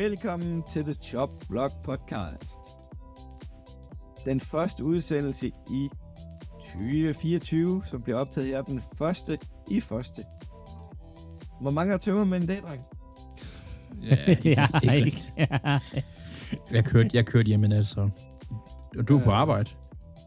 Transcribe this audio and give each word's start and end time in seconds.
Velkommen 0.00 0.62
til 0.62 0.84
The 0.84 0.94
Chop 0.94 1.30
Block 1.48 1.72
Podcast. 1.84 2.58
Den 4.24 4.40
første 4.40 4.84
udsendelse 4.84 5.46
i 5.70 5.88
2024, 6.60 7.82
som 7.84 8.02
bliver 8.02 8.18
optaget 8.18 8.48
her 8.48 8.62
den 8.62 8.82
første 8.98 9.38
i 9.70 9.80
første. 9.80 10.22
Hvor 11.60 11.70
mange 11.70 11.90
har 11.90 11.98
tømmermænd 11.98 12.44
i 12.44 12.46
dag, 12.46 12.62
dreng? 12.62 12.82
Ja, 14.10 14.24
ikke, 14.24 14.50
ja, 14.50 14.66
ikke, 14.82 14.96
ikke. 14.96 15.06
ikke. 15.06 16.04
Jeg 16.72 16.84
kørte, 16.84 17.10
jeg 17.12 17.26
kørte 17.26 17.46
hjem 17.46 17.64
i 17.64 17.68
nat, 17.68 17.86
så... 17.86 18.10
Og 18.98 19.08
du 19.08 19.18
er 19.18 19.24
på 19.24 19.30
arbejde. 19.30 19.70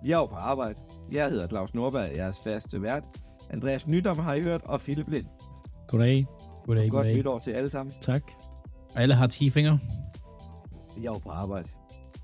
Jeg 0.05 0.14
er 0.14 0.18
jo 0.18 0.26
på 0.26 0.36
arbejde. 0.36 0.80
Jeg 1.12 1.30
hedder 1.30 1.48
Claus 1.48 1.74
Nordberg, 1.74 2.16
jeres 2.16 2.40
faste 2.44 2.82
vært. 2.82 3.04
Andreas 3.50 3.88
Nydom 3.88 4.20
har 4.20 4.34
I 4.34 4.41
hørt, 4.41 4.62
og 4.63 4.80
Philip 4.80 5.10
Lind. 5.10 5.26
Goddag. 5.88 6.26
Goddag, 6.66 6.90
Godt 6.90 6.91
goddag. 6.91 7.18
nytår 7.18 7.40
til 7.40 7.52
alle 7.52 7.70
sammen. 7.70 7.96
Tak. 8.02 8.21
Og 8.96 9.02
alle 9.02 9.16
har 9.16 9.28
10 9.28 9.50
fingre. 9.50 9.80
Jeg 10.98 11.04
er 11.06 11.12
jo 11.12 11.18
på 11.18 11.30
arbejde. 11.30 11.68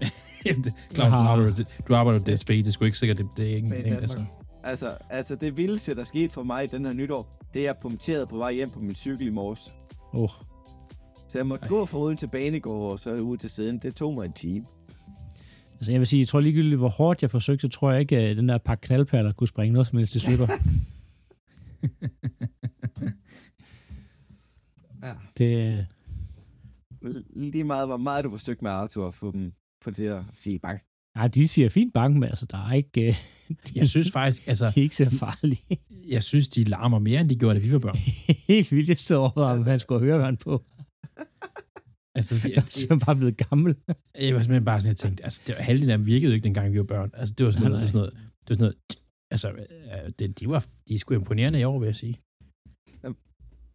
Det- 0.44 0.74
Claus, 0.94 1.10
du, 1.12 1.16
arbejder, 1.18 1.64
du 1.88 1.96
arbejder 1.96 2.20
på 2.20 2.32
DSB, 2.32 2.48
det 2.48 2.68
er 2.68 2.72
sgu 2.72 2.86
ikke 2.86 2.98
sikkert, 2.98 3.18
det, 3.18 3.28
det 3.38 3.52
er 3.52 3.56
ikke... 3.56 3.68
Men 3.70 3.78
ikke 3.78 3.98
altså. 3.98 4.26
Altså, 4.64 4.98
altså 5.10 5.36
det 5.36 5.58
vildeste, 5.58 5.96
der 5.96 6.04
skete 6.04 6.30
for 6.34 6.44
mig 6.44 6.64
i 6.64 6.68
den 6.68 6.86
her 6.86 6.94
nytår, 6.94 7.46
det 7.54 7.60
er, 7.62 7.66
jeg 7.66 7.76
punkterede 7.82 8.28
på 8.28 8.38
vej 8.38 8.54
hjem 8.54 8.70
på 8.70 8.80
min 8.80 8.96
cykel 8.96 9.28
i 9.28 9.30
morges. 9.30 9.76
Oh. 10.14 10.30
Så 11.30 11.38
jeg 11.38 11.48
måtte 11.48 11.64
Ej. 11.64 11.70
gå 11.70 11.86
fra 11.86 11.98
Odense 12.00 12.28
Banegård 12.28 12.92
og 12.92 13.00
så 13.00 13.14
ud 13.14 13.38
til 13.38 13.50
siden. 13.50 13.78
Det 13.78 13.96
tog 13.96 14.14
mig 14.14 14.26
en 14.26 14.34
time. 14.34 14.66
Altså, 15.76 15.92
jeg 15.92 16.00
vil 16.00 16.08
sige, 16.08 16.20
jeg 16.20 16.28
tror 16.28 16.40
ligegyldigt, 16.40 16.78
hvor 16.78 16.90
hårdt 16.90 17.22
jeg 17.22 17.32
forsøgte, 17.32 17.62
så 17.62 17.68
tror 17.80 17.92
jeg 17.92 18.00
ikke, 18.02 18.18
at 18.18 18.38
den 18.38 18.50
der 18.50 18.58
pakke 18.58 18.82
knaldperler 18.82 19.32
kunne 19.34 19.48
springe 19.48 19.74
noget 19.74 19.88
som 19.88 19.98
helst 19.98 20.16
i 20.16 20.20
stykker. 20.20 20.46
Ja. 25.04 25.12
det, 25.38 25.88
Lige 27.36 27.64
meget, 27.64 27.88
hvor 27.88 27.98
meget 27.98 28.24
du 28.26 28.30
forsøgte 28.32 28.64
med 28.64 28.72
Arthur 28.72 29.08
at 29.08 29.14
få 29.14 29.32
dem 29.32 29.52
på 29.84 29.92
det 29.92 30.08
at 30.08 30.24
sige 30.34 30.60
bang. 30.60 30.80
nej, 31.16 31.28
de 31.28 31.48
siger 31.48 31.70
fint 31.70 31.94
bank, 31.94 32.14
men 32.16 32.24
altså, 32.24 32.46
der 32.46 32.58
er 32.70 32.74
ikke... 32.74 33.08
øh, 33.08 33.16
de, 33.50 33.56
Jeg 33.80 33.90
synes 33.90 34.12
faktisk, 34.12 34.48
altså... 34.48 34.66
de 34.76 34.80
er 34.80 34.84
ikke 34.84 34.96
så 34.96 35.10
farlige. 35.10 35.64
Jeg 36.16 36.24
synes, 36.24 36.48
de 36.48 36.64
larmer 36.64 37.00
mere, 37.00 37.22
end 37.22 37.30
de 37.30 37.36
gjorde, 37.36 37.56
da 37.60 37.66
vi 37.66 37.72
var 37.72 37.80
børn. 37.80 37.98
Helt 38.54 38.72
vildt, 38.72 38.90
jeg 38.90 38.98
stod 38.98 39.18
over, 39.18 39.32
om 39.42 39.64
han 39.64 39.80
skulle 39.80 40.00
høre, 40.06 40.16
hvad 40.18 40.26
han 40.26 40.38
på. 40.38 40.64
Altså, 42.16 42.36
de, 42.48 42.64
Så 42.70 42.88
er 42.90 42.98
bare 43.06 43.16
blevet 43.16 43.38
gammel. 43.50 43.76
jeg 44.20 44.34
var 44.36 44.42
simpelthen 44.42 44.66
bare 44.66 44.80
sådan, 44.80 44.88
jeg 44.90 44.98
tænkte, 44.98 45.24
altså, 45.24 45.42
det 45.48 45.56
var, 45.56 45.62
halvdelen 45.62 45.90
af 45.92 45.98
dem 45.98 46.06
virkede 46.08 46.32
jo 46.32 46.34
ikke, 46.36 46.44
dengang 46.44 46.74
vi 46.74 46.78
var 46.78 46.84
børn. 46.84 47.12
Altså, 47.14 47.36
det 47.38 47.46
var 47.46 47.52
sådan, 47.52 47.72
Nej, 47.72 47.92
noget, 47.92 47.94
det 47.94 47.96
var 47.96 48.00
sådan 48.00 48.00
noget, 48.00 48.14
det 48.48 48.50
var 48.50 48.56
sådan 48.56 49.56
noget, 49.56 49.66
altså, 49.96 50.04
øh, 50.06 50.12
det, 50.20 50.40
de 50.40 50.50
var, 50.50 50.66
de 50.88 50.94
er 50.96 51.00
sgu 51.00 51.14
imponerende 51.14 51.60
i 51.60 51.64
år, 51.64 51.80
vil 51.80 51.86
jeg 51.86 51.96
sige. 51.96 52.20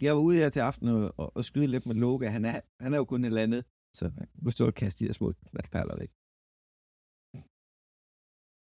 Jeg 0.02 0.10
var 0.16 0.22
ude 0.28 0.36
her 0.42 0.50
til 0.50 0.60
aften 0.60 0.88
og, 0.88 1.14
og, 1.20 1.36
og 1.36 1.42
skyde 1.44 1.66
lidt 1.66 1.86
med 1.86 1.94
Loga. 1.94 2.26
Han 2.36 2.44
er, 2.44 2.60
han 2.84 2.90
er 2.94 2.98
jo 2.98 3.04
kun 3.04 3.24
et 3.24 3.26
eller 3.26 3.42
andet, 3.42 3.62
så 3.98 4.04
han 4.18 4.26
kunne 4.42 4.52
stå 4.52 4.66
og 4.66 4.74
kaste 4.74 4.98
de 5.00 5.06
der 5.08 5.14
små 5.20 5.26
perler 5.74 5.96
væk. 6.02 6.12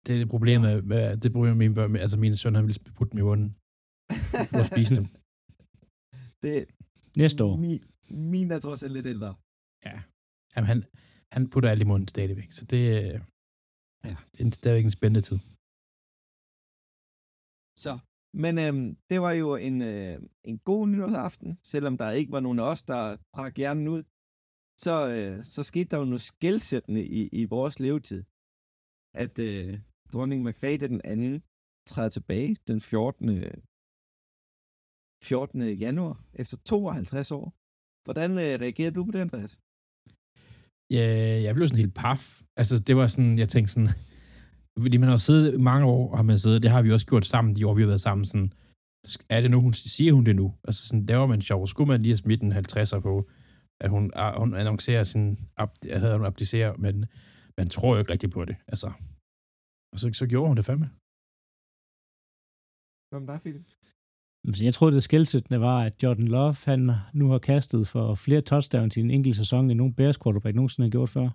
Det 0.05 0.11
er 0.15 0.19
det 0.23 0.29
problem 0.37 0.61
med, 0.93 1.17
det 1.23 1.33
problem 1.33 1.53
med 1.57 1.63
mine 1.65 1.75
børn, 1.79 1.91
med, 1.93 2.01
altså 2.05 2.19
mine 2.25 2.37
sønner, 2.37 2.59
han 2.61 2.67
ville 2.69 2.83
putte 2.97 3.11
dem 3.13 3.19
i 3.23 3.27
munden 3.31 3.51
og 4.59 4.65
spise 4.73 4.93
dem. 4.99 5.07
det, 6.45 6.55
Næste 7.23 7.41
år. 7.47 7.55
Min, 7.65 7.81
min 8.33 8.49
er 8.57 8.61
trods 8.65 8.83
alt 8.83 8.93
lidt 8.99 9.09
ældre. 9.15 9.31
Ja. 9.89 9.97
Jamen, 10.53 10.69
han, 10.73 10.79
han 11.35 11.43
putter 11.53 11.69
alt 11.71 11.83
i 11.85 11.89
munden 11.91 12.09
stadigvæk, 12.15 12.51
så 12.59 12.63
det, 12.73 12.81
Ja. 14.05 14.09
ja. 14.11 14.17
det 14.35 14.41
er 14.47 14.51
stadigvæk 14.61 14.85
en 14.85 14.97
spændende 14.99 15.25
tid. 15.29 15.39
Så. 17.85 17.93
Men 18.43 18.59
øhm, 18.59 18.97
det 19.11 19.21
var 19.21 19.33
jo 19.33 19.57
en, 19.69 19.83
øh, 19.83 20.15
en 20.45 20.59
god 20.59 20.89
nytårsaften, 20.89 21.59
selvom 21.63 21.97
der 21.97 22.11
ikke 22.11 22.33
var 22.33 22.41
nogen 22.41 22.59
af 22.59 22.71
os, 22.73 22.83
der 22.83 23.17
brak 23.35 23.57
hjernen 23.57 23.89
ud. 23.89 24.03
Så, 24.85 24.95
øh, 25.17 25.45
så 25.45 25.63
skete 25.63 25.89
der 25.91 25.99
jo 25.99 26.05
noget 26.05 26.21
skældsættende 26.21 27.05
i, 27.05 27.29
i 27.41 27.45
vores 27.45 27.81
levetid. 27.81 28.23
At 29.15 29.39
øh, 29.39 29.81
dronning 30.13 30.43
Margrethe 30.43 30.89
den 30.89 31.01
anden 31.05 31.43
træder 31.87 32.09
tilbage 32.09 32.57
den 32.69 32.81
14. 32.81 33.27
14. 35.25 35.69
januar 35.85 36.25
efter 36.35 36.57
52 36.57 37.31
år. 37.31 37.47
Hvordan 38.05 38.31
øh, 38.31 38.55
reagerede 38.65 38.95
du 38.95 39.05
på 39.05 39.11
det, 39.11 39.19
Andreas? 39.19 39.61
Ja, 40.91 41.07
jeg 41.47 41.55
blev 41.55 41.67
sådan 41.67 41.85
helt 41.85 41.95
paf. 41.95 42.43
Altså, 42.57 42.79
det 42.79 42.97
var 42.97 43.07
sådan, 43.07 43.39
jeg 43.39 43.49
tænkte 43.49 43.73
sådan, 43.73 43.93
fordi 44.83 44.97
man 44.97 45.09
har 45.09 45.17
siddet 45.17 45.55
i 45.55 45.57
mange 45.57 45.87
år, 45.87 46.17
har 46.17 46.23
man 46.23 46.39
siddet, 46.39 46.63
det 46.63 46.71
har 46.71 46.83
vi 46.83 46.93
også 46.93 47.07
gjort 47.07 47.27
sammen, 47.27 47.55
de 47.55 47.67
år, 47.67 47.75
vi 47.75 47.83
har 47.83 47.87
været 47.87 48.01
sammen, 48.01 48.25
sådan, 48.25 48.53
er 49.29 49.41
det 49.41 49.51
nu, 49.51 49.61
hun 49.61 49.73
siger 49.73 50.13
hun 50.13 50.27
det 50.27 50.37
nu? 50.37 50.55
Altså, 50.65 50.89
sådan, 50.89 51.07
laver 51.07 51.27
man 51.27 51.43
sjov. 51.43 51.67
Skulle 51.67 51.89
man 51.89 52.03
lige 52.03 52.13
have 52.13 52.17
smidt 52.25 52.43
en 52.43 52.53
50'er 52.53 53.01
på, 53.01 53.29
at 53.81 53.91
hun, 53.91 54.11
hun 54.37 54.55
annoncerer 54.55 55.05
sin, 55.05 55.39
ab, 55.57 55.71
jeg 55.85 56.01
havde 56.01 56.17
hun 56.17 56.27
abdicerer, 56.27 56.77
men 56.77 57.07
man 57.59 57.69
tror 57.69 57.95
jo 57.95 57.99
ikke 58.01 58.13
rigtigt 58.13 58.33
på 58.33 58.45
det, 58.45 58.57
altså. 58.69 58.93
Og 59.93 59.99
så, 59.99 60.11
så 60.13 60.27
gjorde 60.27 60.49
hun 60.49 60.57
det 60.57 60.65
fandme. 60.65 60.89
Hvad 63.11 63.21
med 63.21 63.29
dig, 63.33 63.41
Philip? 63.45 63.67
Altså, 64.49 64.65
Jeg 64.65 64.75
tror, 64.75 64.91
det 64.91 65.03
skældsættende 65.03 65.61
var, 65.61 65.79
at 65.89 66.03
Jordan 66.03 66.29
Love, 66.29 66.57
han 66.65 66.91
nu 67.15 67.29
har 67.33 67.39
kastet 67.39 67.89
for 67.89 68.15
flere 68.15 68.41
touchdowns 68.41 68.97
i 68.97 69.01
en 69.01 69.11
enkelt 69.11 69.37
sæson, 69.37 69.71
end 69.71 69.79
nogen 69.79 69.95
Bears 69.95 70.19
quarterback 70.23 70.55
nogensinde 70.57 70.87
har 70.87 70.91
gjort 70.91 71.09
før. 71.09 71.29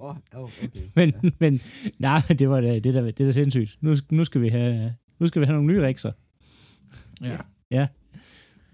Åh, 0.00 0.16
oh, 0.34 0.42
okay. 0.44 0.68
Men, 0.96 1.12
ja. 1.22 1.30
men 1.38 1.60
nej, 1.98 2.20
det 2.38 2.48
var 2.48 2.60
da, 2.60 2.74
det, 2.78 2.94
der, 2.94 3.02
det 3.02 3.20
er 3.20 3.24
da 3.24 3.32
sindssygt. 3.32 3.78
Nu, 3.80 3.94
nu, 4.10 4.24
skal 4.24 4.40
vi 4.40 4.48
have, 4.48 4.94
nu 5.18 5.26
skal 5.26 5.40
vi 5.40 5.46
have 5.46 5.56
nogle 5.56 5.72
nye 5.72 5.86
rikser. 5.86 6.12
Ja. 7.20 7.36
Ja, 7.70 7.88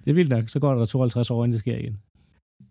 det 0.04 0.10
er 0.10 0.14
vildt 0.14 0.30
nok. 0.30 0.48
Så 0.48 0.60
går 0.60 0.74
der 0.74 0.84
52 0.84 1.30
år, 1.30 1.44
inden 1.44 1.52
det 1.52 1.60
sker 1.60 1.76
igen. 1.76 1.98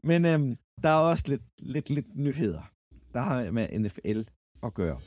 Men 0.03 0.25
øhm, 0.25 0.57
der 0.83 0.89
er 0.89 0.99
også 0.99 1.23
lidt, 1.27 1.41
lidt, 1.59 1.89
lidt 1.89 2.15
nyheder, 2.15 2.71
der 3.13 3.19
har 3.19 3.51
med 3.51 3.79
NFL 3.79 4.19
at 4.63 4.73
gøre. 4.73 4.99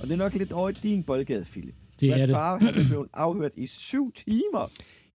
Og 0.00 0.08
det 0.08 0.12
er 0.12 0.18
nok 0.18 0.34
lidt 0.34 0.52
over 0.52 0.68
i 0.68 0.72
din 0.72 1.02
boldgade, 1.02 1.44
Philip. 1.44 1.81
Det 2.02 2.10
er 2.10 2.14
Brett 2.14 2.28
det. 2.28 2.36
Favre 2.36 2.82
er 2.82 2.88
blevet 2.88 3.08
afhørt 3.14 3.52
i 3.56 3.66
syv 3.66 4.12
timer. 4.12 4.70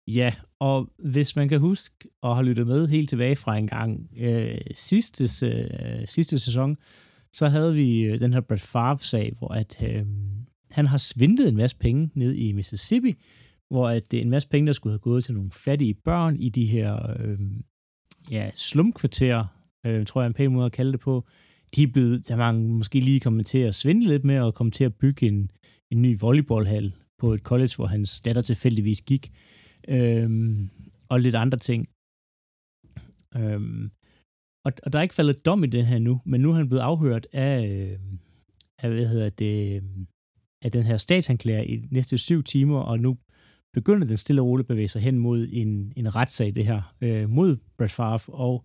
Ja, 0.06 0.32
og 0.58 0.88
hvis 0.98 1.36
man 1.36 1.48
kan 1.48 1.60
huske 1.60 1.94
og 2.22 2.36
har 2.36 2.42
lyttet 2.42 2.66
med 2.66 2.88
helt 2.88 3.08
tilbage 3.08 3.36
fra 3.36 3.56
en 3.56 3.66
gang 3.66 4.10
øh, 4.18 4.58
sidste, 4.74 5.46
øh, 5.46 6.08
sidste 6.08 6.38
sæson, 6.38 6.76
så 7.32 7.48
havde 7.48 7.74
vi 7.74 8.00
øh, 8.00 8.20
den 8.20 8.32
her 8.32 8.40
Brett 8.40 8.62
Favre-sag, 8.62 9.32
hvor 9.38 9.48
at, 9.48 9.76
øh, 9.82 10.06
han 10.70 10.86
har 10.86 10.98
svindlet 10.98 11.48
en 11.48 11.56
masse 11.56 11.76
penge 11.76 12.10
ned 12.14 12.34
i 12.34 12.52
Mississippi, 12.52 13.14
hvor 13.70 13.88
at 13.88 14.10
det 14.10 14.18
er 14.18 14.22
en 14.22 14.30
masse 14.30 14.48
penge, 14.48 14.66
der 14.66 14.72
skulle 14.72 14.92
have 14.92 14.98
gået 14.98 15.24
til 15.24 15.34
nogle 15.34 15.50
fattige 15.50 15.94
børn 15.94 16.36
i 16.36 16.48
de 16.48 16.66
her 16.66 17.16
øh, 17.20 17.38
ja, 18.30 18.50
slumkvarterer, 18.54 19.44
øh, 19.86 20.06
tror 20.06 20.20
jeg 20.20 20.26
er 20.26 20.28
en 20.28 20.34
pæn 20.34 20.52
måde 20.52 20.66
at 20.66 20.72
kalde 20.72 20.92
det 20.92 21.00
på. 21.00 21.26
De 21.76 21.82
er 21.82 21.86
blevet, 21.86 22.28
der 22.28 22.36
man 22.36 22.66
måske 22.66 23.00
lige 23.00 23.20
kommet 23.20 23.46
til 23.46 23.58
at 23.58 23.74
svindle 23.74 24.08
lidt 24.08 24.24
med 24.24 24.40
og 24.40 24.54
komme 24.54 24.70
til 24.70 24.84
at 24.84 24.94
bygge 24.94 25.26
en, 25.26 25.50
en 25.92 26.02
ny 26.02 26.18
volleyballhal 26.20 26.94
på 27.18 27.32
et 27.34 27.40
college, 27.40 27.72
hvor 27.76 27.86
hans 27.86 28.20
datter 28.20 28.42
tilfældigvis 28.42 29.00
gik 29.02 29.32
øhm, 29.88 30.70
og 31.08 31.20
lidt 31.20 31.34
andre 31.34 31.58
ting. 31.58 31.88
Øhm, 33.36 33.90
og, 34.66 34.72
og 34.84 34.92
der 34.92 34.98
er 34.98 35.02
ikke 35.02 35.14
faldet 35.14 35.46
dom 35.46 35.64
i 35.64 35.66
den 35.66 35.84
her 35.84 35.98
nu, 35.98 36.20
men 36.24 36.40
nu 36.40 36.50
er 36.50 36.54
han 36.54 36.68
blevet 36.68 36.82
afhørt 36.82 37.26
af, 37.32 37.68
øh, 37.68 37.98
af 38.78 38.90
hvad 38.90 39.08
hedder 39.08 39.28
det, 39.28 39.76
øh, 39.76 39.82
af 40.64 40.72
den 40.72 40.84
her 40.84 40.96
statsanklager 40.96 41.62
i 41.62 41.76
de 41.76 41.94
næste 41.94 42.18
syv 42.18 42.42
timer, 42.42 42.78
og 42.78 43.00
nu 43.00 43.18
begynder 43.74 44.06
den 44.06 44.16
stille 44.16 44.42
og 44.42 44.46
roligt 44.46 44.64
at 44.64 44.68
bevæge 44.68 44.88
sig 44.88 45.02
hen 45.02 45.18
mod 45.18 45.48
en, 45.52 45.92
en 45.96 46.16
retssag, 46.16 46.54
det 46.54 46.66
her, 46.66 46.94
øh, 47.00 47.30
mod 47.30 47.56
Brett 47.78 47.92
Favre 47.92 48.34
og 48.34 48.64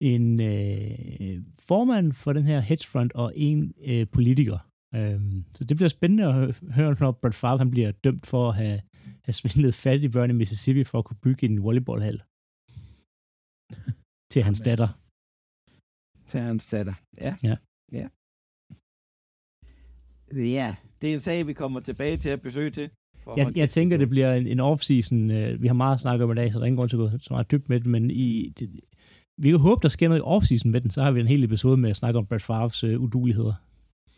en 0.00 0.40
øh, 0.40 1.44
formand 1.68 2.12
for 2.12 2.32
den 2.32 2.46
her 2.46 2.60
hedgefund 2.60 3.10
og 3.14 3.32
en 3.36 3.74
øh, 3.84 4.06
politiker. 4.12 4.71
Øhm, 4.94 5.44
så 5.54 5.64
det 5.64 5.76
bliver 5.76 5.88
spændende 5.88 6.24
at 6.24 6.34
hø- 6.34 6.70
høre, 6.70 6.96
når 7.00 7.12
Brett 7.12 7.34
Favre 7.36 7.58
han 7.58 7.70
bliver 7.70 7.90
dømt 7.92 8.26
for 8.26 8.48
at 8.48 8.54
have 8.56 8.80
have 9.24 9.32
svindlet 9.32 9.74
fattige 9.74 10.10
børn 10.10 10.30
i 10.30 10.32
Mississippi 10.32 10.84
for 10.84 10.98
at 10.98 11.04
kunne 11.04 11.16
bygge 11.22 11.46
en 11.46 11.62
volleyballhal 11.62 12.22
til 14.32 14.42
hans 14.42 14.60
datter. 14.60 14.88
Til 16.26 16.40
hans 16.40 16.66
datter. 16.66 16.94
Ja. 17.20 17.36
Ja. 17.42 17.56
Ja. 17.92 18.08
Ja, 20.58 20.76
det 21.00 21.10
er 21.10 21.14
en 21.14 21.20
sag, 21.20 21.46
vi 21.46 21.52
kommer 21.52 21.80
tilbage 21.80 22.16
til 22.16 22.28
at 22.28 22.42
besøge 22.42 22.70
til. 22.70 22.90
for 23.16 23.36
Jeg, 23.38 23.56
jeg 23.56 23.70
tænker, 23.70 23.96
det 23.96 24.08
bliver 24.08 24.34
en, 24.34 24.46
en 24.46 24.60
off-season. 24.60 25.30
Øh, 25.30 25.62
vi 25.62 25.66
har 25.66 25.74
meget 25.74 26.00
snakket 26.00 26.24
om 26.24 26.30
i 26.32 26.34
dag, 26.34 26.52
så 26.52 26.58
der 26.58 26.62
er 26.62 26.66
ingen 26.66 26.76
grund 26.78 26.88
til 26.90 26.96
at 26.96 27.10
gå 27.10 27.18
så 27.18 27.28
meget 27.30 27.50
dybt 27.50 27.68
med 27.68 27.80
det, 27.80 27.86
men 27.86 28.10
i, 28.10 28.48
det, 28.48 28.80
vi 29.42 29.50
kan 29.50 29.58
håbe, 29.58 29.82
der 29.82 29.88
sker 29.88 30.08
noget 30.08 30.20
i 30.20 30.24
off-season 30.34 30.68
med 30.70 30.80
den, 30.80 30.90
så 30.90 31.02
har 31.02 31.10
vi 31.12 31.20
en 31.20 31.26
hel 31.26 31.44
episode 31.44 31.76
med 31.76 31.90
at 31.90 31.96
snakke 31.96 32.18
om 32.18 32.26
Brett 32.26 32.42
Favres 32.44 32.84
øh, 32.84 33.00
uduligheder. 33.00 33.54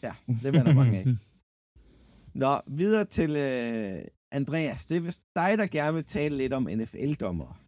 Ja, 0.02 0.12
det 0.42 0.52
var 0.52 0.62
der 0.62 0.74
mange 0.74 0.98
af. 0.98 1.04
Nå, 2.42 2.60
videre 2.66 3.04
til 3.04 3.30
øh, 3.30 4.02
Andreas. 4.32 4.86
Det 4.86 4.96
er 4.96 5.00
vist 5.00 5.22
dig, 5.36 5.58
der 5.58 5.66
gerne 5.66 5.94
vil 5.94 6.04
tale 6.04 6.36
lidt 6.36 6.52
om 6.52 6.68
NFL-dommer. 6.76 7.60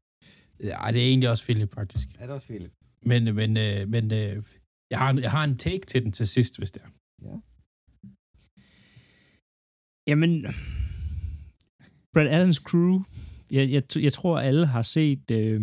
Ja, 0.62 0.78
det 0.92 1.02
er 1.02 1.06
egentlig 1.08 1.30
også 1.30 1.44
Philip, 1.44 1.74
faktisk. 1.74 2.08
Er 2.18 2.26
det 2.26 2.30
også, 2.30 2.46
Philip? 2.46 2.72
Men, 3.02 3.34
men, 3.34 3.56
øh, 3.56 3.88
men 3.88 4.12
øh, 4.12 4.42
jeg, 4.90 4.98
har, 4.98 5.10
en- 5.10 5.18
jeg 5.18 5.30
har 5.30 5.44
en 5.44 5.56
take 5.56 5.86
til 5.86 6.02
den 6.04 6.12
til 6.12 6.28
sidst, 6.28 6.58
hvis 6.58 6.70
det 6.70 6.82
er. 6.82 6.88
Ja. 7.22 7.36
Jamen, 10.08 10.42
Brad 12.12 12.26
Allens 12.28 12.56
crew, 12.56 13.02
jeg, 13.50 13.70
jeg, 13.70 13.82
jeg 14.02 14.12
tror, 14.12 14.38
alle 14.38 14.66
har 14.66 14.82
set 14.82 15.30
øh, 15.30 15.60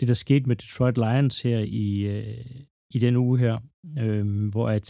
det, 0.00 0.08
der 0.08 0.14
skete 0.14 0.46
med 0.46 0.56
Detroit 0.56 0.96
Lions 0.98 1.42
her 1.42 1.58
i, 1.58 1.98
øh, 2.00 2.44
i 2.96 2.98
den 2.98 3.16
uge 3.16 3.38
her, 3.38 3.54
øh, 4.02 4.48
hvor 4.52 4.68
at 4.68 4.86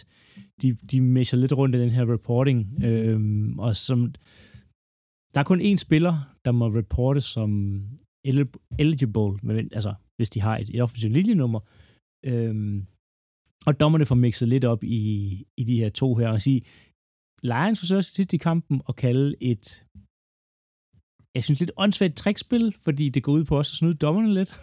de, 0.62 0.68
de 0.72 1.00
messer 1.00 1.36
lidt 1.36 1.52
rundt 1.52 1.76
i 1.76 1.80
den 1.80 1.90
her 1.90 2.12
reporting, 2.14 2.84
øh, 2.84 3.18
og 3.58 3.76
som 3.76 3.98
der 5.34 5.40
er 5.40 5.44
kun 5.44 5.60
én 5.60 5.76
spiller, 5.76 6.14
der 6.44 6.52
må 6.52 6.66
reporte 6.68 7.20
som 7.20 7.50
eligible, 8.78 9.32
men, 9.42 9.56
altså 9.78 9.94
hvis 10.16 10.30
de 10.30 10.40
har 10.40 10.58
et, 10.58 10.68
et 10.74 10.82
offensivt 10.82 11.12
linjenummer, 11.12 11.60
øh, 12.24 12.82
og 13.66 13.80
dommerne 13.80 14.06
får 14.06 14.14
mixet 14.14 14.48
lidt 14.48 14.64
op 14.64 14.84
i, 14.84 15.06
i 15.56 15.64
de 15.64 15.76
her 15.76 15.88
to 15.88 16.14
her 16.14 16.28
og 16.28 16.40
sige, 16.40 16.62
Lions 17.42 17.80
forsøger 17.80 18.00
sidst 18.00 18.32
i 18.32 18.36
kampen 18.36 18.82
at 18.88 18.96
kalde 18.96 19.34
et 19.40 19.84
jeg 21.36 21.44
synes 21.44 21.60
lidt 21.60 21.70
åndssvagt 21.76 22.16
trækspil, 22.16 22.76
fordi 22.84 23.08
det 23.08 23.22
går 23.22 23.32
ud 23.32 23.44
på 23.44 23.58
også 23.58 23.72
at 23.72 23.76
snyde 23.76 23.94
dommerne 23.94 24.34
lidt. 24.34 24.60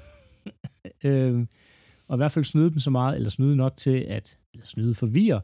øh, 1.07 1.45
og 2.13 2.17
i 2.17 2.19
hvert 2.19 2.31
fald 2.31 2.45
snyde 2.45 2.71
dem 2.71 2.79
så 2.79 2.91
meget, 2.91 3.15
eller 3.15 3.29
snyde 3.29 3.55
nok 3.55 3.77
til 3.77 3.97
at, 3.97 4.37
eller 4.53 4.65
snyde 4.65 4.93
forvirre 4.93 5.41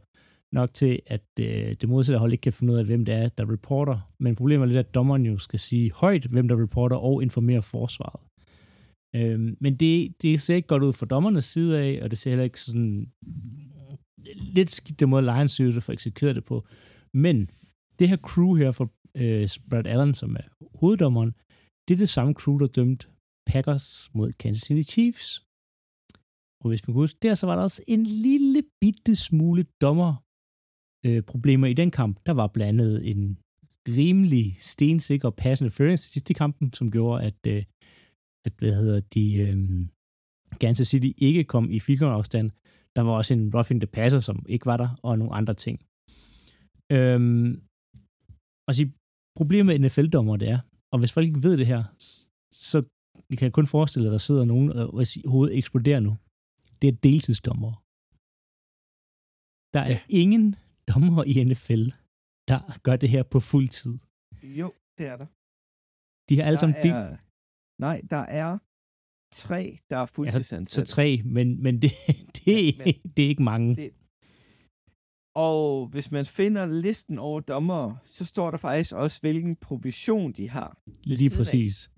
nok 0.52 0.74
til, 0.74 1.00
at 1.08 1.28
øh, 1.40 1.76
det 1.82 1.90
modsatte 1.90 2.20
hold 2.20 2.32
ikke 2.32 2.42
kan 2.42 2.54
finde 2.54 2.74
ud 2.74 2.78
af, 2.78 2.86
hvem 2.86 3.06
det 3.06 3.16
er, 3.16 3.28
der 3.28 3.52
reporter. 3.52 4.12
Men 4.20 4.36
problemet 4.36 4.64
er 4.64 4.68
lidt, 4.68 4.78
at 4.78 4.94
dommeren 4.94 5.26
jo 5.26 5.38
skal 5.38 5.60
sige 5.60 5.92
højt, 5.92 6.26
hvem 6.26 6.48
der 6.48 6.64
reporter, 6.64 6.98
og 6.98 7.24
informere 7.24 7.62
forsvaret. 7.62 8.22
Øhm, 9.16 9.58
men 9.62 9.76
det, 9.76 10.22
det 10.22 10.42
ser 10.42 10.56
ikke 10.56 10.68
godt 10.68 10.84
ud 10.84 10.94
fra 10.94 11.06
dommernes 11.06 11.46
side 11.46 11.80
af, 11.80 12.00
og 12.04 12.12
det 12.12 12.18
ser 12.20 12.30
heller 12.30 12.44
ikke 12.44 12.62
sådan 12.62 13.12
øh, 13.28 13.96
lidt 14.36 14.72
skidt 14.72 15.00
den 15.00 15.10
måde, 15.10 15.24
Lions 15.24 15.52
synes 15.52 15.86
for 15.86 15.94
eksekveret 15.94 16.36
det 16.36 16.46
på. 16.46 16.66
Men 17.14 17.50
det 18.00 18.10
her 18.10 18.18
crew 18.18 18.56
her 18.56 18.72
for 18.72 18.92
øh, 19.18 19.50
Brad 19.70 19.88
Allen, 19.88 20.14
som 20.14 20.36
er 20.36 20.78
hoveddommeren, 20.80 21.32
det 21.88 21.94
er 21.94 21.98
det 21.98 22.10
samme 22.10 22.34
crew, 22.34 22.58
der 22.58 22.68
dømte 22.68 23.08
Packers 23.48 24.10
mod 24.14 24.32
Kansas 24.32 24.64
City 24.64 24.92
Chiefs. 24.92 25.49
Og 26.64 26.70
hvis 26.70 26.88
man 26.88 26.94
kan 26.94 27.02
huske, 27.02 27.20
der 27.22 27.34
så 27.36 27.46
var 27.48 27.56
der 27.56 27.64
også 27.64 27.84
en 27.88 28.04
lille 28.04 28.64
bitte 28.82 29.16
smule 29.16 29.66
dommer 29.82 30.16
øh, 31.06 31.22
problemer 31.24 31.68
i 31.68 31.74
den 31.74 31.92
kamp. 31.92 32.20
Der 32.26 32.32
var 32.32 32.48
blandt 32.48 32.82
andet 32.82 33.10
en 33.12 33.38
rimelig 33.88 34.58
stensikker 34.60 35.30
passende 35.30 35.72
føring 35.72 36.00
til 36.00 36.12
sidst 36.12 36.30
i 36.30 36.34
kampen, 36.34 36.74
som 36.74 36.92
gjorde, 36.92 37.24
at, 37.24 37.48
øh, 37.48 37.64
at 38.46 38.54
hvad 38.60 38.74
hedder 38.76 39.00
de, 39.00 39.36
øh, 39.36 39.58
Kansas 40.62 40.88
City 40.88 41.12
ikke 41.18 41.44
kom 41.44 41.72
i 41.72 41.80
field 41.80 42.02
afstand. 42.02 42.52
Der 42.96 43.02
var 43.02 43.12
også 43.12 43.34
en 43.34 43.54
roughing 43.56 43.82
the 43.82 43.88
passer, 43.88 44.20
som 44.20 44.46
ikke 44.50 44.66
var 44.66 44.78
der, 44.78 44.90
og 45.04 45.18
nogle 45.20 45.34
andre 45.34 45.54
ting. 45.54 45.78
Øhm, 46.92 47.62
og 48.68 48.76
sige, 48.76 48.94
problemet 49.38 49.66
med 49.66 49.80
NFL-dommer, 49.80 50.38
det 50.38 50.50
er, 50.50 50.60
og 50.94 51.00
hvis 51.00 51.14
folk 51.14 51.28
ikke 51.28 51.44
ved 51.44 51.58
det 51.58 51.68
her, 51.68 51.84
så 52.72 52.78
kan 53.38 53.46
jeg 53.46 53.54
kun 53.54 53.68
forestille, 53.68 54.08
at 54.08 54.12
der 54.12 54.18
sidder 54.18 54.46
nogen, 54.46 54.72
og 54.72 55.06
hovedet 55.26 55.58
eksploderer 55.58 56.00
nu. 56.00 56.18
Det 56.82 56.88
er 56.92 56.96
deltidsdommer. 57.08 57.74
Der 59.74 59.82
er 59.90 59.96
ja. 59.98 60.02
ingen 60.24 60.46
dommer 60.92 61.24
i 61.32 61.34
NFL, 61.50 61.84
der 62.50 62.60
gør 62.86 62.96
det 62.96 63.10
her 63.10 63.24
på 63.34 63.40
fuld 63.52 63.70
tid. 63.80 63.94
Jo, 64.60 64.68
det 64.98 65.06
er 65.14 65.18
der. 65.22 65.30
De 66.30 66.34
har 66.38 66.44
alle 66.48 66.60
sammen 66.60 66.78
er, 66.78 66.84
del... 66.86 66.94
Nej, 67.86 67.98
der 68.14 68.24
er 68.42 68.52
tre, 69.44 69.62
der 69.90 69.98
er 69.98 70.06
fuldtidsansatte. 70.06 70.80
Ja, 70.82 70.86
så, 70.86 70.90
så 70.90 70.96
tre, 70.96 71.22
men, 71.26 71.64
men 71.64 71.82
det, 71.82 71.92
det, 72.38 72.78
men, 72.78 72.86
men, 72.86 73.12
det 73.16 73.26
er 73.26 73.30
ikke 73.30 73.50
mange. 73.54 73.76
Det, 73.76 73.90
og 75.36 75.88
hvis 75.88 76.12
man 76.12 76.26
finder 76.26 76.66
listen 76.66 77.20
over 77.20 77.40
dommer, 77.40 77.96
så 78.04 78.26
står 78.26 78.52
der 78.52 78.58
faktisk 78.58 78.94
også, 78.96 79.22
hvilken 79.22 79.56
provision 79.56 80.32
de 80.32 80.50
har. 80.50 80.82
Lige 81.04 81.32
præcis. 81.38 81.76
Af. 81.86 81.92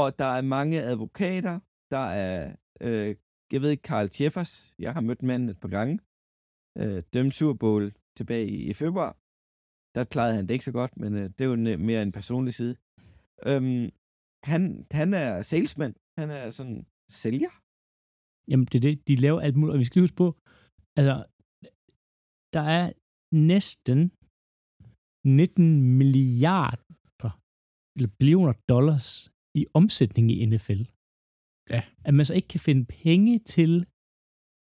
Og 0.00 0.18
der 0.18 0.24
er 0.24 0.42
mange 0.42 0.82
advokater. 0.82 1.60
Der 1.90 2.06
er, 2.24 2.56
øh, 2.80 3.16
jeg 3.52 3.60
ved 3.62 3.70
ikke, 3.70 3.88
Carl 3.90 4.08
Jeffers. 4.18 4.52
Jeg 4.84 4.92
har 4.96 5.00
mødt 5.00 5.22
manden 5.22 5.48
et 5.48 5.60
par 5.64 5.72
gange. 5.76 5.94
Øh, 6.80 7.02
dømte 7.14 7.36
Super 7.36 7.58
Bowl 7.62 7.84
tilbage 8.18 8.46
i, 8.56 8.56
i 8.70 8.72
februar. 8.82 9.10
Der 9.94 10.04
klarede 10.12 10.36
han 10.36 10.46
det 10.46 10.54
ikke 10.54 10.70
så 10.70 10.76
godt, 10.80 10.92
men 11.02 11.10
øh, 11.20 11.26
det 11.34 11.40
er 11.40 11.50
jo 11.52 11.56
mere 11.88 12.02
en 12.02 12.16
personlig 12.18 12.54
side. 12.54 12.74
Øhm, 13.48 13.84
han, 14.50 14.62
han 15.00 15.08
er 15.22 15.42
salesman. 15.50 15.92
Han 16.20 16.28
er 16.38 16.44
sådan 16.58 16.78
sælger. 17.22 17.52
Jamen, 18.50 18.66
det 18.70 18.76
er 18.78 18.84
det. 18.88 19.08
De 19.08 19.14
laver 19.16 19.40
alt 19.40 19.56
muligt. 19.56 19.74
Og 19.74 19.78
vi 19.82 19.88
skal 19.88 20.02
huske 20.04 20.20
på, 20.22 20.28
altså, 20.98 21.16
der 22.56 22.64
er 22.78 22.86
næsten 23.50 23.98
19 25.26 25.98
milliarder 26.00 26.88
eller 27.98 28.10
billioner 28.18 28.54
dollars 28.72 29.08
i 29.60 29.62
omsætning 29.74 30.26
i 30.30 30.46
NFL. 30.52 30.82
Ja. 31.70 31.82
At 32.04 32.14
man 32.14 32.26
så 32.26 32.34
ikke 32.34 32.48
kan 32.48 32.60
finde 32.60 32.84
penge 32.84 33.38
til 33.38 33.86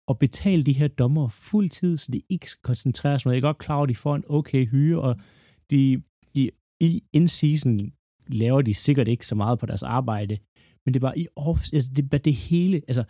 at 0.09 0.19
betale 0.19 0.63
de 0.63 0.74
her 0.74 0.88
dommer 0.88 1.27
fuld 1.27 1.69
tid, 1.69 1.97
så 1.97 2.12
de 2.12 2.21
ikke 2.30 2.50
skal 2.50 2.62
koncentrere 2.62 3.19
sig. 3.19 3.30
Jeg 3.30 3.38
er 3.38 3.41
godt 3.41 3.57
klar 3.57 3.75
over, 3.75 3.83
at 3.83 3.89
de 3.89 3.95
får 3.95 4.15
en 4.15 4.24
okay 4.27 4.65
hyre, 4.68 5.01
og 5.01 5.15
de, 5.71 6.01
i, 6.33 6.51
i 6.80 7.03
in-season 7.13 7.91
laver 8.27 8.62
de 8.62 8.74
sikkert 8.74 9.07
ikke 9.07 9.25
så 9.25 9.36
meget 9.36 9.59
på 9.59 9.65
deres 9.65 9.83
arbejde, 9.83 10.38
men 10.86 10.94
det 10.94 11.00
er 11.00 11.07
bare 11.07 11.19
i 11.19 11.27
off, 11.36 11.62
altså 11.74 11.89
det, 11.95 12.13
er 12.13 12.18
det 12.18 12.33
hele, 12.33 12.81
altså 12.88 13.03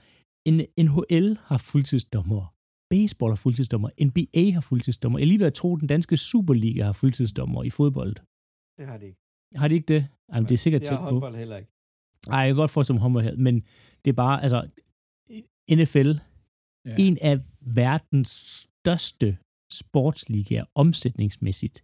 en 0.45 0.55
NHL 0.85 1.37
har 1.43 1.57
fuldtidsdommer, 1.57 2.55
baseball 2.89 3.31
har 3.31 3.35
fuldtidsdommer, 3.35 3.89
NBA 4.05 4.51
har 4.51 4.61
fuldtidsdommer. 4.61 5.19
Jeg 5.19 5.27
lige 5.27 5.39
ved 5.39 5.47
at 5.47 5.53
tro, 5.53 5.75
at 5.75 5.79
den 5.79 5.87
danske 5.87 6.17
Superliga 6.17 6.83
har 6.83 6.91
fuldtidsdommer 6.91 7.63
i 7.63 7.69
fodbold. 7.69 8.15
Det 8.77 8.85
har 8.87 8.97
de 8.97 9.05
ikke. 9.05 9.19
Har 9.55 9.67
de 9.67 9.73
ikke 9.73 9.93
det? 9.93 10.07
Jamen, 10.33 10.43
det 10.49 10.51
er 10.51 10.57
sikkert 10.57 10.81
tæt 10.81 10.89
på. 10.89 10.93
Det 10.93 10.99
har 10.99 11.11
håndbold 11.11 11.35
heller 11.35 11.57
ikke. 11.57 11.71
Nej, 12.29 12.39
jeg 12.39 12.49
kan 12.49 12.55
godt 12.55 12.71
mig 12.93 13.01
håndbold 13.01 13.23
her, 13.23 13.35
men 13.35 13.55
det 14.05 14.09
er 14.11 14.19
bare, 14.25 14.43
altså, 14.43 14.59
NFL, 15.79 16.11
ja. 16.85 16.95
en 17.05 17.17
af 17.21 17.35
verdens 17.61 18.29
største 18.79 19.37
sportsligaer 19.71 20.65
omsætningsmæssigt. 20.75 21.77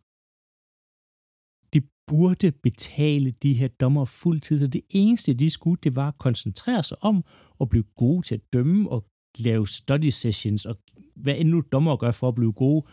De 1.73 1.81
burde 2.07 2.51
betale 2.51 3.31
de 3.31 3.53
her 3.53 3.67
dommer 3.67 4.05
fuldtid, 4.05 4.59
så 4.59 4.67
det 4.67 4.81
eneste, 4.89 5.33
de 5.33 5.49
skulle, 5.49 5.79
det 5.83 5.95
var 5.95 6.07
at 6.07 6.17
koncentrere 6.17 6.83
sig 6.83 6.97
om 7.03 7.23
at 7.61 7.69
blive 7.69 7.83
gode 7.83 8.21
til 8.27 8.35
at 8.35 8.53
dømme 8.53 8.89
og 8.89 9.05
lave 9.39 9.67
study 9.67 10.09
sessions 10.09 10.65
og 10.65 10.75
hvad 11.15 11.35
end 11.39 11.49
nu 11.49 11.61
dommer 11.71 11.95
gør 11.97 12.11
for 12.11 12.27
at 12.27 12.35
blive 12.35 12.53
gode. 12.53 12.85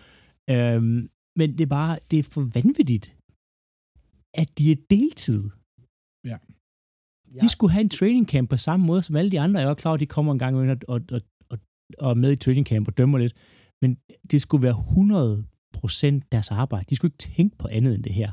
Øhm, 0.50 1.10
men 1.38 1.48
det 1.58 1.60
er 1.60 1.72
bare, 1.80 1.98
det 2.10 2.18
er 2.18 2.22
for 2.22 2.42
vanvittigt, 2.58 3.06
at 4.40 4.48
de 4.58 4.64
er 4.72 4.76
deltid. 4.90 5.42
Ja. 6.30 6.38
De 7.40 7.48
skulle 7.48 7.72
have 7.72 7.80
en 7.80 7.88
training 7.88 8.28
camp 8.28 8.50
på 8.50 8.56
samme 8.56 8.86
måde 8.86 9.02
som 9.02 9.16
alle 9.16 9.30
de 9.30 9.40
andre. 9.40 9.60
Jeg 9.60 9.70
er 9.70 9.74
klar, 9.74 9.92
at 9.92 10.00
de 10.00 10.06
kommer 10.06 10.32
en 10.32 10.38
gang 10.38 10.56
og, 10.56 10.76
og, 10.88 11.00
og, 11.10 11.20
og, 11.50 11.58
og 11.98 12.18
med 12.18 12.32
i 12.32 12.36
training 12.36 12.66
camp 12.66 12.88
og 12.88 12.98
dømmer 12.98 13.18
lidt. 13.18 13.34
Men 13.82 13.96
det 14.30 14.42
skulle 14.42 14.62
være 14.62 14.76
100% 16.18 16.28
deres 16.32 16.50
arbejde. 16.50 16.86
De 16.90 16.96
skulle 16.96 17.12
ikke 17.14 17.34
tænke 17.34 17.58
på 17.58 17.68
andet 17.68 17.94
end 17.94 18.04
det 18.04 18.14
her. 18.14 18.32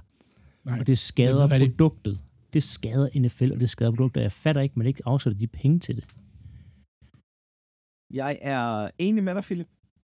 Nej, 0.66 0.80
og 0.80 0.88
det 0.88 0.98
skader 0.98 1.48
det 1.48 1.72
produktet. 1.72 2.20
Det 2.54 2.64
skader 2.64 3.20
NFL, 3.20 3.52
og 3.52 3.60
det 3.60 3.70
skader 3.70 3.92
produkter. 3.92 4.22
Jeg 4.22 4.32
fatter 4.32 4.62
ikke, 4.62 4.80
man 4.80 4.88
ikke 4.88 5.02
afsætter 5.06 5.40
de 5.40 5.48
penge 5.48 5.80
til 5.80 5.96
det. 5.96 6.06
Jeg 8.14 8.40
er 8.42 8.90
enig 8.98 9.24
med 9.24 9.36
dig, 9.36 9.44
Philip, 9.44 9.70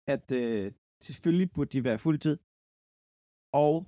at 0.09 0.33
øh, 0.33 0.73
selvfølgelig 1.03 1.53
burde 1.53 1.71
de 1.79 1.85
være 1.85 1.99
fuldtid. 1.99 2.39
Og 3.53 3.87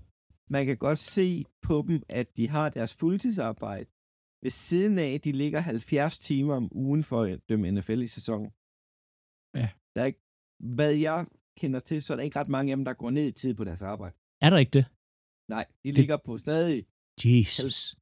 man 0.50 0.67
kan 0.67 0.76
godt 0.76 0.99
se 0.99 1.45
på 1.62 1.85
dem, 1.88 2.03
at 2.09 2.37
de 2.37 2.49
har 2.49 2.69
deres 2.69 2.95
fuldtidsarbejde 2.95 3.91
ved 4.47 4.50
siden 4.50 4.99
af, 4.99 5.21
de 5.21 5.33
ligger 5.33 5.61
70 5.61 6.19
timer 6.19 6.55
om 6.55 6.69
ugen 6.73 7.03
for 7.03 7.23
at 7.23 7.41
dømme 7.49 7.71
NFL 7.71 8.00
i 8.03 8.07
sæsonen. 8.07 8.50
Ja. 9.61 9.69
Der 9.95 10.00
er 10.03 10.09
ikke, 10.12 10.25
hvad 10.79 10.93
jeg 10.95 11.26
kender 11.61 11.81
til, 11.81 12.03
så 12.03 12.12
er 12.12 12.17
der 12.17 12.25
ikke 12.25 12.38
ret 12.41 12.49
mange 12.49 12.73
af 12.73 12.76
dem, 12.76 12.85
der 12.85 12.95
går 13.03 13.11
ned 13.11 13.26
i 13.29 13.33
tid 13.33 13.55
på 13.55 13.65
deres 13.65 13.83
arbejde. 13.83 14.15
Er 14.41 14.50
der 14.50 14.57
ikke 14.57 14.75
det? 14.79 14.87
Nej, 15.49 15.65
de 15.85 15.88
det... 15.88 15.95
ligger 15.99 16.17
på 16.26 16.37
stadig 16.37 16.87
Jesus. 17.25 17.97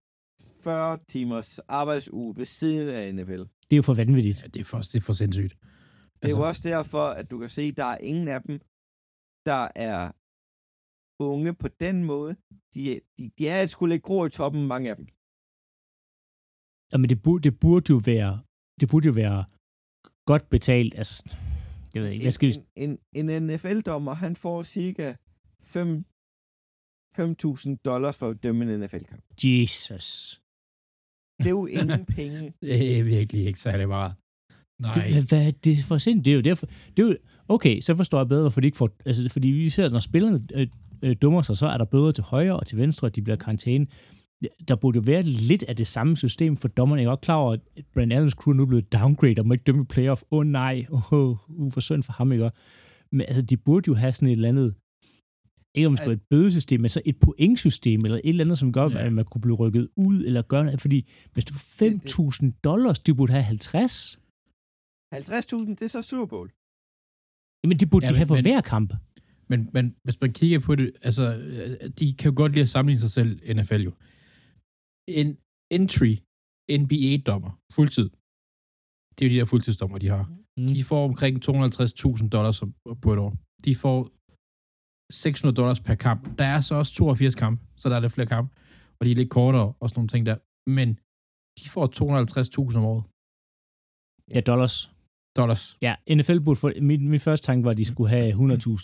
40 0.61 0.99
timers 1.09 1.59
arbejdsuge 1.59 2.37
ved 2.37 2.45
siden 2.45 2.89
af 2.89 3.15
NFL. 3.15 3.43
Det 3.67 3.73
er 3.73 3.77
jo 3.77 3.83
for 3.83 3.95
vanvittigt. 3.95 4.43
Ja, 4.43 4.47
det 4.47 4.61
er 4.61 4.65
for, 4.65 4.79
det 4.79 4.95
er 4.95 5.01
for 5.01 5.13
sindssygt. 5.13 5.53
Det 5.53 5.61
er 5.61 6.27
altså... 6.27 6.39
jo 6.39 6.49
også 6.49 6.63
derfor, 6.69 7.07
at 7.21 7.31
du 7.31 7.39
kan 7.39 7.49
se, 7.49 7.63
at 7.63 7.77
der 7.77 7.85
er 7.85 7.99
ingen 7.99 8.29
af 8.29 8.41
dem, 8.43 8.59
der 9.51 9.69
er 9.91 10.13
unge 11.33 11.55
på 11.55 11.69
den 11.69 12.05
måde. 12.05 12.37
De, 12.75 13.01
de, 13.19 13.31
de 13.39 13.49
er 13.49 13.63
et 13.63 13.71
skulle 13.71 13.95
ikke 13.95 14.09
gro 14.09 14.25
i 14.27 14.31
toppen, 14.31 14.67
mange 14.67 14.91
af 14.91 14.97
dem. 14.97 15.07
Jamen, 16.93 17.11
det 17.11 17.23
burde, 17.23 17.43
det 17.51 17.61
burde 17.61 17.87
jo 17.91 18.01
være, 18.05 18.41
det 18.81 18.89
burde 18.89 19.07
jo 19.07 19.13
være 19.13 19.45
godt 20.27 20.51
betalt. 20.51 20.95
Altså, 20.95 21.23
jeg 21.95 22.03
ved 22.03 22.11
ikke, 22.11 22.25
hvad 22.25 22.33
skal 22.33 22.53
en, 22.77 22.99
en, 23.13 23.31
en, 23.31 23.43
NFL-dommer, 23.47 24.15
han 24.15 24.37
får 24.37 24.63
cirka 24.63 25.15
5 25.65 26.05
5.000 27.21 27.77
dollars 27.85 28.19
for 28.19 28.29
at 28.31 28.43
dømme 28.43 28.75
en 28.75 28.81
NFL-kamp. 28.81 29.23
Jesus. 29.45 30.41
Det 31.39 31.47
er 31.47 31.51
jo 31.51 31.67
ingen 31.67 32.05
penge. 32.17 32.53
det 32.63 32.99
er 32.99 33.03
virkelig 33.03 33.47
ikke 33.47 33.61
særlig 33.61 33.89
meget. 33.89 34.15
Nej. 34.81 34.93
Det, 34.93 35.29
hvad, 35.29 35.53
det 35.53 35.73
er 35.73 35.83
for 35.83 35.99
sind. 35.99 36.25
Det 36.25 36.31
er 36.31 36.35
jo 36.35 36.41
derfor. 36.41 36.67
Det 36.67 36.99
er 36.99 37.07
jo, 37.07 37.17
okay, 37.49 37.81
så 37.81 37.95
forstår 37.95 38.19
jeg 38.19 38.29
bedre, 38.29 38.41
hvorfor 38.41 38.61
de 38.61 38.67
ikke 38.67 38.77
får... 38.77 38.91
Altså, 39.07 39.29
fordi 39.29 39.49
vi 39.49 39.71
ser, 39.71 39.89
når 39.89 39.99
spillerne 39.99 40.47
øh, 40.55 40.67
øh, 41.03 41.17
dummer 41.23 41.43
sig, 41.43 41.57
så 41.57 41.67
er 41.67 41.79
der 41.79 41.85
bøder 41.85 42.11
til 42.11 42.25
højre 42.25 42.57
og 42.59 42.67
til 42.67 42.79
venstre, 42.79 43.07
og 43.07 43.17
de 43.17 43.23
bliver 43.23 43.37
karantæne. 43.37 43.87
Der 44.69 44.77
burde 44.77 44.97
jo 44.97 45.03
være 45.07 45.23
lidt 45.23 45.63
af 45.63 45.77
det 45.77 45.87
samme 45.87 46.17
system 46.17 46.57
for 46.57 46.69
dommerne. 46.69 47.03
Jeg 47.03 47.07
er 47.07 47.11
godt 47.11 47.21
klar 47.21 47.35
over, 47.37 47.53
at 47.53 47.61
Brand 47.95 48.13
Allens 48.13 48.33
crew 48.33 48.53
er 48.53 48.57
nu 48.57 48.67
blevet 48.67 48.93
downgraded 48.93 49.39
og 49.39 49.47
må 49.47 49.53
ikke 49.55 49.65
dømme 49.65 49.83
i 49.83 49.85
playoff. 49.85 50.23
Åh 50.31 50.39
oh, 50.39 50.47
nej, 50.47 50.87
åh, 50.91 51.13
oh, 51.13 51.37
uh, 51.49 51.73
for 51.73 51.81
synd 51.81 52.03
for 52.03 52.13
ham, 52.13 52.33
ikke? 52.33 52.51
Men 53.13 53.21
altså, 53.21 53.43
de 53.43 53.57
burde 53.57 53.85
jo 53.89 53.95
have 53.95 54.13
sådan 54.13 54.29
et 54.29 54.33
eller 54.33 54.49
andet, 54.49 54.75
ikke 55.75 55.87
om 55.87 55.93
det 55.93 55.99
skulle 55.99 56.09
være 56.11 56.17
et 56.23 56.29
bødesystem, 56.31 56.81
men 56.81 56.89
så 56.89 57.03
et 57.05 57.17
pointsystem, 57.21 58.05
eller 58.05 58.17
et 58.25 58.29
eller 58.29 58.45
andet, 58.45 58.59
som 58.59 58.73
gør, 58.73 58.89
Ja. 58.89 59.07
at 59.07 59.13
man 59.13 59.25
kunne 59.25 59.41
blive 59.43 59.55
rykket 59.57 59.89
ud, 59.97 60.25
eller 60.25 60.43
gøre 60.43 60.65
noget. 60.65 60.81
Fordi 60.81 61.09
hvis 61.33 61.45
du 61.45 61.55
får 61.55 61.87
5.000 62.47 62.61
dollars, 62.65 62.99
de 63.01 63.15
burde 63.15 63.33
have 63.33 63.43
50. 63.45 64.19
50.000, 65.15 65.71
det 65.75 65.83
er 65.83 65.87
så 65.89 66.03
Super 66.03 66.27
Bowl. 66.27 66.49
Jamen, 67.65 67.79
det 67.81 67.91
burde 67.91 68.07
Ja, 68.07 68.09
de 68.09 68.13
men- 68.13 68.17
have 68.19 68.27
for 68.27 68.35
men- 68.35 68.45
hver 68.45 68.61
kamp. 68.61 68.95
Men, 69.49 69.71
men 69.73 69.95
hvis 70.05 70.21
man 70.21 70.33
kigger 70.33 70.59
på 70.59 70.75
det, 70.75 70.93
altså, 71.03 71.25
de 71.99 72.13
kan 72.15 72.31
jo 72.31 72.37
godt 72.37 72.53
lide 72.53 72.63
at 72.63 72.69
sammenligne 72.69 73.01
sig 73.01 73.11
selv, 73.11 73.41
NFL 73.55 73.81
jo. 73.83 73.93
En 75.09 75.29
entry 75.79 76.13
NBA-dommer, 76.83 77.53
fuldtid, 77.77 78.09
det 79.15 79.21
er 79.25 79.29
jo 79.29 79.33
de 79.35 79.39
der 79.41 79.45
fuldtidsdommer, 79.53 79.99
de 79.99 80.09
har. 80.09 80.25
Mm. 80.57 80.67
De 80.69 80.85
får 80.91 81.05
omkring 81.11 81.35
250.000 81.37 82.29
dollars 82.37 82.59
på 83.03 83.13
et 83.15 83.19
år. 83.27 83.33
De 83.65 83.75
får 83.83 83.99
600 85.13 85.57
dollars 85.61 85.81
per 85.81 85.95
kamp. 85.95 86.39
Der 86.39 86.45
er 86.55 86.61
så 86.61 86.75
også 86.75 86.93
82 86.95 87.35
kampe, 87.35 87.61
så 87.77 87.89
der 87.89 87.97
er 87.97 88.01
lidt 88.01 88.13
flere 88.13 88.29
kampe, 88.35 88.55
og 88.99 89.07
de 89.07 89.11
er 89.11 89.15
lidt 89.15 89.31
kortere 89.31 89.73
og 89.81 89.89
sådan 89.89 89.99
nogle 89.99 90.09
ting 90.09 90.27
der. 90.27 90.37
Men 90.79 90.89
de 91.59 91.65
får 91.75 91.87
250.000 92.71 92.79
om 92.79 92.85
året 92.93 93.05
Ja, 94.35 94.41
dollars. 94.41 94.77
dollars. 95.37 95.79
Ja, 95.87 95.95
NFL 96.19 96.39
burde 96.45 96.61
få... 96.61 96.71
Min, 96.81 97.09
min 97.09 97.21
første 97.21 97.47
tanke 97.47 97.65
var, 97.65 97.71
at 97.71 97.77
de 97.77 97.85
skulle 97.85 98.11
have 98.11 98.33
100.000, 98.33 98.39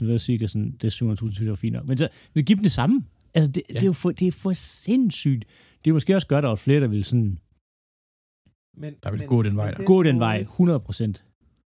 det 0.07 0.15
er 0.15 0.19
cirka 0.19 0.47
sådan, 0.47 0.71
det 0.73 0.85
er 0.85 1.13
700.000, 1.13 1.17
synes 1.17 1.41
jeg 1.41 1.49
var 1.49 1.55
fint 1.55 1.73
nok. 1.73 1.87
Men 1.87 1.97
så, 1.99 2.09
vi 2.35 2.43
giver 2.43 2.57
dem 2.57 2.63
det 2.63 2.73
samme. 2.73 3.01
Altså, 3.37 3.51
det, 3.55 3.63
ja. 3.69 3.75
Det, 3.75 3.83
er 3.83 3.87
jo 3.87 3.99
for, 4.03 4.11
det 4.21 4.29
er 4.29 4.37
for 4.45 4.53
sindssygt. 4.85 5.43
Det 5.81 5.87
er 5.91 5.95
måske 5.99 6.15
også 6.19 6.29
godt, 6.33 6.39
at 6.39 6.47
der 6.47 6.49
var 6.57 6.63
flere, 6.67 6.81
der 6.85 6.89
ville 6.95 7.05
sådan 7.13 7.31
Men, 8.83 8.93
Der 9.05 9.11
vil 9.15 9.27
gå 9.35 9.39
den 9.49 9.57
vej 9.57 9.71
der. 9.71 9.85
gå 9.93 9.99
den 10.09 10.15
måde- 10.17 10.27
vej 10.27 10.39
100 10.41 10.81
procent. 10.89 11.17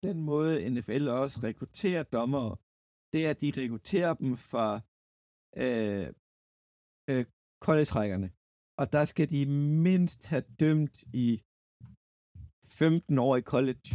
Den 0.08 0.18
måde 0.32 0.70
NFL 0.76 1.06
også 1.24 1.36
rekrutterer 1.48 2.04
dommere, 2.18 2.50
det 3.14 3.20
er, 3.26 3.30
at 3.30 3.42
de 3.42 3.52
rekrutterer 3.62 4.14
dem 4.14 4.32
fra 4.52 4.68
øh, 5.64 6.06
øh, 7.12 7.24
college-rækkerne. 7.66 8.28
Og 8.82 8.86
der 8.96 9.04
skal 9.12 9.30
de 9.30 9.46
mindst 9.90 10.22
have 10.32 10.46
dømt 10.64 10.98
i 11.26 11.28
15 12.66 13.18
år 13.28 13.36
i 13.42 13.42
college. 13.54 13.90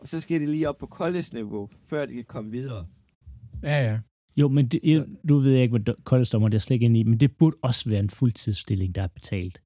Og 0.00 0.06
så 0.08 0.16
skal 0.20 0.40
de 0.40 0.46
lige 0.54 0.68
op 0.68 0.78
på 0.78 0.86
college-niveau, 1.00 1.66
før 1.90 2.06
de 2.06 2.14
kan 2.14 2.24
komme 2.34 2.50
videre. 2.50 2.82
Ja, 3.62 3.76
ja. 3.88 3.96
Jo, 4.40 4.48
men 4.48 4.68
det, 4.68 4.80
Så- 4.80 4.86
jeg, 4.90 5.06
du 5.28 5.38
ved 5.38 5.52
jeg 5.52 5.62
ikke, 5.62 5.78
hvad 5.78 5.94
college-dommer 6.04 6.48
det 6.48 6.54
er 6.54 6.58
slet 6.60 6.74
ikke 6.74 6.84
inde 6.86 7.00
i, 7.00 7.02
men 7.02 7.20
det 7.20 7.36
burde 7.36 7.56
også 7.62 7.90
være 7.90 8.00
en 8.00 8.10
fuldtidsstilling, 8.10 8.94
der 8.94 9.02
er 9.02 9.06
betalt. 9.06 9.62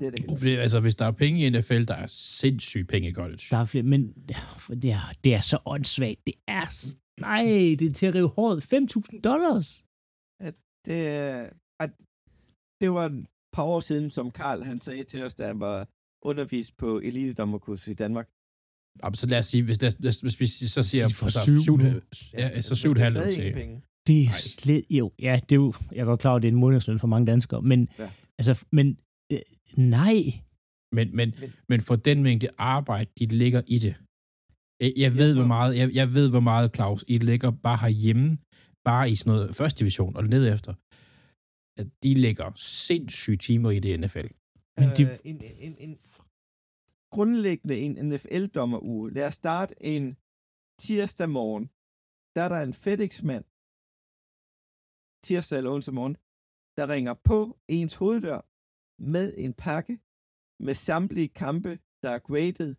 Det 0.00 0.06
er 0.06 0.10
det 0.10 0.40
hele. 0.42 0.60
Altså, 0.60 0.80
hvis 0.80 0.94
der 0.94 1.04
er 1.06 1.10
penge 1.10 1.46
i 1.46 1.50
NFL, 1.50 1.84
der 1.84 1.94
er 1.94 2.06
sindssygt 2.06 2.88
penge 2.88 3.08
i 3.08 3.12
college. 3.12 3.42
Der 3.50 3.56
er 3.56 3.64
flere, 3.64 3.82
men 3.84 4.02
det 4.82 4.90
er, 4.90 5.12
det 5.24 5.34
er 5.34 5.40
så 5.40 5.58
åndssvagt. 5.66 6.20
Det 6.26 6.34
er... 6.48 6.94
Nej, 7.20 7.42
det 7.78 7.82
er 7.82 7.92
til 7.92 8.06
at 8.06 8.14
rive 8.14 8.28
håret. 8.28 8.58
5.000 9.14 9.20
dollars. 9.20 9.84
Det, 10.86 11.06
er- 11.08 11.50
at, 11.80 11.90
det 12.80 12.90
var 12.90 13.04
et 13.06 13.26
par 13.52 13.62
år 13.62 13.80
siden, 13.80 14.10
som 14.10 14.30
Karl 14.30 14.62
han 14.62 14.80
sagde 14.80 15.04
til 15.04 15.22
os, 15.24 15.34
da 15.34 15.46
han 15.46 15.60
var 15.60 15.88
undervist 16.22 16.76
på 16.76 16.98
elitedommerkursus 16.98 17.88
i 17.88 17.94
Danmark. 17.94 18.28
Jamen, 19.04 19.14
så 19.14 19.26
lad 19.26 19.38
os 19.38 19.46
sige, 19.46 19.62
hvis, 19.62 19.80
lad, 19.82 19.88
os- 19.88 19.94
hvis, 19.94 20.20
hvis 20.20 20.40
vi 20.40 20.46
så 20.46 20.82
siger... 20.82 21.08
Sig 21.08 21.16
for 21.16 21.26
altså, 21.26 21.40
syv 21.42 21.60
syv, 21.60 21.76
nu. 21.76 21.84
ja, 22.32 22.60
så 22.62 22.74
syv 22.74 22.94
det 22.94 23.00
er 23.00 23.04
halvt, 23.04 23.16
stadig 23.18 23.38
lad 23.38 23.44
sige. 23.44 23.54
penge. 23.54 23.82
Det 24.06 24.24
er 24.24 24.28
slet... 24.30 24.84
Jo, 24.90 25.12
ja, 25.18 25.40
det 25.48 25.52
er 25.52 25.56
jo... 25.56 25.74
Jeg 25.92 26.00
er 26.00 26.04
godt 26.04 26.20
klar 26.20 26.30
over, 26.30 26.36
at 26.36 26.42
det 26.42 26.48
er 26.48 26.52
en 26.52 26.58
månedsløn 26.58 26.98
for 26.98 27.06
mange 27.06 27.26
danskere, 27.26 27.62
men... 27.62 27.88
Ja. 27.98 28.02
Ja. 28.04 28.10
Altså, 28.38 28.64
men... 28.72 28.98
Øh, 29.32 29.38
nej. 29.76 30.22
Men, 30.94 31.16
men, 31.16 31.34
Men- 31.40 31.52
men 31.68 31.80
for 31.80 31.96
den 31.96 32.22
mængde 32.22 32.48
arbejde, 32.58 33.10
de 33.18 33.26
ligger 33.26 33.62
i 33.66 33.78
det. 33.78 33.94
Jeg, 34.80 34.92
jeg 34.96 35.16
ved, 35.16 35.32
Ja, 35.34 35.38
hvor 35.40 35.46
meget, 35.46 35.76
jeg, 35.76 35.90
jeg 35.94 36.14
ved, 36.14 36.30
hvor 36.30 36.40
meget, 36.40 36.74
Claus, 36.74 37.04
I 37.08 37.18
ligger 37.18 37.50
bare 37.50 37.76
herhjemme, 37.76 38.38
bare 38.84 39.10
i 39.10 39.16
sådan 39.16 39.30
noget 39.32 39.54
første 39.54 39.78
division 39.78 40.16
og 40.16 40.24
ned 40.24 40.52
efter. 40.54 40.74
At 41.80 41.86
de 42.02 42.14
lægger 42.14 42.52
sindssyge 42.56 43.36
timer 43.36 43.70
i 43.70 43.78
det 43.78 44.00
NFL. 44.00 44.18
Men 44.80 44.88
de- 44.96 45.02
øh, 45.02 45.18
en, 45.24 45.42
en, 45.58 45.76
en, 45.78 45.98
grundlæggende 47.14 47.76
en 47.84 47.92
NFL-dommeruge. 48.08 49.06
Lad 49.16 49.26
os 49.30 49.34
starte 49.42 49.74
en 49.94 50.04
tirsdag 50.84 51.30
morgen. 51.38 51.64
Der 52.34 52.42
er 52.46 52.50
der 52.54 52.60
en 52.68 52.74
FedEx-mand, 52.84 53.44
tirsdag 55.26 55.56
eller 55.58 55.72
onsdag 55.74 55.94
morgen, 56.00 56.16
der 56.78 56.84
ringer 56.94 57.14
på 57.30 57.38
ens 57.76 57.94
hoveddør 58.00 58.40
med 59.14 59.26
en 59.44 59.54
pakke 59.66 59.94
med 60.66 60.74
samtlige 60.88 61.32
kampe, 61.42 61.72
der 62.02 62.10
er 62.16 62.22
graded 62.28 62.72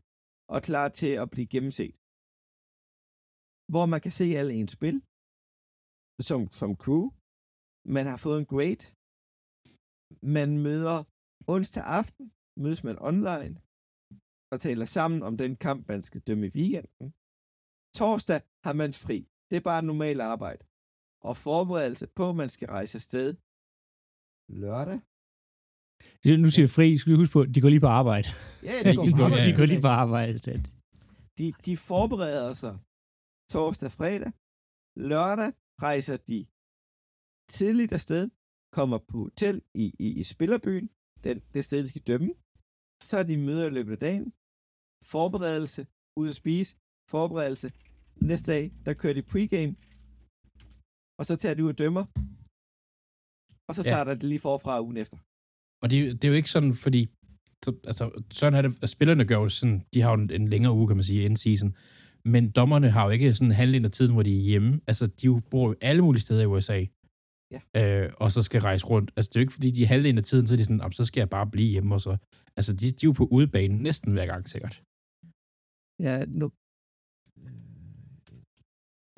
og 0.53 0.59
klar 0.69 0.87
til 0.99 1.11
at 1.23 1.27
blive 1.33 1.51
gennemset. 1.53 1.95
Hvor 3.71 3.85
man 3.93 4.01
kan 4.05 4.13
se 4.19 4.27
alle 4.39 4.53
ens 4.59 4.73
spil 4.77 4.97
som, 6.27 6.41
som 6.59 6.71
crew. 6.83 7.05
Man 7.95 8.05
har 8.11 8.19
fået 8.25 8.37
en 8.39 8.49
grade. 8.53 8.83
Man 10.35 10.49
møder 10.65 10.97
onsdag 11.53 11.83
aften, 11.99 12.25
mødes 12.63 12.81
man 12.87 12.97
online 13.09 13.55
og 14.51 14.57
taler 14.61 14.85
sammen 14.85 15.23
om 15.23 15.37
den 15.37 15.55
kamp, 15.55 15.87
man 15.87 16.03
skal 16.03 16.21
dømme 16.21 16.47
i 16.47 16.51
weekenden. 16.55 17.07
Torsdag 17.99 18.41
har 18.65 18.73
man 18.73 18.93
fri. 18.93 19.17
Det 19.49 19.55
er 19.57 19.65
bare 19.71 19.83
normalt 19.91 20.21
arbejde. 20.21 20.63
Og 21.27 21.37
forberedelse 21.37 22.07
på, 22.17 22.29
at 22.29 22.35
man 22.35 22.49
skal 22.49 22.67
rejse 22.67 22.95
afsted 22.95 23.29
lørdag. 24.63 24.99
Nu 26.45 26.49
siger 26.55 26.67
fri, 26.77 26.97
skal 26.97 27.11
vi 27.11 27.17
huske 27.21 27.33
på, 27.33 27.45
de 27.45 27.61
går 27.61 27.69
lige 27.69 27.85
på 27.87 27.93
arbejde. 28.01 28.27
Ja, 28.69 28.75
det 28.85 28.97
går 28.97 29.05
de 29.09 29.11
på 29.19 29.23
arbejde. 29.27 29.45
de 29.47 29.57
går 29.59 29.65
lige 29.65 29.85
på 29.87 29.93
arbejde. 30.03 30.33
De, 31.37 31.45
de 31.67 31.73
forbereder 31.89 32.53
sig 32.63 32.75
torsdag, 33.53 33.91
fredag. 33.99 34.31
Lørdag 35.09 35.51
rejser 35.87 36.17
de 36.31 36.39
tidligt 37.57 37.91
afsted, 37.97 38.23
kommer 38.77 38.97
på 39.09 39.17
hotel 39.17 39.61
i, 39.83 39.85
i, 40.05 40.07
i 40.21 40.23
Spillerbyen, 40.23 40.87
den, 41.23 41.35
det 41.53 41.65
sted, 41.65 41.79
de 41.83 41.89
skal 41.93 42.07
dømme. 42.11 42.31
Så 43.09 43.13
er 43.21 43.23
de 43.23 43.37
møder 43.47 43.65
i 43.67 43.73
løbet 43.77 43.91
af 43.91 44.01
dagen. 44.07 44.27
Forberedelse, 45.03 45.81
ud 46.19 46.29
at 46.29 46.35
spise, 46.35 46.75
forberedelse. 47.11 47.71
Næste 48.21 48.51
dag, 48.51 48.71
der 48.85 48.93
kører 48.93 49.13
de 49.13 49.21
pregame, 49.21 49.73
og 51.19 51.25
så 51.25 51.35
tager 51.41 51.55
de 51.55 51.63
ud 51.65 51.69
og 51.69 51.77
dømmer. 51.77 52.03
Og 53.69 53.75
så 53.75 53.81
Ja. 53.85 53.91
starter 53.91 54.13
det 54.13 54.23
lige 54.23 54.39
forfra 54.39 54.81
ugen 54.85 54.97
efter. 54.97 55.17
Og 55.83 55.89
det, 55.91 55.97
det 56.21 56.23
er 56.23 56.31
jo 56.33 56.35
ikke 56.41 56.49
sådan, 56.55 56.73
fordi 56.85 57.01
så, 57.65 57.69
altså, 57.91 58.23
sådan 58.31 58.53
er 58.57 58.61
det, 58.61 58.71
at 58.83 58.89
spillerne 58.89 59.25
gør 59.25 59.35
jo 59.35 59.49
sådan, 59.49 59.77
de 59.93 60.01
har 60.01 60.09
jo 60.11 60.17
en, 60.21 60.31
en 60.41 60.47
længere 60.47 60.73
uge, 60.73 60.87
kan 60.87 60.95
man 60.97 61.03
sige, 61.03 61.21
inden 61.23 61.37
season. 61.37 61.75
Men 62.25 62.51
dommerne 62.51 62.89
har 62.89 63.03
jo 63.05 63.09
ikke 63.09 63.33
sådan 63.33 63.51
halvdelen 63.51 63.85
af 63.85 63.91
tiden, 63.91 64.13
hvor 64.13 64.23
de 64.23 64.37
er 64.37 64.41
hjemme. 64.41 64.81
Altså, 64.87 65.07
de 65.07 65.25
jo 65.25 65.41
bor 65.51 65.67
jo 65.69 65.75
alle 65.81 66.01
mulige 66.01 66.21
steder 66.21 66.41
i 66.41 66.45
USA. 66.45 66.85
Ja. 67.53 67.61
Øh, 68.03 68.13
og 68.17 68.31
så 68.31 68.41
skal 68.43 68.61
rejse 68.61 68.85
rundt. 68.85 69.11
Altså, 69.15 69.29
det 69.29 69.35
er 69.35 69.39
jo 69.39 69.43
ikke, 69.45 69.53
fordi 69.53 69.71
de 69.71 69.83
er 69.83 69.87
halvdelen 69.87 70.17
af 70.17 70.23
tiden, 70.23 70.47
så 70.47 70.53
er 70.53 70.57
de 70.57 70.63
sådan, 70.63 70.77
"Jamen, 70.81 70.91
så 70.93 71.05
skal 71.05 71.21
jeg 71.21 71.29
bare 71.29 71.47
blive 71.47 71.69
hjemme, 71.71 71.95
og 71.95 72.01
så... 72.01 72.17
Altså, 72.57 72.71
de, 72.73 72.79
de 72.79 73.05
er 73.05 73.07
jo 73.09 73.11
på 73.11 73.25
udebanen 73.31 73.77
næsten 73.77 74.11
hver 74.13 74.25
gang, 74.25 74.49
sikkert. 74.49 74.83
Ja, 76.07 76.25
nu, 76.25 76.51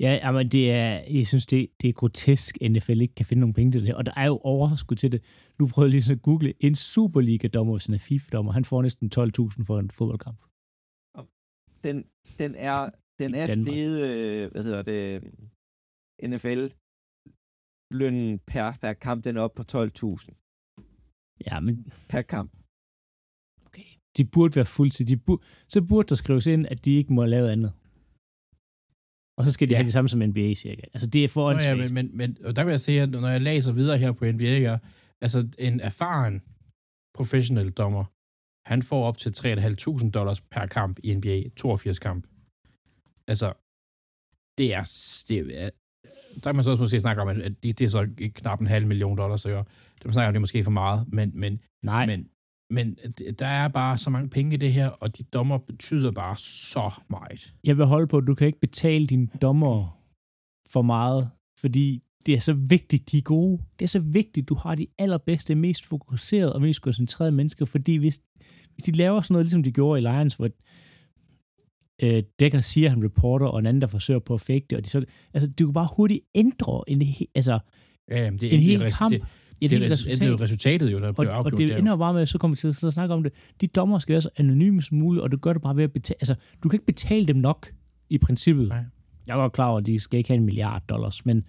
Ja, 0.00 0.32
men 0.32 0.48
det 0.48 0.70
er, 0.70 0.90
jeg 1.18 1.26
synes, 1.26 1.46
det, 1.46 1.70
det 1.80 1.88
er 1.88 1.92
grotesk, 1.92 2.58
at 2.62 2.72
NFL 2.72 3.00
ikke 3.00 3.14
kan 3.14 3.26
finde 3.26 3.40
nogle 3.40 3.54
penge 3.54 3.72
til 3.72 3.80
det 3.80 3.88
her. 3.88 3.96
Og 3.96 4.06
der 4.06 4.12
er 4.16 4.26
jo 4.26 4.38
overskud 4.38 4.96
til 4.96 5.12
det. 5.12 5.20
Nu 5.58 5.66
prøver 5.66 5.86
jeg 5.86 5.90
lige 5.90 6.12
at 6.12 6.22
google. 6.22 6.54
En 6.60 6.74
Superliga-dommer, 6.74 7.72
hvis 7.74 7.86
han 7.86 7.94
er 7.94 7.98
FIFA-dommer, 7.98 8.52
han 8.52 8.64
får 8.64 8.82
næsten 8.82 9.06
12.000 9.16 9.64
for 9.68 9.78
en 9.78 9.90
fodboldkamp. 9.90 10.40
den, 11.84 11.96
den 12.38 12.54
er, 12.70 12.78
den 13.18 13.34
er 13.34 13.46
steget, 13.46 13.96
øh, 14.10 14.50
hvad 14.52 14.62
hedder 14.64 14.82
det, 14.82 15.04
NFL 16.30 16.62
lønnen 18.00 18.38
per, 18.38 18.66
per 18.82 18.92
kamp, 18.92 19.24
den 19.24 19.36
er 19.36 19.42
op 19.46 19.54
på 19.54 19.62
12.000 19.62 19.70
Ja, 21.46 21.60
men 21.60 21.92
per 22.08 22.22
kamp. 22.22 22.50
De 24.16 24.24
burde 24.24 24.56
være 24.56 24.64
fuldtid. 24.64 25.04
De 25.06 25.16
burde, 25.16 25.42
så 25.68 25.82
burde 25.82 26.08
der 26.08 26.14
skrives 26.14 26.46
ind, 26.46 26.66
at 26.66 26.84
de 26.84 26.92
ikke 26.96 27.12
må 27.12 27.24
lave 27.24 27.52
andet. 27.52 27.72
Og 29.38 29.44
så 29.44 29.50
skal 29.52 29.68
de 29.68 29.72
Ja. 29.72 29.76
have 29.76 29.84
det 29.84 29.92
samme 29.92 30.08
som 30.08 30.20
NBA, 30.22 30.54
cirka. 30.54 30.82
Altså, 30.94 31.08
det 31.08 31.24
er 31.24 31.28
for 31.28 31.52
Nå, 31.52 31.58
ja, 31.58 31.74
men, 31.74 31.94
men, 31.94 32.10
men 32.16 32.36
og 32.44 32.56
der 32.56 32.64
vil 32.64 32.70
jeg 32.70 32.80
sige, 32.80 33.02
at 33.02 33.10
når 33.10 33.28
jeg 33.28 33.40
læser 33.40 33.72
videre 33.72 33.98
her 33.98 34.12
på 34.12 34.24
NBA, 34.24 34.58
ja, 34.58 34.78
altså 35.20 35.48
en 35.58 35.80
erfaren 35.80 36.42
professionel 37.14 37.70
dommer, 37.70 38.04
han 38.68 38.82
får 38.82 39.04
op 39.04 39.18
til 39.18 39.30
3.500 39.30 40.10
dollars 40.10 40.40
per 40.40 40.66
kamp 40.66 40.98
i 41.04 41.14
NBA, 41.14 41.42
82 41.56 41.98
kamp. 41.98 42.26
Altså, 43.28 43.52
det 44.58 44.74
er, 44.74 44.84
det 45.28 45.62
er 45.62 45.70
der 46.34 46.40
kan 46.50 46.56
man 46.56 46.64
så 46.64 46.70
også 46.70 46.82
måske 46.82 47.00
snakke 47.00 47.22
om, 47.22 47.28
at 47.28 47.36
det, 47.62 47.78
det 47.78 47.80
er 47.84 47.88
så 47.88 48.08
knap 48.34 48.60
en 48.60 48.66
halv 48.66 48.86
million 48.86 49.18
dollars, 49.18 49.44
ikke? 49.44 49.56
det 49.58 50.04
man 50.04 50.12
snakker 50.12 50.28
om, 50.28 50.32
det 50.32 50.38
er 50.38 50.40
måske 50.40 50.64
for 50.64 50.70
meget, 50.70 51.12
men, 51.12 51.32
men, 51.34 51.60
Nej, 51.82 52.06
men, 52.06 52.28
men 52.70 52.98
det- 53.18 53.38
der 53.38 53.46
er 53.46 53.68
bare 53.68 53.98
så 53.98 54.10
mange 54.10 54.28
penge 54.30 54.54
i 54.54 54.56
det 54.56 54.72
her, 54.72 54.88
og 54.88 55.18
de 55.18 55.22
dommer 55.22 55.58
betyder 55.58 56.12
bare 56.12 56.36
så 56.38 56.90
meget. 57.10 57.54
jeg 57.64 57.76
vil 57.78 57.86
holde 57.86 58.06
på, 58.06 58.16
at 58.18 58.26
du 58.26 58.34
kan 58.34 58.46
ikke 58.46 58.60
betale 58.60 59.06
dine 59.06 59.28
dommer 59.42 60.00
for 60.72 60.82
meget, 60.82 61.30
fordi 61.60 62.02
det 62.26 62.34
er 62.34 62.38
så 62.38 62.52
vigtigt, 62.52 63.10
de 63.12 63.18
er 63.18 63.22
gode. 63.22 63.62
Det 63.78 63.84
er 63.84 63.88
så 63.88 63.98
vigtigt, 64.00 64.48
du 64.48 64.54
har 64.54 64.74
de 64.74 64.86
allerbedste, 64.98 65.54
mest 65.54 65.86
fokuserede 65.86 66.52
og 66.54 66.60
mest 66.60 66.82
koncentrerede 66.82 67.32
mennesker, 67.32 67.64
fordi 67.64 67.96
hvis, 67.96 68.20
hvis 68.74 68.84
de 68.84 68.92
laver 68.92 69.20
sådan 69.20 69.32
noget, 69.34 69.44
ligesom 69.46 69.62
de 69.62 69.72
gjorde 69.72 69.98
i 70.00 70.02
Lions, 70.04 70.34
hvor 70.34 70.48
øh, 72.02 72.22
Dekker 72.40 72.60
siger, 72.60 72.88
han 72.90 73.04
reporter, 73.04 73.46
og 73.46 73.58
en 73.58 73.66
anden, 73.66 73.80
der 73.80 73.86
forsøger 73.86 74.20
på 74.20 74.34
at 74.34 74.40
fake 74.40 74.66
det, 74.70 74.78
og 74.78 74.84
de 74.84 74.90
så, 74.90 75.04
altså, 75.34 75.50
du 75.50 75.66
kan 75.66 75.72
bare 75.72 75.88
hurtigt 75.96 76.20
ændre 76.34 76.82
en, 76.88 77.02
altså, 77.34 77.58
Ja, 78.10 78.24
jamen, 78.24 78.40
det, 78.40 78.52
en 78.54 78.58
det, 78.60 78.62
hel 78.62 78.80
det, 78.80 78.92
kamp. 78.92 79.12
Det, 79.12 79.22
et 79.64 79.70
det, 79.70 79.80
det, 79.80 79.90
det, 79.90 80.06
det 80.06 80.22
er 80.22 80.28
jo 80.28 80.36
resultatet 80.40 80.92
jo, 80.92 81.00
der 81.00 81.08
og, 81.08 81.14
bliver 81.14 81.30
og 81.30 81.36
afgjort. 81.36 81.58
det 81.58 81.68
der. 81.68 81.76
ender 81.76 81.96
bare 81.96 82.14
med, 82.14 82.26
så 82.26 82.38
kommer 82.38 82.54
vi 82.54 82.58
til 82.58 82.68
at 82.68 82.84
og 82.84 82.92
snakke 82.92 83.14
om 83.14 83.22
det. 83.22 83.32
De 83.60 83.66
dommer 83.66 83.98
skal 83.98 84.12
være 84.12 84.20
så 84.20 84.30
anonyme 84.36 84.82
som 84.82 84.96
muligt, 84.96 85.22
og 85.22 85.32
du 85.32 85.36
gør 85.36 85.52
det 85.52 85.62
bare 85.62 85.76
ved 85.76 85.84
at 85.84 85.92
betale. 85.92 86.16
Altså, 86.20 86.34
du 86.62 86.68
kan 86.68 86.76
ikke 86.76 86.86
betale 86.86 87.26
dem 87.26 87.36
nok, 87.36 87.68
i 88.10 88.18
princippet. 88.18 88.68
Nej. 88.68 88.84
Jeg 89.28 89.34
er 89.34 89.40
godt 89.40 89.52
klar 89.52 89.68
over, 89.68 89.78
at 89.78 89.86
de 89.86 89.98
skal 89.98 90.18
ikke 90.18 90.28
have 90.28 90.38
en 90.38 90.44
milliard 90.44 90.82
dollars, 90.88 91.26
men 91.26 91.44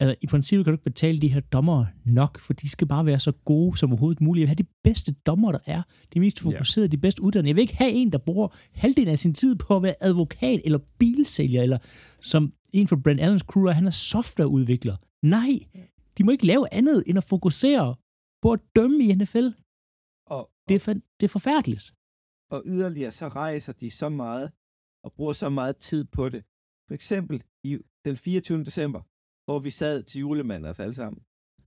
altså, 0.00 0.14
i 0.22 0.26
princippet 0.26 0.64
kan 0.64 0.72
du 0.72 0.74
ikke 0.74 0.84
betale 0.84 1.18
de 1.18 1.28
her 1.28 1.40
dommer 1.40 1.84
nok, 2.04 2.40
for 2.40 2.52
de 2.52 2.68
skal 2.68 2.86
bare 2.86 3.06
være 3.06 3.18
så 3.18 3.32
gode 3.32 3.78
som 3.78 3.90
overhovedet 3.90 4.20
muligt. 4.20 4.40
Jeg 4.40 4.42
vil 4.42 4.48
have 4.48 4.54
de 4.54 4.68
bedste 4.84 5.12
dommer, 5.12 5.52
der 5.52 5.58
er. 5.66 5.82
De 6.14 6.20
mest 6.20 6.40
fokuserede, 6.40 6.86
ja. 6.86 6.90
de 6.90 6.96
bedst 6.96 7.18
uddannede. 7.18 7.48
Jeg 7.48 7.56
vil 7.56 7.62
ikke 7.62 7.76
have 7.76 7.90
en, 7.90 8.12
der 8.12 8.18
bruger 8.18 8.48
halvdelen 8.72 9.08
af 9.08 9.18
sin 9.18 9.34
tid 9.34 9.54
på 9.54 9.76
at 9.76 9.82
være 9.82 9.94
advokat 10.00 10.60
eller 10.64 10.78
bilsælger, 10.98 11.62
eller 11.62 11.78
som 12.20 12.52
en 12.72 12.88
for 12.88 12.96
Brent 12.96 13.20
Allens 13.20 13.42
crew, 13.42 13.64
er, 13.64 13.72
han 13.72 13.86
er 13.86 13.90
softwareudvikler. 13.90 14.96
Nej, 15.22 15.58
de 16.20 16.24
må 16.24 16.30
ikke 16.36 16.46
lave 16.52 16.64
andet 16.78 16.98
end 17.08 17.18
at 17.18 17.24
fokusere 17.34 17.96
på 18.42 18.48
at 18.56 18.60
dømme 18.76 18.98
i 19.04 19.14
NFL. 19.20 19.46
Og, 20.36 20.42
Det 20.68 20.74
er, 20.78 20.82
fa- 20.88 21.04
det 21.20 21.24
er 21.28 21.32
forfærdeligt. 21.38 21.84
og 22.54 22.60
yderligere 22.72 23.12
så 23.20 23.26
rejser 23.28 23.72
de 23.82 23.90
så 23.90 24.08
meget 24.08 24.46
og 25.04 25.10
bruger 25.16 25.32
så 25.42 25.48
meget 25.60 25.76
tid 25.88 26.02
på 26.16 26.24
det. 26.28 26.42
For 26.86 26.94
eksempel 26.94 27.36
i 27.70 27.72
den 28.06 28.16
24. 28.16 28.64
december, 28.68 29.00
hvor 29.46 29.58
vi 29.66 29.70
sad 29.70 29.96
til 30.02 30.18
julemanden 30.24 30.70
os 30.70 30.80
alle 30.84 30.94
sammen. 31.02 31.20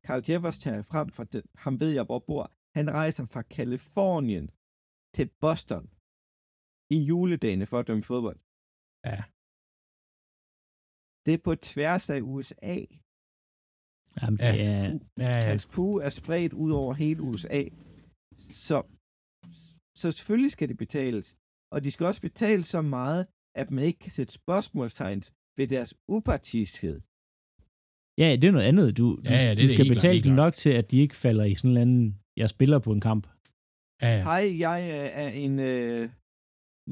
Carl 0.06 0.22
Jeffers 0.30 0.60
tager 0.60 0.82
frem 0.92 1.08
for 1.18 1.24
den, 1.34 1.44
ham 1.64 1.80
ved 1.80 1.92
jeg, 1.98 2.04
hvor 2.10 2.20
bor. 2.30 2.44
Han 2.78 2.88
rejser 3.00 3.26
fra 3.34 3.42
Kalifornien 3.56 4.46
til 5.16 5.28
Boston 5.44 5.86
i 6.96 6.98
juledagene 7.10 7.66
for 7.72 7.78
at 7.80 7.88
dømme 7.90 8.04
fodbold. 8.12 8.40
Ja. 9.10 9.20
Det 11.26 11.34
er 11.38 11.42
på 11.48 11.54
tværs 11.72 12.06
af 12.16 12.20
USA. 12.34 12.76
Jamen, 14.22 14.40
Ja. 14.42 14.52
det 14.52 14.68
er, 14.68 15.00
Ja, 15.24 15.30
ja. 15.38 15.42
Hans 15.50 15.62
crew 15.72 15.94
er 16.08 16.10
spredt 16.10 16.54
ud 16.54 16.72
over 16.72 16.94
hele 16.94 17.22
USA. 17.22 17.62
Så, 18.68 18.78
så 20.02 20.12
selvfølgelig 20.12 20.52
skal 20.52 20.70
det 20.70 20.78
betales. 20.78 21.28
Og 21.74 21.84
de 21.84 21.92
skal 21.92 22.06
også 22.06 22.22
betale 22.22 22.64
så 22.64 22.82
meget, 22.82 23.22
at 23.62 23.72
man 23.72 23.84
ikke 23.84 24.00
kan 24.00 24.12
sætte 24.12 24.34
spørgsmålstegn 24.34 25.22
ved 25.58 25.68
deres 25.68 25.92
upartiskhed. 26.16 26.98
ja, 28.22 28.30
det 28.42 28.48
er 28.48 28.52
noget 28.52 28.66
andet. 28.72 28.98
Du, 28.98 29.06
du, 29.16 29.22
Ja, 29.30 29.34
ja, 29.44 29.50
det 29.50 29.58
du 29.58 29.62
det 29.62 29.70
skal 29.70 29.86
klart, 29.86 29.96
betale 29.96 30.24
dem 30.24 30.34
nok 30.44 30.54
til, 30.54 30.70
at 30.82 30.92
de 30.92 30.98
ikke 31.00 31.16
falder 31.16 31.44
i 31.52 31.54
sådan 31.56 31.72
en 31.72 31.78
anden, 31.78 32.20
jeg 32.38 32.50
spiller 32.56 32.80
på 32.80 32.92
en 32.98 33.02
kamp. 33.10 33.24
ja, 34.02 34.10
ja. 34.18 34.22
Hej, 34.30 34.44
jeg 34.66 34.80
øh, 34.98 35.24
er 35.24 35.30
en 35.46 35.56
øh, 35.72 36.10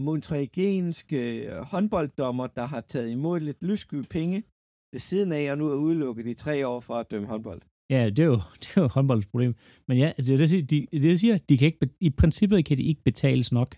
montregansk 0.07 1.05
øh, 1.13 1.45
håndbolddommer, 1.71 2.47
der 2.47 2.65
har 2.73 2.81
taget 2.81 3.09
imod 3.17 3.39
lidt 3.39 3.63
lyssky 3.63 3.99
penge 4.17 4.37
ved 4.93 4.99
siden 4.99 5.31
af, 5.31 5.51
og 5.51 5.57
nu 5.57 5.65
er 5.67 5.75
udelukket 5.75 6.27
i 6.27 6.33
tre 6.33 6.67
år 6.67 6.79
fra 6.79 6.99
at 6.99 7.11
dømme 7.11 7.27
håndbold. 7.27 7.61
Ja, 7.89 8.09
det 8.09 8.19
er 8.19 8.29
jo, 8.33 8.39
det 8.61 8.67
er 8.77 8.81
jo 8.81 8.87
håndboldens 8.87 9.27
problem. 9.27 9.55
Men 9.87 9.97
ja, 9.97 10.13
det 10.17 10.29
er 10.29 10.37
det, 10.37 10.49
siger, 10.49 10.63
de, 10.63 10.87
det, 10.91 11.05
jeg 11.05 11.19
siger 11.19 11.37
de 11.37 11.57
kan 11.57 11.65
ikke, 11.65 11.89
i 11.99 12.09
princippet 12.09 12.65
kan 12.65 12.77
de 12.77 12.83
ikke 12.83 13.03
betales 13.03 13.51
nok. 13.51 13.69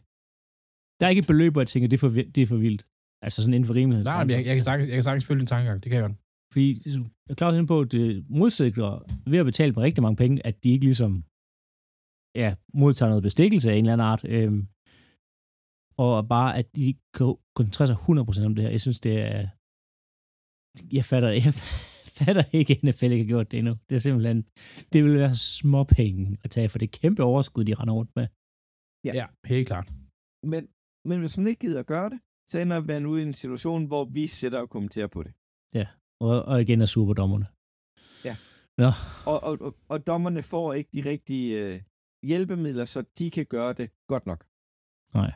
Der 1.00 1.05
er 1.05 1.10
ikke 1.10 1.24
et 1.25 1.32
beløb, 1.34 1.51
hvor 1.53 1.62
jeg 1.62 1.67
tænker, 1.67 1.88
det 1.89 1.98
er 1.98 2.03
for, 2.05 2.10
det 2.36 2.38
er 2.38 2.50
for 2.53 2.62
vildt. 2.65 2.84
Altså 3.25 3.38
sådan 3.41 3.53
inden 3.53 3.67
for 3.67 3.74
rimelighed. 3.74 4.03
Nej, 4.03 4.23
men 4.23 4.32
jeg, 4.32 4.45
jeg, 4.45 4.56
kan 4.56 4.63
sagtens, 4.63 4.88
jeg 4.88 4.95
kan 4.95 5.04
sagtens 5.04 5.26
følge 5.28 5.39
din 5.39 5.47
tankegang. 5.47 5.84
Det 5.84 5.89
kan 5.89 5.99
jeg 5.99 6.08
godt. 6.08 6.17
Fordi 6.54 6.67
jeg 6.86 6.93
er 7.30 7.34
klart 7.41 7.54
inde 7.54 7.67
på, 7.67 7.80
at 7.80 7.91
det 7.91 8.26
modsikker 8.30 8.88
ved 9.32 9.39
at 9.39 9.45
betale 9.45 9.73
dem 9.73 9.82
rigtig 9.88 10.02
mange 10.02 10.15
penge, 10.15 10.45
at 10.49 10.63
de 10.63 10.69
ikke 10.71 10.86
ligesom 10.86 11.12
ja, 12.36 12.49
modtager 12.73 13.10
noget 13.10 13.23
bestikkelse 13.23 13.71
af 13.71 13.76
en 13.76 13.86
eller 13.86 13.93
anden 13.93 14.08
art. 14.08 14.23
Øhm, 14.36 14.62
og 15.97 16.28
bare, 16.36 16.58
at 16.60 16.76
de 16.76 16.95
kan 17.15 17.36
koncentrere 17.56 17.88
sig 17.88 17.95
100% 17.95 18.45
om 18.45 18.56
det 18.56 18.63
her. 18.63 18.71
Jeg 18.71 18.82
synes, 18.82 18.99
det 18.99 19.15
er... 19.21 19.47
Jeg 20.97 21.05
fatter, 21.05 21.29
jeg 21.29 21.53
fatter 22.19 22.43
ikke, 22.59 22.73
at 22.73 22.83
NFL 22.83 23.12
ikke 23.15 23.25
har 23.25 23.33
gjort 23.36 23.51
det 23.51 23.57
endnu. 23.57 23.73
Det 23.89 23.95
er 23.95 23.99
simpelthen... 23.99 24.38
Det 24.93 25.03
vil 25.03 25.13
være 25.23 25.36
småpenge 25.36 26.38
at 26.43 26.49
tage 26.51 26.69
for 26.69 26.79
det 26.79 26.91
kæmpe 26.91 27.23
overskud, 27.23 27.63
de 27.63 27.73
render 27.73 27.93
rundt 27.93 28.12
med. 28.15 28.27
Ja. 29.07 29.13
Ja, 29.19 29.25
helt 29.53 29.67
klart. 29.67 29.88
Men, 30.51 30.62
men 31.09 31.19
hvis 31.19 31.38
man 31.38 31.47
ikke 31.47 31.59
gider 31.65 31.79
at 31.79 31.86
gøre 31.95 32.09
det, 32.09 32.19
så 32.49 32.55
ender 32.59 32.79
man 32.81 33.05
ud 33.05 33.19
i 33.19 33.23
en 33.23 33.33
situation, 33.33 33.86
hvor 33.86 34.05
vi 34.05 34.27
sætter 34.27 34.59
og 34.59 34.69
kommenterer 34.69 35.07
på 35.07 35.23
det. 35.23 35.33
Og, 36.27 36.45
og 36.51 36.62
igen 36.62 36.81
er 36.81 36.86
superdommerne. 36.86 37.45
Og, 39.31 39.38
og, 39.47 39.62
og, 39.62 39.75
og 39.89 40.07
dommerne 40.07 40.41
får 40.41 40.73
ikke 40.73 40.89
de 40.93 41.09
rigtige 41.09 41.47
øh, 41.63 41.81
hjælpemidler, 42.29 42.86
så 42.86 42.99
de 43.19 43.31
kan 43.31 43.45
gøre 43.45 43.73
det 43.73 43.88
godt 44.07 44.25
nok. 44.25 44.41
Nej. 45.19 45.31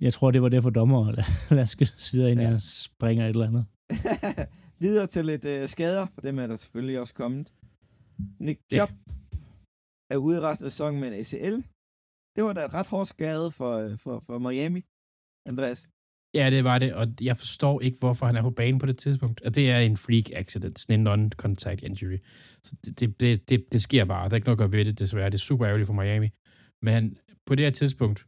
Jeg 0.00 0.12
tror, 0.12 0.30
det 0.30 0.42
var 0.42 0.48
det 0.48 0.62
for 0.62 0.70
dommer. 0.70 1.00
Lad, 1.18 1.24
lad 1.56 1.62
os 1.62 2.12
videre, 2.12 2.30
inden 2.30 2.44
Ja. 2.44 2.48
ja. 2.48 2.52
jeg 2.52 2.62
springer 2.62 3.24
et 3.24 3.30
eller 3.30 3.46
andet. 3.46 3.66
Videre 4.84 5.06
til 5.06 5.24
lidt 5.26 5.44
øh, 5.44 5.68
skader, 5.68 6.06
for 6.14 6.20
dem 6.20 6.38
er 6.38 6.46
der 6.46 6.56
selvfølgelig 6.56 7.00
også 7.00 7.14
kommet. 7.14 7.54
Nick 8.40 8.60
Ja. 8.72 8.76
Chubb 8.76 8.92
er 10.10 10.16
ude 10.16 10.40
resten 10.40 10.66
af 10.66 10.72
sæsonen 10.72 11.00
med 11.00 11.08
en 11.08 11.14
ACL. 11.14 11.56
Det 12.36 12.44
var 12.44 12.52
da 12.52 12.64
et 12.64 12.74
ret 12.74 12.88
hårdt 12.88 13.08
skade 13.08 13.50
for, 13.50 13.72
øh, 13.76 13.98
for, 13.98 14.20
for 14.26 14.38
Miami, 14.38 14.82
Andreas. 15.46 15.90
Ja, 16.34 16.50
det 16.50 16.64
var 16.64 16.78
det, 16.78 16.94
og 16.94 17.06
jeg 17.20 17.36
forstår 17.36 17.80
ikke, 17.80 17.98
hvorfor 17.98 18.26
han 18.26 18.36
er 18.36 18.42
på 18.42 18.50
banen 18.50 18.80
på 18.80 18.86
det 18.86 18.98
tidspunkt. 18.98 19.40
Og 19.40 19.54
det 19.54 19.70
er 19.70 19.78
en 19.78 19.96
freak 19.96 20.30
accident, 20.32 20.78
sådan 20.78 21.00
en 21.00 21.06
non-contact 21.06 21.86
injury. 21.86 22.18
Så 22.62 22.76
det, 22.84 23.00
det, 23.00 23.20
det, 23.20 23.48
det, 23.48 23.64
det 23.72 23.82
sker 23.82 24.04
bare. 24.04 24.24
Der 24.24 24.30
er 24.30 24.34
ikke 24.34 24.46
noget 24.46 24.56
at 24.56 24.58
gøre 24.58 24.72
ved 24.72 24.84
det, 24.84 24.98
desværre. 24.98 25.26
Det 25.26 25.34
er 25.34 25.38
super 25.38 25.66
ærgerligt 25.66 25.86
for 25.86 25.94
Miami. 25.94 26.28
Men 26.82 27.18
på 27.46 27.54
det 27.54 27.66
her 27.66 27.70
tidspunkt 27.70 28.26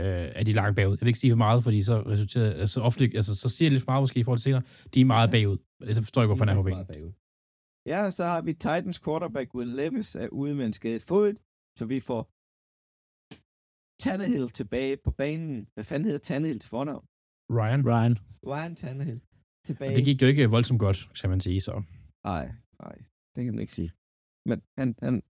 øh, 0.00 0.32
er 0.38 0.44
de 0.44 0.52
langt 0.52 0.76
bagud. 0.76 0.92
Jeg 0.92 1.00
vil 1.00 1.08
ikke 1.08 1.18
sige 1.18 1.32
for 1.32 1.36
meget, 1.46 1.64
fordi 1.64 1.82
så 1.82 2.02
resulterer, 2.12 2.52
altså, 2.64 2.80
ofte, 2.80 3.04
altså, 3.14 3.34
så 3.42 3.48
siger 3.48 3.66
jeg 3.66 3.72
lidt 3.72 3.84
for 3.84 3.90
meget 3.92 4.02
måske 4.02 4.20
i 4.20 4.22
forhold 4.22 4.38
til 4.38 4.42
senere. 4.50 4.62
De 4.94 5.00
er 5.00 5.04
meget 5.04 5.30
bagud. 5.30 5.58
Jeg 5.80 5.96
forstår 5.96 6.22
ikke, 6.22 6.26
hvorfor 6.32 6.44
han 6.44 6.52
er 6.52 6.58
på 6.62 6.62
banen. 6.62 6.76
meget 6.76 6.86
bagud. 6.94 7.12
Ja, 7.92 8.10
så 8.10 8.24
har 8.24 8.42
vi 8.42 8.52
Titans 8.52 8.98
quarterback 9.04 9.54
Will 9.54 9.68
Levis 9.68 10.14
er 10.14 10.28
ude 10.28 10.54
med 10.54 10.66
en 10.66 10.72
skadet 10.72 11.02
fod, 11.02 11.34
så 11.78 11.84
vi 11.86 12.00
får 12.00 12.22
Tannehill 14.04 14.48
tilbage 14.48 14.96
på 15.04 15.10
banen. 15.10 15.66
Hvad 15.74 15.84
fanden 15.84 16.04
hedder 16.04 16.18
Tannehill 16.18 16.58
til 16.60 16.70
fornavn? 16.70 17.04
Ryan. 17.58 17.82
Ryan. 17.90 18.18
Ryan 18.46 18.74
Tannehill 18.76 19.20
Og 19.20 19.64
tilbage. 19.66 19.96
det 19.96 20.04
gik 20.04 20.22
jo 20.22 20.26
ikke 20.26 20.50
voldsomt 20.50 20.80
godt, 20.80 20.98
kan 21.20 21.30
man 21.30 21.40
sige, 21.40 21.60
så. 21.60 21.82
Nej, 22.24 22.46
nej, 22.82 22.96
det 23.36 23.44
kan 23.44 23.54
man 23.54 23.60
ikke 23.60 23.72
sige. 23.72 23.90
Men 24.48 24.62
han, 24.78 24.88
han, 25.02 25.22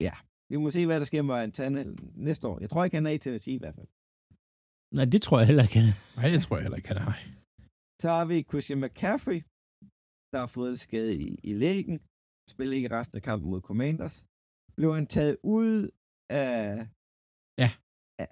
ja, 0.00 0.14
vi 0.50 0.56
må 0.56 0.70
se, 0.70 0.86
hvad 0.86 0.98
der 1.00 1.06
sker 1.10 1.22
med 1.22 1.34
Ryan 1.34 1.52
Tannehill 1.52 1.98
næste 2.14 2.48
år. 2.48 2.60
Jeg 2.60 2.70
tror 2.70 2.84
ikke, 2.84 2.96
han 2.96 3.06
er 3.06 3.10
i 3.10 3.18
Tennessee 3.18 3.54
i 3.54 3.58
hvert 3.58 3.74
fald. 3.74 3.88
Nej, 4.96 5.04
det 5.14 5.20
tror 5.22 5.36
jeg 5.38 5.46
heller 5.50 5.62
ikke. 5.66 5.78
han. 5.80 5.88
Nej, 6.18 6.26
det 6.32 6.40
tror 6.42 6.56
jeg 6.56 6.64
heller 6.66 6.78
ikke, 6.80 6.88
han. 6.92 6.96
Nej. 7.12 7.20
Så 8.02 8.08
har 8.16 8.24
vi 8.30 8.36
Christian 8.50 8.80
McCaffrey, 8.84 9.40
der 10.32 10.38
har 10.44 10.50
fået 10.56 10.70
en 10.74 10.80
skade 10.86 11.12
i, 11.26 11.28
i 11.50 11.52
lægen. 11.62 11.96
Spiller 12.54 12.74
ikke 12.78 12.90
resten 12.98 13.16
af 13.18 13.22
kampen 13.28 13.50
mod 13.52 13.60
Commanders. 13.68 14.16
Blev 14.76 14.90
han 14.98 15.06
taget 15.16 15.36
ud 15.58 15.74
af... 16.42 16.54
Ja. 17.62 17.70
Af, 18.22 18.28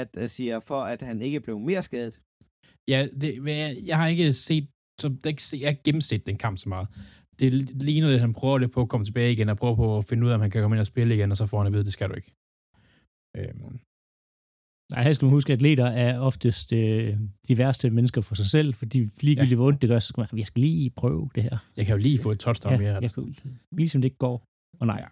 at, 0.00 0.10
at 0.24 0.30
siger, 0.36 0.56
for 0.70 0.80
at 0.92 1.00
han 1.10 1.16
ikke 1.26 1.40
blev 1.46 1.56
mere 1.70 1.82
skadet. 1.88 2.14
Ja, 2.92 3.00
det, 3.20 3.30
jeg, 3.62 3.70
jeg 3.90 3.96
har 4.00 4.06
ikke 4.14 4.32
set, 4.32 4.66
så 5.00 5.06
det 5.08 5.26
ikke, 5.26 5.42
se- 5.48 5.58
jeg 5.60 5.66
har 5.66 5.70
ikke 5.76 5.82
gennemset 5.88 6.26
den 6.30 6.38
kamp 6.44 6.56
så 6.58 6.68
meget. 6.74 6.88
Det 7.40 7.48
ligner 7.86 8.08
lidt, 8.08 8.20
at 8.20 8.26
han 8.28 8.32
prøver 8.40 8.58
lidt 8.58 8.72
på 8.72 8.80
at 8.82 8.88
komme 8.88 9.04
tilbage 9.06 9.32
igen, 9.32 9.48
og 9.48 9.56
prøver 9.56 9.76
på 9.76 9.98
at 9.98 10.04
finde 10.04 10.24
ud 10.24 10.30
af, 10.30 10.34
om 10.34 10.40
han 10.40 10.50
kan 10.50 10.60
komme 10.62 10.76
ind 10.76 10.80
og 10.80 10.86
spille 10.86 11.14
igen, 11.14 11.30
og 11.30 11.36
så 11.36 11.46
får 11.46 11.58
han 11.58 11.66
at 11.66 11.72
vide, 11.72 11.84
det 11.84 11.92
skal 11.92 12.08
du 12.10 12.14
ikke. 12.20 12.32
Øhm, 13.38 13.78
Nej, 14.92 15.02
her 15.02 15.12
skal 15.12 15.26
man 15.26 15.32
huske, 15.32 15.52
at 15.52 15.56
atleter 15.58 15.86
er 15.86 16.18
oftest 16.18 16.72
øh, 16.72 17.16
de 17.48 17.58
værste 17.58 17.90
mennesker 17.90 18.20
for 18.20 18.34
sig 18.34 18.46
selv, 18.46 18.74
fordi 18.74 19.04
ligegyldigt 19.20 19.56
hvor 19.56 19.66
ondt 19.66 19.82
det 19.82 19.90
gør, 19.90 19.98
så 19.98 20.08
skal 20.08 20.20
man, 20.32 20.38
jeg 20.38 20.46
skal 20.46 20.60
lige 20.60 20.90
prøve 20.90 21.30
det 21.34 21.42
her. 21.42 21.58
jeg 21.76 21.86
kan 21.86 21.92
jo 21.96 22.02
lige 22.02 22.18
få 22.18 22.30
et 22.30 22.38
touchdown 22.38 22.72
Ja, 22.74 22.78
mere. 22.80 22.98
jeg 23.02 23.10
skal, 23.10 23.34
ligesom 23.72 24.00
det 24.00 24.06
ikke 24.06 24.18
går. 24.18 24.44
Og 24.80 24.86
nej. 24.86 24.98
Ja. 25.00 25.06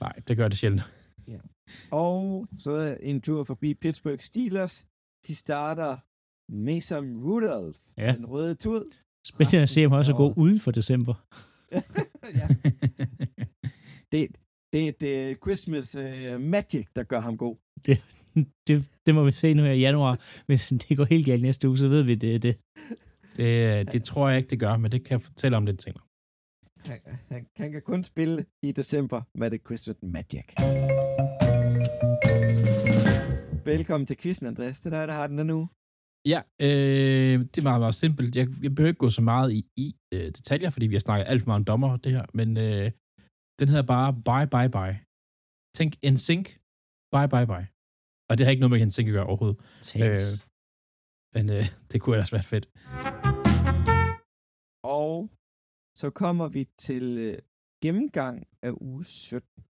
Nej, 0.00 0.12
det 0.28 0.36
gør 0.36 0.48
det 0.48 0.58
sjældent. 0.58 0.82
Og 1.90 2.46
så 2.58 2.70
er 2.70 2.96
en 3.00 3.20
tur 3.20 3.44
forbi 3.44 3.74
Pittsburgh 3.74 4.20
Steelers. 4.20 4.86
De 5.26 5.34
starter 5.34 5.96
Mason 6.52 7.22
Rudolph. 7.22 7.78
Ja. 7.98 8.14
Den 8.16 8.26
røde 8.26 8.54
tud. 8.54 8.84
Spændende 9.26 9.62
at 9.62 9.68
se, 9.68 9.84
om 9.86 9.90
han 9.92 9.98
også 9.98 10.12
går 10.14 10.28
af 10.28 10.34
uden 10.36 10.60
for 10.60 10.70
december. 10.70 11.14
ja. 12.40 12.46
det, 14.12 14.28
det, 14.72 15.00
det 15.00 15.30
er 15.30 15.34
Christmas 15.34 15.96
uh, 15.96 16.40
magic, 16.40 16.86
der 16.96 17.02
gør 17.02 17.20
ham 17.20 17.36
god. 17.36 17.56
Det, 17.86 18.04
det 19.06 19.14
må 19.14 19.24
vi 19.24 19.32
se 19.32 19.54
nu 19.54 19.62
her 19.62 19.72
i 19.72 19.80
januar. 19.80 20.14
Hvis 20.46 20.72
det 20.88 20.96
går 20.96 21.04
helt 21.04 21.26
galt 21.26 21.42
næste 21.42 21.68
uge, 21.68 21.78
så 21.78 21.88
ved 21.88 22.02
vi, 22.02 22.14
det 22.14 22.34
er 22.34 22.38
det. 22.38 22.56
det, 23.36 23.92
det 23.92 24.04
tror 24.04 24.28
jeg 24.28 24.38
ikke, 24.38 24.50
det 24.50 24.60
gør, 24.60 24.76
men 24.76 24.92
det 24.92 25.04
kan 25.04 25.10
jeg 25.10 25.20
fortælle 25.20 25.56
om 25.56 25.66
lidt 25.66 25.82
senere. 25.82 26.04
Han, 26.84 26.98
han, 27.30 27.46
han 27.56 27.72
kan 27.72 27.82
kun 27.82 28.04
spille 28.04 28.44
i 28.62 28.72
december 28.72 29.22
med 29.34 29.50
det 29.50 29.60
Christmas 29.66 29.96
magic. 30.02 30.46
Velkommen 33.64 34.06
til 34.06 34.16
quizzen, 34.16 34.46
Andreas. 34.46 34.80
Det 34.80 34.92
er 34.92 34.98
dig, 34.98 35.08
der 35.08 35.14
har 35.14 35.26
den 35.26 35.38
der 35.38 35.44
nu. 35.44 35.68
Ja, 36.32 36.40
øh, 36.66 37.38
det 37.50 37.58
er 37.58 37.62
meget, 37.70 37.80
meget 37.80 37.94
simpelt. 37.94 38.36
Jeg, 38.36 38.46
jeg 38.62 38.74
behøver 38.74 38.88
ikke 38.88 38.98
gå 38.98 39.10
så 39.10 39.22
meget 39.22 39.52
i, 39.52 39.60
i 39.76 39.86
øh, 40.14 40.26
detaljer, 40.38 40.70
fordi 40.70 40.86
vi 40.86 40.94
har 40.94 41.00
snakket 41.00 41.26
alt 41.28 41.42
for 41.42 41.48
meget 41.48 41.60
om 41.60 41.64
dommer, 41.64 41.96
det 41.96 42.12
her, 42.12 42.24
men 42.34 42.48
øh, 42.56 42.90
den 43.58 43.68
hedder 43.68 43.86
bare 43.94 44.10
Bye 44.28 44.48
Bye 44.54 44.70
Bye. 44.76 44.98
Tænk 45.76 45.92
en 46.02 46.16
sync. 46.16 46.44
Bye 47.14 47.28
Bye 47.34 47.46
Bye. 47.52 47.66
Og 48.32 48.38
det 48.38 48.46
har 48.46 48.50
ikke 48.50 48.60
noget 48.60 48.80
med 48.80 48.90
sync 48.90 49.08
at 49.08 49.12
gøre 49.12 49.26
overhovedet. 49.26 49.58
Øh, 49.96 50.18
men 51.34 51.44
øh, 51.56 51.64
det 51.90 52.00
kunne 52.00 52.14
ellers 52.16 52.32
være 52.32 52.48
fedt. 52.52 52.66
Og 54.98 55.30
så 56.00 56.08
kommer 56.22 56.46
vi 56.56 56.62
til 56.86 57.04
øh, 57.26 57.38
gennemgang 57.84 58.36
af 58.62 58.72
uge 58.90 59.04
17. 59.04 59.64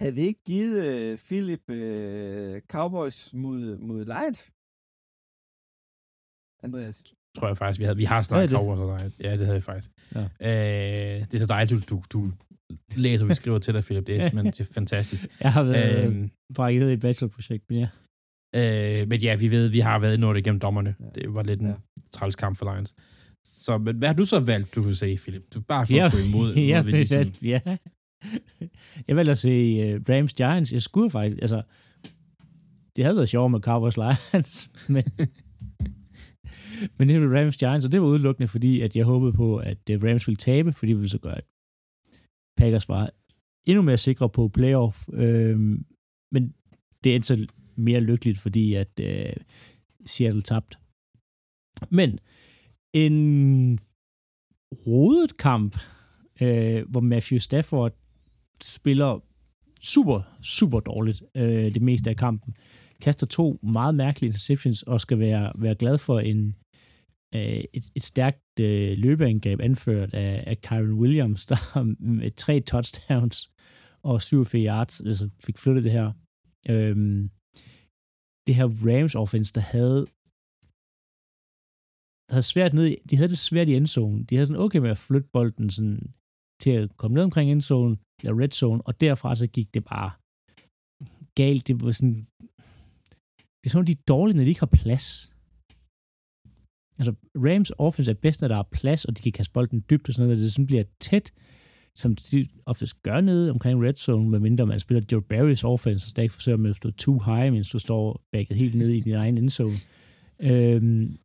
Havde 0.00 0.14
vi 0.14 0.20
ikke 0.30 0.42
givet 0.50 0.76
øh, 0.92 1.18
Philip 1.26 1.64
øh, 1.70 2.60
Cowboys 2.74 3.34
mod, 3.34 3.62
mod 3.88 4.00
Lions? 4.12 4.40
Andreas? 6.64 6.98
Tror 7.36 7.46
jeg 7.48 7.56
faktisk, 7.56 7.78
vi 7.80 7.84
havde. 7.84 7.96
Vi 8.04 8.08
har 8.12 8.22
snakket? 8.22 8.50
Cowboys 8.56 8.80
og 8.80 8.86
Lions. 8.92 9.14
Ja, 9.24 9.30
det 9.38 9.44
havde 9.46 9.58
vi 9.60 9.66
faktisk. 9.72 9.90
Ja. 10.14 10.24
Øh, 10.48 11.20
det 11.28 11.34
er 11.34 11.42
så 11.46 11.50
dejligt, 11.56 11.72
du, 11.72 11.78
du, 11.90 12.02
du 12.14 12.20
læser, 12.96 13.26
vi 13.26 13.34
skriver 13.34 13.58
til 13.58 13.74
dig, 13.74 13.82
Philip. 13.84 14.06
Det 14.06 14.16
er 14.16 14.20
simpelthen 14.22 14.52
det 14.52 14.60
er 14.70 14.74
fantastisk. 14.74 15.26
Jeg 15.40 15.52
har 15.52 15.62
været 15.62 15.98
øh, 15.98 16.06
Øhm, 16.16 16.30
brækket 16.54 16.90
i 16.90 16.92
et 16.92 17.00
bachelorprojekt, 17.00 17.64
men 17.70 17.78
ja. 17.78 17.88
Øh, 19.02 19.08
men 19.08 19.20
ja, 19.20 19.36
vi 19.36 19.50
ved, 19.50 19.68
vi 19.68 19.80
har 19.80 19.98
været 19.98 20.20
nået 20.20 20.38
igennem 20.38 20.60
dommerne. 20.60 20.94
Ja. 21.00 21.20
Det 21.20 21.34
var 21.34 21.42
lidt 21.42 21.60
en 21.60 21.66
Ja. 21.66 21.74
træls 22.12 22.36
kamp 22.36 22.56
for 22.56 22.72
Lions. 22.74 22.94
Så 23.46 23.78
men 23.78 23.96
hvad 23.96 24.08
har 24.08 24.14
du 24.14 24.24
så 24.24 24.40
valgt, 24.40 24.74
du 24.74 24.82
kunne 24.82 24.94
se, 24.96 25.16
Philip? 25.16 25.42
Du 25.54 25.60
bare 25.60 25.86
for 25.86 25.94
Ja, 25.94 26.06
at 26.06 26.12
gå 26.12 26.18
imod. 26.18 26.54
ja, 26.72 26.82
mod, 26.82 26.90
hvad 26.90 27.06
sådan- 27.06 27.32
ja. 27.42 27.60
Jeg 29.08 29.16
valgte 29.16 29.30
at 29.30 29.38
se 29.38 29.94
uh, 29.96 30.00
Rams 30.08 30.34
Giants. 30.34 30.72
Jeg 30.72 30.82
skulle 30.82 31.10
faktisk, 31.10 31.38
altså, 31.42 31.62
det 32.96 33.04
havde 33.04 33.16
været 33.16 33.28
sjovt 33.28 33.50
med 33.50 33.60
Cowboys 33.60 33.96
Lions, 33.96 34.70
men, 34.94 35.04
men 36.98 37.08
det 37.08 37.20
var 37.20 37.38
Rams 37.40 37.56
Giants, 37.56 37.86
og 37.86 37.92
det 37.92 38.00
var 38.00 38.06
udelukkende, 38.06 38.48
fordi 38.48 38.80
at 38.80 38.96
jeg 38.96 39.04
håbede 39.04 39.32
på, 39.32 39.56
at 39.56 39.78
uh, 39.92 40.04
Rams 40.04 40.26
ville 40.28 40.36
tabe, 40.36 40.72
fordi 40.72 40.90
det 40.92 40.96
ville 40.96 41.08
så 41.10 41.18
gøre, 41.18 41.36
at 41.38 41.44
Packers 42.64 42.88
var 42.88 43.10
endnu 43.66 43.82
mere 43.82 43.98
sikre 43.98 44.28
på 44.28 44.48
playoff. 44.48 45.08
øh, 45.12 45.58
men 46.32 46.54
det 47.04 47.14
endte 47.14 47.26
så 47.26 47.46
mere 47.76 48.00
lykkeligt, 48.00 48.38
fordi 48.38 48.74
at 48.74 49.00
øh, 49.00 49.32
Seattle 50.06 50.42
tabte. 50.42 50.76
Men 51.90 52.18
en 52.92 53.78
rodet 54.86 55.36
kamp, 55.36 55.78
øh, 56.40 56.90
hvor 56.90 57.00
Matthew 57.00 57.38
Stafford 57.38 57.92
spiller 58.62 59.20
super, 59.82 60.20
super 60.42 60.80
dårligt 60.80 61.22
øh, 61.34 61.74
det 61.74 61.82
meste 61.82 62.10
af 62.10 62.16
kampen. 62.16 62.54
Kaster 63.00 63.26
to 63.26 63.58
meget 63.62 63.94
mærkelige 63.94 64.28
interceptions 64.28 64.82
og 64.82 65.00
skal 65.00 65.18
være, 65.18 65.52
være 65.54 65.74
glad 65.74 65.98
for 65.98 66.20
en 66.20 66.56
øh, 67.34 67.64
et, 67.72 67.84
et 67.94 68.02
stærkt 68.02 68.60
øh, 68.60 68.98
løbeangreb 68.98 69.60
anført 69.60 70.14
af, 70.14 70.44
af 70.46 70.60
Kyron 70.60 70.98
Williams, 71.00 71.46
der 71.50 71.82
med 71.82 72.30
tre 72.30 72.60
touchdowns 72.60 73.50
og 74.02 74.22
47 74.22 74.64
yards 74.66 75.00
altså 75.00 75.30
fik 75.44 75.58
flyttet 75.58 75.84
det 75.84 75.92
her. 75.92 76.12
Øhm, 76.68 77.30
det 78.46 78.54
her 78.54 78.68
Rams 78.88 79.14
offense, 79.14 79.52
der 79.52 79.60
havde 79.60 80.06
der 82.28 82.34
havde 82.34 82.42
svært 82.42 82.74
ned, 82.74 82.96
de 83.10 83.16
havde 83.16 83.28
det 83.28 83.38
svært 83.38 83.68
i 83.68 83.74
endzone. 83.74 84.24
De 84.24 84.34
havde 84.34 84.46
sådan 84.46 84.62
okay 84.62 84.78
med 84.78 84.90
at 84.90 84.98
flytte 84.98 85.28
bolden 85.32 85.70
sådan, 85.70 86.14
til 86.60 86.70
at 86.70 86.96
komme 86.96 87.14
ned 87.14 87.22
omkring 87.22 87.50
endzone, 87.50 87.96
eller 88.22 88.40
red 88.42 88.50
zone, 88.50 88.82
og 88.82 89.00
derfra 89.00 89.34
så 89.34 89.46
gik 89.46 89.74
det 89.74 89.84
bare 89.84 90.10
galt. 91.34 91.68
Det 91.68 91.80
var 91.80 91.90
sådan, 91.92 92.26
det 93.60 93.66
er 93.66 93.70
sådan, 93.70 93.86
de 93.86 93.92
er 93.92 94.02
dårlige, 94.08 94.36
når 94.36 94.44
de 94.44 94.48
ikke 94.48 94.60
har 94.60 94.78
plads. 94.82 95.33
Altså, 96.98 97.14
Rams 97.36 97.72
offense 97.78 98.10
er 98.10 98.14
bedst, 98.14 98.40
når 98.40 98.48
der 98.48 98.56
er 98.56 98.68
plads, 98.72 99.04
og 99.04 99.18
de 99.18 99.22
kan 99.22 99.32
kaste 99.32 99.52
bolden 99.52 99.84
dybt 99.90 100.08
og 100.08 100.14
sådan 100.14 100.26
noget, 100.26 100.38
og 100.38 100.42
det 100.42 100.52
sådan 100.52 100.66
bliver 100.66 100.84
tæt, 101.00 101.32
som 101.96 102.16
de 102.16 102.48
oftest 102.66 103.02
gør 103.02 103.20
nede 103.20 103.50
omkring 103.50 103.84
red 103.84 103.94
zone, 103.94 104.30
medmindre 104.30 104.66
man 104.66 104.80
spiller 104.80 105.02
Joe 105.12 105.22
Barrys 105.22 105.64
offense, 105.64 106.04
og 106.04 106.08
stadig 106.08 106.30
forsøger 106.30 106.58
med 106.58 106.70
at 106.70 106.76
stå 106.76 106.90
too 106.90 107.18
high, 107.18 107.52
mens 107.52 107.70
du 107.70 107.78
står 107.78 108.22
bagget 108.32 108.56
helt 108.56 108.74
nede 108.74 108.96
i 108.96 109.00
din 109.00 109.14
egen 109.14 109.38
endzone. 109.38 109.74
Øhm, 110.42 111.16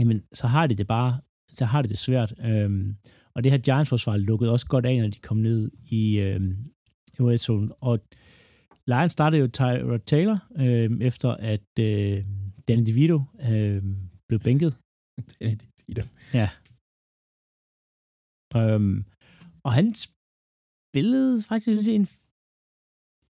jamen, 0.00 0.22
så 0.32 0.46
har 0.46 0.66
det 0.66 0.78
det 0.78 0.86
bare, 0.86 1.20
så 1.52 1.64
har 1.64 1.82
det 1.82 1.90
det 1.90 1.98
svært. 1.98 2.34
Øhm, 2.44 2.96
og 3.34 3.44
det 3.44 3.52
her 3.52 3.58
Giants-forsvar 3.58 4.16
lukkede 4.16 4.50
også 4.50 4.66
godt 4.66 4.86
af, 4.86 5.00
når 5.00 5.08
de 5.08 5.18
kom 5.18 5.36
ned 5.36 5.70
i, 5.90 6.18
øhm, 6.18 6.56
i 7.18 7.22
red 7.22 7.38
zone. 7.38 7.68
Og 7.80 8.00
Lions 8.86 9.12
startede 9.12 9.40
jo 9.40 9.48
Tyrod 9.48 9.98
Taylor, 9.98 10.38
øhm, 10.58 11.02
efter 11.02 11.30
at 11.30 11.78
øh, 11.80 12.24
Danny 12.68 12.82
DeVito 12.86 13.20
øh, 13.50 13.82
blev 14.28 14.40
bænket. 14.40 14.74
Det 15.38 15.52
er 15.52 15.54
det, 15.94 16.12
Ja. 16.32 16.48
Øhm, 18.56 19.04
og 19.62 19.72
han 19.72 19.94
spillede 19.94 21.42
faktisk 21.42 21.64
synes 21.64 21.86
jeg, 21.86 21.94
en 21.94 22.06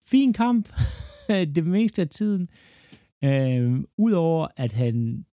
fin 0.05 0.33
kamp 0.33 0.73
det 1.57 1.67
meste 1.67 2.03
af 2.03 2.09
tiden. 2.09 2.49
Øhm, 3.25 3.87
Udover 3.99 4.49
at 4.57 4.73
han... 4.73 5.27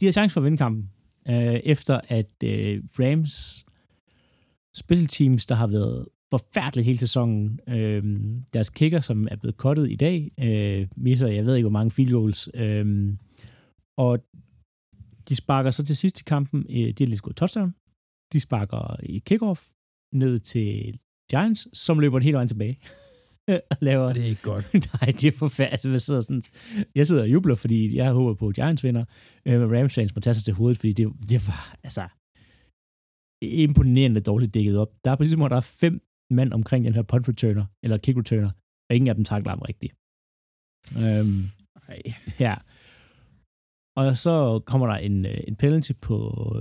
De 0.00 0.04
har 0.04 0.12
chance 0.12 0.32
for 0.32 0.40
at 0.40 0.44
vinde 0.44 0.58
kampen, 0.58 0.90
øh, 1.28 1.60
efter 1.64 2.00
at 2.08 2.44
øh, 2.44 2.82
Rams 2.98 3.66
spilteams, 4.74 5.46
der 5.46 5.54
har 5.54 5.66
været 5.66 6.06
forfærdeligt 6.30 6.84
hele 6.86 6.98
sæsonen, 6.98 7.60
øh, 7.68 8.02
deres 8.52 8.70
kicker, 8.70 9.00
som 9.00 9.28
er 9.30 9.36
blevet 9.36 9.56
kottet 9.56 9.90
i 9.90 9.96
dag, 9.96 10.30
øh, 10.40 10.88
misser, 10.96 11.28
jeg 11.28 11.44
ved 11.44 11.56
ikke, 11.56 11.64
hvor 11.64 11.78
mange 11.78 11.90
field 11.90 12.12
goals, 12.12 12.48
øh, 12.54 13.14
og 13.96 14.18
de 15.28 15.36
sparker 15.36 15.70
så 15.70 15.82
til 15.84 15.96
sidst 15.96 16.20
i 16.20 16.24
kampen, 16.24 16.66
øh, 16.70 16.88
de 16.94 17.04
har 17.04 17.06
lige 17.06 17.16
skudt 17.16 17.36
touchdown, 17.36 17.70
de 18.32 18.40
sparker 18.40 18.96
i 19.02 19.18
kickoff 19.18 19.60
ned 20.14 20.38
til 20.38 20.98
Giants, 21.30 21.78
som 21.78 21.98
løber 21.98 22.16
en 22.16 22.22
helt 22.22 22.34
vejen 22.34 22.48
tilbage. 22.48 22.78
og 23.70 23.76
laver, 23.80 24.12
det 24.12 24.22
er 24.22 24.26
ikke 24.26 24.42
godt. 24.42 24.64
Nej, 25.00 25.10
det 25.20 25.24
er 25.24 25.32
forfærdeligt. 25.32 25.92
Jeg 25.92 26.00
sidder, 26.00 26.20
sådan, 26.20 26.42
jeg 26.94 27.06
sidder 27.06 27.22
og 27.22 27.32
jubler, 27.32 27.54
fordi 27.54 27.96
jeg 27.96 28.12
håber 28.12 28.34
på, 28.34 28.48
at 28.48 28.54
Giants 28.54 28.84
vinder. 28.84 29.04
Øh, 29.46 29.70
Rams 29.70 29.94
fans 29.94 30.14
må 30.14 30.20
tage 30.20 30.34
sig 30.34 30.44
til 30.44 30.54
hovedet, 30.54 30.78
fordi 30.78 30.92
det, 30.92 31.12
det 31.30 31.48
var 31.48 31.76
altså 31.82 32.08
imponerende 33.42 34.20
dårligt 34.20 34.54
dækket 34.54 34.78
op. 34.78 34.90
Der 35.04 35.10
er 35.10 35.16
præcis 35.16 35.32
som 35.32 35.42
om, 35.42 35.48
der 35.48 35.56
er 35.56 35.70
fem 35.80 36.00
mand 36.30 36.52
omkring 36.52 36.84
den 36.84 36.94
her 36.94 37.02
punt 37.02 37.28
returner, 37.28 37.64
eller 37.82 37.98
kick 37.98 38.18
returner, 38.18 38.50
og 38.90 38.96
ingen 38.96 39.08
af 39.08 39.14
dem 39.14 39.24
takler 39.24 39.50
ham 39.50 39.62
rigtigt. 39.68 39.94
Øhm, 41.02 41.42
Ej. 41.88 42.02
Ja. 42.40 42.54
Og 43.96 44.16
så 44.16 44.60
kommer 44.66 44.86
der 44.86 44.94
en, 44.94 45.26
øh, 45.26 45.38
en 45.48 45.56
penalty 45.56 45.92
på, 46.00 46.16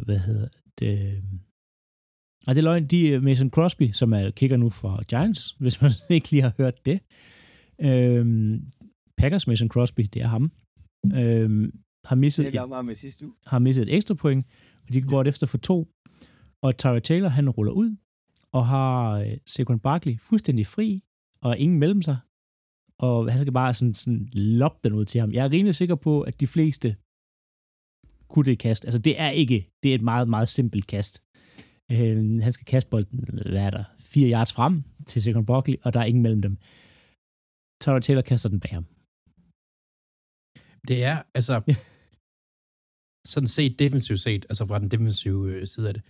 hvad 0.05 0.19
hedder 0.19 0.47
det, 0.79 1.23
og 2.47 2.55
det 2.55 2.57
er 2.61 2.63
løgn, 2.63 2.87
de 2.87 3.13
er 3.13 3.19
Mason 3.19 3.49
Crosby, 3.49 3.91
som 3.91 4.13
er 4.13 4.29
kicker 4.31 4.57
nu 4.57 4.69
for 4.69 5.03
Giants, 5.03 5.51
hvis 5.59 5.81
man 5.81 5.91
ikke 6.09 6.31
lige 6.31 6.41
har 6.41 6.53
hørt 6.57 6.85
det. 6.85 6.99
Øhm, 7.81 8.67
Packers 9.17 9.47
Mason 9.47 9.69
Crosby, 9.69 10.01
det 10.13 10.21
er 10.21 10.27
ham. 10.27 10.51
Øhm, 11.15 11.79
har 12.05 12.15
misset, 12.15 12.45
Det 12.45 12.61
et, 12.61 12.69
meget 12.69 12.85
med 12.85 12.95
sidste 12.95 13.25
uge. 13.25 13.33
har 13.45 13.59
misset 13.59 13.81
et 13.81 13.95
ekstra 13.95 14.13
point, 14.13 14.45
og 14.87 14.93
de 14.93 15.01
går 15.01 15.23
efter 15.23 15.47
for 15.47 15.57
to. 15.57 15.87
Og 16.61 16.77
Tyra 16.77 16.99
Taylor, 16.99 17.29
han 17.29 17.49
ruller 17.49 17.71
ud, 17.71 17.95
og 18.53 18.67
har 18.67 19.11
øh, 19.11 19.37
Saquon 19.45 19.79
Barkley 19.79 20.19
fuldstændig 20.19 20.67
fri, 20.67 21.03
og 21.41 21.57
ingen 21.57 21.79
mellem 21.79 22.01
sig. 22.01 22.17
Og 22.99 23.31
han 23.31 23.39
skal 23.39 23.53
bare 23.53 23.73
sådan, 23.73 23.93
sådan 23.93 24.29
loppe 24.33 24.79
den 24.83 24.93
ud 24.93 25.05
til 25.05 25.21
ham. 25.21 25.31
Jeg 25.31 25.45
er 25.45 25.51
rimelig 25.51 25.75
sikker 25.75 25.95
på, 25.95 26.21
at 26.21 26.39
de 26.39 26.47
fleste 26.47 26.95
kunne 28.31 28.45
det 28.45 28.59
kast. 28.59 28.85
Altså, 28.85 28.99
det 29.07 29.13
er 29.25 29.29
ikke, 29.29 29.57
det 29.83 29.91
er 29.91 29.95
et 29.95 30.07
meget, 30.11 30.27
meget 30.35 30.49
simpelt 30.57 30.87
kast. 30.87 31.13
Øh, 31.91 32.41
han 32.45 32.53
skal 32.53 32.65
kaste 32.65 32.89
bolden, 32.89 33.19
hvad 33.53 33.65
er 33.67 33.69
der, 33.69 33.83
fire 34.11 34.31
yards 34.33 34.53
frem 34.53 34.83
til 35.09 35.21
Saquon 35.21 35.45
Barkley, 35.45 35.75
og 35.83 35.93
der 35.93 35.99
er 35.99 36.09
ingen 36.11 36.23
mellem 36.23 36.41
dem. 36.41 36.57
Tyra 37.81 37.99
Taylor 37.99 38.21
kaster 38.21 38.49
den 38.49 38.59
bag 38.59 38.73
ham. 38.77 38.85
Det 40.87 40.97
er, 41.03 41.17
altså, 41.37 41.55
sådan 43.33 43.53
set 43.57 43.79
defensivt 43.79 44.19
set, 44.19 44.45
altså 44.49 44.63
fra 44.65 44.79
den 44.79 44.91
defensive 44.91 45.41
øh, 45.53 45.67
side 45.67 45.87
af 45.87 45.93
det, 45.93 46.03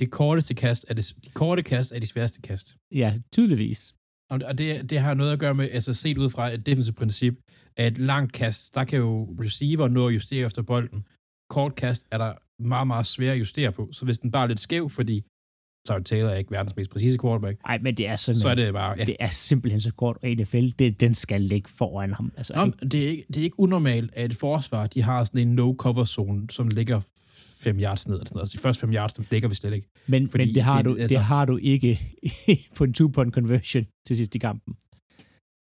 det 0.00 0.10
korteste 0.10 0.54
kast 0.54 0.82
er 0.88 0.94
det, 0.94 1.16
de 1.24 1.30
korte 1.30 1.62
kast 1.62 1.92
er 1.92 2.00
de 2.00 2.06
sværeste 2.06 2.40
kast. 2.40 2.76
Ja, 2.94 3.18
tydeligvis. 3.32 3.94
Og 4.30 4.40
og 4.48 4.58
det, 4.58 4.90
det 4.90 4.98
har 5.00 5.14
noget 5.14 5.32
at 5.32 5.38
gøre 5.38 5.54
med, 5.54 5.68
altså 5.70 5.94
set 5.94 6.18
ud 6.18 6.30
fra 6.30 6.50
et 6.50 6.66
defensivt 6.66 6.96
princip, 6.96 7.34
at 7.76 7.92
et 7.92 7.98
langt 7.98 8.32
kast, 8.32 8.74
der 8.74 8.84
kan 8.84 8.98
jo 8.98 9.36
receiver 9.40 9.88
nå 9.88 10.08
at 10.08 10.14
justere 10.14 10.46
efter 10.46 10.62
bolden. 10.62 11.04
Kort 11.50 11.74
kast 11.74 12.06
er 12.10 12.18
der 12.18 12.32
meget, 12.62 12.86
meget 12.86 13.06
svært 13.06 13.32
at 13.34 13.38
justere 13.40 13.72
på. 13.72 13.88
Så 13.92 14.04
hvis 14.04 14.18
den 14.18 14.30
bare 14.30 14.42
er 14.42 14.46
lidt 14.48 14.60
skæv, 14.60 14.90
fordi 14.90 15.24
Tyler 15.86 16.02
Taylor 16.02 16.28
er 16.28 16.34
ikke 16.36 16.50
verdens 16.50 16.76
mest 16.76 16.90
præcise 16.90 17.18
quarterback, 17.22 17.62
Nej, 17.66 17.78
men 17.82 17.94
det 17.96 18.06
er 18.08 18.16
sådan, 18.16 18.40
så 18.40 18.48
er 18.48 18.54
det 18.54 18.72
bare, 18.72 18.94
ja. 18.98 19.04
det 19.04 19.16
er 19.20 19.28
simpelthen 19.28 19.80
så 19.80 19.92
kort, 19.94 20.16
og 20.22 20.28
NFL, 20.28 20.66
det, 20.78 21.00
den 21.00 21.14
skal 21.14 21.40
ligge 21.40 21.70
foran 21.78 22.12
ham. 22.12 22.32
Altså, 22.36 22.52
Nå, 22.56 22.66
det, 22.88 23.04
er 23.04 23.08
ikke, 23.08 23.24
det 23.28 23.36
er 23.36 23.42
ikke 23.44 23.60
unormalt, 23.60 24.10
at 24.12 24.30
et 24.30 24.36
forsvar, 24.36 24.86
de 24.86 25.02
har 25.02 25.24
sådan 25.24 25.48
en 25.48 25.54
no-cover-zone, 25.54 26.46
som 26.50 26.68
ligger 26.68 27.00
fem 27.60 27.78
yards 27.80 28.08
ned. 28.08 28.14
Eller 28.16 28.26
sådan 28.26 28.36
noget. 28.36 28.42
Altså 28.42 28.56
de 28.58 28.62
første 28.62 28.80
fem 28.80 28.92
yards, 28.92 29.12
dem 29.12 29.24
dækker 29.24 29.48
vi 29.48 29.54
slet 29.54 29.74
ikke. 29.74 29.88
men, 30.06 30.28
fordi 30.28 30.44
men 30.46 30.54
det, 30.54 30.62
har 30.62 30.76
det- 30.82 30.84
du, 30.84 30.96
altså- 30.96 31.16
det 31.16 31.24
har 31.24 31.44
du 31.44 31.56
ikke 31.56 32.00
på 32.76 32.84
en 32.84 32.94
two-point 33.00 33.30
conversion 33.30 33.86
til 34.06 34.16
sidst 34.16 34.34
i 34.34 34.38
kampen. 34.38 34.74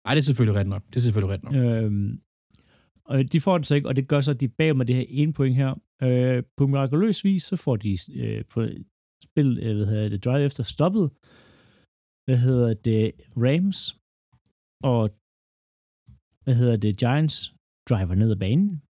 Nej, 0.06 0.14
det 0.16 0.22
er 0.22 0.26
selvfølgelig 0.26 0.60
ret 0.60 0.68
nok. 0.68 0.84
Det 0.90 0.96
er 0.96 1.00
selvfølgelig 1.00 1.34
ret 1.34 1.44
nok. 1.44 1.56
Øhm, 1.56 2.20
Og 3.06 3.34
de 3.34 3.42
får 3.42 3.58
det 3.58 3.68
så 3.68 3.76
ikke, 3.76 3.88
og 3.88 3.96
det 3.96 4.08
gør 4.08 4.22
så, 4.22 4.32
at 4.32 4.42
de 4.42 4.48
bag 4.48 4.78
med 4.78 4.86
det 4.86 4.96
her 4.96 5.06
ene 5.08 5.34
point 5.34 5.56
her. 5.56 5.76
Øh, 6.04 6.44
på 6.58 6.68
mirakuløs 6.68 7.24
vis, 7.24 7.44
så 7.44 7.56
får 7.56 7.76
de 7.76 7.98
øh, 8.16 8.46
på 8.50 8.68
spil, 9.24 9.60
øh, 9.64 9.76
hvad 9.76 9.86
hedder 9.86 10.10
det, 10.10 10.24
drive 10.26 10.46
efter 10.46 10.64
stoppet, 10.64 11.10
hvad 12.26 12.38
hedder 12.38 12.74
det, 12.74 13.12
Rams, 13.38 13.98
og 14.84 15.10
hvad 16.44 16.56
hedder 16.56 16.78
det, 16.78 16.98
Giants 16.98 17.56
driver 17.90 18.16
ned 18.16 18.32
ad 18.32 18.36
banen. 18.36 18.82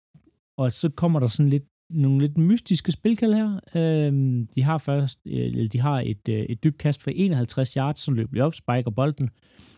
Og 0.59 0.72
så 0.72 0.88
kommer 0.88 1.20
der 1.20 1.29
sådan 1.29 1.50
lidt 1.50 1.64
nogle 1.90 2.18
lidt 2.18 2.38
mystiske 2.38 2.92
spilkald 2.92 3.35
her. 3.35 3.61
Øhm, 3.77 4.46
de 4.46 4.62
har 4.62 4.79
først, 4.79 5.18
øh, 5.27 5.66
de 5.72 5.81
har 5.81 6.00
et, 6.00 6.29
øh, 6.29 6.38
et 6.38 6.64
dybt 6.64 6.79
kast 6.79 7.03
for 7.03 7.11
51 7.14 7.72
yards, 7.74 8.00
som 8.00 8.14
løber 8.14 8.44
op, 8.44 8.55
spiker 8.55 8.90
bolden. 8.90 9.31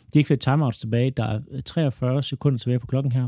De 0.08 0.12
har 0.14 0.20
ikke 0.20 0.28
fået 0.32 0.40
timeouts 0.48 0.78
tilbage. 0.84 1.10
Der 1.20 1.24
er 1.34 1.60
43 1.60 2.22
sekunder 2.22 2.58
tilbage 2.58 2.80
på 2.82 2.86
klokken 2.92 3.12
her. 3.18 3.26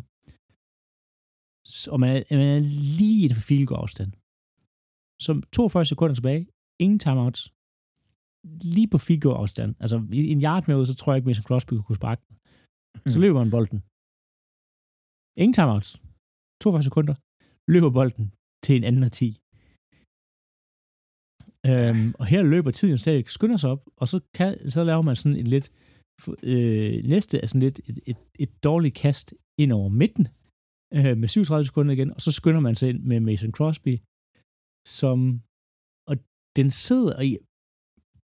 Og 1.92 1.98
man 2.02 2.10
er, 2.16 2.22
man 2.42 2.48
er 2.56 2.60
lige 2.98 3.20
et 3.28 3.36
field 3.46 3.66
goal 3.70 3.80
afstand. 3.84 4.10
Så 5.24 5.30
42 5.52 5.84
sekunder 5.92 6.14
tilbage. 6.14 6.42
Ingen 6.84 6.98
timeouts. 7.06 7.40
Lige 8.74 8.88
på 8.92 8.98
field 9.06 9.22
goal 9.24 9.36
afstand. 9.42 9.70
Altså 9.82 9.96
i 10.12 10.20
en 10.34 10.42
yard 10.46 10.64
med 10.68 10.76
ud, 10.80 10.86
så 10.90 10.94
tror 10.96 11.10
jeg 11.12 11.16
ikke, 11.18 11.28
Mason 11.30 11.48
Crosby 11.48 11.72
kunne 11.86 12.00
sparke 12.02 12.22
den. 12.28 12.34
Så 13.12 13.16
Mm. 13.18 13.22
løber 13.24 13.38
man 13.42 13.50
bolden. 13.56 13.78
Ingen 15.42 15.54
timeouts. 15.58 15.90
42 16.62 16.82
sekunder. 16.88 17.14
Løber 17.74 17.90
bolden 17.98 18.26
til 18.64 18.74
en 18.78 18.84
anden 18.88 19.02
og 19.08 19.12
10. 19.12 19.28
Øhm, 21.70 22.08
og 22.20 22.24
her 22.32 22.42
løber 22.52 22.70
tiden 22.70 22.98
stadig, 22.98 23.22
skynder 23.36 23.56
sig 23.62 23.70
op, 23.74 23.82
og 24.00 24.06
så, 24.12 24.16
kan, 24.36 24.70
så 24.74 24.80
laver 24.90 25.02
man 25.08 25.16
sådan 25.16 25.38
en 25.42 25.46
lidt, 25.54 25.66
øh, 26.42 27.04
næste 27.14 27.34
er 27.42 27.46
sådan 27.46 27.66
lidt 27.66 27.80
et, 27.90 27.98
et, 28.06 28.16
et 28.38 28.52
dårligt 28.64 28.94
kast 28.94 29.34
ind 29.62 29.72
over 29.72 29.88
midten, 29.88 30.28
øh, 30.96 31.16
med 31.20 31.28
37 31.28 31.64
sekunder 31.64 31.92
igen, 31.92 32.10
og 32.16 32.20
så 32.20 32.32
skynder 32.32 32.60
man 32.60 32.74
sig 32.74 32.88
ind 32.90 33.00
med 33.10 33.20
Mason 33.20 33.52
Crosby, 33.52 33.94
som, 34.98 35.18
og 36.10 36.16
den 36.58 36.70
sidder 36.70 37.20
i, 37.28 37.30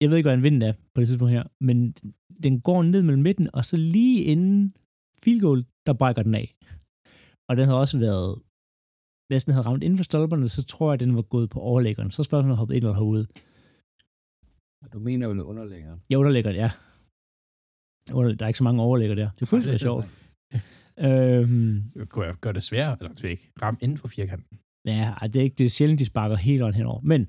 jeg 0.02 0.10
ved 0.10 0.18
ikke, 0.18 0.28
hvad 0.28 0.38
en 0.38 0.48
vind 0.48 0.64
er 0.64 0.74
på 0.94 0.98
det 1.00 1.08
tidspunkt 1.08 1.34
her, 1.38 1.44
men 1.68 1.78
den 2.46 2.62
går 2.68 2.84
ned 2.84 3.04
mellem 3.04 3.24
midten, 3.24 3.48
og 3.54 3.66
så 3.66 3.78
lige 3.78 4.24
inden 4.24 4.74
field 5.24 5.42
goal, 5.42 5.66
der 5.88 5.94
brækker 5.94 6.24
den 6.24 6.36
af. 6.36 6.48
Og 7.50 7.54
den 7.58 7.68
har 7.70 7.76
også 7.84 7.98
været, 8.08 8.32
hvis 9.30 9.44
den 9.46 9.54
havde 9.54 9.68
ramt 9.68 9.84
inden 9.84 9.98
for 9.98 10.04
stolperne, 10.04 10.50
så 10.50 10.64
tror 10.64 10.88
jeg, 10.90 10.94
at 10.94 11.00
den 11.00 11.16
var 11.16 11.22
gået 11.22 11.50
på 11.50 11.60
overlæggeren. 11.60 12.12
Så 12.12 12.24
spørgsmålet 12.24 12.56
har 12.56 12.62
hoppet 12.62 12.76
ind 12.76 12.84
eller 12.84 13.00
herude. 13.02 13.26
Du 14.94 15.00
mener 15.00 15.28
vel 15.28 15.42
underlæggeren? 15.42 16.00
Ja, 16.10 16.16
underlæggeren, 16.16 16.56
ja. 16.56 16.72
Der 18.10 18.36
er 18.40 18.48
ikke 18.48 18.58
så 18.58 18.64
mange 18.64 18.82
overlægger 18.84 19.16
der. 19.16 19.30
Det 19.40 19.50
kunne 19.50 19.66
være 19.66 19.80
sjovt. 19.80 20.06
Øhm, 21.00 21.84
Kunne 22.10 22.26
jeg 22.26 22.36
gøre 22.42 22.54
det 22.54 22.64
sværere, 22.64 22.98
eller 23.02 23.16
så 23.16 23.28
ikke 23.28 23.52
ramme 23.62 23.78
inden 23.82 23.98
for 23.98 24.08
firkanten? 24.08 24.58
Ja, 24.86 25.14
det 25.24 25.36
er, 25.36 25.42
ikke, 25.42 25.56
det 25.56 25.66
er 25.66 25.70
sjældent, 25.70 26.00
de 26.00 26.06
sparker 26.06 26.36
helt 26.36 26.64
on 26.64 26.74
henover. 26.74 27.02
Men 27.02 27.22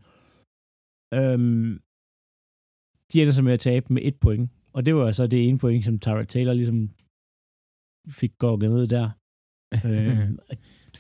øhm, 1.15 1.81
de 3.13 3.21
ender 3.21 3.33
så 3.33 3.43
med 3.43 3.53
at 3.53 3.59
tabe 3.61 3.93
med 3.93 4.03
et 4.05 4.17
point. 4.21 4.51
Og 4.73 4.87
det 4.87 4.95
var 4.95 5.13
så 5.13 5.27
det 5.27 5.49
ene 5.49 5.59
point, 5.59 5.85
som 5.85 5.99
Tara 5.99 6.25
Taylor 6.25 6.53
ligesom 6.53 6.91
fik 8.11 8.33
gokket 8.39 8.71
ned 8.71 8.87
der. 8.87 9.11
øhm, 9.87 10.39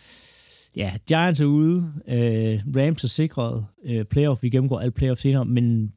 ja, 0.82 0.96
Giants 1.08 1.40
er 1.40 1.44
ude. 1.44 1.78
Øh, 2.08 2.60
Rams 2.76 3.04
er 3.04 3.08
sikret. 3.08 3.66
Øh, 3.84 4.04
playoff, 4.04 4.42
vi 4.42 4.50
gennemgår 4.50 4.80
alle 4.80 4.92
playoff 4.92 5.20
senere, 5.20 5.44
men 5.44 5.94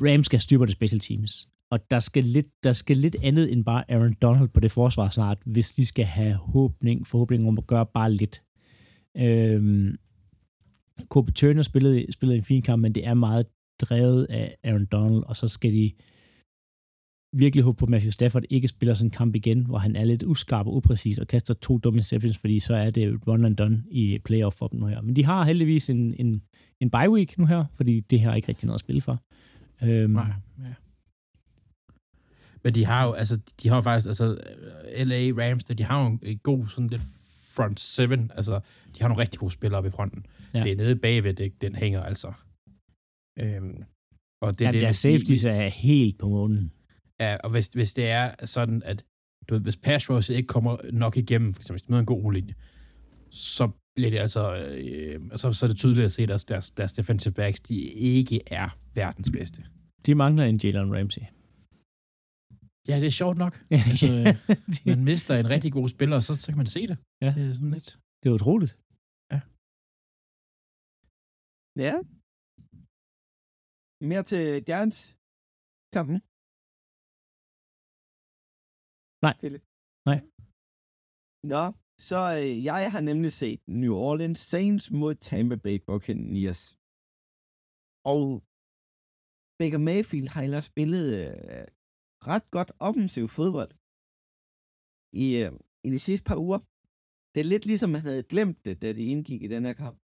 Rams 0.00 0.26
skal 0.26 0.40
styre 0.40 0.58
på 0.58 0.66
det 0.66 0.72
special 0.72 1.00
teams. 1.00 1.48
Og 1.70 1.90
der 1.90 1.98
skal, 1.98 2.24
lidt, 2.24 2.46
der 2.64 2.72
skal 2.72 2.96
lidt 2.96 3.16
andet 3.22 3.52
end 3.52 3.64
bare 3.64 3.90
Aaron 3.90 4.14
Donald 4.22 4.48
på 4.48 4.60
det 4.60 4.70
forsvar 4.70 5.08
snart, 5.08 5.38
hvis 5.46 5.72
de 5.72 5.86
skal 5.86 6.04
have 6.04 6.34
håbning, 6.34 7.06
forhåbning 7.06 7.48
om 7.48 7.58
at 7.58 7.66
gøre 7.66 7.86
bare 7.86 8.12
lidt. 8.12 8.42
Øhm, 9.16 9.96
Kobe 11.08 11.32
Turner 11.32 11.62
spillede, 11.62 12.12
spillede 12.12 12.38
en 12.38 12.44
fin 12.44 12.62
kamp, 12.62 12.82
men 12.82 12.94
det 12.94 13.06
er 13.06 13.14
meget 13.14 13.46
drevet 13.80 14.26
af 14.30 14.56
Aaron 14.64 14.86
Donald, 14.86 15.22
og 15.22 15.36
så 15.36 15.48
skal 15.48 15.72
de 15.72 15.92
virkelig 17.36 17.64
håbe 17.64 17.76
på, 17.76 17.84
at 17.84 17.90
Matthew 17.90 18.10
Stafford 18.10 18.42
ikke 18.50 18.68
spiller 18.68 18.94
sådan 18.94 19.06
en 19.06 19.10
kamp 19.10 19.34
igen, 19.34 19.66
hvor 19.66 19.78
han 19.78 19.96
er 19.96 20.04
lidt 20.04 20.22
uskarp 20.22 20.66
og 20.66 20.76
upræcis 20.76 21.18
og 21.18 21.26
kaster 21.26 21.54
to 21.54 21.78
dumme 21.78 21.98
interceptions, 21.98 22.38
fordi 22.38 22.58
så 22.58 22.74
er 22.74 22.90
det 22.90 23.28
run 23.28 23.44
and 23.44 23.56
done 23.56 23.84
i 23.90 24.18
playoff 24.24 24.56
for 24.56 24.68
dem 24.68 24.80
nu 24.80 24.86
her. 24.86 25.00
Men 25.00 25.16
de 25.16 25.24
har 25.24 25.44
heldigvis 25.44 25.90
en, 25.90 26.14
en, 26.18 26.42
en 26.80 26.90
bye 26.90 27.10
week 27.10 27.38
nu 27.38 27.46
her, 27.46 27.64
fordi 27.74 28.00
det 28.00 28.20
her 28.20 28.30
er 28.30 28.34
ikke 28.34 28.48
rigtig 28.48 28.66
noget 28.66 28.76
at 28.76 28.80
spille 28.80 29.00
for. 29.00 29.22
Øhm, 29.84 30.10
Nej, 30.12 30.32
ja. 30.58 30.74
Men 32.64 32.74
de 32.74 32.84
har 32.84 33.06
jo, 33.06 33.12
altså, 33.12 33.40
de 33.62 33.68
har 33.68 33.76
jo 33.76 33.80
faktisk, 33.80 34.06
altså, 34.08 34.24
LA 34.96 35.32
Rams, 35.44 35.64
de 35.64 35.84
har 35.84 36.02
jo 36.04 36.18
en- 36.22 36.38
god 36.38 36.68
sådan 36.68 36.88
lidt 36.88 37.02
front 37.56 37.80
seven, 37.80 38.30
altså, 38.34 38.60
de 38.96 39.00
har 39.00 39.08
nogle 39.08 39.22
rigtig 39.22 39.40
gode 39.40 39.50
spillere 39.52 39.78
oppe 39.78 39.88
i 39.88 39.90
fronten. 39.92 40.26
Ja. 40.54 40.62
Det 40.62 40.72
er 40.72 40.76
nede 40.76 40.96
bagved, 40.96 41.34
det, 41.34 41.62
den 41.62 41.74
hænger 41.74 42.02
altså. 42.02 42.32
Øhm, 43.38 43.82
og 44.42 44.58
det, 44.58 44.64
ja, 44.64 44.72
det, 44.72 44.80
deres 44.82 44.96
safeties 44.96 45.44
er 45.44 45.68
helt 45.68 46.18
på 46.18 46.28
månen. 46.28 46.72
Ja, 47.20 47.36
og 47.44 47.50
hvis, 47.50 47.66
hvis 47.66 47.94
det 47.94 48.06
er 48.10 48.46
sådan, 48.46 48.82
at 48.84 49.04
du 49.48 49.54
ved, 49.54 49.60
hvis 49.62 49.76
pass 49.76 50.10
rush 50.10 50.30
ikke 50.30 50.46
kommer 50.46 50.76
nok 50.92 51.16
igennem, 51.16 51.52
for 51.52 51.60
eksempel 51.60 51.74
hvis 51.74 51.82
de 51.86 51.92
møder 51.92 52.00
en 52.00 52.06
god 52.06 52.32
linje, 52.32 52.54
så 53.30 53.70
bliver 53.96 54.10
det 54.10 54.18
altså, 54.18 54.54
øh, 54.56 55.20
så, 55.36 55.52
så 55.52 55.66
er 55.66 55.68
det 55.68 55.76
tydeligt 55.76 56.04
at 56.04 56.12
se, 56.12 56.22
at 56.22 56.28
deres, 56.28 56.44
deres, 56.44 56.70
deres 56.70 56.92
defensive 56.92 57.34
backs, 57.34 57.60
de 57.60 57.74
ikke 57.82 58.40
er 58.46 58.78
verdens 59.00 59.30
bedste. 59.36 59.60
De 60.06 60.12
mangler 60.22 60.44
en 60.44 60.58
Jalen 60.62 60.90
Ramsey. 60.96 61.24
Ja, 62.88 62.94
det 63.02 63.08
er 63.12 63.16
sjovt 63.22 63.38
nok. 63.44 63.54
altså, 63.90 64.06
øh, 64.20 64.30
man 64.90 65.00
mister 65.10 65.32
en 65.42 65.48
rigtig 65.54 65.70
god 65.78 65.88
spiller, 65.94 66.16
og 66.20 66.24
så, 66.26 66.32
så 66.42 66.48
kan 66.50 66.60
man 66.62 66.70
se 66.76 66.82
det. 66.90 66.96
Ja. 67.24 67.30
Det 67.36 67.42
er 67.48 67.54
sådan 67.58 67.74
lidt. 67.76 67.90
det 68.20 68.26
er 68.28 68.34
utroligt. 68.38 68.72
Ja. 71.84 71.94
Mere 74.10 74.24
til 74.30 74.44
Giants 74.68 74.98
kampen. 75.96 76.16
Nej. 79.26 79.34
Philip. 79.42 79.64
Nej. 80.10 80.18
Nå, 81.52 81.64
så 82.08 82.20
øh, 82.40 82.52
jeg 82.68 82.80
har 82.94 83.02
nemlig 83.10 83.32
set 83.42 83.60
New 83.82 83.94
Orleans 84.08 84.40
Saints 84.52 84.84
mod 85.00 85.12
Tampa 85.28 85.56
Bay 85.64 85.76
Buccaneers. 85.88 86.62
Og 88.12 88.22
Baker 89.60 89.80
Mayfield 89.88 90.28
har 90.34 90.42
ellers 90.42 90.66
spillet 90.72 91.06
øh, 91.22 91.64
ret 92.30 92.46
godt 92.56 92.70
offensiv 92.88 93.26
fodbold 93.36 93.72
i, 95.24 95.26
øh, 95.42 95.52
i 95.86 95.88
de 95.94 96.00
sidste 96.06 96.24
par 96.30 96.38
uger. 96.46 96.60
Det 97.32 97.40
er 97.40 97.50
lidt 97.52 97.66
ligesom, 97.66 97.94
han 97.94 98.04
havde 98.10 98.30
glemt 98.32 98.58
det, 98.66 98.74
da 98.82 98.88
de 98.98 99.04
indgik 99.12 99.42
i 99.42 99.52
den 99.54 99.62
her 99.68 99.76
kamp. 99.84 99.98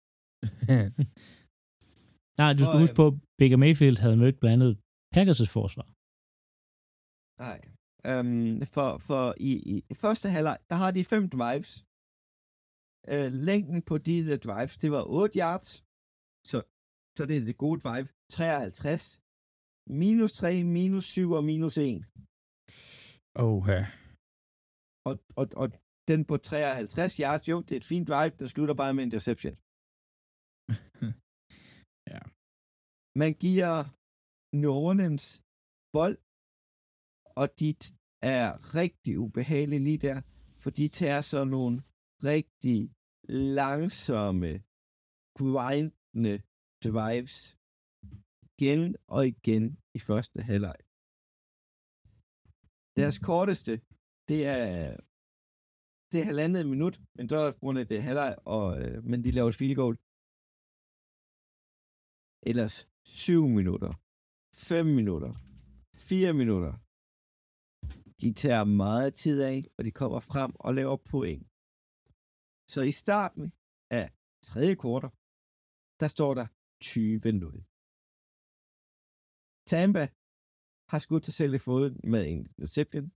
Nej, 2.42 2.50
du 2.54 2.60
For, 2.60 2.68
skal 2.68 2.82
huske 2.84 2.98
øh, 2.98 3.02
på, 3.02 3.06
at 3.08 3.16
Baker 3.40 3.60
Mayfield 3.64 3.98
havde 4.04 4.18
mødt 4.24 4.38
blandt 4.42 4.56
andet 4.56 4.74
Packers' 5.16 5.52
forsvar. 5.58 5.88
Nej. 7.46 7.60
Um, 8.12 8.62
for 8.76 8.90
for 9.08 9.24
i, 9.50 9.52
i 9.92 9.94
første 10.04 10.28
halvleg, 10.36 10.58
der 10.70 10.78
har 10.84 10.92
de 10.92 11.10
fem 11.14 11.24
drives. 11.36 11.72
Uh, 13.14 13.30
længden 13.50 13.80
på 13.90 13.96
de 14.08 14.16
der 14.28 14.38
drives, 14.48 14.76
det 14.84 14.90
var 14.96 15.04
8 15.08 15.40
yards. 15.40 15.70
Så, 16.50 16.58
så 17.18 17.22
det 17.30 17.36
er 17.38 17.46
det 17.50 17.64
gode 17.66 17.80
drive. 17.86 18.08
53. 18.30 19.23
Minus 19.88 20.32
3, 20.32 20.64
minus 20.64 21.06
7 21.06 21.32
og 21.38 21.44
minus 21.44 21.78
1. 21.78 22.06
Oh, 23.44 23.60
ja. 23.74 23.82
Og, 25.10 25.16
og, 25.40 25.46
og 25.62 25.68
den 26.08 26.26
på 26.26 26.38
53 26.38 27.18
yards, 27.18 27.48
jo, 27.50 27.62
det 27.62 27.72
er 27.72 27.82
et 27.84 27.92
fint 27.94 28.08
drive, 28.08 28.34
der 28.40 28.48
slutter 28.48 28.76
bare 28.82 28.94
med 28.94 29.04
en 29.04 29.08
interception. 29.10 29.56
Ja. 32.14 32.22
Man 33.22 33.34
giver 33.46 33.74
New 34.62 34.74
Orleans 34.88 35.26
bold, 35.96 36.18
og 37.42 37.48
de 37.60 37.68
er 38.36 38.46
rigtig 38.80 39.14
ubehagelige 39.26 39.84
lige 39.88 40.02
der, 40.08 40.18
for 40.62 40.70
de 40.78 40.86
tager 41.00 41.22
så 41.32 41.40
nogle 41.56 41.76
rigtig 42.32 42.80
langsomme, 43.60 44.52
grindende 45.40 46.36
drives 46.86 47.38
igen 48.58 48.96
og 49.08 49.28
igen 49.28 49.78
i 49.94 50.00
første 50.00 50.42
halvleg. 50.42 50.76
Deres 52.98 53.18
korteste, 53.20 53.74
det 54.30 54.40
er 54.46 54.98
det 56.14 56.22
er 56.22 56.26
halvandet 56.26 56.66
minut, 56.74 56.96
men 57.16 57.30
der 57.30 57.40
er 57.40 57.52
på 57.52 57.60
grund 57.60 57.80
af 57.80 57.88
det 57.88 58.04
halvleg, 58.04 58.36
og, 58.46 58.82
øh, 58.82 59.04
men 59.04 59.24
de 59.24 59.32
laver 59.32 59.50
et 59.50 59.56
field 59.56 59.76
goal. 59.76 59.96
Ellers 62.50 62.76
7 63.06 63.48
minutter, 63.48 63.92
5 64.54 64.86
minutter, 64.86 65.34
4 65.96 66.34
minutter. 66.42 66.74
De 68.22 68.34
tager 68.34 68.64
meget 68.64 69.14
tid 69.14 69.38
af, 69.42 69.60
og 69.78 69.86
de 69.86 69.92
kommer 69.92 70.20
frem 70.20 70.52
og 70.66 70.74
laver 70.74 70.98
point. 71.12 71.48
Så 72.74 72.82
i 72.82 72.92
starten 72.92 73.46
af 74.00 74.08
tredje 74.48 74.76
kvartal, 74.76 75.12
der 76.02 76.08
står 76.16 76.34
der 76.40 76.48
20-0. 76.84 77.73
Tampa 79.72 80.08
har 80.92 81.00
skudt 81.00 81.26
sig 81.26 81.34
selv 81.34 81.54
i 81.54 81.58
foden 81.68 82.00
med 82.14 82.22
en 82.32 82.40
interception. 82.46 83.08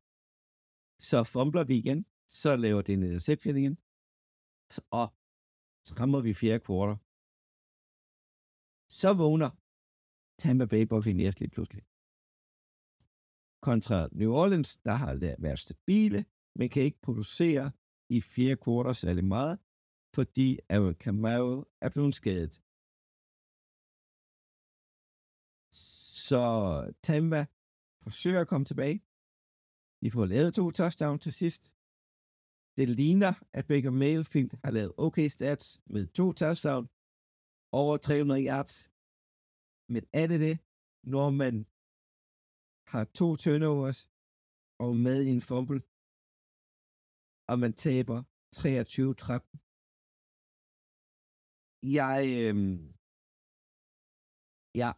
Så 1.10 1.24
fumbler 1.34 1.64
de 1.64 1.76
igen. 1.84 2.06
så 2.42 2.56
laver 2.56 2.82
de 2.82 2.94
en 2.94 3.04
interception 3.04 3.56
igen, 3.62 3.76
og 5.00 5.08
så 5.86 5.92
rammer 6.00 6.20
vi 6.28 6.34
fjerde 6.42 6.60
kvartal. 6.68 6.98
Så 9.00 9.10
vågner 9.24 9.50
Tampa 10.42 10.66
Bay 10.72 10.84
Buccaneers 10.92 11.40
lige 11.40 11.50
pludselig. 11.56 11.84
Kontra 13.68 13.98
New 14.20 14.32
Orleans, 14.42 14.70
der 14.88 14.96
har 15.02 15.12
la- 15.22 15.42
været 15.46 15.60
stabile, 15.60 16.26
men 16.58 16.70
kan 16.70 16.84
ikke 16.84 17.02
producere 17.08 17.72
i 18.10 18.22
fjerde 18.22 18.58
kvartal 18.64 18.96
særlig 18.96 19.26
meget, 19.36 19.56
fordi 20.16 20.48
Aaron 20.70 20.94
Camaro 21.04 21.64
er 21.86 21.90
blevet 21.94 22.16
skadet. 22.16 22.54
Så 26.30 26.42
Tampa 27.08 27.42
forsøger 28.04 28.42
at 28.42 28.52
komme 28.52 28.66
tilbage. 28.66 28.98
De 30.02 30.08
får 30.16 30.26
lavet 30.34 30.54
to 30.54 30.66
touchdowns 30.80 31.24
til 31.24 31.34
sidst. 31.42 31.64
Det 32.78 32.88
ligner, 33.00 33.34
at 33.58 33.68
Baker 33.72 33.94
Mayfield 34.02 34.52
har 34.64 34.72
lavet 34.78 34.94
okay 35.06 35.28
stats 35.36 35.66
med 35.94 36.04
to 36.18 36.26
touchdowns 36.42 36.90
over 37.80 37.98
300 37.98 38.42
yards. 38.52 38.76
Men 39.94 40.04
er 40.22 40.28
det 40.32 40.40
det, 40.48 40.56
når 41.14 41.30
man 41.42 41.56
har 42.92 43.04
to 43.20 43.28
turnovers 43.44 44.00
og 44.84 44.92
med 45.06 45.20
i 45.28 45.30
en 45.36 45.44
fumble, 45.50 45.82
og 47.52 47.56
man 47.64 47.74
taber 47.86 48.20
23-13? 48.56 48.62
Jeg, 52.00 52.20
øh, 52.44 52.58
jeg 54.82 54.94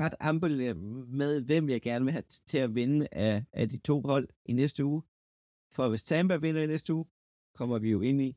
ret 0.00 0.14
ambivalent 0.20 0.78
øh, 0.78 1.08
med, 1.20 1.32
hvem 1.48 1.68
jeg 1.68 1.80
gerne 1.82 2.04
vil 2.04 2.12
have 2.12 2.28
til 2.50 2.58
at 2.58 2.74
vinde 2.74 3.08
af, 3.12 3.44
af 3.52 3.68
de 3.68 3.78
to 3.78 3.96
hold 4.10 4.28
i 4.50 4.52
næste 4.52 4.84
uge. 4.84 5.02
For 5.74 5.88
hvis 5.88 6.04
Tampa 6.04 6.36
vinder 6.36 6.62
i 6.62 6.66
næste 6.66 6.94
uge, 6.94 7.06
kommer 7.58 7.78
vi 7.78 7.90
jo 7.90 8.00
ind 8.00 8.20
i, 8.28 8.30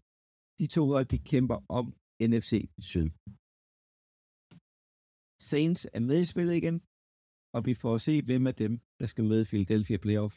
de 0.60 0.68
to 0.76 0.84
hold, 0.94 1.06
de 1.06 1.20
kæmper 1.32 1.58
om 1.80 1.86
NFC 2.30 2.52
Syd. 2.90 3.08
Saints 5.52 5.84
er 5.98 6.02
med 6.10 6.18
i 6.22 6.26
spillet 6.34 6.56
igen, 6.62 6.78
og 7.56 7.60
vi 7.68 7.74
får 7.82 7.94
at 7.96 8.02
se, 8.08 8.14
hvem 8.28 8.44
af 8.52 8.56
dem, 8.64 8.74
der 9.00 9.08
skal 9.12 9.24
møde 9.32 9.46
Philadelphia 9.52 9.98
Playoff. 10.06 10.34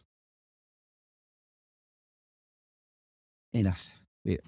Ellers, 3.58 3.84
ja. 4.32 4.40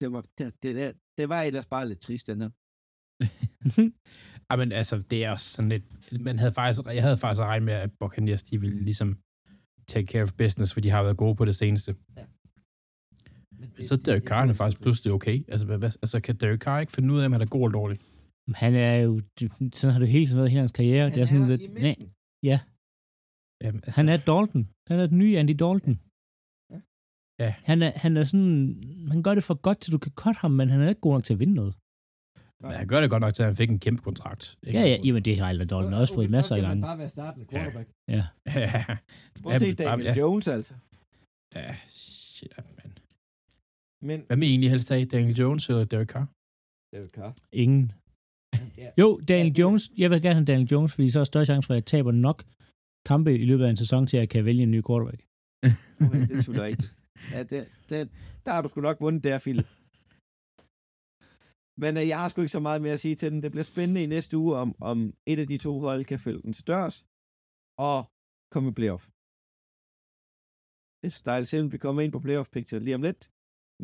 det 0.00 0.08
var, 0.14 0.22
det, 0.38 0.46
det, 0.62 0.70
det, 0.78 0.86
det 1.18 1.26
var 1.32 1.40
ellers 1.48 1.68
bare 1.74 1.88
lidt 1.88 2.02
trist, 2.06 2.26
den 2.26 2.40
her. 2.42 2.50
Men 4.56 4.72
altså, 4.72 4.98
det 5.10 5.24
er 5.24 5.30
også 5.30 5.48
sådan 5.54 5.68
lidt... 5.68 5.84
Man 6.20 6.38
havde 6.38 6.52
faktisk, 6.52 6.80
jeg 6.86 7.02
havde 7.02 7.16
faktisk 7.16 7.40
regnet 7.40 7.64
med, 7.64 7.74
at 7.74 7.90
Buccaneers, 8.00 8.42
de 8.42 8.60
ville 8.60 8.80
ligesom 8.84 9.18
take 9.88 10.06
care 10.06 10.22
of 10.22 10.32
business, 10.32 10.72
for 10.72 10.80
de 10.80 10.90
har 10.90 11.02
været 11.02 11.16
gode 11.16 11.34
på 11.36 11.44
det 11.44 11.56
seneste. 11.56 11.96
Men 13.76 13.86
Så 13.86 13.96
Derek 13.96 14.24
Carr 14.24 14.46
er 14.46 14.52
faktisk 14.52 14.82
pludselig 14.82 15.12
okay. 15.12 15.44
Altså, 15.48 15.66
hvad, 15.66 15.78
altså 15.82 16.20
kan 16.20 16.36
Derek 16.36 16.60
Carr 16.60 16.80
ikke 16.80 16.92
finde 16.92 17.14
ud 17.14 17.20
af, 17.20 17.26
om 17.26 17.32
han 17.32 17.40
er 17.40 17.46
god 17.46 17.64
eller 17.66 17.78
dårlig? 17.78 17.98
Han 18.54 18.74
er 18.74 18.94
jo, 18.94 19.22
sådan 19.74 19.92
har 19.92 20.00
det 20.04 20.08
hele 20.08 20.26
tiden 20.26 20.38
været 20.38 20.48
i 20.48 20.50
hele 20.50 20.60
hans 20.60 20.72
karriere. 20.72 21.02
Han 21.02 21.14
det 21.14 21.20
er 21.22 21.26
sådan 21.26 21.46
lidt, 21.46 21.62
i 21.62 21.66
nej, 21.66 21.82
midten. 21.82 22.06
Jamen, 23.64 23.80
altså, 23.84 23.98
han 24.00 24.08
er 24.08 24.16
Dalton. 24.16 24.62
Han 24.88 24.96
er 25.00 25.06
den 25.06 25.18
nye 25.18 25.38
Andy 25.38 25.54
Dalton. 25.62 25.94
Ja. 26.72 26.80
Ja. 27.44 27.50
Han 27.70 27.78
er, 27.86 27.92
han 28.04 28.16
er 28.16 28.24
sådan, 28.24 28.50
han 29.12 29.22
gør 29.22 29.34
det 29.34 29.44
for 29.44 29.56
godt, 29.66 29.78
til 29.80 29.92
du 29.92 29.98
kan 30.04 30.12
cutte 30.20 30.40
ham, 30.40 30.52
men 30.58 30.68
han 30.72 30.80
er 30.80 30.88
ikke 30.88 31.00
god 31.06 31.12
nok 31.12 31.24
til 31.24 31.34
at 31.34 31.40
vinde 31.42 31.54
noget. 31.54 31.74
Men 32.62 32.70
han 32.72 32.88
gør 32.88 33.00
det 33.00 33.10
godt 33.10 33.20
nok 33.20 33.34
til, 33.34 33.42
at 33.42 33.46
han 33.46 33.56
fik 33.56 33.70
en 33.70 33.78
kæmpe 33.78 34.02
kontrakt. 34.02 34.58
Ikke? 34.66 34.78
Ja, 34.78 34.86
ja, 34.86 34.96
jamen 35.04 35.22
det 35.24 35.38
har 35.38 35.48
Alvin 35.48 35.66
Dalton 35.68 35.94
også 35.94 36.14
fået 36.14 36.30
masser 36.30 36.56
af 36.56 36.62
gange. 36.62 36.82
bare 36.82 36.98
være 36.98 37.08
startende 37.08 37.46
quarterback. 37.50 37.88
ja. 38.08 38.24
Prøv 39.42 39.52
at 39.52 39.60
se 39.60 39.74
Daniel 39.74 40.06
ja. 40.06 40.18
Jones, 40.18 40.48
altså. 40.48 40.74
ja, 41.54 41.76
shit, 41.88 42.52
man. 42.76 42.92
Men 44.02 44.24
Hvad 44.26 44.36
med 44.36 44.48
egentlig 44.48 44.70
helst 44.70 44.90
af? 44.90 45.08
Daniel 45.08 45.36
Jones 45.36 45.68
eller 45.68 45.84
Derek 45.84 46.08
Carr? 46.08 46.26
Derek 46.96 47.10
Carr. 47.10 47.34
Ingen. 47.52 47.92
Ja. 48.78 48.88
Jo, 48.98 49.20
Daniel 49.28 49.46
Ja, 49.46 49.52
det- 49.52 49.58
Jones. 49.58 49.90
Jeg 49.96 50.10
vil 50.10 50.22
gerne 50.22 50.34
have 50.34 50.44
Daniel 50.44 50.68
Jones, 50.68 50.92
fordi 50.94 51.10
så 51.10 51.18
er 51.18 51.20
der 51.20 51.24
større 51.24 51.44
chance 51.44 51.66
for, 51.66 51.74
at 51.74 51.76
jeg 51.76 51.84
taber 51.86 52.12
nok 52.12 52.44
kampe 53.06 53.34
i 53.38 53.44
løbet 53.44 53.64
af 53.64 53.70
en 53.70 53.76
sæson 53.76 54.06
til, 54.06 54.16
at 54.16 54.20
jeg 54.20 54.28
kan 54.28 54.44
vælge 54.44 54.62
en 54.62 54.70
ny 54.70 54.82
quarterback. 54.88 55.22
Okay, 56.00 56.20
det 56.28 56.48
er 56.48 56.62
rigtigt. 56.62 56.92
Ja, 57.32 57.42
det, 57.42 57.68
det, 57.88 58.08
der 58.46 58.52
har 58.52 58.62
du 58.62 58.68
sgu 58.68 58.80
nok 58.80 58.96
vundet 59.00 59.24
der, 59.24 59.38
Philip. 59.38 59.66
Men 61.82 61.92
øh, 62.00 62.04
jeg 62.12 62.18
har 62.20 62.28
sgu 62.28 62.38
ikke 62.40 62.56
så 62.58 62.64
meget 62.68 62.80
mere 62.84 62.96
at 62.98 63.02
sige 63.04 63.16
til 63.20 63.28
den. 63.32 63.42
Det 63.44 63.50
bliver 63.54 63.68
spændende 63.72 64.02
i 64.04 64.12
næste 64.16 64.34
uge, 64.42 64.52
om, 64.64 64.70
om 64.90 64.98
et 65.32 65.38
af 65.42 65.46
de 65.52 65.58
to 65.66 65.72
hold 65.86 66.02
kan 66.10 66.18
følge 66.26 66.42
den 66.46 66.52
til 66.58 66.66
dørs 66.72 66.96
og 67.88 67.98
komme 68.52 68.68
i 68.70 68.74
playoff. 68.78 69.04
Det 71.00 71.08
er 71.10 71.22
dejligt 71.30 71.50
selv, 71.52 71.72
vi 71.74 71.78
kommer 71.84 72.00
ind 72.04 72.12
på 72.16 72.20
playoff 72.26 72.48
picture 72.56 72.80
lige 72.86 72.94
om 72.98 73.02
lidt. 73.08 73.22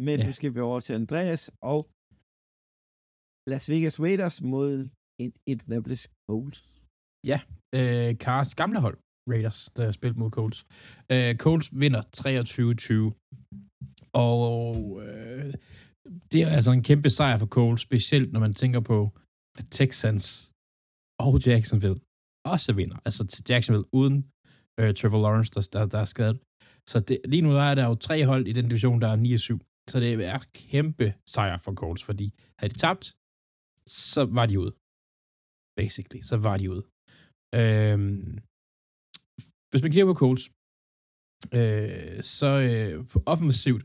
Men 0.07 0.17
Ja. 0.19 0.27
nu 0.27 0.33
skal 0.39 0.51
vi 0.55 0.61
over 0.69 0.81
til 0.87 0.93
Andreas 1.03 1.43
og 1.73 1.81
Las 3.51 3.65
Vegas 3.73 3.97
Raiders 4.05 4.37
mod 4.55 4.71
et 5.25 5.35
Indianapolis 5.53 6.05
Colts. 6.29 6.61
øh, 7.79 8.11
Cars 8.25 8.51
gamle 8.61 8.79
hold, 8.85 8.99
Raiders, 9.33 9.61
der 9.77 9.83
har 9.89 9.93
spillet 9.99 10.19
mod 10.23 10.31
Colts. 10.39 10.61
Øh, 11.13 11.33
Colts 11.45 11.69
vinder 11.83 12.03
23-20. 12.17 13.13
Og 14.29 14.77
øh, 15.07 15.55
det 16.33 16.43
er 16.43 16.49
altså 16.59 16.73
en 16.73 16.83
kæmpe 16.83 17.11
sejr 17.11 17.39
for 17.39 17.47
Colts, 17.47 17.83
specielt 17.83 18.33
når 18.33 18.41
man 18.41 18.55
tænker 18.63 18.81
på, 18.81 18.99
at 19.59 19.67
Texans 19.71 20.53
og 21.19 21.47
Jacksonville 21.47 21.99
også 22.45 22.73
vinder. 22.73 22.97
Altså 23.05 23.27
til 23.27 23.45
Jacksonville 23.49 23.89
uden 23.93 24.17
øh, 24.81 24.95
Trevor 24.95 25.21
Lawrence, 25.25 25.51
der, 25.55 25.69
der, 25.73 25.87
der 25.87 25.99
er 25.99 26.05
skadet. 26.15 26.39
Så 26.91 27.01
det, 27.01 27.21
lige 27.25 27.43
nu 27.43 27.51
er 27.57 27.75
der 27.75 27.85
jo 27.91 27.95
tre 27.95 28.25
hold 28.25 28.47
i 28.47 28.53
den 28.53 28.69
division, 28.69 29.01
der 29.01 29.09
er 29.09 29.17
9-7. 29.17 29.87
Så 29.91 30.01
det 30.01 30.25
er 30.35 30.39
kæmpe 30.55 31.15
sejr 31.27 31.59
for 31.59 31.73
Colts, 31.81 32.05
fordi 32.05 32.27
havde 32.59 32.75
de 32.75 32.79
tabt, 32.79 33.05
så 33.87 34.23
var 34.39 34.47
de 34.47 34.61
ude. 34.65 34.73
Basically, 35.81 36.23
så 36.31 36.37
var 36.47 36.57
de 36.57 36.71
ude. 36.75 36.85
Øhm, 37.61 38.39
hvis 39.71 39.83
man 39.83 39.93
kigger 39.93 40.13
på 40.13 40.19
Colts, 40.23 40.45
øh, 41.59 42.23
så 42.37 42.51
øh, 42.69 42.95
offensivt 43.35 43.85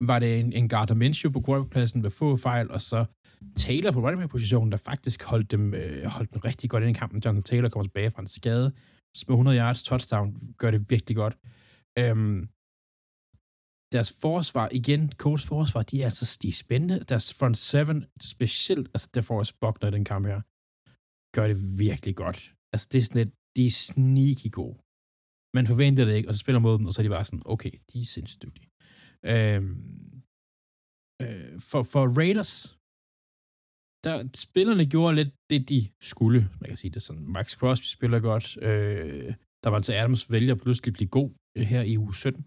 var 0.00 0.18
det 0.18 0.40
en, 0.40 0.52
en 0.52 0.68
Gardner 0.68 0.96
Minshew 0.96 1.32
på 1.32 1.42
quarterbackpladsen 1.46 2.02
med 2.02 2.10
få 2.10 2.36
fejl, 2.36 2.70
og 2.70 2.80
så 2.80 3.04
Taylor 3.56 3.90
på 3.92 4.00
running 4.00 4.20
back-positionen, 4.20 4.72
der 4.72 4.78
faktisk 4.78 5.22
holdt 5.22 5.50
dem, 5.50 5.74
øh, 5.74 6.04
holdt 6.04 6.34
dem 6.34 6.40
rigtig 6.40 6.70
godt 6.70 6.82
ind 6.84 6.96
i 6.96 6.98
kampen. 6.98 7.22
Jonathan 7.24 7.42
Taylor 7.42 7.68
kommer 7.68 7.84
tilbage 7.84 8.10
fra 8.10 8.22
en 8.22 8.26
skade, 8.26 8.72
med 9.28 9.34
100 9.34 9.58
yards 9.58 9.82
touchdown, 9.82 10.36
gør 10.58 10.70
det 10.70 10.90
virkelig 10.90 11.16
godt. 11.16 11.34
Øhm, 11.98 12.48
deres 13.92 14.10
forsvar, 14.20 14.68
igen, 14.72 15.12
Colts 15.12 15.46
forsvar, 15.46 15.82
de 15.82 16.00
er 16.00 16.04
altså 16.04 16.38
de 16.42 16.48
er 16.48 16.52
spændende. 16.52 17.00
Deres 17.10 17.34
front 17.38 17.58
seven, 17.58 18.04
specielt, 18.20 18.88
altså 18.94 19.08
der 19.14 19.20
får 19.20 19.44
Buckner 19.60 19.88
i 19.88 19.92
den 19.92 20.04
kamp 20.04 20.26
her, 20.26 20.40
gør 21.36 21.46
det 21.50 21.78
virkelig 21.78 22.16
godt. 22.16 22.54
Altså 22.72 22.88
det 22.92 22.98
er 22.98 23.02
sådan 23.02 23.20
lidt, 23.22 23.34
de 23.56 23.66
er 23.66 23.70
sneaky 23.70 24.50
gode. 24.58 24.76
Man 25.56 25.66
forventer 25.66 26.04
det 26.04 26.14
ikke, 26.14 26.28
og 26.28 26.34
så 26.34 26.40
spiller 26.40 26.60
mod 26.60 26.78
dem, 26.78 26.86
og 26.86 26.92
så 26.92 27.00
er 27.00 27.04
de 27.04 27.16
bare 27.16 27.24
sådan, 27.24 27.42
okay, 27.44 27.72
de 27.92 28.00
er 28.00 28.04
sindssygt 28.04 28.42
dygtige. 28.42 28.69
Øhm, 29.24 29.76
øh, 31.22 31.60
for, 31.70 31.82
for 31.82 32.02
Raiders, 32.18 32.76
der 34.04 34.28
spillerne 34.34 34.86
gjorde 34.86 35.14
lidt 35.14 35.28
det, 35.50 35.68
de 35.68 35.88
skulle. 36.00 36.40
Man 36.60 36.68
kan 36.68 36.76
sige 36.76 36.90
det 36.90 37.02
sådan. 37.02 37.26
Max 37.28 37.52
Crosby 37.56 37.84
spiller 37.84 38.20
godt. 38.20 38.62
Øh, 38.62 39.34
der 39.64 39.70
var 39.70 39.80
til 39.80 39.92
Adams 39.92 40.32
vælger 40.32 40.54
pludselig 40.54 40.92
blive 40.94 41.08
god 41.08 41.30
øh, 41.56 41.64
her 41.64 41.82
i 41.82 41.98
uge 41.98 42.14
17. 42.14 42.46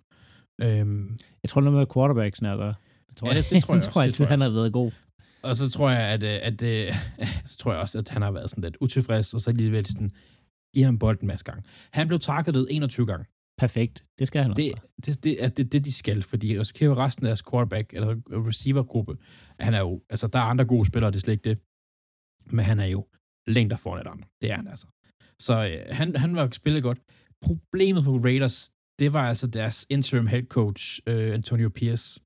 Øhm, 0.61 1.17
Jeg 1.43 1.49
tror 1.49 1.61
noget 1.61 1.77
med 1.79 1.87
quarterbacken 1.93 2.45
at 2.45 2.57
gøre. 2.57 2.75
Jeg 3.09 3.15
tror, 3.15 3.27
Ja, 3.27 3.37
det- 3.37 3.49
det 3.49 3.63
tror 3.63 3.73
jeg 3.73 3.81
jeg 3.83 3.83
tror 3.83 3.89
også, 3.89 3.99
altid, 4.01 4.17
tror 4.17 4.25
jeg 4.25 4.29
han 4.29 4.41
har 4.41 4.49
været 4.49 4.73
god. 4.73 4.91
og 5.43 5.55
så 5.55 5.69
tror 5.69 5.89
jeg, 5.89 5.99
at, 6.15 6.23
øh, 6.23 6.29
at, 6.47 6.63
at 6.63 6.95
så 7.49 7.57
tror 7.57 7.71
jeg 7.71 7.81
også, 7.81 7.97
at 7.99 8.09
han 8.09 8.21
har 8.21 8.31
været 8.31 8.49
sådan 8.49 8.63
lidt 8.63 8.77
utilfreds, 8.81 9.33
og 9.33 9.41
så 9.41 9.49
alligevel 9.49 9.85
sådan, 9.85 10.11
give 10.73 10.85
ham 10.85 10.99
bolden 10.99 11.23
en 11.25 11.27
masse 11.27 11.45
gange. 11.45 11.63
Han 11.93 12.07
blev 12.07 12.19
targetet 12.19 12.67
21 12.71 13.05
gange. 13.05 13.25
Perfekt. 13.57 14.05
Det 14.19 14.27
skal 14.27 14.41
han 14.41 14.51
også. 14.51 14.61
Det, 14.61 14.73
gøre. 14.75 14.89
det, 15.05 15.23
det 15.23 15.43
er 15.43 15.47
det, 15.47 15.71
det, 15.71 15.85
de 15.85 15.93
skal, 15.93 16.23
fordi 16.23 16.63
så 16.63 16.73
kigger 16.73 16.97
resten 16.97 17.25
af 17.25 17.29
deres 17.29 17.43
quarterback, 17.51 17.93
eller 17.93 18.15
receivergruppe, 18.47 19.17
han 19.59 19.73
er 19.73 19.79
jo, 19.79 20.01
altså 20.09 20.27
der 20.27 20.39
er 20.39 20.43
andre 20.43 20.65
gode 20.65 20.85
spillere, 20.85 21.11
det 21.11 21.17
er 21.17 21.21
slet 21.21 21.33
ikke 21.33 21.49
det, 21.49 21.57
men 22.45 22.65
han 22.65 22.79
er 22.79 22.85
jo 22.85 23.07
længder 23.47 23.75
foran 23.77 24.01
et 24.01 24.11
andre. 24.11 24.27
Det 24.41 24.51
er 24.51 24.55
han 24.55 24.67
altså. 24.67 24.87
Så 25.39 25.53
øh, 25.53 25.95
han, 25.95 26.15
han 26.15 26.35
var 26.35 26.49
spillet 26.51 26.83
godt. 26.83 26.99
Problemet 27.41 28.03
for 28.03 28.23
Raiders, 28.23 28.71
det 28.99 29.13
var 29.13 29.29
altså 29.29 29.47
deres 29.47 29.85
interim 29.89 30.27
head 30.27 30.43
coach, 30.43 31.01
øh, 31.07 31.33
Antonio 31.33 31.69
Pierce. 31.69 32.21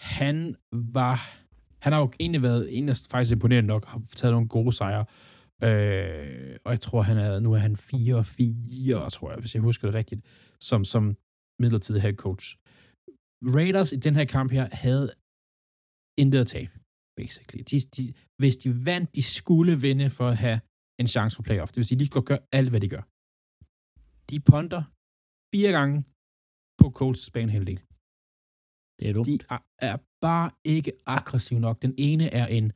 Han 0.00 0.56
var, 0.72 1.30
han 1.82 1.92
har 1.92 2.00
jo 2.00 2.12
egentlig 2.20 2.42
været 2.42 2.78
en 2.78 2.88
af 2.88 2.96
faktisk 3.10 3.32
imponerende 3.32 3.68
nok, 3.68 3.86
har 3.86 4.02
taget 4.16 4.32
nogle 4.32 4.48
gode 4.48 4.72
sejre, 4.72 5.04
Øh, 5.68 6.56
og 6.64 6.70
jeg 6.74 6.80
tror, 6.80 7.02
han 7.02 7.18
er, 7.26 7.40
nu 7.40 7.52
er 7.52 7.62
han 7.68 7.74
4-4, 7.74 9.08
tror 9.16 9.30
jeg, 9.30 9.38
hvis 9.40 9.54
jeg 9.54 9.62
husker 9.62 9.88
det 9.88 9.94
rigtigt, 9.94 10.22
som, 10.60 10.84
som 10.84 11.16
midlertidig 11.62 12.02
head 12.02 12.14
coach. 12.14 12.46
Raiders 13.56 13.92
i 13.92 13.96
den 13.96 14.14
her 14.18 14.24
kamp 14.24 14.52
her 14.52 14.68
havde 14.72 15.06
intet 16.22 16.40
at 16.40 16.46
tabe, 16.46 16.72
basically. 17.16 17.62
De, 17.70 17.76
de, 17.96 18.04
hvis 18.40 18.56
de 18.56 18.86
vandt, 18.86 19.14
de 19.16 19.22
skulle 19.22 19.74
vinde 19.86 20.10
for 20.10 20.28
at 20.28 20.36
have 20.36 20.60
en 21.00 21.08
chance 21.14 21.36
for 21.36 21.42
playoff. 21.42 21.70
Det 21.72 21.76
vil 21.76 21.84
sige, 21.84 21.98
de 21.98 22.06
skulle 22.06 22.26
gøre 22.26 22.42
alt, 22.58 22.70
hvad 22.70 22.80
de 22.84 22.88
gør. 22.88 23.04
De 24.30 24.36
ponter 24.50 24.82
fire 25.52 25.72
gange 25.78 25.96
på 26.80 26.86
Colts 26.98 27.30
banehalvdel. 27.34 27.80
Det 28.98 29.04
er 29.08 29.12
dumt. 29.12 29.26
De 29.28 29.38
er, 29.54 29.60
er 29.90 29.96
bare 30.26 30.50
ikke 30.64 30.92
aggressive 31.06 31.60
nok. 31.60 31.82
Den 31.82 31.94
ene 31.98 32.26
er 32.40 32.46
en, 32.46 32.72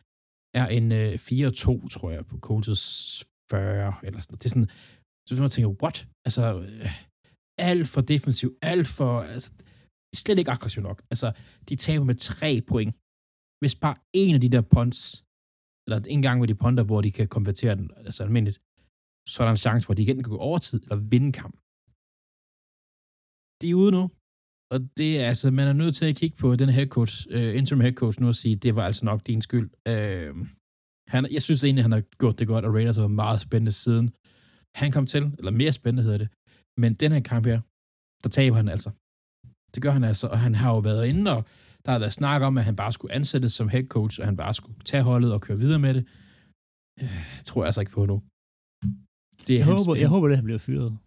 er 0.61 0.66
en 0.78 0.86
øh, 1.00 1.12
4-2, 1.14 1.88
tror 1.94 2.11
jeg, 2.14 2.22
på 2.30 2.36
Colts 2.46 2.82
40, 3.50 3.94
eller 4.07 4.20
sådan 4.20 4.32
noget. 4.32 4.42
Det 4.42 4.46
er 4.48 4.54
sådan, 4.54 4.70
så 5.26 5.30
man 5.44 5.54
tænker, 5.54 5.82
what? 5.82 5.96
Altså, 6.26 6.44
øh, 6.66 6.90
alt 7.70 7.86
for 7.92 8.00
defensiv, 8.12 8.48
alt 8.72 8.88
for, 8.96 9.12
altså, 9.34 9.50
slet 10.22 10.38
ikke 10.38 10.54
aggressiv 10.57 10.82
nok. 10.82 10.98
Altså, 11.12 11.28
de 11.68 11.74
taber 11.76 12.04
med 12.11 12.14
tre 12.14 12.50
point. 12.70 12.92
Hvis 13.61 13.74
bare 13.84 13.96
en 14.22 14.34
af 14.34 14.40
de 14.40 14.52
der 14.54 14.64
punts, 14.74 15.00
eller 15.86 15.98
en 16.14 16.22
gang 16.26 16.36
med 16.40 16.48
de 16.48 16.61
punter, 16.62 16.84
hvor 16.88 17.00
de 17.07 17.11
kan 17.18 17.28
konvertere 17.36 17.74
den, 17.80 17.90
altså 18.07 18.20
almindeligt, 18.26 18.59
så 19.30 19.36
er 19.40 19.44
der 19.46 19.54
en 19.57 19.64
chance 19.66 19.82
for, 19.84 19.92
at 19.92 19.98
de 19.98 20.02
igen 20.07 20.22
kan 20.22 20.32
gå 20.36 20.40
overtid 20.50 20.78
eller 20.82 20.98
vinde 21.12 21.32
kamp. 21.40 21.54
De 23.61 23.66
er 23.70 23.78
ude 23.82 23.92
nu, 23.98 24.02
og 24.72 24.78
det 24.98 25.20
er 25.20 25.28
altså, 25.28 25.50
man 25.50 25.68
er 25.68 25.72
nødt 25.72 25.94
til 25.94 26.06
at 26.06 26.16
kigge 26.16 26.36
på 26.36 26.56
den 26.56 26.68
head 26.68 26.86
coach, 26.86 27.26
uh, 27.34 27.56
interim 27.56 27.80
head 27.80 27.92
coach 27.92 28.20
nu 28.20 28.28
og 28.28 28.34
sige, 28.34 28.56
det 28.56 28.76
var 28.76 28.84
altså 28.84 29.04
nok 29.04 29.26
din 29.26 29.42
skyld. 29.42 29.70
Uh, 29.88 30.46
han, 31.08 31.32
jeg 31.32 31.42
synes 31.42 31.64
egentlig, 31.64 31.84
han 31.84 31.92
har 31.92 32.02
gjort 32.20 32.38
det 32.38 32.46
godt, 32.46 32.64
og 32.64 32.74
Raiders 32.74 32.96
har 32.96 33.02
været 33.02 33.10
meget 33.24 33.40
spændende 33.40 33.72
siden 33.72 34.10
han 34.80 34.92
kom 34.92 35.06
til, 35.06 35.22
eller 35.38 35.50
mere 35.50 35.72
spændende 35.72 36.02
hedder 36.02 36.18
det. 36.18 36.28
Men 36.80 36.94
den 36.94 37.12
her 37.12 37.20
kamp 37.20 37.46
her, 37.46 37.60
der 38.22 38.28
taber 38.28 38.56
han 38.56 38.68
altså. 38.68 38.90
Det 39.74 39.82
gør 39.82 39.90
han 39.90 40.04
altså, 40.04 40.26
og 40.26 40.38
han 40.38 40.54
har 40.54 40.70
jo 40.74 40.78
været 40.78 41.06
inde, 41.06 41.36
og 41.36 41.44
der 41.84 41.90
har 41.92 41.98
været 41.98 42.12
snak 42.12 42.42
om, 42.42 42.58
at 42.58 42.64
han 42.64 42.76
bare 42.76 42.92
skulle 42.92 43.14
ansættes 43.14 43.52
som 43.52 43.68
head 43.68 43.86
coach, 43.86 44.20
og 44.20 44.26
han 44.26 44.36
bare 44.36 44.54
skulle 44.54 44.78
tage 44.84 45.02
holdet 45.02 45.32
og 45.32 45.40
køre 45.40 45.58
videre 45.58 45.78
med 45.78 45.94
det. 45.94 46.04
Jeg 47.00 47.44
tror 47.44 47.62
jeg 47.62 47.66
altså 47.66 47.80
ikke 47.80 47.92
på 47.92 48.06
nu. 48.06 48.22
Det 49.46 49.54
er 49.54 49.58
jeg, 49.58 49.66
håber, 49.66 49.94
jeg 49.94 50.08
håber, 50.08 50.28
det 50.28 50.36
han 50.36 50.44
bliver 50.44 50.58
fyret. 50.58 50.98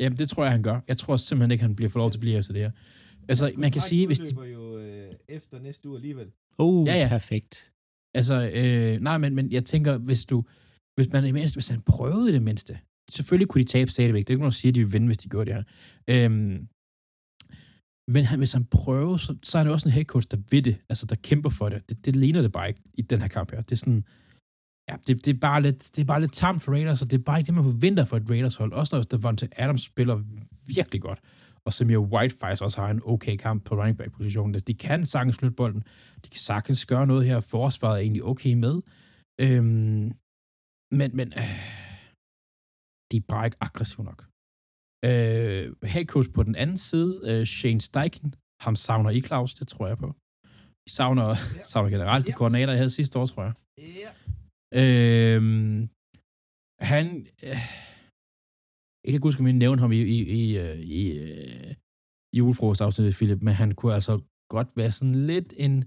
Jamen, 0.00 0.16
det 0.18 0.28
tror 0.28 0.42
jeg, 0.44 0.52
han 0.52 0.62
gør. 0.62 0.80
Jeg 0.88 0.96
tror 0.98 1.16
simpelthen 1.16 1.50
ikke, 1.50 1.62
han 1.62 1.76
bliver 1.76 1.88
for 1.88 1.98
lov 1.98 2.10
til 2.10 2.18
at 2.18 2.20
blive 2.20 2.38
efter 2.38 2.52
det 2.52 2.62
her. 2.62 2.70
Altså, 3.28 3.52
man 3.56 3.70
kan 3.70 3.80
sige, 3.80 4.06
hvis... 4.06 4.18
De... 4.18 4.50
jo 4.52 4.78
øh, 4.78 5.12
efter 5.28 5.60
næste 5.60 5.88
uge 5.88 5.96
alligevel. 5.96 6.26
Oh, 6.58 6.86
ja, 6.86 6.94
ja. 6.94 7.08
perfekt. 7.08 7.72
Altså, 8.14 8.50
øh, 8.54 9.00
nej, 9.00 9.18
men, 9.18 9.34
men 9.34 9.52
jeg 9.52 9.64
tænker, 9.64 9.98
hvis 9.98 10.24
du... 10.24 10.44
Hvis, 10.96 11.12
man, 11.12 11.32
hvis 11.32 11.68
han 11.68 11.80
prøvede 11.82 12.30
i 12.30 12.32
det 12.32 12.42
mindste, 12.42 12.78
selvfølgelig 13.10 13.48
kunne 13.48 13.62
de 13.62 13.68
tabe 13.68 13.90
stadigvæk. 13.90 14.20
Det 14.20 14.30
er 14.30 14.34
ikke 14.34 14.40
nogen, 14.40 14.50
der 14.50 14.56
siger, 14.56 14.70
at 14.70 14.74
de 14.74 14.80
vil 14.80 14.92
vinde, 14.92 15.06
hvis 15.06 15.18
de 15.18 15.28
gør 15.28 15.44
det 15.44 15.54
her. 15.54 15.62
Øhm, 16.10 16.68
men 18.08 18.24
han, 18.24 18.38
hvis 18.38 18.52
han 18.52 18.64
prøver, 18.64 19.16
så, 19.16 19.36
så 19.42 19.58
er 19.58 19.64
det 19.64 19.72
også 19.72 19.88
en 19.88 19.92
head 19.92 20.04
coach, 20.04 20.28
der 20.30 20.36
ved 20.50 20.62
det, 20.62 20.76
altså 20.88 21.06
der 21.06 21.16
kæmper 21.16 21.50
for 21.50 21.68
det. 21.68 21.88
det. 21.88 22.04
Det 22.04 22.16
ligner 22.16 22.42
det 22.42 22.52
bare 22.52 22.68
ikke 22.68 22.80
i 22.94 23.02
den 23.02 23.20
her 23.20 23.28
kamp 23.28 23.50
her. 23.50 23.60
Det 23.60 23.72
er 23.72 23.76
sådan, 23.76 24.04
ja, 24.90 24.96
det, 25.06 25.24
det, 25.24 25.34
er 25.34 25.38
bare 25.38 25.62
lidt, 25.62 25.96
det 25.96 26.02
er 26.02 26.06
bare 26.06 26.20
lidt 26.20 26.32
tamt 26.32 26.62
for 26.62 26.72
Raiders, 26.72 27.02
og 27.02 27.10
det 27.10 27.18
er 27.18 27.22
bare 27.22 27.38
ikke 27.38 27.46
det, 27.46 27.54
man 27.54 27.64
forventer 27.64 28.04
for 28.04 28.16
et 28.16 28.30
Raiders-hold. 28.30 28.72
Også 28.72 28.96
når 28.96 29.02
Devonta 29.02 29.46
Adams 29.56 29.82
spiller 29.82 30.22
virkelig 30.66 31.02
godt, 31.02 31.20
og 31.64 31.72
Samir 31.72 31.98
White 31.98 32.36
faktisk 32.40 32.62
også 32.62 32.80
har 32.80 32.90
en 32.90 33.02
okay 33.04 33.36
kamp 33.36 33.64
på 33.64 33.74
running 33.74 33.98
back-positionen. 33.98 34.54
De 34.54 34.74
kan 34.74 35.06
sagtens 35.06 35.36
slutte 35.36 35.56
bolden. 35.56 35.82
De 36.24 36.28
kan 36.28 36.40
sagtens 36.40 36.86
gøre 36.86 37.06
noget 37.06 37.26
her. 37.26 37.40
Forsvaret 37.40 37.94
er 37.94 38.02
egentlig 38.02 38.24
okay 38.24 38.54
med. 38.54 38.80
Øhm, 39.40 40.12
men, 40.98 41.16
men 41.18 41.32
øh, 41.36 41.60
de 43.10 43.16
er 43.16 43.26
bare 43.28 43.46
ikke 43.46 43.56
aggressive 43.60 44.04
nok. 44.04 44.20
Øh, 45.04 45.64
head 45.92 46.04
coach 46.04 46.30
på 46.32 46.42
den 46.42 46.54
anden 46.54 46.76
side, 46.76 47.20
øh, 47.24 47.46
Shane 47.46 47.80
Steichen, 47.80 48.34
ham 48.60 48.76
savner 48.76 49.10
I, 49.10 49.20
Claus, 49.20 49.54
det 49.54 49.68
tror 49.68 49.86
jeg 49.86 49.98
på. 49.98 50.14
I 50.86 50.90
savner, 50.90 51.28
ja. 51.28 51.62
savner 51.70 51.90
generelt 51.90 52.26
de 52.26 52.30
ja. 52.30 52.36
koordinater, 52.36 52.72
jeg 52.72 52.78
havde 52.78 52.90
sidste 52.90 53.18
år, 53.18 53.26
tror 53.26 53.42
jeg. 53.42 53.52
Ja. 53.78 54.10
Øh, 54.74 55.42
han... 56.80 57.26
Øh, 57.42 57.60
jeg 59.02 59.08
kan 59.08 59.14
ikke 59.14 59.28
huske, 59.28 59.40
om 59.40 59.46
jeg 59.46 59.54
nævnte 59.54 59.80
ham 59.80 59.92
i, 59.92 60.02
i, 60.02 60.18
i, 60.40 60.58
øh, 60.58 60.78
i, 60.78 61.02
i 61.02 61.20
uh, 61.20 62.38
julefrokostafsnittet, 62.38 63.14
Philip, 63.14 63.42
men 63.42 63.54
han 63.54 63.74
kunne 63.74 63.94
altså 63.94 64.20
godt 64.50 64.68
være 64.76 64.90
sådan 64.90 65.14
lidt 65.14 65.54
en 65.56 65.84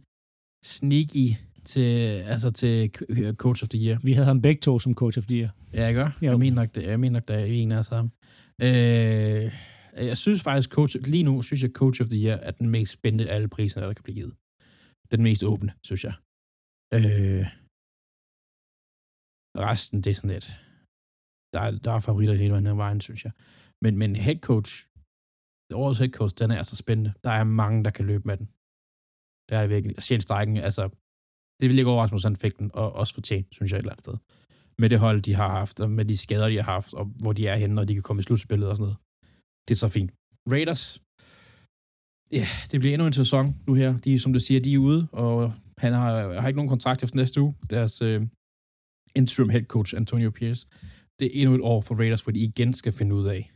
sneaky 0.66 1.28
til, 1.66 1.90
altså 2.34 2.52
til 2.52 2.92
Coach 3.44 3.64
of 3.64 3.70
the 3.70 3.80
Year. 3.86 4.00
Vi 4.04 4.14
havde 4.14 4.26
ham 4.26 4.42
begge 4.42 4.62
to 4.62 4.80
som 4.80 4.94
Coach 4.94 5.18
of 5.18 5.26
the 5.26 5.38
Year. 5.40 5.50
Ja, 5.74 5.84
jeg 5.84 5.94
gør. 5.94 6.18
Jo. 6.22 6.30
Jeg 6.32 6.40
mener 6.40 6.56
nok, 6.56 6.76
det, 6.76 6.84
jeg 6.84 7.00
mener 7.00 7.14
nok, 7.14 7.28
det 7.28 7.36
er 7.36 7.46
en 7.46 7.72
af 7.72 7.80
os 7.80 7.86
sammen. 7.86 8.12
Øh, 8.62 9.52
jeg 10.10 10.18
synes 10.18 10.44
faktisk, 10.44 10.70
coach, 10.70 10.98
lige 11.06 11.24
nu 11.24 11.42
synes 11.42 11.64
jeg, 11.64 11.72
Coach 11.72 12.02
of 12.02 12.08
the 12.08 12.26
Year 12.26 12.38
er 12.38 12.52
den 12.52 12.70
mest 12.70 12.94
spændende 12.94 13.30
af 13.30 13.36
alle 13.36 13.48
priserne, 13.48 13.88
der 13.88 13.94
kan 13.94 14.04
blive 14.04 14.16
givet. 14.16 14.34
Den 15.12 15.24
mest 15.24 15.44
åbne, 15.44 15.72
synes 15.84 16.04
jeg. 16.04 16.14
Øh, 16.94 17.46
resten, 19.58 20.02
det 20.02 20.10
er 20.10 20.16
sådan 20.16 20.30
lidt... 20.30 20.60
Der 21.54 21.60
er, 21.60 21.72
der 21.72 21.92
er 21.92 22.00
favoritter 22.00 22.36
hele 22.36 22.54
vejen 22.54 22.78
vejen, 22.78 23.02
synes 23.02 23.26
jeg. 23.26 23.32
Men, 23.84 23.98
men 23.98 24.16
head 24.16 24.40
coach, 24.50 24.88
årets 25.74 26.00
head 26.00 26.10
coach, 26.10 26.36
den 26.40 26.52
er 26.52 26.58
altså 26.58 26.76
spændende. 26.76 27.14
Der 27.24 27.30
er 27.30 27.44
mange, 27.44 27.84
der 27.84 27.92
kan 27.98 28.06
løbe 28.06 28.24
med 28.30 28.38
den. 28.38 28.48
Det 29.48 29.54
er 29.58 29.62
det 29.62 29.70
virkelig. 29.70 30.04
Sjæl 30.04 30.22
Steichen, 30.22 30.58
altså, 30.58 30.84
det 31.60 31.70
vil 31.70 31.80
ikke 31.80 31.92
overraske 31.92 32.14
mig, 32.14 32.18
hvis 32.18 32.24
han 32.32 32.36
fik 32.36 32.60
den, 32.60 32.72
og 32.74 32.94
også 32.94 33.14
fortjent, 33.14 33.48
synes 33.56 33.72
jeg 33.72 33.78
et 33.78 33.80
eller 33.80 33.92
andet 33.92 34.06
sted. 34.06 34.18
Med 34.82 34.90
det 34.90 35.00
hold, 35.00 35.22
de 35.22 35.34
har 35.34 35.50
haft, 35.60 35.80
og 35.80 35.92
med 35.92 36.06
de 36.06 36.18
skader, 36.18 36.50
de 36.50 36.56
har 36.56 36.72
haft, 36.72 36.94
og 36.94 37.06
hvor 37.06 37.34
de 37.34 37.48
er 37.48 37.56
henne, 37.56 37.82
og 37.82 37.88
de 37.88 37.94
kan 37.94 38.04
komme 38.04 38.20
i 38.20 38.24
slutspillet 38.24 38.70
og 38.70 38.78
sådan 38.78 38.84
noget. 38.84 38.98
Det 39.68 39.74
er 39.74 39.82
så 39.86 39.88
fint. 39.88 40.12
Raiders, 40.54 40.84
ja, 42.40 42.46
det 42.72 42.80
bliver 42.80 42.94
endnu 42.94 43.08
en 43.08 43.14
sæson 43.14 43.46
nu 43.68 43.74
her. 43.74 43.98
De, 43.98 44.20
som 44.20 44.34
du 44.34 44.40
siger, 44.40 44.60
de 44.62 44.74
er 44.74 44.78
ude, 44.78 45.08
og 45.12 45.54
han 45.78 45.94
har, 45.94 46.34
har 46.42 46.48
ikke 46.48 46.58
nogen 46.58 46.70
kontrakt 46.70 47.04
efter 47.04 47.18
næste 47.18 47.42
uge. 47.42 47.56
Deres 47.70 48.02
øh, 48.02 48.22
interim 49.16 49.50
head 49.50 49.64
coach, 49.64 49.96
Antonio 49.96 50.32
Pierce. 50.32 50.68
Det 51.20 51.26
er 51.28 51.42
endnu 51.42 51.56
et 51.56 51.62
år 51.62 51.82
for 51.82 51.96
Raiders, 51.96 52.22
hvor 52.22 52.32
de 52.32 52.40
igen 52.40 52.74
skal 52.74 52.94
finde 52.94 53.16
ud 53.16 53.28
af, 53.28 53.52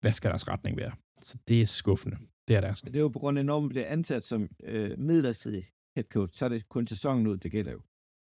hvad 0.00 0.12
skal 0.12 0.30
deres 0.30 0.48
retning 0.48 0.76
være. 0.76 0.92
Så 1.22 1.38
det 1.48 1.62
er 1.62 1.66
skuffende. 1.66 2.18
Det 2.48 2.56
er 2.56 2.60
deres. 2.60 2.80
Det 2.80 2.96
er 2.96 3.00
jo 3.00 3.08
på 3.08 3.18
grund 3.18 3.38
af, 3.38 3.44
når 3.44 3.60
man 3.60 3.68
bliver 3.68 3.86
ansat 3.86 4.24
som 4.24 4.48
øh, 4.62 4.98
midlertidig 4.98 5.64
head 5.96 6.04
coach, 6.04 6.32
så 6.38 6.44
er 6.44 6.48
det 6.48 6.68
kun 6.68 6.86
sæsonen 6.86 7.26
ud, 7.26 7.36
det 7.36 7.50
gælder 7.50 7.72
jo. 7.72 7.82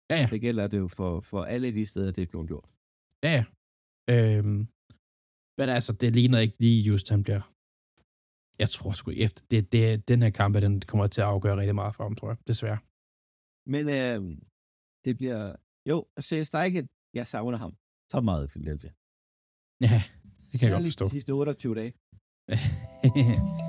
Ja, 0.09 0.17
ja. 0.21 0.27
Det 0.31 0.41
gælder 0.41 0.67
det 0.67 0.77
jo 0.77 0.87
for, 0.87 1.19
for 1.19 1.43
alle 1.43 1.75
de 1.75 1.85
steder, 1.85 2.11
det 2.11 2.21
er 2.21 2.25
blevet 2.27 2.47
gjort. 2.47 2.69
Ja, 3.23 3.31
ja. 3.37 3.45
Øhm, 4.13 4.67
men 5.57 5.69
altså, 5.69 5.93
det 5.93 6.13
ligner 6.13 6.39
ikke 6.39 6.55
lige 6.59 6.81
just, 6.83 7.09
han 7.09 7.23
bliver... 7.23 7.41
Jeg 8.59 8.69
tror 8.69 8.91
sgu 8.91 9.11
efter... 9.11 9.45
Det, 9.51 9.71
det, 9.71 10.07
den 10.07 10.21
her 10.21 10.29
kamp, 10.29 10.55
den 10.55 10.81
kommer 10.81 11.07
til 11.07 11.21
at 11.21 11.27
afgøre 11.27 11.57
rigtig 11.57 11.75
meget 11.75 11.95
for 11.95 12.03
ham, 12.03 12.15
tror 12.15 12.29
jeg. 12.29 12.37
Desværre. 12.47 12.77
Men 13.73 13.83
øh, 13.89 14.37
det 15.05 15.17
bliver... 15.17 15.55
Jo, 15.89 15.97
Shane 16.27 16.45
Steichen, 16.45 16.87
jeg 17.13 17.25
savner 17.27 17.57
ham 17.63 17.71
så 18.13 18.19
meget 18.29 18.43
i 18.45 18.49
Philadelphia. 18.53 18.91
Ja, 19.87 19.99
det 20.49 20.57
kan 20.59 20.59
Særligt 20.59 20.63
jeg 20.63 20.71
godt 20.71 20.83
forstå. 20.91 21.05
de 21.05 21.09
sidste 21.09 21.31
28 21.31 21.75
dage. 21.79 21.93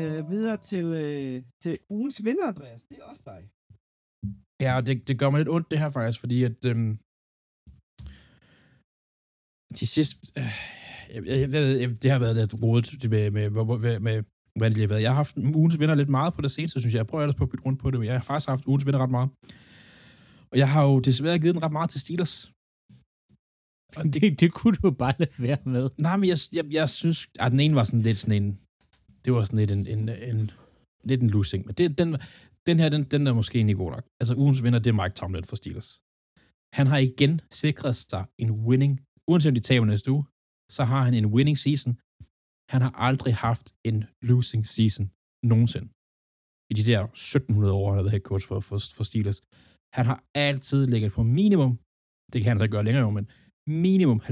øh, 0.00 0.30
videre 0.32 0.56
til, 0.70 0.84
øh, 1.04 1.34
til 1.62 1.74
ugens 1.96 2.24
vinder, 2.24 2.46
Andreas. 2.52 2.84
Det 2.84 2.96
er 3.00 3.04
også 3.12 3.22
dig. 3.32 3.40
Ja, 4.64 4.72
det, 4.86 5.08
det 5.08 5.14
gør 5.20 5.30
mig 5.30 5.38
lidt 5.40 5.54
ondt, 5.56 5.70
det 5.70 5.78
her 5.82 5.90
faktisk, 5.98 6.20
fordi 6.20 6.38
at 6.48 6.64
øhm, 6.70 6.92
de 9.78 9.86
sidste... 9.94 10.16
Øh, 10.40 10.54
jeg, 11.14 11.20
jeg, 11.26 11.38
jeg, 11.82 11.88
det 12.02 12.10
har 12.14 12.20
været 12.24 12.36
lidt 12.36 12.54
rodet 12.62 13.10
med, 13.10 13.30
med, 13.36 13.50
med, 13.50 14.00
med 14.06 14.16
hvordan 14.56 14.72
det 14.72 14.80
har 14.80 14.88
været. 14.88 15.02
Jeg 15.02 15.10
har 15.10 15.16
haft 15.16 15.36
ugens 15.36 15.80
vinder 15.80 15.94
lidt 15.94 16.08
meget 16.08 16.34
på 16.34 16.42
det 16.42 16.50
seneste, 16.50 16.80
synes 16.80 16.94
jeg. 16.94 16.98
Jeg 16.98 17.06
prøver 17.06 17.22
ellers 17.22 17.36
på 17.36 17.44
at 17.44 17.50
bytte 17.50 17.64
rundt 17.64 17.80
på 17.80 17.90
det, 17.90 17.98
men 18.00 18.06
jeg 18.06 18.14
har 18.14 18.20
faktisk 18.20 18.48
haft 18.48 18.64
ugens 18.64 18.86
vinder 18.86 19.00
ret 19.00 19.10
meget. 19.10 19.30
Og 20.50 20.58
jeg 20.58 20.68
har 20.70 20.82
jo 20.84 20.98
desværre 20.98 21.38
givet 21.38 21.54
den 21.54 21.62
ret 21.62 21.72
meget 21.72 21.90
til 21.90 22.00
Steelers. 22.00 22.52
Og 23.96 24.04
det, 24.14 24.40
det 24.40 24.52
kunne 24.52 24.76
du 24.82 24.90
bare 24.90 25.14
lade 25.18 25.30
være 25.38 25.58
med. 25.64 25.90
Nej, 25.98 26.16
men 26.16 26.28
jeg, 26.28 26.38
jeg, 26.52 26.64
jeg 26.70 26.88
synes, 26.88 27.28
at 27.40 27.52
den 27.52 27.60
ene 27.60 27.74
var 27.74 27.84
sådan 27.84 28.02
lidt 28.02 28.18
sådan 28.18 28.42
en, 28.42 28.58
det 29.24 29.32
var 29.32 29.44
sådan 29.44 29.58
lidt 29.58 29.70
en, 29.70 29.86
en, 29.86 30.08
en, 30.08 30.50
lidt 31.04 31.22
en 31.22 31.30
losing. 31.30 31.66
Men 31.66 31.74
det, 31.74 31.98
den, 31.98 32.16
den 32.66 32.80
her, 32.80 32.88
den, 32.88 33.04
den 33.04 33.26
er 33.26 33.32
måske 33.32 33.56
egentlig 33.56 33.76
god 33.76 33.90
nok. 33.90 34.04
Altså, 34.20 34.34
ugens 34.34 34.62
vinder, 34.62 34.78
det 34.78 34.90
er 34.90 35.02
Mike 35.02 35.14
Tomlin 35.14 35.44
for 35.44 35.56
Steelers. 35.56 36.00
Han 36.78 36.86
har 36.86 36.98
igen 36.98 37.40
sikret 37.50 37.96
sig 37.96 38.24
en 38.38 38.50
winning, 38.50 39.00
uanset 39.28 39.50
om 39.50 39.54
de 39.54 39.60
taber 39.60 39.86
næste 39.86 40.12
uge, 40.12 40.24
så 40.70 40.84
har 40.84 41.02
han 41.04 41.14
en 41.14 41.26
winning 41.26 41.58
season. 41.58 41.98
Han 42.72 42.80
har 42.86 42.92
aldrig 43.08 43.34
haft 43.46 43.66
en 43.90 43.98
losing 44.30 44.64
season 44.74 45.06
nogensinde. 45.52 45.88
I 46.70 46.74
de 46.78 46.84
der 46.90 47.00
1700 47.04 47.72
år, 47.78 47.86
han 47.88 47.96
har 47.98 48.04
været 48.04 48.16
head 48.16 48.26
coach 48.30 48.44
for, 48.48 48.58
for, 48.68 48.78
for 48.96 49.04
Steelers. 49.10 49.40
Han 49.98 50.04
har 50.10 50.18
altid 50.48 50.80
ligget 50.92 51.10
på 51.16 51.22
minimum, 51.38 51.72
det 52.32 52.38
kan 52.40 52.48
han 52.50 52.58
så 52.58 52.64
ikke 52.64 52.76
gøre 52.76 52.88
længere 52.88 53.04
jo, 53.06 53.12
men 53.18 53.26
minimum 53.84 54.18
50% 54.20 54.28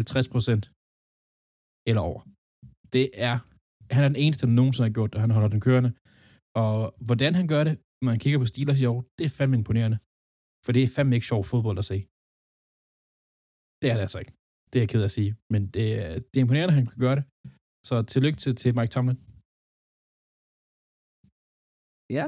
eller 1.91 2.03
over. 2.11 2.21
Det 2.95 3.07
er 3.29 3.37
han 3.95 4.03
er 4.05 4.11
den 4.13 4.23
eneste, 4.25 4.47
der 4.47 4.53
nogensinde 4.61 4.89
har 4.89 4.97
gjort 4.99 5.13
det, 5.13 5.21
han 5.25 5.35
holder 5.37 5.51
den 5.55 5.65
kørende. 5.67 5.91
Og 6.65 6.77
hvordan 7.09 7.33
han 7.39 7.47
gør 7.53 7.63
det, 7.69 7.75
når 8.01 8.07
man 8.13 8.19
kigger 8.23 8.39
på 8.39 8.51
Steelers 8.53 8.81
i 8.81 8.91
år, 8.93 9.01
det 9.17 9.25
er 9.25 9.35
fandme 9.39 9.57
imponerende. 9.61 9.99
For 10.65 10.71
det 10.75 10.83
er 10.83 10.93
fandme 10.97 11.15
ikke 11.17 11.31
sjov 11.31 11.43
fodbold 11.53 11.79
at 11.83 11.89
se. 11.93 11.99
Det 13.81 13.87
er 13.91 13.95
det 13.97 14.05
altså 14.07 14.19
ikke. 14.23 14.33
Det 14.71 14.77
er 14.77 14.83
jeg 14.85 14.91
ked 14.93 15.03
af 15.05 15.11
at 15.11 15.17
sige. 15.19 15.31
Men 15.53 15.61
det, 15.75 15.85
det 16.29 16.37
er 16.37 16.45
imponerende, 16.47 16.73
at 16.73 16.79
han 16.81 16.87
kan 16.91 17.01
gøre 17.07 17.17
det. 17.19 17.25
Så 17.89 18.03
tillykke 18.03 18.39
til, 18.39 18.55
til 18.61 18.71
Mike 18.79 18.93
Tomlin. 18.95 19.19
Ja. 22.17 22.25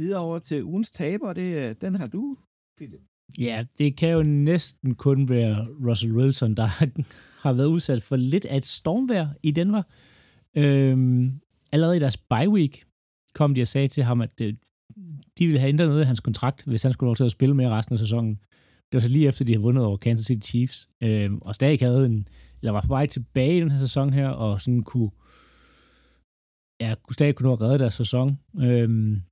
Videre 0.00 0.20
over 0.26 0.38
til 0.38 0.64
ugens 0.64 0.90
taber, 0.90 1.32
det, 1.32 1.80
den 1.80 1.94
har 2.00 2.06
du, 2.06 2.36
Philip. 2.76 3.02
Ja, 3.38 3.66
det 3.78 3.96
kan 3.96 4.10
jo 4.10 4.22
næsten 4.22 4.94
kun 4.94 5.28
være 5.28 5.66
Russell 5.88 6.16
Wilson, 6.16 6.54
der 6.54 6.66
har 7.42 7.52
været 7.58 7.66
udsat 7.66 8.02
for 8.02 8.16
lidt 8.16 8.44
af 8.44 8.56
et 8.56 8.66
stormvær 8.66 9.26
i 9.42 9.50
Denver. 9.50 9.82
Øhm, 10.56 11.40
allerede 11.72 11.96
i 11.96 12.00
deres 12.00 12.16
bye 12.16 12.48
week 12.48 12.84
kom 13.34 13.54
de 13.54 13.62
og 13.62 13.68
sagde 13.68 13.88
til 13.88 14.04
ham, 14.04 14.20
at 14.20 14.40
øh, 14.40 14.54
de 15.38 15.46
ville 15.46 15.60
have 15.60 15.68
ændret 15.68 15.88
noget 15.88 16.00
af 16.00 16.06
hans 16.06 16.20
kontrakt, 16.20 16.64
hvis 16.64 16.82
han 16.82 16.92
skulle 16.92 17.08
lov 17.08 17.16
til 17.16 17.24
at 17.24 17.30
spille 17.30 17.54
med 17.54 17.68
resten 17.68 17.92
af 17.92 17.98
sæsonen. 17.98 18.34
Det 18.92 18.94
var 18.94 19.00
så 19.00 19.08
lige 19.08 19.28
efter, 19.28 19.44
de 19.44 19.52
havde 19.52 19.62
vundet 19.62 19.84
over 19.84 19.96
Kansas 19.96 20.26
City 20.26 20.48
Chiefs, 20.48 20.88
øhm, 21.02 21.38
og 21.38 21.54
stadig 21.54 21.78
havde 21.78 22.06
en, 22.06 22.28
eller 22.60 22.72
var 22.72 22.80
på 22.80 22.88
vej 22.88 23.06
tilbage 23.06 23.56
i 23.56 23.60
den 23.60 23.70
her 23.70 23.78
sæson 23.78 24.12
her, 24.12 24.28
og 24.28 24.60
sådan 24.60 24.82
kunne, 24.82 25.10
ja, 26.80 26.94
kunne 27.02 27.14
stadig 27.14 27.34
kunne 27.34 27.48
nå 27.48 27.52
at 27.52 27.60
redde 27.60 27.78
deres 27.78 27.94
sæson. 27.94 28.38
Øhm, 28.60 29.22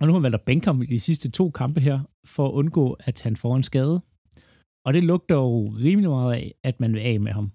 og 0.00 0.06
nu 0.06 0.12
har 0.12 0.18
man 0.18 0.22
valgt 0.22 0.40
at 0.40 0.46
bænke 0.46 0.66
ham 0.66 0.82
i 0.82 0.86
de 0.86 1.00
sidste 1.00 1.30
to 1.30 1.50
kampe 1.50 1.80
her, 1.80 2.00
for 2.26 2.48
at 2.48 2.52
undgå, 2.52 2.96
at 3.00 3.22
han 3.22 3.36
får 3.36 3.56
en 3.56 3.62
skade. 3.62 4.00
Og 4.86 4.94
det 4.94 5.04
lugter 5.04 5.34
jo 5.34 5.68
rimelig 5.68 6.10
meget 6.10 6.34
af, 6.34 6.54
at 6.64 6.80
man 6.80 6.92
vil 6.94 7.00
af 7.00 7.20
med 7.20 7.32
ham. 7.32 7.52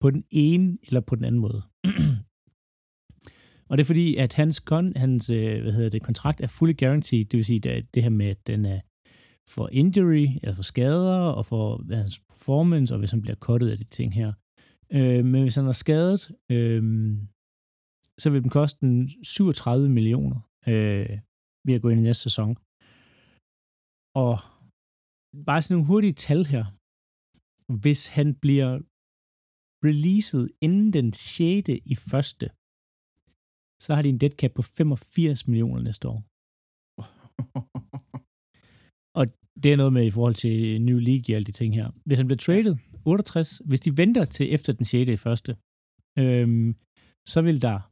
På 0.00 0.10
den 0.10 0.24
ene 0.30 0.78
eller 0.86 1.00
på 1.00 1.16
den 1.16 1.24
anden 1.24 1.40
måde. 1.40 1.62
og 3.68 3.78
det 3.78 3.84
er 3.84 3.92
fordi, 3.92 4.16
at 4.16 4.34
hans, 4.34 4.60
kon, 4.60 4.96
hans 4.96 5.30
øh, 5.30 5.62
hvad 5.62 5.72
hedder 5.72 5.90
det, 5.90 6.02
kontrakt 6.02 6.40
er 6.40 6.46
fully 6.46 6.74
guaranteed, 6.78 7.24
det 7.24 7.36
vil 7.36 7.44
sige, 7.44 7.60
det, 7.60 7.94
det 7.94 8.02
her 8.02 8.10
med, 8.10 8.26
at 8.26 8.46
den 8.46 8.64
er 8.64 8.80
for 9.48 9.68
injury, 9.72 10.26
eller 10.42 10.54
for 10.54 10.62
skader, 10.62 11.18
og 11.18 11.46
for 11.46 11.94
hans 11.94 12.20
performance, 12.28 12.94
og 12.94 12.98
hvis 12.98 13.10
han 13.10 13.22
bliver 13.22 13.36
kottet 13.36 13.70
af 13.70 13.78
de 13.78 13.84
ting 13.84 14.14
her. 14.14 14.32
Øh, 14.98 15.24
men 15.30 15.42
hvis 15.42 15.58
han 15.60 15.66
er 15.66 15.78
skadet, 15.84 16.20
øh, 16.54 16.82
så 18.22 18.26
vil 18.30 18.42
den 18.42 18.50
koste 18.58 18.78
37 19.22 19.88
millioner 19.88 20.38
øh, 20.70 21.18
ved 21.66 21.74
at 21.74 21.82
gå 21.82 21.88
ind 21.88 22.00
i 22.00 22.08
næste 22.08 22.22
sæson. 22.22 22.50
Og 24.22 24.34
bare 25.46 25.62
sådan 25.62 25.74
nogle 25.74 25.90
hurtige 25.90 26.18
tal 26.26 26.42
her. 26.54 26.64
Hvis 27.82 28.02
han 28.16 28.28
bliver 28.44 28.70
releaset 29.86 30.44
inden 30.66 30.92
den 30.92 31.12
6. 31.12 31.68
i 31.92 31.94
første, 32.10 32.46
så 33.84 33.94
har 33.94 34.02
de 34.02 34.08
en 34.08 34.20
dead 34.22 34.34
cap 34.40 34.52
på 34.54 34.62
85 34.62 35.48
millioner 35.48 35.82
næste 35.88 36.08
år. 36.12 36.20
Og 39.18 39.24
det 39.62 39.72
er 39.72 39.76
noget 39.76 39.92
med 39.92 40.04
i 40.06 40.14
forhold 40.16 40.34
til 40.34 40.82
New 40.88 40.98
League 41.08 41.28
og 41.28 41.34
alle 41.36 41.48
de 41.50 41.58
ting 41.60 41.70
her. 41.74 41.86
Hvis 42.06 42.18
han 42.18 42.26
bliver 42.26 42.44
traded 42.46 42.74
68, 43.06 43.62
hvis 43.64 43.80
de 43.80 43.96
venter 43.96 44.24
til 44.24 44.54
efter 44.54 44.72
den 44.72 44.84
6. 44.84 45.10
i 45.10 45.16
første, 45.16 45.56
øhm, 46.18 46.76
så 47.26 47.42
vil 47.42 47.62
der 47.62 47.90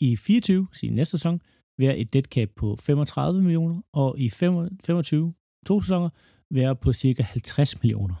i 0.00 0.16
24, 0.16 0.68
sin 0.72 0.92
næste 0.92 1.10
sæson, 1.18 1.40
være 1.78 1.98
et 1.98 2.12
dead 2.12 2.22
cap 2.22 2.48
på 2.56 2.76
35 2.80 3.42
millioner, 3.42 3.82
og 3.92 4.18
i 4.18 4.30
25, 4.30 5.34
to 5.66 5.80
sæsoner, 5.80 6.10
være 6.50 6.76
på 6.76 6.92
cirka 6.92 7.22
50 7.22 7.82
millioner. 7.82 8.14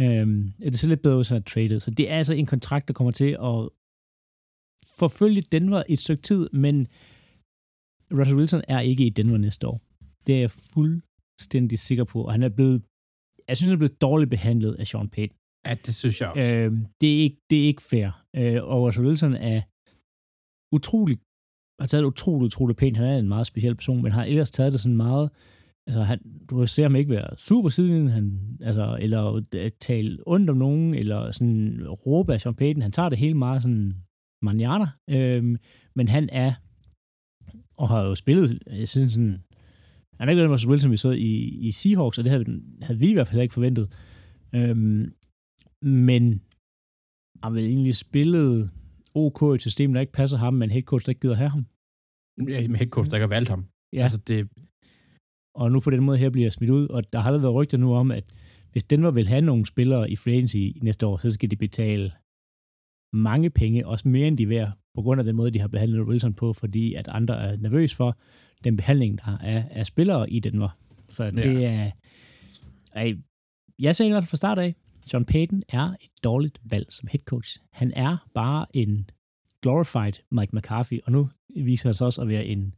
Øhm, 0.00 0.52
er 0.62 0.70
det 0.70 0.78
så 0.78 0.88
lidt 0.88 1.02
bedre, 1.02 1.16
hvis 1.16 1.28
han 1.28 1.38
er 1.38 1.42
traded. 1.42 1.80
Så 1.80 1.90
det 1.90 2.10
er 2.10 2.16
altså 2.16 2.34
en 2.34 2.46
kontrakt, 2.46 2.88
der 2.88 2.94
kommer 2.94 3.10
til 3.10 3.36
at 3.42 3.68
forfølge 4.98 5.42
Denver 5.42 5.82
et 5.88 5.98
stykke 5.98 6.22
tid, 6.22 6.50
men 6.52 6.86
Russell 8.12 8.38
Wilson 8.38 8.62
er 8.68 8.80
ikke 8.80 9.06
i 9.06 9.10
Denver 9.10 9.38
næste 9.38 9.66
år. 9.66 9.80
Det 10.26 10.34
er 10.34 10.40
jeg 10.40 10.50
fuldstændig 10.50 11.78
sikker 11.78 12.04
på, 12.04 12.22
og 12.22 12.32
han 12.32 12.42
er 12.42 12.48
blevet, 12.48 12.82
jeg 13.48 13.56
synes, 13.56 13.68
han 13.68 13.76
er 13.76 13.82
blevet 13.82 14.00
dårligt 14.00 14.30
behandlet 14.30 14.74
af 14.74 14.86
Sean 14.86 15.08
Payton. 15.08 15.36
Ja, 15.66 15.74
det 15.86 15.94
synes 15.94 16.20
jeg 16.20 16.28
også. 16.28 16.56
Øh, 16.56 16.72
det, 17.00 17.10
er 17.16 17.20
ikke, 17.26 17.40
det 17.50 17.62
er 17.62 17.66
ikke 17.66 17.82
fair. 17.82 18.08
Øh, 18.36 18.64
og 18.64 18.82
Russell 18.82 19.06
Wilson 19.06 19.34
er 19.34 19.60
utrolig, 20.76 21.16
har 21.80 21.86
taget 21.86 22.02
det 22.02 22.08
utroligt, 22.08 22.48
utroligt 22.50 22.78
pænt. 22.78 22.96
Han 22.96 23.06
er 23.06 23.18
en 23.18 23.28
meget 23.28 23.46
speciel 23.46 23.74
person, 23.74 24.02
men 24.02 24.12
har 24.12 24.24
ellers 24.24 24.50
taget 24.50 24.72
det 24.72 24.80
sådan 24.80 24.96
meget, 24.96 25.30
altså 25.86 26.02
han, 26.02 26.18
du 26.50 26.66
ser 26.66 26.82
ham 26.82 26.96
ikke 26.96 27.10
være 27.10 27.36
super 27.36 27.68
siden, 27.68 28.08
han, 28.08 28.58
altså, 28.60 28.98
eller 29.00 29.42
tale 29.80 30.18
ondt 30.26 30.50
om 30.50 30.56
nogen, 30.56 30.94
eller 30.94 31.30
sådan 31.30 31.88
råbe 31.88 32.32
af 32.32 32.40
Sean 32.40 32.54
Payton. 32.54 32.82
Han 32.82 32.92
tager 32.92 33.08
det 33.08 33.18
hele 33.18 33.34
meget 33.34 33.62
sådan 33.62 33.94
manjana, 34.42 34.88
øh, 35.10 35.58
men 35.96 36.08
han 36.08 36.28
er, 36.32 36.52
og 37.76 37.88
har 37.88 38.02
jo 38.02 38.14
spillet, 38.14 38.62
jeg 38.66 38.88
synes 38.88 39.12
sådan, 39.12 39.42
han 40.18 40.28
er 40.28 40.32
ikke 40.32 40.52
Russell 40.52 40.70
Wilson, 40.70 40.90
vi 40.90 40.96
så 40.96 41.10
i, 41.10 41.32
i 41.68 41.70
Seahawks, 41.70 42.18
og 42.18 42.24
det 42.24 42.30
havde, 42.32 42.62
havde 42.82 43.00
vi 43.00 43.10
i 43.10 43.12
hvert 43.12 43.28
fald 43.28 43.42
ikke 43.42 43.54
forventet. 43.54 43.86
Øhm, 44.54 45.12
men 45.82 46.42
har 47.42 47.50
vel 47.50 47.64
egentlig 47.64 47.96
spillet 47.96 48.70
OK 49.14 49.42
i 49.42 49.54
et 49.54 49.60
system, 49.60 49.92
der 49.92 50.00
ikke 50.00 50.12
passer 50.12 50.38
ham, 50.38 50.54
men 50.54 50.70
headcoach, 50.70 51.06
der 51.06 51.10
ikke 51.10 51.20
gider 51.20 51.34
have 51.34 51.50
ham. 51.50 51.66
Ja, 52.48 52.68
med 52.68 52.78
headcoach, 52.78 53.10
der 53.10 53.16
ikke 53.16 53.22
har 53.28 53.36
valgt 53.36 53.48
ham. 53.48 53.66
Ja. 53.92 54.02
Altså, 54.02 54.18
det, 54.18 54.48
Og 55.54 55.72
nu 55.72 55.80
på 55.80 55.90
den 55.90 56.04
måde 56.04 56.18
her 56.18 56.30
bliver 56.30 56.50
smidt 56.50 56.70
ud, 56.70 56.88
og 56.88 57.12
der 57.12 57.18
har 57.18 57.26
allerede 57.26 57.42
været 57.42 57.54
rygter 57.54 57.78
nu 57.78 57.94
om, 57.94 58.10
at 58.10 58.24
hvis 58.72 58.84
Denver 58.84 59.10
vil 59.10 59.28
have 59.28 59.40
nogle 59.40 59.66
spillere 59.66 60.10
i 60.10 60.16
free 60.16 60.34
agency 60.34 60.56
næste 60.82 61.06
år, 61.06 61.16
så 61.16 61.30
skal 61.30 61.50
de 61.50 61.56
betale 61.56 62.12
mange 63.12 63.50
penge, 63.50 63.86
også 63.86 64.08
mere 64.08 64.28
end 64.28 64.38
de 64.38 64.48
værd, 64.48 64.72
på 64.94 65.02
grund 65.02 65.20
af 65.20 65.24
den 65.24 65.36
måde, 65.36 65.50
de 65.50 65.60
har 65.60 65.68
behandlet 65.68 66.08
Wilson 66.08 66.34
på, 66.34 66.52
fordi 66.52 66.94
at 66.94 67.08
andre 67.08 67.34
er 67.42 67.56
nervøs 67.56 67.94
for 67.94 68.18
den 68.64 68.76
behandling, 68.76 69.18
der 69.18 69.38
er 69.40 69.64
af 69.70 69.86
spillere 69.86 70.30
i 70.30 70.40
Denver. 70.40 70.78
Så 71.08 71.30
det 71.30 71.60
Ja. 71.60 71.72
er... 71.74 71.90
Ej, 72.94 73.14
jeg 73.78 73.96
sagde 73.96 74.14
det 74.14 74.28
fra 74.28 74.36
start 74.36 74.58
af, 74.58 74.74
John 75.12 75.24
Payton 75.24 75.62
er 75.68 75.94
et 76.00 76.10
dårligt 76.24 76.60
valg 76.64 76.92
som 76.92 77.08
head 77.12 77.20
coach. 77.24 77.58
Han 77.72 77.92
er 77.96 78.28
bare 78.34 78.66
en 78.76 79.10
glorified 79.62 80.12
Mike 80.30 80.56
McCarthy, 80.56 81.00
og 81.04 81.12
nu 81.12 81.30
viser 81.56 81.88
han 81.88 81.94
sig 81.94 82.06
også 82.06 82.22
at 82.22 82.28
være 82.28 82.44
en 82.46 82.74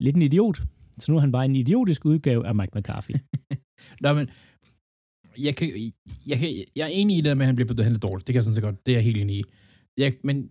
lidt 0.00 0.16
en 0.16 0.22
idiot. 0.22 0.62
Så 0.98 1.12
nu 1.12 1.16
er 1.16 1.20
han 1.20 1.32
bare 1.32 1.44
en 1.44 1.56
idiotisk 1.56 2.04
udgave 2.04 2.46
af 2.46 2.54
Mike 2.54 2.78
McCarthy. 2.78 3.10
Nå, 4.02 4.12
men 4.14 4.28
jeg, 5.38 5.56
kan, 5.56 5.92
jeg, 6.26 6.38
kan, 6.38 6.48
jeg 6.76 6.84
er 6.84 6.90
enig 6.92 7.18
i 7.18 7.20
det, 7.20 7.36
med, 7.36 7.42
at 7.44 7.46
han 7.46 7.54
bliver 7.54 7.74
behandlet 7.74 8.02
dårligt. 8.02 8.26
Det 8.26 8.32
kan 8.32 8.36
jeg 8.38 8.44
sådan 8.44 8.54
set 8.54 8.64
godt. 8.64 8.86
Det 8.86 8.92
er 8.92 8.96
jeg 8.96 9.04
helt 9.04 9.18
enig 9.18 9.36
i. 9.38 9.42
Jeg, 9.96 10.14
men 10.24 10.50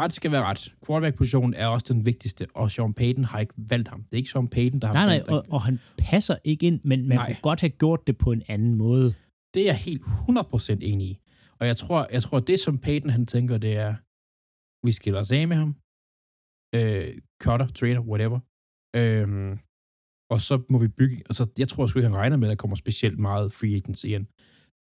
ret 0.00 0.12
skal 0.12 0.32
være 0.32 0.44
ret. 0.44 0.74
Quarterback-positionen 0.86 1.54
er 1.54 1.66
også 1.66 1.86
den 1.92 2.06
vigtigste, 2.06 2.46
og 2.54 2.70
Sean 2.70 2.94
Payton 2.94 3.24
har 3.24 3.38
ikke 3.38 3.54
valgt 3.56 3.88
ham. 3.88 4.02
Det 4.02 4.12
er 4.12 4.16
ikke 4.16 4.30
Sean 4.30 4.48
Payton, 4.48 4.80
der 4.80 4.86
har 4.86 4.94
nej, 4.94 5.06
nej, 5.06 5.14
valgt 5.14 5.30
og, 5.30 5.44
og 5.50 5.62
han 5.62 5.78
passer 5.98 6.36
ikke 6.44 6.66
ind, 6.66 6.80
men 6.84 7.08
man 7.08 7.18
Nej. 7.18 7.26
kunne 7.26 7.42
godt 7.42 7.60
have 7.60 7.70
gjort 7.70 8.06
det 8.06 8.18
på 8.18 8.32
en 8.32 8.42
anden 8.48 8.74
måde. 8.74 9.14
Det 9.54 9.60
er 9.60 9.66
jeg 9.66 9.76
helt 9.76 10.02
100% 10.02 10.78
enig 10.82 11.06
i. 11.06 11.18
Og 11.58 11.66
jeg 11.66 11.76
tror, 11.76 12.06
jeg 12.12 12.22
tror, 12.22 12.40
det 12.40 12.60
som 12.60 12.78
Payton 12.78 13.10
han 13.10 13.26
tænker, 13.26 13.58
det 13.58 13.76
er, 13.76 13.94
vi 14.86 14.92
skiller 14.92 15.20
os 15.20 15.32
af 15.32 15.48
med 15.48 15.56
ham. 15.56 15.70
Øh, 16.78 17.18
cutter, 17.42 17.68
trader, 17.78 18.00
whatever. 18.10 18.40
Øhm, 19.00 19.58
og 20.32 20.40
så 20.40 20.54
må 20.68 20.78
vi 20.78 20.88
bygge, 20.88 21.16
altså 21.16 21.44
jeg 21.58 21.68
tror 21.68 21.86
sgu 21.86 21.98
ikke, 21.98 22.08
han 22.08 22.16
regner 22.16 22.36
med, 22.36 22.48
at 22.48 22.50
der 22.50 22.62
kommer 22.62 22.76
specielt 22.76 23.18
meget 23.18 23.52
free 23.52 23.74
agents 23.74 24.04
igen. 24.04 24.24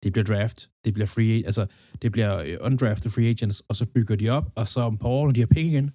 Det 0.03 0.12
bliver 0.12 0.24
draft, 0.24 0.70
det 0.84 0.94
bliver 0.94 1.07
free, 1.07 1.46
altså 1.46 1.66
det 2.03 2.12
bliver 2.12 2.38
øh, 2.38 2.57
undrafted 2.61 3.11
free 3.11 3.28
agents, 3.28 3.62
og 3.68 3.76
så 3.76 3.86
bygger 3.86 4.16
de 4.16 4.28
op, 4.28 4.53
og 4.55 4.68
så 4.68 4.80
om 4.80 4.99
på 4.99 5.09
år, 5.09 5.26
når 5.26 5.32
de 5.32 5.40
har 5.40 5.46
penge 5.46 5.70
igen, 5.70 5.90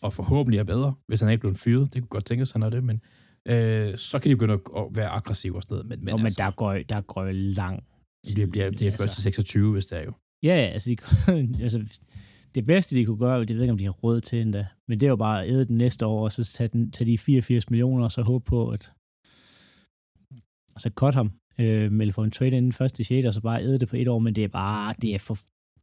og 0.00 0.12
forhåbentlig 0.12 0.58
er 0.58 0.64
bedre, 0.64 0.94
hvis 1.08 1.20
han 1.20 1.30
ikke 1.30 1.40
blevet 1.40 1.58
fyret, 1.58 1.94
det 1.94 2.02
kunne 2.02 2.08
godt 2.08 2.26
tænkes, 2.26 2.52
han 2.52 2.62
er 2.62 2.70
det, 2.70 2.84
men 2.84 3.00
øh, 3.48 3.98
så 3.98 4.18
kan 4.18 4.30
de 4.30 4.36
begynde 4.36 4.54
at, 4.54 4.86
være 4.90 5.08
aggressive 5.08 5.56
og 5.56 5.62
sådan 5.62 5.74
noget. 5.74 5.86
Men, 5.86 5.98
men, 5.98 6.04
Men, 6.04 6.14
men 6.16 6.24
altså, 6.24 6.42
der 6.42 6.50
går, 6.50 6.72
der 6.72 7.00
går 7.00 7.24
lang 7.32 7.84
det 8.36 8.50
bliver 8.50 8.70
det 8.70 8.82
er 8.82 8.86
altså. 8.86 9.02
først 9.02 9.14
til 9.14 9.22
26, 9.22 9.72
hvis 9.72 9.86
det 9.86 9.98
er 9.98 10.04
jo. 10.04 10.12
Ja, 10.42 10.70
altså, 10.72 10.90
de, 10.90 10.96
altså, 11.62 12.00
det 12.54 12.64
bedste, 12.64 12.96
de 12.96 13.04
kunne 13.04 13.18
gøre, 13.18 13.40
det 13.40 13.50
ved 13.50 13.56
jeg 13.56 13.62
ikke, 13.62 13.72
om 13.72 13.78
de 13.78 13.84
har 13.84 13.90
råd 13.90 14.20
til 14.20 14.40
endda, 14.40 14.66
men 14.88 15.00
det 15.00 15.06
er 15.06 15.10
jo 15.10 15.16
bare 15.16 15.42
at 15.42 15.50
æde 15.50 15.64
den 15.64 15.78
næste 15.78 16.06
år, 16.06 16.24
og 16.24 16.32
så 16.32 16.44
tage, 16.44 16.68
den, 16.68 16.90
tage 16.90 17.10
de 17.10 17.18
84 17.18 17.70
millioner, 17.70 18.04
og 18.04 18.12
så 18.12 18.22
håbe 18.22 18.44
på, 18.44 18.70
at 18.70 18.92
altså 20.74 20.90
cut 20.94 21.14
ham, 21.14 21.32
øh, 21.58 21.92
eller 22.00 22.12
få 22.12 22.22
en 22.22 22.30
trade 22.30 22.56
inden 22.56 22.72
første 22.72 23.04
6, 23.04 23.26
og 23.26 23.32
så 23.32 23.40
bare 23.40 23.62
æde 23.62 23.78
det 23.78 23.88
på 23.88 23.96
et 23.96 24.08
år, 24.08 24.18
men 24.18 24.34
det 24.34 24.44
er 24.44 24.48
bare, 24.48 24.94
det 25.02 25.14
er, 25.14 25.18
for, 25.18 25.38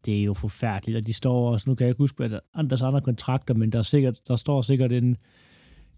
det 0.05 0.19
er 0.19 0.24
jo 0.24 0.34
forfærdeligt, 0.34 0.97
og 0.97 1.07
de 1.07 1.13
står 1.13 1.51
også, 1.51 1.69
nu 1.69 1.76
kan 1.76 1.86
jeg 1.86 1.91
ikke 1.91 2.03
huske, 2.03 2.24
at 2.24 2.39
andres 2.53 2.82
andre 2.82 3.01
kontrakter, 3.01 3.53
men 3.53 3.72
der, 3.72 3.78
er 3.78 3.84
sikkert, 3.84 4.19
der 4.28 4.36
står 4.36 4.61
sikkert 4.61 4.91
en, 4.91 5.17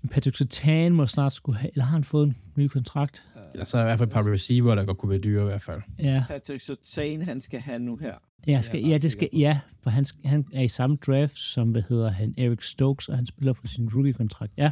en 0.03 0.09
Patrick 0.11 0.38
Sertan 0.38 0.93
må 0.93 1.05
snart 1.05 1.34
skulle 1.34 1.57
have, 1.57 1.71
eller 1.74 1.86
har 1.86 1.91
han 1.91 2.03
fået 2.03 2.28
en 2.28 2.38
ny 2.57 2.67
kontrakt? 2.67 3.24
Eller 3.53 3.65
så 3.65 3.78
er 3.78 3.82
der 3.82 3.88
i 3.88 3.89
hvert 3.89 3.99
fald 3.99 4.09
et 4.09 4.13
par 4.13 4.32
receiver, 4.32 4.76
der 4.76 4.86
godt 4.86 4.97
kunne 4.97 5.09
være 5.09 5.19
dyre 5.19 5.41
i 5.41 5.45
hvert 5.45 5.61
fald. 5.61 5.82
Ja. 5.99 6.24
Patrick 6.28 6.61
Sertain, 6.61 7.21
han 7.21 7.41
skal 7.41 7.59
have 7.59 7.80
nu 7.80 7.97
her. 7.97 8.13
Ja, 8.47 8.57
Det 8.57 8.65
skal, 8.65 8.84
er 8.84 8.88
ja, 8.88 8.97
det 8.97 9.11
skal, 9.11 9.30
ja, 9.34 9.59
for 9.84 9.89
han, 9.89 10.05
han 10.26 10.45
er 10.53 10.61
i 10.61 10.67
samme 10.67 10.97
draft 11.07 11.38
som, 11.38 11.71
hvad 11.71 11.82
hedder 11.89 12.09
han, 12.09 12.34
Eric 12.38 12.63
Stokes, 12.63 13.09
og 13.09 13.15
han 13.15 13.26
spiller 13.26 13.53
på 13.53 13.67
sin 13.67 13.89
rookie-kontrakt. 13.89 14.53
Ja, 14.57 14.71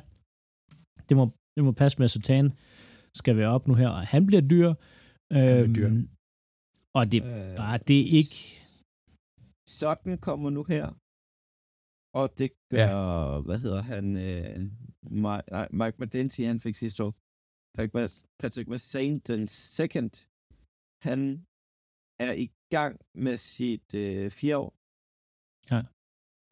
det 1.09 1.17
må, 1.17 1.31
det 1.55 1.63
må 1.63 1.71
passe 1.71 1.99
med, 1.99 2.07
Sertan 2.07 2.51
skal 3.17 3.37
være 3.37 3.49
op 3.55 3.67
nu 3.67 3.73
her, 3.81 3.89
og 3.89 4.07
han 4.07 4.25
bliver 4.27 4.41
dyr. 4.41 4.69
bliver 5.29 5.67
dyr. 5.75 5.87
Øhm, 5.87 6.09
Og 6.97 7.11
det, 7.11 7.19
Øh, 7.23 7.55
bare, 7.61 7.77
det 7.77 7.97
er 8.01 8.07
ikke... 8.21 8.35
Sådan 9.81 10.17
kommer 10.27 10.49
nu 10.57 10.63
her. 10.73 10.85
Og 12.19 12.25
det 12.39 12.49
gør, 12.73 12.89
ja. 12.93 13.41
hvad 13.47 13.59
hedder 13.65 13.81
han, 13.93 14.05
øh, 14.27 14.55
Mike, 15.25 15.47
nej, 15.57 15.67
Mike 15.79 15.97
Medensi, 15.99 16.41
han 16.51 16.59
fik 16.65 16.75
sidste 16.75 16.99
år. 17.05 17.13
Patrick 17.75 17.93
Mas- 17.97 18.23
Patrick 18.41 18.67
Massain, 18.73 19.13
den 19.19 19.41
second, 19.77 20.11
han 21.07 21.19
er 22.27 22.33
i 22.45 22.47
gang 22.75 22.93
med 23.25 23.35
sit 23.55 23.87
øh, 24.03 24.31
fire 24.39 24.57
år. 24.63 24.71
Ja. 25.71 25.81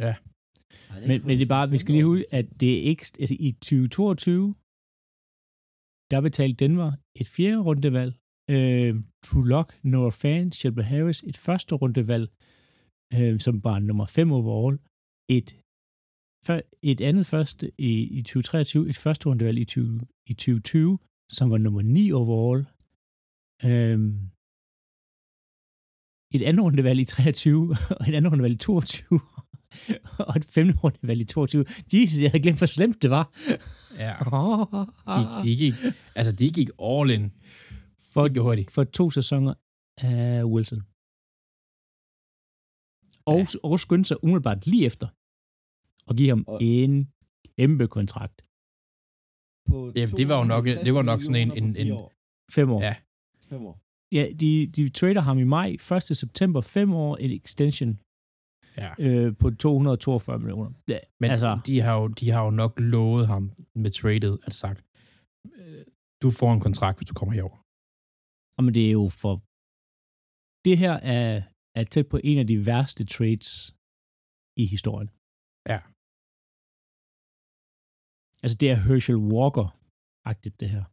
Ja. 0.05 0.13
Han 0.93 1.01
Men, 1.09 1.17
men 1.27 1.33
det 1.39 1.45
er 1.47 1.53
bare, 1.57 1.69
vi 1.75 1.77
skal 1.81 1.93
lige 1.95 2.09
huske, 2.11 2.25
at 2.39 2.45
det 2.61 2.71
er 2.77 2.81
ikke... 2.91 3.03
Altså 3.23 3.35
i 3.47 3.49
2022, 3.51 4.55
der 6.11 6.21
betalte 6.21 6.55
Denver 6.65 6.91
et 7.15 7.27
fjerde 7.27 7.61
rundevalg. 7.61 8.13
Øh, 8.49 8.95
True 9.25 9.47
Lock, 9.47 9.79
Noah 9.83 10.11
Fan, 10.11 10.51
Shelby 10.51 10.79
Harris, 10.79 11.23
et 11.23 11.37
første 11.37 11.75
rundevalg. 11.75 12.29
øh, 13.13 13.39
som 13.39 13.63
var 13.63 13.79
nummer 13.79 14.05
5 14.05 14.31
overall, 14.31 14.75
et, 15.37 15.49
et 16.91 17.01
andet 17.01 17.25
første 17.25 17.71
i, 17.77 17.91
i 18.17 18.21
2023, 18.21 18.89
et 18.89 18.97
første 18.97 19.29
rundevalg 19.29 19.57
i, 19.57 19.65
20, 19.65 19.99
i 20.27 20.33
2020, 20.33 20.99
som 21.29 21.51
var 21.51 21.57
nummer 21.57 21.81
9 21.81 22.11
overall, 22.11 22.61
øh, 23.69 23.99
et 26.35 26.43
andet 26.49 26.63
rundevalg 26.65 26.99
i 26.99 27.05
23, 27.05 27.75
og 27.99 28.03
et 28.09 28.15
andet 28.15 28.31
rundevalg 28.31 28.53
i 28.53 28.57
22, 28.57 29.19
og 30.27 30.33
et 30.37 30.45
femte 30.45 30.73
rundevalg 30.83 31.21
i 31.21 31.23
22. 31.23 31.65
Jesus, 31.93 32.21
jeg 32.21 32.31
havde 32.31 32.43
glemt, 32.43 32.57
hvor 32.57 32.67
slemt 32.67 33.01
det 33.01 33.09
var. 33.09 33.25
Ja. 34.03 34.13
De, 35.43 35.49
de, 35.49 35.55
gik, 35.55 35.73
altså, 36.15 36.31
de 36.35 36.49
gik 36.51 36.69
all 36.83 37.09
in. 37.09 37.31
for, 38.13 38.27
Det 38.27 38.57
de. 38.57 38.65
for 38.71 38.83
to 38.83 39.09
sæsoner 39.11 39.53
af 39.97 40.43
Wilson. 40.43 40.81
Og, 43.25 43.39
ja. 43.39 43.45
og 43.63 43.79
skyndte 43.79 44.07
sig 44.07 44.23
umiddelbart 44.23 44.67
lige 44.67 44.85
efter 44.85 45.07
og 46.07 46.15
give 46.15 46.29
ham 46.29 46.43
Og- 46.47 46.63
en 46.63 47.11
kæmpe 47.57 47.87
kontrakt. 47.87 48.37
På 49.69 49.91
Ja, 49.95 50.05
det 50.17 50.29
var 50.29 50.37
jo 50.37 50.43
nok- 50.43 50.65
250 50.65 50.85
det 50.85 50.93
var 50.93 51.01
nok 51.01 51.21
sådan 51.23 51.41
en- 51.51 51.63
en- 51.63 51.77
en- 51.87 51.91
år. 51.91 52.13
Fem 52.51 52.69
år. 52.71 52.81
Ja. 52.81 52.95
Fem 53.49 53.61
år. 53.65 53.79
ja 54.11 54.23
de, 54.39 54.67
de 54.75 54.89
trader 54.89 55.21
ham 55.21 55.39
i 55.39 55.43
maj, 55.43 55.69
1. 55.91 56.17
september, 56.17 56.61
fem 56.61 56.93
år, 56.93 57.17
et 57.19 57.31
extension 57.31 57.99
Ja. 58.83 58.91
øh, 59.05 59.37
på 59.41 59.47
242 59.49 60.39
millioner. 60.39 60.71
Ja, 60.89 60.99
Men 61.21 61.31
altså, 61.31 61.49
de, 61.65 61.75
har 61.85 61.93
jo, 62.01 62.07
de 62.19 62.25
har 62.33 62.41
jo 62.47 62.51
nok 62.61 62.73
lovet 62.93 63.25
ham 63.33 63.43
med 63.83 63.91
tradet, 63.97 64.39
at 64.47 64.53
sagt, 64.63 64.79
øh, 65.59 65.83
du 66.21 66.27
får 66.39 66.49
en 66.53 66.59
kontrakt, 66.67 66.97
hvis 66.97 67.09
du 67.11 67.13
kommer 67.19 67.33
herover. 67.37 67.57
og 68.57 68.61
men 68.63 68.73
det 68.77 68.83
er 68.87 68.91
jo 69.01 69.05
for... 69.21 69.33
Det 70.67 70.75
her 70.83 70.93
er, 71.15 71.41
er 71.79 71.83
tæt 71.93 72.07
på 72.13 72.17
en 72.29 72.37
af 72.43 72.47
de 72.51 72.57
værste 72.69 73.03
trades 73.15 73.49
i 74.63 74.65
historien. 74.73 75.09
Ja. 75.71 75.79
Altså, 78.43 78.55
det 78.61 78.67
er 78.73 78.77
Herschel 78.87 79.19
Walker-agtigt, 79.33 80.55
det 80.61 80.69
her. 80.75 80.83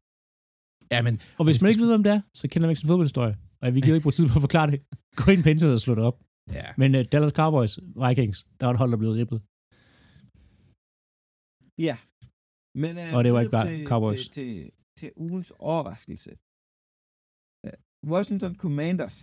Ja, 0.93 0.99
men 1.07 1.15
Og 1.39 1.45
hvis 1.45 1.57
hvis 1.57 1.63
man 1.63 1.71
ikke 1.73 1.85
ved, 1.85 1.95
om 1.99 2.03
det 2.07 2.13
er, 2.17 2.21
så 2.41 2.45
kender 2.49 2.65
man 2.67 2.73
ikke 2.73 2.81
sin 2.83 2.91
fodboldhistorie. 2.93 3.35
Og 3.63 3.75
vi 3.75 3.81
giver 3.81 3.95
ikke 3.97 4.07
bruge 4.07 4.19
tid 4.19 4.27
på 4.33 4.37
at 4.41 4.45
forklare 4.49 4.69
det. 4.73 4.79
Gå 5.21 5.27
ind 5.35 5.43
på 5.45 5.51
internettet 5.55 5.79
og 5.81 5.85
slå 5.87 5.95
det 5.99 6.05
op. 6.11 6.19
ja, 6.59 6.67
Men 6.81 6.95
uh, 6.95 7.03
Dallas 7.13 7.33
Cowboys, 7.41 7.75
Vikings, 8.05 8.39
der 8.59 8.67
var 8.67 8.73
et 8.75 8.79
hold, 8.83 8.91
der 8.95 9.01
blev 9.03 9.13
ribbet. 9.21 9.39
Ja. 11.87 11.97
Men, 12.83 12.93
uh, 13.03 13.17
Og 13.17 13.21
det 13.25 13.31
var 13.33 13.41
ikke 13.41 13.57
bare 13.59 13.69
til, 13.69 13.87
Cowboys. 13.91 14.23
Til, 14.23 14.33
til, 14.37 14.73
til 14.99 15.09
ugens 15.25 15.51
overraskelse. 15.73 16.33
Uh, 17.67 17.77
Washington 18.13 18.55
Commanders, 18.63 19.17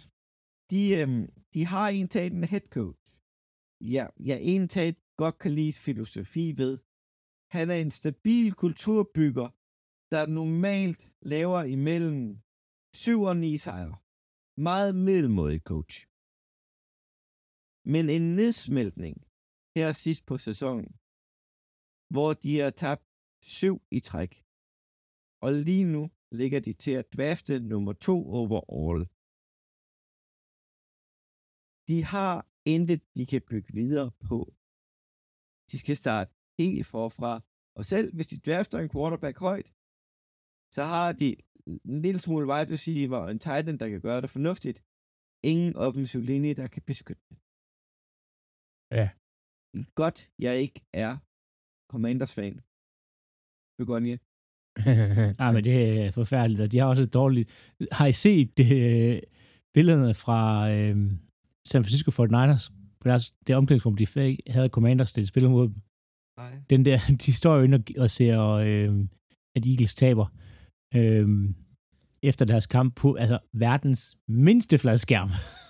de, 0.71 0.81
um, 1.03 1.15
de 1.53 1.61
har 1.73 1.87
en 1.89 2.07
taget 2.15 2.33
en 2.33 2.43
head 2.53 2.67
coach. 2.77 3.05
Ja, 3.95 4.05
jeg 4.29 4.37
en 4.41 4.67
taget 4.75 4.97
godt 5.21 5.37
kan 5.43 5.51
lide 5.59 5.73
filosofi 5.87 6.45
ved. 6.61 6.73
Han 7.55 7.65
er 7.73 7.79
en 7.85 7.91
stabil 8.01 8.53
kulturbygger, 8.63 9.47
der 10.13 10.23
normalt 10.39 11.01
laver 11.33 11.61
imellem 11.75 12.19
7 12.95 13.21
og 13.29 13.37
9 13.37 13.57
sejre. 13.57 13.95
Meget 14.69 14.95
middelmådig 14.95 15.61
coach. 15.71 15.95
Men 17.85 18.09
en 18.09 18.35
nedsmeltning 18.35 19.15
her 19.77 19.89
sidst 20.03 20.25
på 20.25 20.37
sæsonen, 20.37 20.89
hvor 22.13 22.29
de 22.43 22.51
har 22.59 22.69
tabt 22.69 23.05
syv 23.57 23.75
i 23.97 23.99
træk. 23.99 24.33
Og 25.45 25.51
lige 25.67 25.85
nu 25.95 26.03
ligger 26.39 26.59
de 26.67 26.73
til 26.73 26.91
at 27.01 27.13
drafte 27.17 27.53
nummer 27.59 27.93
to 28.07 28.17
overall. 28.39 29.03
De 31.89 31.97
har 32.13 32.35
intet, 32.73 33.01
de 33.17 33.25
kan 33.31 33.41
bygge 33.51 33.73
videre 33.73 34.11
på. 34.27 34.39
De 35.71 35.75
skal 35.83 35.97
starte 36.03 36.31
helt 36.59 36.85
forfra. 36.85 37.31
Og 37.77 37.83
selv 37.85 38.07
hvis 38.15 38.27
de 38.27 38.39
drafter 38.47 38.77
en 38.79 38.93
quarterback 38.95 39.37
højt, 39.47 39.69
så 40.75 40.83
har 40.93 41.09
de 41.21 41.29
en 41.91 42.01
lille 42.05 42.19
smule 42.25 42.47
wide 42.51 42.73
receiver 42.75 43.17
og 43.23 43.31
en 43.31 43.39
tight 43.39 43.69
end, 43.69 43.79
der 43.79 43.89
kan 43.89 44.01
gøre 44.01 44.21
det 44.21 44.29
fornuftigt. 44.29 44.79
Ingen 45.51 45.75
offensiv 45.75 46.21
linje, 46.21 46.53
der 46.53 46.67
kan 46.67 46.83
beskytte 46.91 47.23
det. 47.29 47.37
Ja. 48.93 49.09
Godt, 49.95 50.29
jeg 50.39 50.61
ikke 50.63 50.79
er 50.93 51.17
Commanders-fan. 51.91 52.55
Begonje. 53.79 54.17
Ja, 55.39 55.51
men 55.55 55.63
det 55.63 56.05
er 56.05 56.11
forfærdeligt, 56.11 56.61
og 56.61 56.71
de 56.71 56.79
har 56.79 56.87
også 56.87 57.03
et 57.03 57.13
dårligt... 57.13 57.49
Har 57.91 58.05
I 58.05 58.11
set 58.11 58.59
øh, 58.59 59.19
billederne 59.73 60.13
fra 60.13 60.69
øh, 60.71 61.11
San 61.67 61.83
Francisco 61.83 62.11
49ers? 62.11 62.71
På 62.99 63.09
deres, 63.09 63.31
det 63.47 63.55
omklædningsrum, 63.55 63.95
de 63.95 64.07
fik, 64.07 64.39
havde 64.47 64.69
Commanders 64.69 65.09
stillet 65.09 65.27
spiller 65.27 65.49
mod 65.49 65.67
dem. 65.67 65.81
Nej. 66.37 66.61
Den 66.69 66.85
der, 66.85 66.99
de 67.25 67.33
står 67.33 67.55
jo 67.55 67.63
inde 67.63 67.77
og, 67.77 67.83
og 68.03 68.09
ser, 68.09 68.41
øh, 68.41 69.05
at 69.55 69.65
Eagles 69.67 69.95
taber 69.95 70.27
øh, 70.95 71.49
efter 72.23 72.45
deres 72.45 72.67
kamp 72.67 72.95
på 72.95 73.13
altså, 73.13 73.39
verdens 73.53 74.17
mindste 74.27 74.77
fladskærm. 74.77 75.29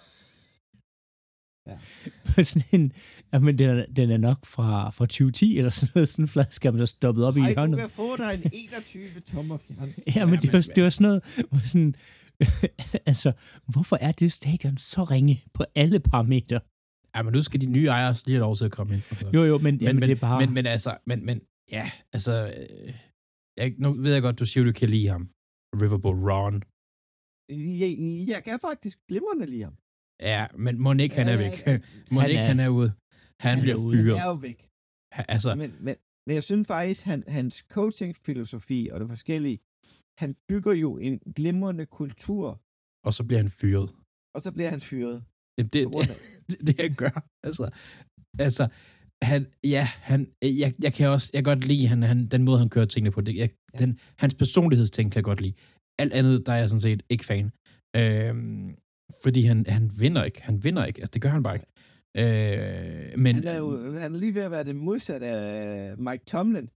Ja. 1.68 1.78
På 2.26 2.43
sådan 2.43 2.82
en, 2.82 2.91
jamen, 3.34 3.57
den, 3.59 3.70
er, 3.70 3.86
den 3.86 4.11
er 4.11 4.18
nok 4.18 4.45
fra, 4.45 4.89
fra 4.89 5.05
2010 5.05 5.57
eller 5.57 5.70
sådan 5.70 5.91
noget, 5.95 6.09
sådan 6.09 6.24
en 6.24 6.28
fladskærm, 6.28 6.74
der 6.74 6.82
er 6.82 6.86
stoppet 6.86 7.26
op 7.26 7.38
i 7.38 7.39
Ej, 7.39 7.47
du 7.47 7.53
hjørnet. 7.53 7.80
kan 7.80 7.89
få 7.89 8.18
dig 8.18 8.34
en 8.34 8.51
21 8.53 9.20
tommer 9.20 9.57
fjern. 9.57 9.93
Ja, 10.16 10.26
men 10.26 10.39
det 10.39 10.53
var, 10.53 10.68
det 10.76 10.84
var 10.84 10.89
sådan 10.89 11.07
noget, 11.07 11.45
hvor 11.49 11.59
sådan, 11.59 11.95
altså, 13.11 13.32
hvorfor 13.68 13.97
er 14.01 14.11
det 14.11 14.32
stadion 14.32 14.78
så 14.78 15.03
ringe 15.03 15.43
på 15.53 15.64
alle 15.76 15.99
parametre? 15.99 16.59
ja, 17.16 17.22
men 17.24 17.34
nu 17.34 17.41
skal 17.41 17.61
de 17.61 17.66
nye 17.66 17.88
ejere 17.88 18.16
lige 18.26 18.36
have 18.36 18.45
lov 18.47 18.55
til 18.55 18.66
at 18.66 18.72
komme 18.72 18.93
ind. 18.93 19.03
Altså. 19.09 19.30
Jo, 19.34 19.43
jo, 19.43 19.57
men, 19.57 19.64
men, 19.64 19.82
jamen, 19.82 19.99
men, 19.99 20.09
det 20.09 20.16
er 20.16 20.20
bare... 20.20 20.39
men, 20.41 20.53
men 20.53 20.66
altså, 20.66 20.97
men, 21.05 21.26
men 21.26 21.41
ja, 21.72 21.91
altså, 22.14 22.34
øh, 22.57 22.93
jeg, 23.57 23.76
nu 23.78 23.93
ved 23.93 24.14
jeg 24.14 24.22
godt, 24.22 24.39
du 24.39 24.45
siger, 24.45 24.64
du 24.64 24.72
kan 24.72 24.89
lide 24.89 25.07
ham. 25.07 25.30
Riverboat 25.82 26.20
Ron. 26.30 26.55
Jeg, 27.82 27.91
jeg 28.34 28.43
kan 28.43 28.59
faktisk 28.59 28.97
glimrende 29.09 29.45
lide 29.45 29.64
ham. 29.64 29.76
Ja, 30.32 30.43
men 30.63 30.74
må 30.82 30.89
ikke 30.93 31.15
han 31.21 31.28
er 31.34 31.38
væk. 31.45 31.55
Ja, 31.67 31.80
Må 32.11 32.21
ikke 32.24 32.39
er- 32.41 32.45
han 32.51 32.59
er 32.59 32.69
ude. 32.80 32.89
Han, 33.43 33.49
han 33.49 33.57
er 33.57 33.61
bliver 33.61 33.78
ude. 33.86 33.97
fyret. 33.97 34.19
Han 34.19 34.28
er 34.28 34.32
jo 34.36 34.39
væk. 34.49 34.59
Ha- 35.15 35.26
Altså, 35.36 35.49
Men, 35.61 35.69
men, 35.86 35.95
men 36.28 36.34
jeg 36.38 36.43
synes 36.49 36.67
faktisk, 36.67 37.01
han, 37.11 37.24
hans 37.28 37.55
coaching-filosofi 37.76 38.80
og 38.91 38.99
det 38.99 39.07
forskellige, 39.09 39.57
han 40.21 40.36
bygger 40.49 40.74
jo 40.74 40.89
en 40.97 41.15
glimrende 41.36 41.86
kultur, 41.86 42.45
og 43.07 43.13
så 43.17 43.24
bliver 43.28 43.39
han 43.43 43.49
fyret. 43.61 43.89
og 44.36 44.41
så 44.45 44.49
bliver 44.55 44.69
han 44.69 44.82
fyret. 44.82 45.17
Jamen, 45.57 45.69
det, 45.74 45.82
af, 45.86 46.07
det, 46.49 46.57
det 46.67 46.76
han 46.86 46.93
gør. 47.03 47.15
Altså, 47.47 47.65
altså 48.39 48.63
han, 49.24 49.41
ja, 49.63 49.84
han, 50.09 50.19
jeg, 50.41 50.74
jeg 50.86 50.93
kan 50.93 51.07
også, 51.15 51.28
jeg 51.34 51.43
kan 51.43 51.51
godt 51.55 51.67
lide 51.67 51.88
han, 51.88 52.03
han, 52.03 52.28
den 52.28 52.43
måde, 52.43 52.59
han 52.59 52.69
kører 52.69 52.86
tingene 52.86 53.11
på. 53.11 53.21
Det, 53.21 53.36
jeg, 53.36 53.49
Ja. 53.74 53.78
den, 53.86 53.99
hans 54.19 54.36
personlighedsting 54.36 55.11
kan 55.11 55.15
jeg 55.19 55.24
godt 55.24 55.41
lide. 55.41 55.53
Alt 56.01 56.13
andet, 56.13 56.45
der 56.45 56.53
er 56.53 56.57
jeg 56.57 56.69
sådan 56.69 56.80
set 56.89 57.03
ikke 57.09 57.26
fan. 57.26 57.45
Øhm, 57.99 58.76
fordi 59.24 59.41
han, 59.41 59.65
han 59.67 59.91
vinder 59.99 60.24
ikke. 60.24 60.41
Han 60.49 60.63
vinder 60.63 60.86
ikke. 60.86 60.99
Altså, 61.01 61.11
det 61.13 61.21
gør 61.21 61.30
han 61.30 61.43
bare 61.43 61.55
ikke. 61.55 61.67
Øh, 62.21 63.19
men, 63.24 63.36
han, 63.36 63.47
er 63.47 63.57
jo, 63.57 63.91
han 64.03 64.13
er 64.15 64.19
lige 64.24 64.36
ved 64.36 64.41
at 64.41 64.51
være 64.51 64.63
det 64.63 64.76
modsatte 64.76 65.28
af 65.28 65.97
Mike 65.97 66.26
Tomlin, 66.26 66.67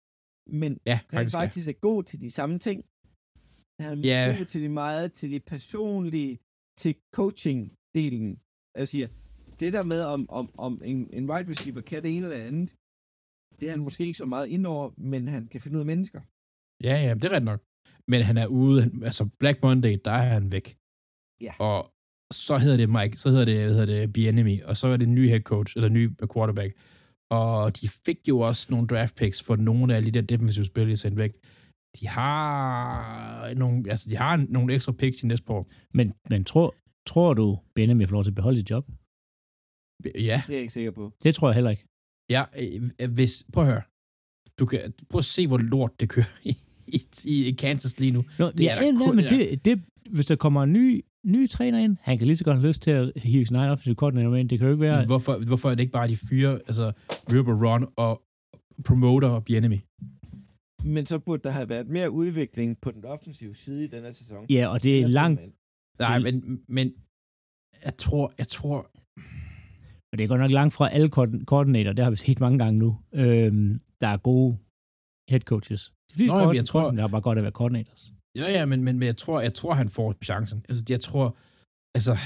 men 0.61 0.71
ja, 0.85 0.99
han 1.09 1.17
faktisk, 1.17 1.35
faktisk 1.41 1.67
er 1.69 1.77
god 1.89 2.03
til 2.03 2.21
de 2.21 2.31
samme 2.31 2.59
ting. 2.67 2.85
Han 3.83 3.91
er 3.97 4.01
Ja. 4.11 4.35
god 4.37 4.45
til 4.45 4.61
de 4.65 4.69
meget, 4.69 5.05
til 5.19 5.31
de 5.31 5.39
personlige, 5.39 6.33
til 6.81 6.95
coaching-delen. 7.17 8.29
Jeg 8.79 8.87
siger, 8.87 9.07
det 9.59 9.73
der 9.73 9.83
med, 9.83 10.01
om, 10.15 10.21
om, 10.29 10.45
om 10.57 10.81
en, 10.91 10.97
en 11.13 11.29
wide 11.29 11.49
receiver 11.49 11.81
kan 11.81 12.03
det 12.03 12.15
ene 12.15 12.25
eller 12.25 12.45
andet, 12.51 12.75
det 13.59 13.65
er 13.67 13.71
han 13.75 13.79
måske 13.87 14.05
ikke 14.05 14.17
så 14.23 14.25
meget 14.25 14.47
indover, 14.47 14.85
men 14.97 15.27
han 15.27 15.47
kan 15.47 15.61
finde 15.61 15.75
ud 15.77 15.79
af 15.85 15.85
mennesker. 15.93 16.21
Ja, 16.87 16.95
ja, 17.05 17.13
det 17.13 17.23
er 17.25 17.29
ret 17.37 17.43
nok. 17.51 17.61
Men 18.11 18.21
han 18.29 18.37
er 18.37 18.47
ude, 18.47 18.79
altså 19.03 19.29
Black 19.39 19.57
Monday, 19.63 19.93
der 20.05 20.11
er 20.11 20.27
han 20.37 20.51
væk. 20.51 20.67
Ja. 21.47 21.53
Og 21.59 21.79
så 22.33 22.57
hedder 22.57 22.77
det 22.77 22.89
Mike, 22.89 23.17
så 23.17 23.29
hedder 23.29 23.45
det, 23.45 23.55
hvad 23.63 23.69
hedder 23.73 23.85
det 23.99 24.13
Bienemy, 24.13 24.63
og 24.63 24.77
så 24.77 24.87
er 24.87 24.97
det 24.97 25.07
en 25.07 25.15
ny 25.15 25.27
head 25.29 25.39
coach, 25.41 25.73
eller 25.77 25.89
ny 25.89 26.09
quarterback. 26.33 26.73
Og 27.31 27.81
de 27.81 27.89
fik 28.05 28.17
jo 28.27 28.39
også 28.39 28.67
nogle 28.69 28.87
draft 28.87 29.15
picks 29.15 29.43
for 29.43 29.55
nogle 29.55 29.95
af 29.95 30.01
de 30.03 30.11
der 30.11 30.21
defensive 30.21 30.65
spil, 30.65 30.87
de 30.89 30.97
sendte 30.97 31.19
væk. 31.19 31.31
De 31.99 32.07
har 32.07 33.53
nogle, 33.53 33.91
altså 33.91 34.09
de 34.09 34.15
har 34.17 34.45
nogle 34.49 34.73
ekstra 34.73 34.91
picks 34.91 35.23
i 35.23 35.27
næste 35.27 35.49
år. 35.49 35.65
Men, 35.93 36.13
men 36.29 36.43
tror, 36.45 36.75
tror 37.07 37.33
du, 37.33 37.59
Benjamin 37.75 38.07
får 38.07 38.13
lov 38.13 38.23
til 38.23 38.31
at 38.31 38.35
beholde 38.35 38.57
sit 38.57 38.69
job? 38.71 38.85
Ja, 40.05 40.09
Det 40.15 40.23
er 40.25 40.41
jeg 40.53 40.61
ikke 40.61 40.73
sikker 40.73 40.91
på. 40.91 41.11
Det 41.23 41.35
tror 41.35 41.47
jeg 41.49 41.55
heller 41.55 41.69
ikke. 41.71 41.85
ja 42.29 42.43
øh, 43.01 43.11
hvis, 43.13 43.45
prøv 43.53 43.63
at 43.63 43.69
høre. 43.69 43.81
Du 44.59 44.65
kan, 44.65 44.93
prøv 45.09 45.19
at 45.19 45.25
se, 45.25 45.47
hvor 45.47 45.57
lort 45.57 45.99
det 45.99 46.09
kører 46.09 46.25
i, 46.43 46.57
i, 47.25 47.45
i 47.47 47.51
Kansas 47.51 47.99
lige 47.99 48.11
nu. 48.11 48.25
Nå, 48.39 48.45
Det 48.47 48.57
det 48.57 48.71
er 48.71 48.75
ja, 48.85 48.91
kun- 48.97 49.15
men 49.15 49.25
ja. 49.25 49.29
det, 49.29 49.65
det, 49.65 49.81
hvis 50.09 50.25
der 50.25 50.35
kommer 50.35 50.63
en 50.63 50.73
ny, 50.73 51.05
ny 51.25 51.47
træner 51.49 51.79
ind, 51.79 51.97
han 52.01 52.17
kan 52.17 52.27
lige 52.27 52.37
så 52.37 52.43
godt 52.43 52.57
have 52.57 52.67
lyst 52.67 52.81
til 52.81 52.91
at 52.91 53.11
hive 53.15 53.45
sin 53.45 53.55
egen 53.55 53.71
offensive 53.71 53.95
koordinator 53.95 54.29
med 54.29 54.39
ind. 54.39 54.49
Det 54.49 54.59
kan 54.59 54.67
jo 54.67 54.73
ikke 54.73 54.81
være... 54.81 54.97
Men 54.99 55.07
hvorfor, 55.07 55.45
hvorfor 55.47 55.69
er 55.71 55.75
det 55.75 55.79
ikke 55.83 55.93
bare 55.93 56.07
de 56.07 56.15
fyre, 56.29 56.53
altså 56.53 56.91
River 57.31 57.65
Ron 57.65 57.87
og 57.95 58.21
promoter 58.85 59.27
og 59.29 59.45
Bienemy? 59.45 59.79
Men 60.83 61.05
så 61.05 61.19
burde 61.19 61.43
der 61.43 61.49
have 61.49 61.69
været 61.69 61.87
mere 61.87 62.11
udvikling 62.11 62.77
på 62.81 62.91
den 62.91 63.05
offensive 63.05 63.53
side 63.53 63.83
i 63.85 63.87
denne 63.87 64.13
sæson. 64.13 64.45
Ja, 64.49 64.67
og 64.67 64.83
det 64.83 65.01
er 65.01 65.07
langt... 65.07 65.41
Nej, 65.99 66.19
Det- 66.19 66.23
men, 66.45 66.61
men 66.67 66.93
jeg 67.85 67.97
tror, 67.97 68.33
jeg 68.37 68.47
tror, 68.47 68.91
Men 70.11 70.17
det 70.17 70.23
er 70.23 70.27
godt 70.27 70.41
nok 70.41 70.51
langt 70.51 70.73
fra 70.73 70.89
alle 70.89 71.09
koord- 71.09 71.45
koordinater, 71.45 71.93
det 71.93 72.03
har 72.03 72.09
vi 72.11 72.15
set 72.15 72.39
mange 72.39 72.59
gange 72.59 72.79
nu, 72.79 72.97
øhm, 73.13 73.79
der 74.01 74.07
er 74.07 74.17
gode 74.17 74.57
head 75.29 75.39
coaches. 75.39 75.93
De 76.09 76.13
fleste 76.13 76.27
Nå, 76.35 76.53
jeg 76.53 76.65
tror, 76.65 76.91
det 76.91 76.99
er 76.99 77.07
bare 77.07 77.21
godt 77.21 77.37
at 77.37 77.43
være 77.43 77.51
coordinators. 77.51 78.13
Ja, 78.37 78.51
ja, 78.51 78.65
men, 78.65 78.83
men, 78.83 78.99
men 78.99 79.05
jeg, 79.05 79.17
tror, 79.17 79.41
jeg 79.41 79.53
tror, 79.53 79.73
han 79.73 79.89
får 79.89 80.15
chancen. 80.23 80.65
Altså, 80.69 80.83
jeg 80.89 80.99
tror... 80.99 81.35
Altså... 81.95 82.17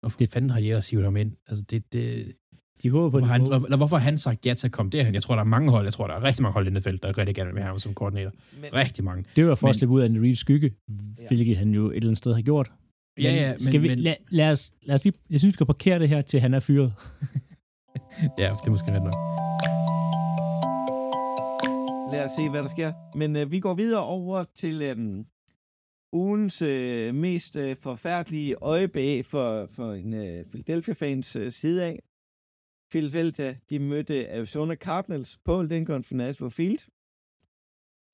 Hvorfor 0.00 0.18
det 0.18 0.28
fanden 0.28 0.50
har 0.50 0.60
de 0.60 0.68
ellers 0.68 0.90
hivet 0.90 1.04
ham 1.04 1.16
ind? 1.16 1.32
Altså, 1.48 1.64
det, 1.70 1.92
det, 1.92 2.32
De 2.82 2.90
håber 2.90 3.10
på, 3.10 3.18
hvorfor, 3.18 3.34
at 3.34 3.40
han, 3.40 3.52
han, 3.52 3.64
eller 3.64 3.76
hvorfor 3.76 3.96
har 3.96 4.04
han 4.04 4.18
sagt 4.18 4.46
ja 4.46 4.54
til 4.54 4.66
at 4.66 4.72
komme 4.72 4.90
derhen? 4.90 5.14
Jeg 5.14 5.22
tror, 5.22 5.34
der 5.34 5.40
er 5.42 5.46
mange 5.46 5.70
hold. 5.70 5.84
Jeg 5.86 5.92
tror, 5.92 6.06
der 6.06 6.14
er 6.14 6.22
rigtig 6.22 6.42
mange 6.42 6.52
hold 6.52 6.66
i 6.66 6.70
NFL, 6.70 6.96
der 7.02 7.18
rigtig 7.18 7.34
gerne 7.34 7.52
vil 7.52 7.62
have 7.62 7.68
ham 7.68 7.78
som 7.78 7.94
koordinator. 7.94 8.32
Men, 8.60 8.74
Rigtig 8.74 9.04
mange. 9.04 9.24
det 9.36 9.46
var 9.46 9.54
for 9.54 9.66
at 9.66 9.68
men- 9.68 9.74
slippe 9.74 9.94
ud 9.94 10.00
af 10.00 10.06
en 10.06 10.22
Reed 10.22 10.34
skygge, 10.34 10.72
hvilket 11.28 11.56
han 11.56 11.70
jo 11.74 11.90
et 11.90 11.96
eller 11.96 12.08
andet 12.08 12.18
sted 12.18 12.34
har 12.34 12.42
gjort. 12.42 12.72
Ja, 13.18 13.32
ja, 13.34 13.52
men, 13.52 13.62
skal 13.62 13.82
vi, 13.82 13.88
men, 13.88 13.98
lad, 13.98 14.14
lad, 14.30 14.50
os, 14.50 14.72
lad 14.82 14.94
os 14.94 15.04
lige, 15.04 15.14
jeg 15.30 15.40
synes, 15.40 15.52
vi 15.52 15.54
skal 15.54 15.66
parkere 15.66 15.98
det 15.98 16.08
her, 16.08 16.20
til 16.22 16.40
han 16.40 16.54
er 16.54 16.60
fyret. 16.60 16.92
ja, 18.38 18.48
det 18.48 18.66
er 18.66 18.70
måske 18.70 18.92
lidt 18.92 19.02
nok. 19.04 19.41
Lad 22.12 22.24
os 22.24 22.32
se, 22.32 22.50
hvad 22.50 22.62
der 22.62 22.68
sker. 22.68 22.92
Men 23.16 23.36
øh, 23.36 23.50
vi 23.50 23.60
går 23.60 23.74
videre 23.74 24.04
over 24.04 24.44
til 24.54 24.82
øh, 24.82 25.24
ugens 26.12 26.62
øh, 26.62 27.14
mest 27.14 27.56
øh, 27.56 27.76
forfærdelige 27.76 28.54
øjebæg 28.54 29.24
for, 29.24 29.66
for 29.66 29.92
en 29.92 30.14
øh, 30.14 30.46
Philadelphia-fans 30.46 31.36
øh, 31.36 31.52
side 31.52 31.84
af. 31.84 32.02
Philadelphia, 32.90 33.56
de 33.70 33.78
mødte 33.78 34.32
Arizona 34.32 34.74
Cardinals 34.74 35.38
på 35.44 35.62
Lincoln 35.62 36.02
Financial 36.02 36.50
Field. 36.50 36.78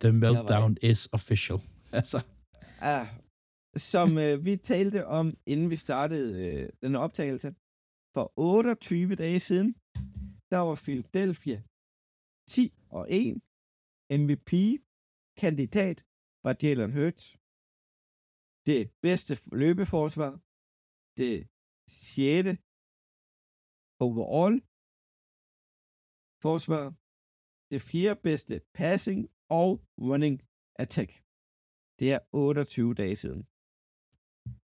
The 0.01 0.13
meltdown 0.13 0.77
is 0.83 1.09
official. 1.13 1.59
Altså, 1.93 2.21
Ah, 2.81 3.07
som 3.77 4.19
øh, 4.19 4.45
vi 4.45 4.57
talte 4.57 5.07
om, 5.07 5.37
inden 5.47 5.71
vi 5.71 5.77
startede 5.77 6.47
øh, 6.47 6.69
den 6.83 6.95
optagelse. 6.97 7.55
For 8.15 8.33
28 8.37 9.15
dage 9.15 9.41
siden, 9.41 9.75
der 10.51 10.59
var 10.59 10.75
Philadelphia 10.85 11.63
10 12.49 12.73
og 12.91 13.07
1. 13.11 13.41
MVP-kandidat 14.23 15.99
var 16.45 16.55
Jalen 16.63 16.93
Hurts. 16.99 17.25
Det 18.69 18.81
bedste 19.07 19.33
løbeforsvar. 19.63 20.33
Det 21.21 21.35
sjette 22.11 22.53
overall 24.07 24.55
forsvar. 26.47 26.85
Det 27.73 27.81
fjerde 27.91 28.21
bedste 28.29 28.55
passing 28.81 29.21
og 29.61 29.71
running 30.09 30.35
attack. 30.83 31.11
Det 31.99 32.07
er 32.17 32.21
28 32.33 32.95
dage 32.95 33.17
siden. 33.23 33.43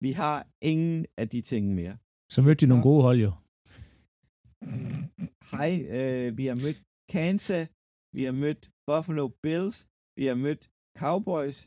Vi 0.04 0.10
har 0.22 0.38
ingen 0.72 1.06
af 1.20 1.26
de 1.34 1.40
ting 1.40 1.64
mere. 1.80 1.96
Så 2.34 2.38
mødte 2.42 2.60
de 2.64 2.68
nogle 2.70 2.82
Så- 2.82 2.88
gode 2.90 3.02
hold 3.08 3.20
jo. 3.26 3.32
Hej, 5.54 5.72
øh, 5.98 6.26
vi 6.38 6.44
har 6.50 6.56
mødt 6.64 6.78
Kansas, 7.14 7.68
vi 8.16 8.22
har 8.28 8.32
mødt 8.44 8.62
Buffalo 8.90 9.24
Bills, 9.42 9.76
vi 10.18 10.24
har 10.26 10.34
mødt 10.34 10.62
Cowboys, 11.02 11.58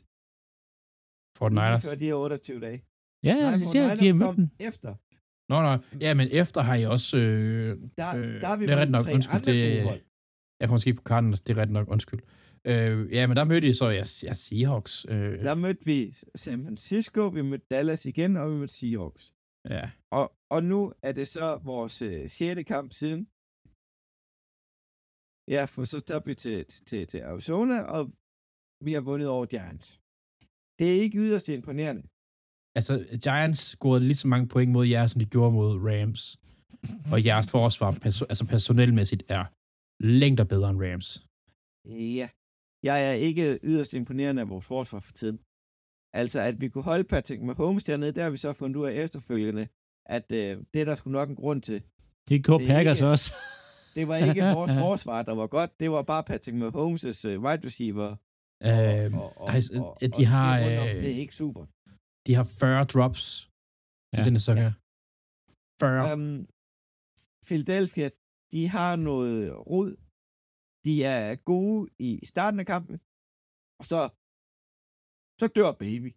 for 1.38 1.48
lige 1.48 1.60
Niners. 1.60 1.82
før 1.86 1.94
de 1.94 2.04
her 2.04 2.14
28 2.14 2.60
dage. 2.60 2.78
Ja, 3.28 3.34
ja, 3.34 3.42
Nej, 3.42 3.56
det 3.56 3.66
siger, 3.66 3.84
49ers 3.94 4.00
de 4.00 4.06
har 4.06 4.14
mødt 4.14 4.36
dem. 4.36 4.48
efter. 4.68 4.90
Nå, 5.52 5.56
nå. 5.66 5.72
Ja, 6.00 6.14
men 6.14 6.28
efter 6.42 6.60
har 6.60 6.74
I 6.74 6.84
også... 6.86 7.16
Øh, 7.16 7.80
Der, 7.98 8.16
Øh, 8.18 8.40
der 8.42 8.48
er 8.48 8.56
vi 8.56 8.66
det 8.66 8.72
er 8.72 8.76
mødt 8.76 8.78
rigtigt 8.78 8.90
nok. 8.90 9.00
tre 9.06 9.14
Undskyld, 9.14 9.34
andre 9.36 9.52
det- 9.52 9.76
gode 9.76 9.88
hold. 9.90 10.00
jeg 10.60 10.68
kommer 10.68 10.74
måske 10.76 10.94
på 10.94 11.02
Cardinals, 11.02 11.40
det 11.40 11.58
er 11.58 11.62
ret 11.62 11.70
nok, 11.70 11.88
undskyld. 11.90 12.20
Øh, 12.64 13.12
ja, 13.12 13.26
men 13.26 13.36
der 13.36 13.44
mødte 13.44 13.68
I 13.68 13.72
så, 13.72 13.88
jeg, 13.88 14.06
jeg 14.22 14.36
Seahawks. 14.36 15.06
Øh, 15.08 15.42
Der 15.44 15.54
mødte 15.54 15.84
vi 15.84 16.14
San 16.34 16.64
Francisco, 16.64 17.26
vi 17.28 17.42
mødte 17.42 17.66
Dallas 17.70 18.06
igen, 18.06 18.36
og 18.36 18.50
vi 18.50 18.56
mødte 18.56 18.74
Seahawks. 18.74 19.34
ja. 19.70 19.90
Og, 20.10 20.32
og 20.50 20.64
nu 20.64 20.92
er 21.02 21.12
det 21.12 21.28
så 21.28 21.60
vores 21.64 22.02
øh, 22.02 22.28
sjette 22.28 22.64
kamp 22.64 22.92
siden. 22.92 23.28
Ja, 25.54 25.62
for 25.64 25.84
så 25.84 26.00
tabte 26.00 26.26
vi 26.30 26.34
til, 26.34 26.64
til, 26.88 27.06
til 27.06 27.20
Arizona, 27.30 27.78
og 27.96 28.02
vi 28.86 28.92
har 28.92 29.00
vundet 29.00 29.28
over 29.28 29.46
Giants. 29.46 29.88
Det 30.78 30.86
er 30.96 31.00
ikke 31.04 31.18
yderst 31.18 31.48
imponerende. 31.48 32.02
Altså, 32.78 32.94
Giants 33.24 33.60
scorede 33.60 34.04
lige 34.04 34.14
så 34.22 34.28
mange 34.28 34.48
point 34.48 34.70
mod 34.72 34.86
jer, 34.86 35.06
som 35.06 35.18
de 35.20 35.26
gjorde 35.34 35.52
mod 35.58 35.72
Rams. 35.88 36.22
Og 37.12 37.18
jeres 37.26 37.46
forsvar, 37.50 37.90
perso- 38.04 38.26
altså 38.32 38.44
personelmæssigt, 38.54 39.22
er 39.28 39.44
længder 40.22 40.44
bedre 40.44 40.70
end 40.70 40.82
Rams. 40.84 41.08
Ja, 42.18 42.28
jeg 42.88 42.98
er 43.08 43.12
ikke 43.28 43.58
yderst 43.62 43.94
imponerende 43.94 44.42
af 44.42 44.48
vores 44.48 44.66
forsvar 44.66 45.00
for 45.00 45.12
tiden. 45.12 45.38
Altså, 46.20 46.38
at 46.40 46.60
vi 46.60 46.68
kunne 46.68 46.84
holde 46.90 47.04
Patrick 47.04 47.42
Mahomes 47.42 47.84
dernede, 47.84 48.12
der 48.12 48.22
har 48.22 48.30
vi 48.30 48.36
så 48.36 48.52
fundet 48.52 48.76
ud 48.80 48.86
af 48.86 49.04
efterfølgende, 49.04 49.68
at 50.16 50.32
øh, 50.32 50.50
det 50.74 50.80
er 50.80 50.84
der 50.84 50.94
skulle 50.94 51.12
nok 51.18 51.28
en 51.28 51.36
grund 51.42 51.62
til. 51.62 51.82
Det 52.28 52.44
gjorde 52.44 52.64
er 52.64 52.68
Packers 52.68 53.00
ikke- 53.00 53.08
også. 53.14 53.28
Det 53.96 54.04
var 54.10 54.16
ikke 54.28 54.42
vores 54.58 54.74
forsvar, 54.86 55.18
der 55.28 55.34
var 55.42 55.46
godt. 55.56 55.70
Det 55.80 55.88
var 55.94 56.02
bare 56.12 56.24
Patrick 56.30 56.56
Mahomes' 56.62 57.28
øh, 57.30 57.34
wide 57.44 57.62
receiver. 57.68 58.10
Øh, 58.68 59.06
ej, 59.52 59.60
så- 59.60 60.10
de 60.18 60.24
har, 60.34 60.50
det, 60.58 61.02
det 61.02 61.10
er 61.14 61.20
ikke 61.24 61.34
super. 61.42 61.62
de 62.26 62.32
har 62.38 62.46
40 62.62 62.84
drops 62.94 63.24
ja. 63.46 64.16
Ja. 64.16 64.20
i 64.20 64.24
denne 64.26 64.40
sæson 64.40 64.56
her. 64.64 64.72
40. 65.80 66.12
Um, 66.12 66.46
Philadelphia, 67.48 68.08
de 68.54 68.62
har 68.76 68.92
noget 69.08 69.40
rod. 69.72 69.90
De 70.86 70.94
er 71.14 71.24
gode 71.52 71.80
i 72.08 72.10
starten 72.32 72.60
af 72.62 72.66
kampen, 72.74 72.96
og 73.80 73.84
så, 73.90 74.00
så 75.40 75.46
dør 75.56 75.70
baby. 75.84 76.10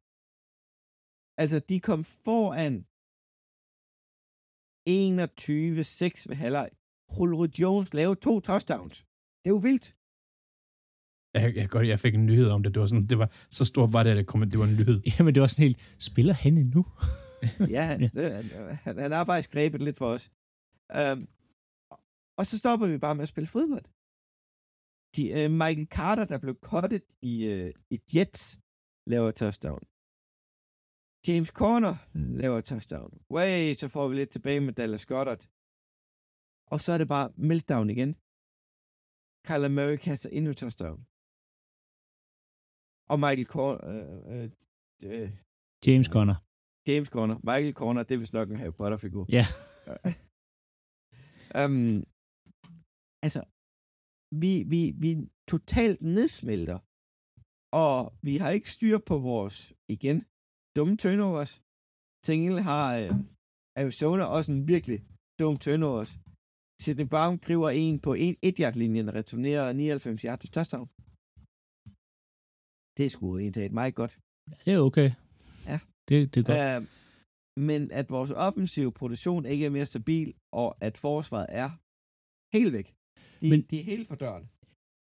Altså, 1.42 1.58
de 1.70 1.78
kom 1.90 2.02
foran 2.28 2.74
21-6 4.90 6.30
ved 6.30 6.36
halvleg. 6.44 6.70
Julio 7.20 7.48
Jones 7.60 7.94
lavede 7.94 8.20
to 8.20 8.40
touchdowns. 8.40 8.98
Det 9.42 9.48
er 9.50 9.56
jo 9.58 9.62
vildt. 9.70 9.88
Jeg, 11.34 11.56
jeg, 11.56 11.70
godt, 11.70 11.88
jeg 11.88 12.00
fik 12.00 12.16
en 12.16 12.26
nyhed 12.26 12.48
om 12.50 12.64
det. 12.64 12.74
Det 12.74 12.80
var, 12.82 12.86
sådan, 12.88 13.08
det 13.08 13.18
var 13.18 13.30
så 13.50 13.66
stort 13.66 13.94
var 13.94 14.04
det, 14.04 14.12
at 14.12 14.18
det, 14.18 14.28
kom, 14.28 14.50
det 14.50 14.60
var 14.60 14.66
en 14.66 14.76
nyhed. 14.76 15.02
Jamen, 15.20 15.36
det 15.36 15.42
var 15.42 15.48
sådan 15.48 15.64
helt, 15.68 15.96
spiller 16.10 16.34
han 16.34 16.58
endnu? 16.58 16.86
Ja, 17.78 17.98
Ja. 18.02 18.08
det, 18.08 18.44
han, 18.86 18.98
han 18.98 19.12
har 19.12 19.26
faktisk 19.26 19.52
grebet 19.52 19.82
lidt 19.82 19.98
for 19.98 20.06
os. 20.16 20.32
Um, 21.14 21.28
og 22.40 22.46
så 22.46 22.58
stopper 22.58 22.88
vi 22.88 22.98
bare 22.98 23.16
med 23.16 23.24
at 23.24 23.30
spille 23.30 23.48
fodbold. 23.48 23.86
De, 25.16 25.24
uh, 25.46 25.52
Michael 25.62 25.88
Carter, 25.98 26.26
der 26.26 26.38
blev 26.38 26.56
cuttet 26.70 27.04
i, 27.22 27.36
uh, 27.54 27.70
i 27.96 27.98
Jets, 28.14 28.60
laver 29.12 29.32
touchdown. 29.32 29.82
James 31.28 31.52
Corner 31.62 31.96
laver 32.42 32.62
touchdown. 32.62 33.12
Way, 33.36 33.74
så 33.82 33.88
får 33.88 34.08
vi 34.08 34.16
lidt 34.16 34.30
tilbage 34.30 34.62
med 34.62 34.74
Dallas 34.74 35.06
Goddard. 35.06 35.44
Og 36.74 36.78
så 36.84 36.90
er 36.94 36.98
det 37.02 37.08
bare 37.16 37.28
meltdown 37.50 37.88
igen. 37.96 38.12
Kyler 39.48 39.72
Murray 39.78 39.98
kaster 40.06 40.30
endnu 40.38 40.52
touchdown. 40.54 41.00
Og 43.12 43.18
Michael 43.24 43.50
Corner... 43.54 43.80
Uh, 43.92 44.26
uh, 44.34 44.48
uh, 45.12 45.30
James 45.88 46.08
Conner. 46.16 46.38
James 46.88 47.10
Corner. 47.16 47.36
Michael 47.50 47.74
Corner, 47.82 48.04
det 48.04 48.14
er 48.16 48.20
vist 48.24 48.34
nok 48.34 48.50
en 48.50 48.62
Harry 48.62 48.76
Potter-figur. 48.80 49.26
Ja. 49.38 49.46
um, 51.62 52.04
altså, 53.26 53.42
vi, 54.44 54.54
vi, 54.74 54.82
vi 55.04 55.12
totalt 55.54 56.02
nedsmelter, 56.02 56.80
og 57.84 57.96
vi 58.28 58.34
har 58.42 58.50
ikke 58.50 58.72
styr 58.72 58.98
på 59.10 59.16
vores, 59.30 59.74
igen, 59.96 60.18
dumme 60.76 60.98
turnovers. 60.98 61.54
Til 62.26 62.60
har 62.70 62.86
øh, 62.98 63.10
Arizona 63.82 64.24
også 64.36 64.52
en 64.52 64.68
virkelig 64.68 65.00
dum 65.40 65.58
turnovers. 65.58 66.12
Sidney 66.84 67.08
Brown 67.14 67.38
griber 67.46 67.70
en 67.70 68.00
på 68.00 68.12
en, 68.26 68.36
et 68.42 68.76
linjen 68.82 69.14
returnerer 69.20 69.74
99 69.74 70.22
yards 70.22 70.40
til 70.40 70.52
touchdown. 70.56 70.88
Det 72.98 73.04
er 73.06 73.10
sgu 73.16 73.38
egentlig 73.38 73.74
meget 73.74 73.96
godt. 74.02 74.14
Det 74.66 74.74
er 74.74 74.80
okay. 74.90 75.10
Ja. 75.72 75.80
Det, 76.08 76.18
det 76.34 76.40
er 76.40 76.46
godt. 76.50 76.82
Uh, 76.82 76.88
men 77.70 77.82
at 78.00 78.08
vores 78.10 78.32
offensive 78.48 78.92
produktion 79.00 79.46
ikke 79.46 79.66
er 79.66 79.70
mere 79.78 79.86
stabil, 79.86 80.34
og 80.62 80.68
at 80.88 80.98
forsvaret 80.98 81.48
er 81.50 81.70
helt 82.58 82.74
væk. 82.78 82.88
De, 83.42 83.50
men, 83.50 83.50
Men- 83.50 83.62
de 83.70 83.76
er 83.80 83.84
helt 83.84 84.08
for 84.08 84.16
døren. 84.16 84.46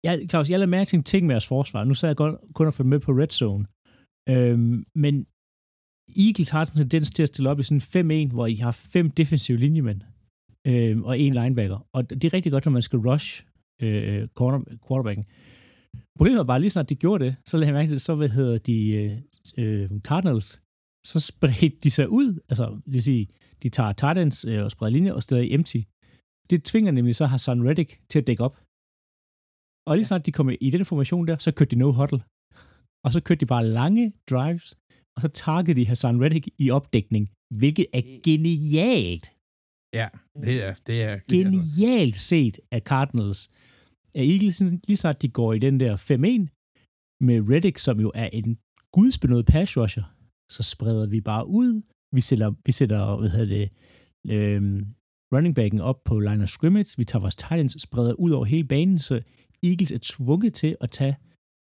Ja, 0.05 0.11
Claus, 0.29 0.49
jeg 0.49 0.59
lader 0.59 0.69
mærke 0.77 0.87
til 0.87 0.97
en 0.97 1.03
ting 1.03 1.25
med 1.25 1.33
jeres 1.35 1.47
forsvar. 1.47 1.83
Nu 1.83 1.93
sad 1.93 2.09
jeg 2.09 2.17
godt, 2.17 2.35
kun 2.55 2.67
og 2.67 2.73
følge 2.73 2.89
med 2.89 2.99
på 2.99 3.11
Red 3.11 3.31
Zone. 3.41 3.65
Øhm, 4.33 4.77
men 5.03 5.13
Eagles 6.25 6.49
har 6.49 6.65
sådan 6.65 6.81
en 6.81 6.89
tendens 6.89 7.09
til 7.09 7.23
at 7.23 7.31
stille 7.33 7.49
op 7.51 7.59
i 7.59 7.63
sådan 7.63 8.27
5-1, 8.29 8.33
hvor 8.35 8.47
I 8.47 8.55
har 8.55 8.71
fem 8.93 9.07
defensive 9.19 9.57
linjemænd 9.57 10.01
øhm, 10.67 11.03
og 11.03 11.19
en 11.19 11.33
linebacker. 11.33 11.87
Og 11.93 12.09
det 12.09 12.23
er 12.25 12.33
rigtig 12.33 12.51
godt, 12.51 12.65
når 12.65 12.71
man 12.71 12.81
skal 12.81 12.99
rush 12.99 13.45
øh, 13.81 14.27
corner, 14.27 14.59
quarterbacken. 14.87 15.25
Problemet 16.17 16.39
er 16.39 16.43
bare, 16.43 16.59
lige 16.59 16.69
snart 16.69 16.89
de 16.89 16.95
gjorde 16.95 17.25
det, 17.25 17.35
så 17.45 17.57
lagde 17.57 17.67
jeg 17.67 17.73
mærke 17.73 17.89
til, 17.89 17.99
så 17.99 18.15
hvad 18.15 18.29
hedder 18.29 18.57
de 18.57 18.77
øh, 19.01 19.11
øh, 19.57 19.89
Cardinals, 19.99 20.61
så 21.05 21.19
spredte 21.19 21.77
de 21.83 21.91
sig 21.91 22.09
ud. 22.09 22.39
Altså, 22.49 22.65
det 22.85 22.93
vil 22.93 23.03
sige, 23.03 23.27
de 23.63 23.69
tager 23.69 23.93
tight 23.93 24.17
ends 24.17 24.45
øh, 24.45 24.63
og 24.63 24.71
spreder 24.71 24.93
linjer 24.93 25.13
og 25.13 25.23
stiller 25.23 25.43
i 25.43 25.53
empty. 25.53 25.81
Det 26.49 26.63
tvinger 26.63 26.91
nemlig 26.91 27.15
så 27.15 27.25
Hassan 27.25 27.67
Reddick 27.67 27.91
til 28.09 28.19
at 28.19 28.27
dække 28.27 28.43
op. 28.43 28.55
Og 29.87 29.95
lige 29.95 30.05
snart 30.05 30.25
de 30.25 30.31
kom 30.31 30.49
i 30.61 30.69
den 30.69 30.85
formation 30.85 31.27
der, 31.27 31.37
så 31.37 31.51
kørte 31.51 31.71
de 31.71 31.75
no 31.75 31.91
huddle. 31.91 32.21
Og 33.05 33.09
så 33.13 33.19
kørte 33.25 33.39
de 33.39 33.45
bare 33.45 33.65
lange 33.79 34.13
drives, 34.29 34.77
og 35.15 35.21
så 35.21 35.27
takkede 35.27 35.79
de 35.79 35.87
Hassan 35.87 36.21
Reddick 36.23 36.47
i 36.57 36.69
opdækning, 36.69 37.29
hvilket 37.59 37.87
er 37.93 38.03
genialt. 38.23 39.25
Ja. 39.93 40.07
Det 40.41 40.63
er, 40.63 40.73
det 40.87 41.03
er 41.03 41.19
Genialt 41.29 42.17
set 42.17 42.59
af 42.71 42.81
Cardinals. 42.81 43.49
Af 44.15 44.23
Eagles, 44.23 44.61
lige 44.87 44.97
snart 44.97 45.21
de 45.21 45.29
går 45.29 45.53
i 45.53 45.59
den 45.59 45.79
der 45.79 45.93
5-1, 45.97 47.23
med 47.27 47.49
Reddick, 47.49 47.77
som 47.77 47.99
jo 47.99 48.11
er 48.15 48.29
en 48.33 48.57
gudsbenået 48.91 49.45
pass 49.45 49.77
rusher, 49.77 50.03
så 50.51 50.63
spreder 50.63 51.07
vi 51.07 51.21
bare 51.21 51.47
ud. 51.47 51.81
Vi 52.15 52.21
sætter, 52.21 52.53
vi 52.65 52.71
sætter 52.71 53.17
hvad 53.19 53.29
hedder 53.29 53.55
det, 53.57 53.69
øhm, 54.35 54.85
running 55.33 55.55
backen 55.55 55.81
op 55.81 56.03
på 56.03 56.19
line 56.19 56.43
of 56.43 56.49
scrimmage. 56.49 56.93
Vi 56.97 57.03
tager 57.03 57.21
vores 57.21 57.35
tight 57.35 57.61
ends 57.61 57.81
spreder 57.81 58.13
ud 58.13 58.31
over 58.31 58.45
hele 58.45 58.67
banen, 58.67 58.99
så 58.99 59.21
Eagles 59.63 59.91
er 59.91 59.99
tvunget 60.01 60.53
til 60.53 60.75
at 60.81 60.89
tage 60.89 61.15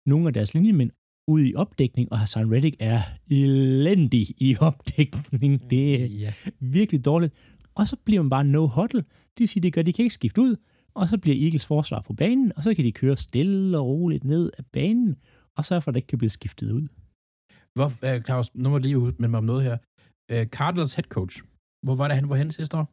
nogle 0.06 0.28
af 0.28 0.34
deres 0.34 0.54
linjemænd 0.54 0.92
ud 1.28 1.42
i 1.46 1.56
opdækning, 1.56 2.12
og 2.12 2.20
Hassan 2.20 2.52
Reddick 2.52 2.76
er 2.80 3.02
elendig 3.32 4.26
i 4.38 4.56
opdækning. 4.60 5.70
Det 5.70 6.02
er 6.02 6.06
ja. 6.06 6.34
virkelig 6.60 7.06
dårligt. 7.06 7.34
Og 7.80 7.88
så 7.88 7.96
bliver 8.06 8.22
man 8.22 8.30
bare 8.30 8.44
no 8.44 8.68
huddle. 8.68 9.02
Det 9.34 9.40
vil 9.40 9.48
sige, 9.50 9.64
det 9.64 9.74
gør, 9.74 9.82
at 9.82 9.86
de 9.86 9.94
kan 9.94 10.04
ikke 10.04 10.14
skifte 10.14 10.42
ud, 10.42 10.56
og 10.94 11.10
så 11.10 11.18
bliver 11.18 11.38
Eagles 11.44 11.66
forsvar 11.66 12.02
på 12.02 12.14
banen, 12.14 12.52
og 12.56 12.64
så 12.64 12.76
kan 12.76 12.86
de 12.86 12.92
køre 12.92 13.18
stille 13.18 13.78
og 13.78 13.86
roligt 13.86 14.24
ned 14.24 14.52
af 14.58 14.66
banen, 14.66 15.16
og 15.58 15.66
sørge 15.66 15.82
for, 15.82 15.92
at 15.92 15.96
det 15.96 15.98
ikke 15.98 16.08
kan 16.08 16.18
blive 16.18 16.30
skiftet 16.30 16.72
ud. 16.72 16.88
Hvor, 17.76 17.86
uh, 17.86 18.24
Claus, 18.26 18.56
nu 18.56 18.70
må 18.70 18.76
jeg 18.76 18.82
lige 18.82 19.00
ud 19.00 19.14
med 19.20 19.30
mig 19.30 19.38
om 19.38 19.44
noget 19.44 19.64
her. 19.64 19.78
Uh, 20.34 20.44
Cardinals 20.58 20.94
head 20.94 21.04
coach. 21.04 21.44
Hvor 21.86 21.96
var 21.96 22.08
det, 22.08 22.16
han 22.16 22.30
var 22.30 22.36
henne 22.36 22.52
sidste 22.52 22.78
år? 22.78 22.88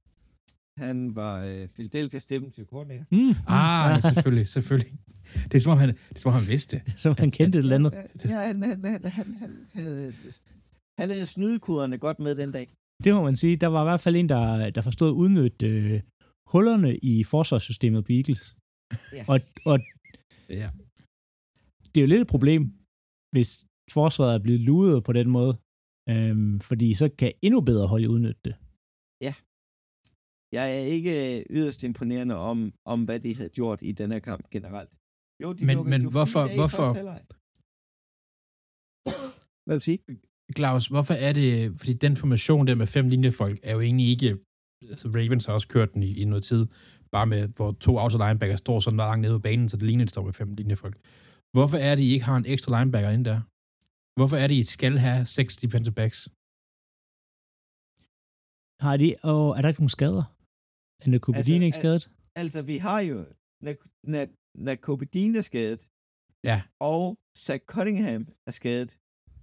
Han 0.81 1.17
var 1.17 1.45
øh, 1.45 1.69
Philadelphia 1.69 2.21
stemmen 2.21 2.51
til 2.51 2.65
koordinator. 2.65 3.05
Mm. 3.11 3.35
Ah, 3.47 3.91
ja, 3.91 4.01
selvfølgelig, 4.01 4.49
selvfølgelig. 4.49 4.93
Det 5.45 5.55
er 5.55 5.61
som 5.61 5.73
om 5.73 5.79
han, 5.79 5.89
det 5.89 6.17
er, 6.17 6.19
som 6.19 6.33
om 6.33 6.39
han 6.41 6.49
vidste. 6.49 6.83
Som 6.97 7.15
han 7.19 7.31
kendte 7.31 7.59
et 7.59 7.63
eller 7.63 7.75
andet. 7.75 7.93
Ja, 8.25 8.47
han, 8.47 8.63
han, 8.63 8.85
han, 8.85 9.05
han, 9.05 9.35
han, 9.43 9.67
havde, 9.75 10.13
han 10.99 11.11
havde 11.11 11.27
snydekoderne 11.27 11.99
godt 11.99 12.19
med 12.19 12.35
den 12.35 12.53
dag. 12.53 12.69
Det 13.05 13.11
må 13.15 13.21
man 13.29 13.37
sige. 13.37 13.57
Der 13.57 13.67
var 13.75 13.83
i 13.83 13.89
hvert 13.91 14.01
fald 14.05 14.17
en, 14.17 14.29
der, 14.29 14.71
der 14.77 14.83
forstod 14.89 15.09
at 15.13 15.19
udnytte 15.23 15.67
øh, 15.67 16.01
hullerne 16.53 16.91
i 17.13 17.25
forsvarssystemet 17.25 18.05
på 18.05 18.13
Eagles. 18.19 18.43
Ja. 19.17 19.25
Og, 19.33 19.37
og 19.71 19.77
Ja. 20.63 20.69
det 21.91 21.97
er 22.01 22.05
jo 22.07 22.11
lidt 22.13 22.21
et 22.27 22.33
problem, 22.35 22.63
hvis 23.35 23.51
forsvaret 23.97 24.35
er 24.35 24.43
blevet 24.47 24.61
luret 24.69 25.05
på 25.05 25.13
den 25.13 25.29
måde. 25.39 25.55
Øhm, 26.13 26.55
fordi 26.69 26.89
så 27.01 27.07
kan 27.21 27.33
endnu 27.47 27.61
bedre 27.71 27.87
hold 27.93 28.07
udnytte 28.15 28.41
det. 28.49 28.55
Jeg 30.59 30.67
er 30.79 30.85
ikke 30.97 31.13
øh, 31.39 31.45
yderst 31.57 31.83
imponerende 31.83 32.35
om, 32.51 32.59
om 32.93 32.99
hvad 33.05 33.21
de 33.21 33.35
havde 33.39 33.49
gjort 33.59 33.79
i 33.83 33.93
den 33.93 34.09
her 34.13 34.19
kamp 34.19 34.51
generelt. 34.51 34.93
Jo, 35.43 35.49
de 35.59 35.67
Men- 35.67 35.77
lukkede 35.77 35.99
men 35.99 36.03
hvorfor- 36.15 36.49
hvorfor-. 36.59 36.93
Hvad 39.65 39.75
vil 39.75 39.81
du 39.81 39.85
sige? 39.91 39.99
Claus, 40.57 40.87
hvorfor 40.87 41.15
er 41.15 41.33
det, 41.33 41.79
fordi 41.79 41.93
den 41.93 42.17
formation 42.17 42.67
der 42.67 42.75
med 42.75 42.87
fem 42.87 43.09
linjefolk 43.09 43.59
er 43.63 43.73
jo 43.73 43.81
egentlig 43.81 44.09
ikke, 44.09 44.39
altså 44.93 45.09
Ravens 45.09 45.45
har 45.47 45.53
også 45.53 45.69
kørt 45.69 45.95
den 45.95 46.03
i, 46.03 46.11
i 46.23 46.25
noget 46.25 46.45
tid, 46.45 46.67
bare 47.13 47.27
med, 47.27 47.49
hvor 47.57 47.73
to 47.73 47.93
outside 48.03 48.23
linebacker 48.27 48.57
står 48.57 48.81
sådan 48.81 48.97
langt 48.97 49.21
nede 49.23 49.35
på 49.39 49.43
banen, 49.49 49.69
så 49.69 49.77
det 49.77 49.87
ligner, 49.87 50.05
at 50.05 50.09
de 50.09 50.11
står 50.11 50.25
med 50.25 50.33
fem 50.33 50.55
linjefolk. 50.55 50.97
Hvorfor 51.57 51.77
er 51.89 51.95
det, 51.95 52.03
I 52.03 52.13
ikke 52.13 52.25
har 52.25 52.37
en 52.37 52.47
ekstra 52.55 52.71
linebacker 52.79 53.11
inde 53.11 53.25
der? 53.31 53.41
Hvorfor 54.19 54.37
er 54.43 54.47
det, 54.51 54.55
I 54.55 54.65
skal 54.77 54.95
have 55.07 55.21
seks 55.37 55.53
defensive 55.63 55.95
backs? 56.01 56.19
Har 58.85 58.97
de, 59.03 59.09
og 59.33 59.43
er 59.57 59.61
der 59.63 59.69
ikke 59.69 59.81
nogen 59.83 59.97
skader? 59.99 60.25
Er 61.03 61.09
Nakubadin 61.15 61.39
Altså, 61.39 61.55
ikke 61.55 61.77
al- 61.77 61.81
skadet? 61.83 62.05
Altså, 62.43 62.61
vi 62.71 62.77
har 62.87 63.01
jo 63.11 63.17
Nakobedin 64.67 65.33
er 65.41 65.45
skadet, 65.51 65.81
Ja, 66.51 66.59
og 66.93 67.03
Zach 67.45 67.63
Cunningham 67.73 68.23
er 68.49 68.55
skadet. 68.61 68.91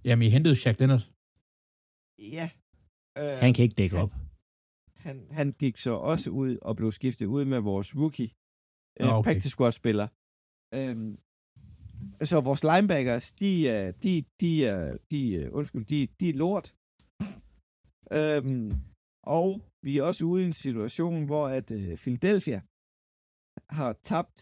Jamen 0.04 0.26
I 0.26 0.30
hentede 0.30 0.56
Shaq 0.56 0.76
Leonard. 0.80 1.04
Ja. 2.36 2.46
Øh, 3.20 3.38
Han 3.44 3.54
kan 3.54 3.62
ikke 3.66 3.78
dække 3.82 3.96
op. 4.04 4.12
han, 5.06 5.16
han 5.38 5.48
gik 5.62 5.76
så 5.76 5.90
også 6.12 6.30
ud 6.30 6.58
og 6.62 6.76
blev 6.76 6.92
skiftet 6.92 7.26
ud 7.26 7.44
med 7.44 7.60
vores 7.60 7.88
rookie 8.00 8.30
øh, 9.00 9.06
Nå, 9.06 9.12
okay. 9.12 9.26
practice 9.28 9.50
squad 9.54 9.72
spiller. 9.72 10.06
Øhm, 10.78 11.12
så 12.30 12.36
vores 12.48 12.62
linebackers, 12.70 13.26
de 13.42 13.68
er, 13.68 13.84
de, 14.04 14.12
de 14.40 14.50
er, 14.66 14.96
de, 15.10 15.20
er- 15.36 15.50
undskyld, 15.58 15.84
de, 15.92 15.98
de 16.20 16.26
er 16.32 16.38
lort. 16.44 16.66
Øhm, 18.18 18.66
og 19.38 19.48
vi 19.86 19.92
er 19.98 20.02
også 20.10 20.22
ude 20.30 20.42
i 20.42 20.46
en 20.46 20.52
situation, 20.66 21.24
hvor 21.30 21.44
at 21.58 21.68
øh, 21.78 21.96
Philadelphia 22.02 22.58
har 23.78 23.92
tabt 24.10 24.36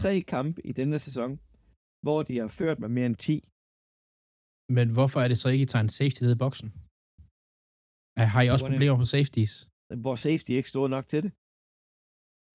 tre 0.00 0.14
kampe 0.34 0.58
i 0.70 0.72
denne 0.80 0.98
sæson, 1.06 1.30
hvor 2.04 2.18
de 2.28 2.34
har 2.38 2.48
ført 2.48 2.78
med 2.78 2.88
mere 2.96 3.06
end 3.06 3.16
10. 3.16 3.48
Men 4.68 4.86
hvorfor 4.96 5.20
er 5.20 5.28
det 5.28 5.38
så 5.38 5.48
ikke, 5.48 5.62
I 5.62 5.66
tager 5.66 5.82
en 5.82 5.88
safety 5.88 6.22
ned 6.22 6.32
i 6.34 6.38
boksen? 6.44 6.68
Har 8.34 8.42
I 8.42 8.48
også 8.48 8.62
Hvordan- 8.64 8.76
problemer 8.76 8.96
på 8.96 9.04
safeties? 9.04 9.68
Hvor 10.04 10.14
safety 10.14 10.50
er 10.52 10.56
ikke 10.56 10.68
stor 10.74 10.88
nok 10.88 11.08
til 11.08 11.22
det. 11.22 11.32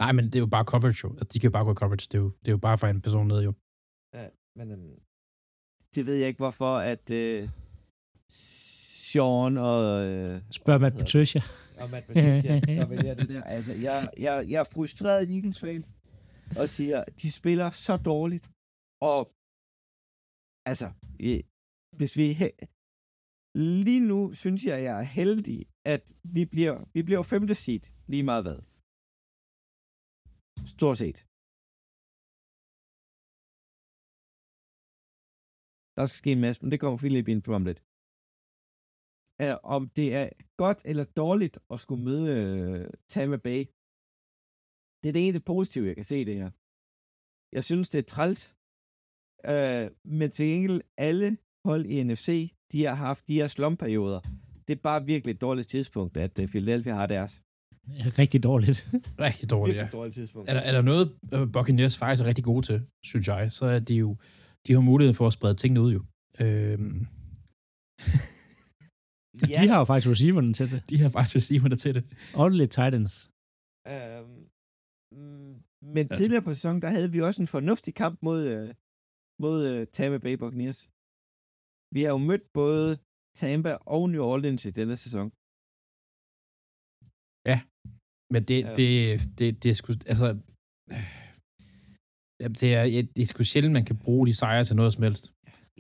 Nej, 0.04 0.12
men 0.18 0.26
det 0.26 0.36
er 0.36 0.40
jo 0.40 0.52
bare 0.58 0.66
coverage 0.74 1.00
jo. 1.04 1.10
Altså, 1.14 1.30
De 1.34 1.40
kan 1.40 1.48
jo 1.50 1.52
bare 1.58 1.66
gå 1.70 1.74
coverage. 1.74 2.06
Det 2.12 2.18
er 2.20 2.24
jo, 2.26 2.30
det 2.42 2.48
er 2.48 2.52
jo 2.52 2.58
bare 2.68 2.78
for 2.78 2.88
en 2.88 3.02
person 3.02 3.28
ned 3.28 3.42
jo. 3.48 3.52
Ja, 4.18 4.26
men 4.58 4.72
øhm, 4.72 5.00
det 5.96 6.02
ved 6.06 6.16
jeg 6.22 6.28
ikke, 6.28 6.38
hvorfor 6.46 6.72
at 6.94 7.06
øh, 7.22 7.50
Sean 8.30 9.58
og, 9.58 9.80
øh, 10.08 10.42
Spørg 10.52 10.76
og, 10.76 10.82
Matt 10.82 10.96
Patricia. 11.02 11.42
og 11.82 11.90
Matt 11.94 12.06
Patricia, 12.08 12.54
der 12.80 12.86
vælger 12.94 13.14
det 13.14 13.30
der. 13.30 13.44
Altså, 13.44 13.74
jeg, 13.88 14.10
jeg, 14.18 14.46
jeg 14.52 14.60
er 14.60 14.70
frustreret 14.76 15.30
Eagles-fan 15.36 15.86
og 16.62 16.70
siger, 16.70 17.04
de 17.22 17.32
spiller 17.32 17.70
så 17.70 17.98
dårligt. 17.98 18.46
Og 19.02 19.22
altså, 20.72 20.88
hvis 22.00 22.14
vi... 22.20 22.28
he- 22.40 22.60
Lige 23.86 24.04
nu 24.12 24.20
synes 24.44 24.62
jeg, 24.70 24.78
jeg 24.88 24.96
er 25.02 25.08
heldig, 25.20 25.60
at 25.94 26.04
vi 26.36 26.44
bliver, 26.54 26.76
vi 26.96 27.02
bliver 27.08 27.24
femte 27.34 27.56
seed, 27.64 27.84
lige 28.12 28.28
meget 28.30 28.44
hvad. 28.46 28.60
Stort 30.76 30.98
set. 31.04 31.18
Der 35.98 36.04
skal 36.06 36.22
ske 36.22 36.32
en 36.38 36.44
masse, 36.46 36.60
men 36.62 36.72
det 36.72 36.80
kommer 36.82 36.98
Philip 37.02 37.28
ind 37.34 37.42
på 37.48 37.52
om 37.60 37.64
lidt. 37.70 37.82
Er, 39.48 39.56
om 39.76 39.82
det 39.98 40.08
er 40.20 40.26
godt 40.64 40.80
eller 40.90 41.06
dårligt 41.22 41.56
at 41.74 41.78
skulle 41.84 42.04
møde 42.10 42.30
uh, 42.36 42.86
Tampa 43.14 43.38
Bay, 43.48 43.62
det 45.00 45.08
er 45.08 45.16
det 45.16 45.24
eneste 45.24 45.48
positive, 45.52 45.88
jeg 45.90 45.98
kan 46.00 46.10
se 46.14 46.20
det 46.30 46.36
her. 46.42 46.50
Jeg 47.58 47.64
synes, 47.70 47.88
det 47.94 48.00
er 48.02 48.10
træls. 48.14 48.42
Uh, 49.52 49.86
men 50.18 50.28
til 50.36 50.46
gengæld, 50.52 50.80
alle 51.10 51.30
hold 51.66 51.86
i 51.86 52.04
NFC, 52.04 52.54
de 52.72 52.84
har 52.86 52.96
haft 52.96 53.28
de 53.28 53.34
her 53.34 53.48
slumperioder. 53.48 54.20
Det 54.68 54.76
er 54.78 54.82
bare 54.84 55.06
virkelig 55.06 55.34
et 55.34 55.42
dårligt 55.42 55.68
tidspunkt, 55.68 56.18
at 56.18 56.40
øh, 56.40 56.48
Philadelphia 56.48 56.94
har 56.94 57.06
deres. 57.08 57.42
Rigtig 58.20 58.44
dårligt. 58.44 58.88
Rigtig 59.28 59.50
dårligt, 59.50 59.82
ja. 59.82 59.88
Dårligt 59.88 60.16
tidspunkt. 60.16 60.50
Er 60.50 60.54
der, 60.54 60.62
er 60.62 60.72
der 60.72 60.82
noget, 60.82 61.16
uh, 61.36 61.52
Buccaneers 61.52 61.98
faktisk 61.98 62.22
er 62.24 62.26
rigtig 62.28 62.44
gode 62.44 62.66
til, 62.66 62.82
synes 63.06 63.28
jeg, 63.28 63.52
så 63.52 63.66
er 63.66 63.80
de 63.80 63.96
jo, 63.96 64.18
de 64.68 64.74
har 64.74 64.80
mulighed 64.80 65.14
for 65.14 65.28
at 65.28 65.34
sprede 65.34 65.54
tingene 65.56 65.82
ud 65.82 65.94
jo. 65.94 66.04
Øhm, 66.40 67.08
Ja. 69.50 69.56
De 69.64 69.68
har 69.68 69.78
jo 69.78 69.84
faktisk 69.84 70.10
receiverne 70.12 70.54
til 70.54 70.72
det. 70.72 70.84
de 70.90 70.98
har 71.02 71.10
faktisk 71.10 71.36
receiverne 71.36 71.76
til 71.76 71.96
det. 71.96 72.04
Og 72.34 72.50
lidt 72.52 72.70
Titans. 72.72 73.14
Øhm, 73.88 74.48
mm, 75.12 75.56
men 75.96 75.98
Altså- 75.98 76.18
tidligere 76.20 76.42
på 76.44 76.54
sæsonen, 76.54 76.82
der 76.82 76.88
havde 76.90 77.12
vi 77.12 77.22
også 77.22 77.42
en 77.42 77.48
fornuftig 77.48 77.94
kamp 77.96 78.20
mod, 78.22 78.48
øh, 78.48 78.74
mod 79.44 79.58
øh, 79.72 79.88
Tampa 79.88 80.18
Bay 80.18 80.34
Buccaneers. 80.34 80.90
Vi 81.96 82.00
har 82.04 82.12
jo 82.16 82.18
mødt 82.30 82.46
både 82.60 82.90
Tampa 83.40 83.72
og 83.96 84.04
New 84.10 84.24
Orleans 84.34 84.66
i 84.66 84.72
denne 84.80 84.96
sæson. 85.06 85.28
Men 88.34 88.42
det, 88.50 88.60
Ja. 88.64 88.74
det, 88.80 88.90
det, 89.40 89.64
det 89.64 89.70
er 89.70 89.78
sgu, 89.80 89.92
altså, 90.14 90.28
det 92.62 92.70
er, 92.80 92.84
det 93.16 93.22
er 93.22 93.26
sgu 93.32 93.44
sjældent, 93.44 93.74
man 93.80 93.86
kan 93.90 93.98
bruge 94.06 94.28
de 94.28 94.34
sejre 94.42 94.64
til 94.64 94.76
noget 94.76 94.94
som 94.94 95.04
helst. 95.08 95.24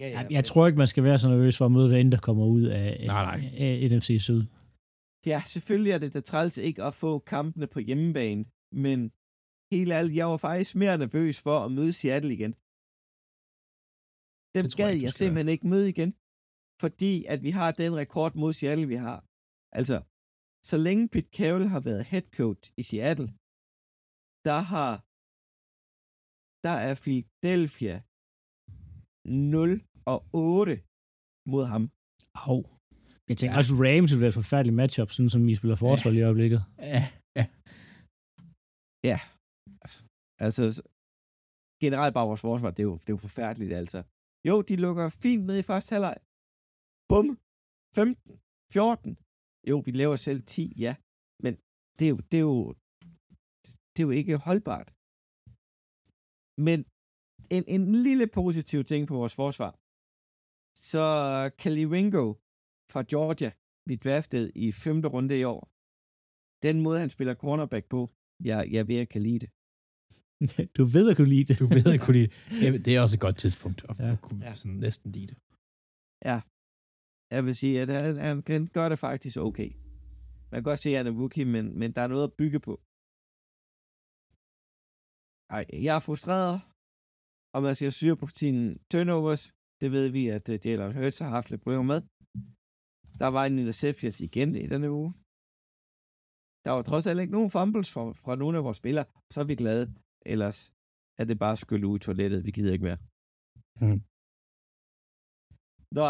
Ja, 0.01 0.07
Jeg, 0.15 0.27
jeg 0.37 0.45
tror 0.45 0.67
ikke, 0.67 0.77
man 0.83 0.87
skal 0.93 1.03
være 1.03 1.19
så 1.19 1.27
nervøs 1.29 1.57
for 1.57 1.65
at 1.65 1.71
møde, 1.71 1.87
hvad 1.89 1.99
end 1.99 2.11
der 2.11 2.19
kommer 2.27 2.45
ud 2.45 2.63
af, 2.81 2.89
Nej, 3.13 3.23
nej. 3.29 3.39
af 3.65 3.89
NFC 3.91 4.09
Syd. 4.27 4.41
Ja, 5.31 5.39
selvfølgelig 5.53 5.91
er 5.95 5.97
det 6.03 6.13
da 6.13 6.19
træls 6.31 6.57
ikke 6.57 6.81
at 6.89 6.93
få 7.03 7.19
kampene 7.19 7.67
på 7.73 7.79
hjemmebane, 7.87 8.41
men 8.85 8.99
helt 9.75 9.91
ærligt, 9.97 10.15
jeg 10.21 10.27
var 10.33 10.37
faktisk 10.37 10.71
mere 10.81 10.97
nervøs 10.97 11.35
for 11.45 11.55
at 11.65 11.71
møde 11.77 11.93
Seattle 11.93 12.33
igen. 12.37 12.53
Dem 14.55 14.63
Det 14.65 14.71
jeg 14.71 14.77
gad 14.81 14.91
jeg 15.05 15.11
skal 15.13 15.19
simpelthen 15.21 15.49
ikke 15.55 15.67
møde 15.73 15.87
igen, 15.93 16.11
fordi 16.83 17.13
at 17.33 17.39
vi 17.45 17.51
har 17.59 17.69
den 17.81 17.91
rekord 18.01 18.31
mod 18.41 18.51
Seattle, 18.59 18.87
vi 18.93 18.97
har. 19.07 19.17
Altså, 19.79 19.97
så 20.69 20.75
længe 20.85 21.03
Pete 21.13 21.31
Carroll 21.37 21.65
har 21.75 21.81
været 21.89 22.03
head 22.11 22.25
coach 22.39 22.63
i 22.81 22.83
Seattle, 22.89 23.27
der 24.47 24.59
har 24.73 24.91
der 26.67 26.75
er 26.87 26.93
Philadelphia 27.03 27.95
0 29.61 29.71
og 30.13 30.19
8 30.33 30.75
mod 31.53 31.63
ham. 31.73 31.83
Au. 32.47 32.59
Jeg 33.29 33.35
tænker 33.37 33.53
ja. 33.55 33.59
også, 33.61 33.73
Rams 33.83 34.11
vil 34.13 34.21
være 34.23 34.33
et 34.35 34.39
forfærdeligt 34.41 34.75
matchup, 34.81 35.09
sådan 35.15 35.29
som 35.33 35.41
I 35.51 35.55
spiller 35.59 35.77
forsvar 35.85 36.11
ja. 36.11 36.17
i 36.19 36.21
øjeblikket. 36.29 36.61
Ja, 36.93 37.01
ja. 39.09 39.17
Altså, 40.45 40.61
s- 40.75 40.81
generelt 41.83 42.13
bare 42.17 42.27
vores 42.31 42.41
forsvar, 42.47 42.71
det 42.75 42.79
er 42.83 42.89
jo, 42.91 42.95
det 43.03 43.09
er 43.09 43.17
jo 43.17 43.23
forfærdeligt, 43.27 43.73
altså. 43.81 43.99
Jo, 44.47 44.55
de 44.69 44.75
lukker 44.85 45.07
fint 45.23 45.43
ned 45.45 45.57
i 45.59 45.67
første 45.71 45.91
halvleg. 45.95 46.17
Bum. 47.09 47.27
15. 47.95 48.39
14. 48.73 49.17
Jo, 49.69 49.75
vi 49.85 49.91
laver 49.91 50.15
selv 50.15 50.41
10, 50.41 50.73
ja. 50.85 50.93
Men 51.43 51.53
det, 51.97 52.05
er 52.07 52.13
jo, 52.15 52.19
det, 52.31 52.37
er 52.41 52.47
jo, 52.51 52.59
det 53.93 53.99
er 54.01 54.07
jo 54.09 54.15
ikke 54.21 54.43
holdbart. 54.47 54.89
Men 56.67 56.79
en, 57.55 57.63
en 57.75 57.83
lille 58.07 58.27
positiv 58.39 58.79
ting 58.91 59.01
på 59.07 59.15
vores 59.21 59.35
forsvar. 59.41 59.71
Så 60.89 61.03
Kelly 61.61 61.85
Ringo 61.93 62.25
fra 62.91 63.01
Georgia, 63.11 63.51
vi 63.89 63.95
draftede 64.05 64.47
i 64.65 64.67
femte 64.83 65.07
runde 65.15 65.35
i 65.39 65.43
år. 65.53 65.61
Den 66.65 66.75
måde, 66.85 66.99
han 67.03 67.13
spiller 67.15 67.41
cornerback 67.43 67.85
på, 67.93 68.01
jeg, 68.49 68.59
jeg 68.75 68.83
ved, 68.89 68.99
at 69.03 69.09
kan 69.09 69.21
lide 69.27 69.39
det. 69.43 69.49
Du 70.77 70.83
ved 70.95 71.05
at 71.11 71.15
kunne 71.17 71.29
lide 71.35 71.45
det. 71.49 71.59
Du 71.59 71.65
ved 71.77 71.87
at 71.95 72.01
kunne 72.05 72.17
lide. 72.19 72.29
Ja, 72.63 72.67
det 72.85 72.95
er 72.95 73.01
også 73.01 73.15
et 73.15 73.23
godt 73.27 73.37
tidspunkt 73.43 73.79
at 73.89 73.99
Ja. 73.99 74.07
ja. 74.09 74.15
kunne 74.25 74.45
Ja. 74.45 74.53
sådan 74.55 74.77
næsten 74.85 75.11
lide 75.11 75.27
det. 75.31 75.37
Jeg 77.35 77.41
vil 77.45 77.55
sige, 77.61 77.75
at 77.81 77.89
han, 77.89 78.15
han 78.27 78.43
han 78.47 78.67
gør 78.77 78.89
det 78.89 78.99
faktisk 78.99 79.37
okay. 79.37 79.69
Man 80.51 80.57
kan 80.59 80.63
godt 80.71 80.79
se, 80.83 80.89
at 80.89 80.97
han 80.97 81.07
er 81.07 81.19
rookie, 81.21 81.45
men, 81.55 81.65
men 81.79 81.89
der 81.95 82.01
er 82.01 82.07
noget 82.13 82.27
at 82.29 82.33
bygge 82.41 82.59
på. 82.67 82.73
Ej, 85.57 85.63
jeg 85.87 85.95
er 85.99 86.03
frustreret, 86.07 86.55
og 87.55 87.59
man 87.65 87.75
skal 87.75 87.91
styre 87.91 88.17
på 88.21 88.27
sine 88.41 88.63
turnovers. 88.91 89.43
Det 89.81 89.89
ved 89.95 90.05
vi, 90.17 90.23
at 90.37 90.45
uh, 90.49 90.55
Jalen 90.65 90.93
Hurts 90.97 91.19
har 91.19 91.29
haft 91.37 91.49
lidt 91.49 91.61
problemer 91.63 91.87
med. 91.93 91.99
Der 93.21 93.29
var 93.35 93.43
en 93.45 93.59
interceptions 93.59 94.17
igen 94.27 94.49
i 94.63 94.67
denne 94.73 94.89
uge. 94.99 95.11
Der 96.65 96.71
var 96.75 96.81
trods 96.89 97.05
alt 97.07 97.19
ikke 97.21 97.35
nogen 97.37 97.51
fumbles 97.55 97.89
fra, 97.93 98.03
fra 98.23 98.35
nogle 98.41 98.57
af 98.57 98.63
vores 98.63 98.77
spillere. 98.77 99.05
Så 99.33 99.37
er 99.43 99.47
vi 99.51 99.55
glade. 99.63 99.85
Ellers 100.25 100.73
er 101.19 101.25
det 101.25 101.39
bare 101.39 101.57
skylle 101.57 101.87
ud 101.87 101.97
i 101.99 101.99
toilettet. 101.99 102.45
Vi 102.45 102.51
gider 102.51 102.73
ikke 102.73 102.83
mere. 102.89 102.97
Hmm. 103.81 104.01
Nå. 105.97 106.09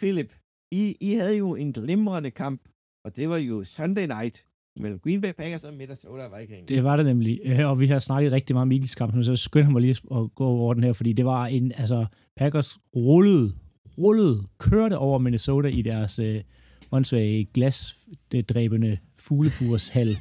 Philip, 0.00 0.30
I, 0.72 0.96
I 1.00 1.10
havde 1.20 1.36
jo 1.38 1.54
en 1.54 1.72
glimrende 1.72 2.30
kamp, 2.30 2.60
og 3.04 3.16
det 3.16 3.28
var 3.28 3.36
jo 3.36 3.64
Sunday 3.64 4.06
night 4.06 4.46
mellem 4.76 4.98
Green 5.00 5.20
Bay 5.20 5.32
Packers 5.32 5.64
og 5.64 5.74
Minnesota 5.74 6.38
Vikings. 6.38 6.68
Det 6.68 6.84
var 6.84 6.96
det 6.96 7.06
nemlig. 7.06 7.40
Øh, 7.44 7.70
Og 7.70 7.80
vi 7.80 7.86
har 7.86 7.98
snakket 7.98 8.32
rigtig 8.32 8.54
meget 8.54 8.62
om 8.62 8.72
Eagles 8.72 8.94
kampen, 8.94 9.24
så 9.24 9.30
jeg 9.30 9.38
skynder 9.38 9.70
mig 9.70 9.80
lige 9.82 9.90
at 9.90 10.34
gå 10.34 10.46
over 10.46 10.74
den 10.74 10.84
her, 10.84 10.92
fordi 10.92 11.12
det 11.12 11.24
var 11.24 11.46
en, 11.46 11.72
altså, 11.72 12.06
Packers 12.36 12.78
rullede, 12.96 13.54
rullede, 13.98 14.46
kørte 14.58 14.98
over 14.98 15.18
Minnesota 15.18 15.68
i 15.68 15.82
deres 15.82 16.18
øh, 16.18 16.44
åndssvage 16.92 17.44
glasdræbende 17.44 18.98
fuglepurshal. 19.18 20.18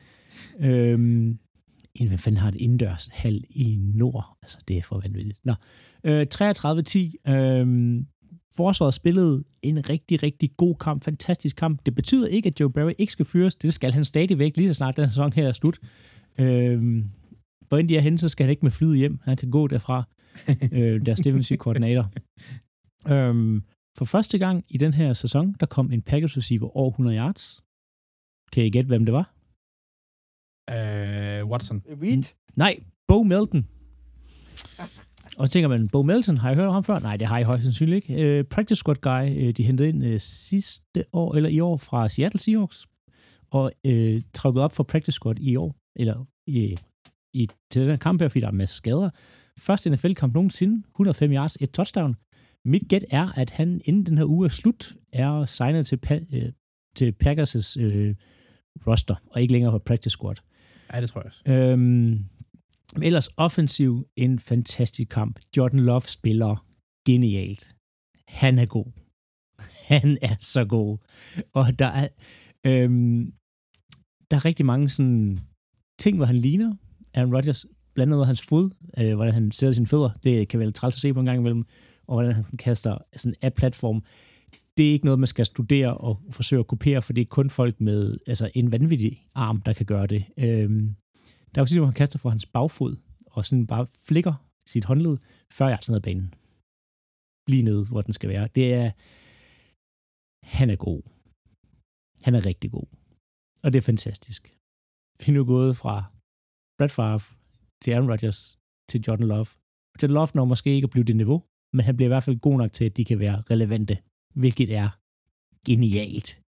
øhm, 0.68 1.38
en, 2.00 2.08
hvad 2.08 2.18
fanden 2.18 2.40
har 2.40 2.48
et 2.48 2.54
indendørs 2.54 3.08
hal 3.12 3.44
i 3.50 3.78
nord? 3.80 4.36
Altså, 4.42 4.58
det 4.68 4.76
er 4.76 4.82
for 4.82 5.00
vanvittigt. 5.00 5.38
Nå. 5.44 5.54
Øh, 6.04 6.26
33-10. 6.34 7.30
Øhm, 7.32 8.06
forsvaret 8.56 8.94
spillede 8.94 9.44
en 9.62 9.88
rigtig, 9.90 10.22
rigtig 10.22 10.50
god 10.56 10.74
kamp. 10.74 11.04
Fantastisk 11.04 11.56
kamp. 11.56 11.80
Det 11.86 11.94
betyder 11.94 12.26
ikke, 12.26 12.46
at 12.46 12.60
Joe 12.60 12.72
Barry 12.72 12.92
ikke 12.98 13.12
skal 13.12 13.24
fyres. 13.24 13.54
Det 13.54 13.74
skal 13.74 13.92
han 13.92 14.04
stadigvæk, 14.04 14.56
lige 14.56 14.68
så 14.68 14.74
snart 14.74 14.96
den 14.96 15.08
sæson 15.08 15.32
her 15.32 15.48
er 15.48 15.52
slut. 15.52 15.78
Øhm, 16.40 17.10
hvor 17.68 17.78
end 17.78 17.88
de 17.88 17.96
er 17.96 18.00
henne, 18.00 18.18
så 18.18 18.28
skal 18.28 18.44
han 18.44 18.50
ikke 18.50 18.62
med 18.62 18.70
flyet 18.70 18.98
hjem. 18.98 19.18
Han 19.22 19.36
kan 19.36 19.50
gå 19.50 19.66
derfra. 19.66 20.04
øh, 20.72 21.06
deres 21.06 21.20
defensive 21.20 21.58
koordinator. 21.58 22.12
Øhm, 23.08 23.62
for 23.98 24.04
første 24.04 24.38
gang 24.38 24.64
i 24.68 24.76
den 24.76 24.94
her 24.94 25.12
sæson, 25.12 25.54
der 25.60 25.66
kom 25.66 25.92
en 25.92 26.02
Packers 26.02 26.36
receiver 26.36 26.76
over 26.76 26.90
100 26.90 27.18
yards. 27.18 27.62
Kan 28.52 28.64
I 28.64 28.70
gætte, 28.70 28.88
hvem 28.88 29.04
det 29.04 29.14
var? 29.14 29.37
Uh, 30.68 31.48
Watson. 31.50 31.82
Reed? 32.02 32.22
Nej, 32.56 32.78
Bo 33.08 33.22
Melton. 33.22 33.66
Og 35.38 35.46
så 35.48 35.52
tænker 35.52 35.68
man, 35.68 35.88
Bo 35.88 36.02
Melton, 36.02 36.36
har 36.36 36.48
jeg 36.48 36.56
hørt 36.56 36.66
om 36.66 36.72
ham 36.72 36.84
før? 36.84 36.98
Nej, 36.98 37.16
det 37.16 37.26
har 37.26 37.36
jeg 37.38 37.46
højst 37.46 37.62
sandsynligt 37.62 38.08
ikke. 38.10 38.38
Uh, 38.40 38.44
practice 38.46 38.78
squad 38.78 38.96
guy, 38.96 39.46
uh, 39.46 39.50
de 39.56 39.62
hentede 39.62 39.88
ind 39.88 40.04
uh, 40.06 40.14
sidste 40.18 41.04
år, 41.12 41.34
eller 41.34 41.50
i 41.50 41.60
år, 41.60 41.76
fra 41.76 42.08
Seattle 42.08 42.40
Seahawks, 42.40 42.86
og 43.50 43.72
uh, 43.88 44.20
trukket 44.34 44.62
op 44.62 44.72
for 44.72 44.82
practice 44.82 45.12
squad 45.14 45.34
i 45.38 45.56
år, 45.56 45.76
eller 45.96 46.24
i, 46.46 46.76
i, 47.34 47.48
til 47.70 47.82
den 47.82 47.90
her 47.90 47.96
kamp 47.96 48.20
her, 48.20 48.28
fordi 48.28 48.40
der 48.40 48.46
er 48.46 48.50
en 48.50 48.56
masse 48.58 48.76
skader. 48.76 49.10
Første 49.58 49.90
NFL-kamp 49.90 50.34
nogensinde, 50.34 50.82
105 50.94 51.32
yards, 51.32 51.56
et 51.60 51.70
touchdown. 51.70 52.16
Mit 52.64 52.82
gæt 52.88 53.04
er, 53.10 53.28
at 53.36 53.50
han 53.50 53.80
inden 53.84 54.06
den 54.06 54.18
her 54.18 54.24
uge 54.24 54.46
er 54.46 54.50
slut, 54.50 54.94
er 55.12 55.44
signet 55.46 55.86
til, 55.86 55.98
pa- 56.06 56.36
uh, 56.36 56.42
til 56.96 57.14
Packers' 57.24 57.84
uh, 57.84 58.14
roster, 58.86 59.14
og 59.30 59.42
ikke 59.42 59.52
længere 59.52 59.72
på 59.72 59.78
practice 59.78 60.10
squad. 60.12 60.34
Ja, 60.92 61.00
det 61.00 61.08
tror 61.08 61.20
jeg 61.20 61.26
også. 61.26 61.42
Øhm, 61.46 62.24
men 62.94 63.02
ellers 63.02 63.28
offensiv, 63.36 64.08
en 64.16 64.38
fantastisk 64.38 65.08
kamp. 65.08 65.40
Jordan 65.56 65.80
Love 65.80 66.00
spiller 66.00 66.66
genialt. 67.06 67.76
Han 68.28 68.58
er 68.58 68.66
god. 68.66 68.92
Han 69.88 70.18
er 70.22 70.34
så 70.38 70.64
god. 70.64 70.98
Og 71.52 71.78
der 71.78 71.86
er, 71.86 72.08
øhm, 72.66 73.32
der 74.30 74.36
er 74.36 74.44
rigtig 74.44 74.66
mange 74.66 74.88
sådan 74.88 75.40
ting, 75.98 76.16
hvor 76.16 76.26
han 76.26 76.36
ligner 76.36 76.74
Aaron 77.14 77.34
Rodgers, 77.34 77.66
blandt 77.94 78.12
andet 78.12 78.26
hans 78.26 78.42
fod, 78.42 78.70
øh, 78.98 79.14
hvordan 79.14 79.34
han 79.34 79.52
sætter 79.52 79.72
sine 79.72 79.86
fødder. 79.86 80.10
Det 80.24 80.48
kan 80.48 80.60
vel 80.60 80.72
træls 80.72 80.96
at 80.96 81.00
se 81.00 81.14
på 81.14 81.20
en 81.20 81.26
gang 81.26 81.38
imellem, 81.38 81.64
og 82.06 82.14
hvordan 82.14 82.32
han 82.32 82.44
kaster 82.58 82.98
sådan 83.16 83.34
af 83.42 83.54
platform. 83.54 84.02
Det 84.78 84.88
er 84.88 84.92
ikke 84.92 85.04
noget, 85.04 85.18
man 85.18 85.26
skal 85.34 85.46
studere 85.46 85.96
og 85.96 86.22
forsøge 86.30 86.60
at 86.60 86.66
kopiere, 86.66 87.02
for 87.02 87.12
det 87.12 87.22
er 87.22 87.36
kun 87.38 87.50
folk 87.50 87.80
med 87.80 88.16
altså 88.26 88.50
en 88.54 88.72
vanvittig 88.72 89.26
arm, 89.34 89.62
der 89.62 89.72
kan 89.72 89.86
gøre 89.86 90.06
det. 90.06 90.24
Øhm, 90.38 90.96
der 91.50 91.60
er 91.60 91.64
præcis, 91.64 91.76
hvor 91.76 91.86
han 91.86 92.00
kaster 92.02 92.18
for 92.18 92.30
hans 92.30 92.46
bagfod, 92.46 92.96
og 93.26 93.46
sådan 93.46 93.66
bare 93.66 93.86
flikker 94.08 94.34
sit 94.72 94.84
håndled, 94.84 95.16
før 95.52 95.68
jeg 95.68 95.78
ned 95.88 95.96
ad 95.96 96.00
banen. 96.00 96.34
Lige 97.50 97.62
nede, 97.62 97.84
hvor 97.90 98.00
den 98.00 98.12
skal 98.12 98.28
være. 98.34 98.48
Det 98.54 98.74
er, 98.74 98.90
han 100.56 100.70
er 100.70 100.76
god. 100.76 101.02
Han 102.24 102.34
er 102.34 102.46
rigtig 102.50 102.70
god. 102.70 102.86
Og 103.64 103.72
det 103.72 103.78
er 103.78 103.86
fantastisk. 103.92 104.42
Vi 105.20 105.26
er 105.28 105.36
nu 105.36 105.44
gået 105.44 105.76
fra 105.76 105.94
Brad 106.78 106.88
Favre 106.88 107.20
til 107.82 107.90
Aaron 107.92 108.10
Rodgers 108.10 108.40
til 108.90 109.00
Jordan 109.06 109.28
Love. 109.32 109.50
Jordan 110.02 110.14
Love 110.14 110.28
når 110.34 110.44
måske 110.44 110.70
ikke 110.76 110.88
at 110.88 110.94
blive 110.94 111.04
det 111.04 111.16
niveau, 111.16 111.38
men 111.74 111.84
han 111.86 111.96
bliver 111.96 112.08
i 112.08 112.14
hvert 112.14 112.26
fald 112.26 112.38
god 112.46 112.56
nok 112.58 112.72
til, 112.72 112.84
at 112.84 112.96
de 112.96 113.04
kan 113.04 113.18
være 113.18 113.42
relevante, 113.50 113.94
hvilket 114.34 114.74
er 114.74 114.88
genialt. 115.66 116.40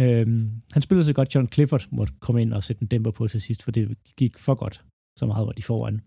Øhm, 0.00 0.62
han 0.72 0.82
spillede 0.82 1.04
så 1.04 1.12
godt, 1.12 1.34
John 1.34 1.52
Clifford 1.52 1.86
måtte 1.90 2.14
komme 2.20 2.42
ind 2.42 2.52
og 2.52 2.64
sætte 2.64 2.82
en 2.82 2.88
dæmper 2.88 3.10
på 3.10 3.28
til 3.28 3.40
sidst, 3.40 3.62
for 3.62 3.70
det 3.70 3.98
gik 4.16 4.38
for 4.38 4.54
godt. 4.54 4.84
Så 5.18 5.26
meget 5.26 5.46
var 5.46 5.52
de 5.52 5.62
foran. 5.62 6.00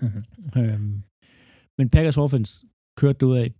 øhm, 0.60 1.02
men 1.78 1.90
Packers 1.90 2.16
offense 2.16 2.66
kørte 2.96 3.26
ud 3.26 3.36
af 3.36 3.52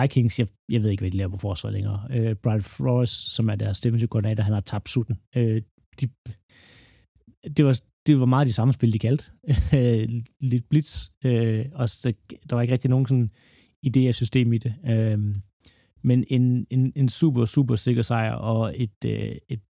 Vikings, 0.00 0.38
jeg, 0.38 0.48
jeg 0.68 0.82
ved 0.82 0.90
ikke, 0.90 1.00
hvad 1.00 1.10
de 1.10 1.16
laver 1.16 1.30
på 1.30 1.36
forsvar 1.36 1.70
længere. 1.70 2.06
Øh, 2.10 2.36
Brian 2.36 2.62
Flores, 2.62 3.10
som 3.10 3.48
er 3.48 3.54
deres 3.54 3.80
defensive 3.80 4.08
koordinator, 4.08 4.42
han 4.42 4.52
har 4.52 4.60
tabt 4.60 4.88
sutten. 4.88 5.18
Øh, 5.36 5.62
de, 6.00 6.08
det, 7.56 7.64
var, 7.64 7.80
det 8.06 8.20
var 8.20 8.26
meget 8.26 8.46
de 8.46 8.52
samme 8.52 8.72
spil, 8.72 8.92
de 8.92 8.98
kaldte. 8.98 9.24
Lidt 10.52 10.68
blitz, 10.68 11.10
øh, 11.24 11.66
og 11.72 11.88
så, 11.88 12.12
der 12.50 12.56
var 12.56 12.62
ikke 12.62 12.72
rigtig 12.72 12.90
nogen 12.90 13.06
sådan 13.06 13.30
idé 13.86 14.00
af 14.00 14.14
system 14.14 14.52
i 14.52 14.58
det. 14.58 14.74
Øh, 14.86 15.34
men 16.08 16.24
en, 16.36 16.66
en, 16.70 16.92
en 16.96 17.08
super, 17.08 17.44
super 17.44 17.76
sikker 17.76 18.02
sejr, 18.02 18.34
og 18.34 18.62
et, 18.84 18.98
øh, 19.06 19.36
et 19.54 19.64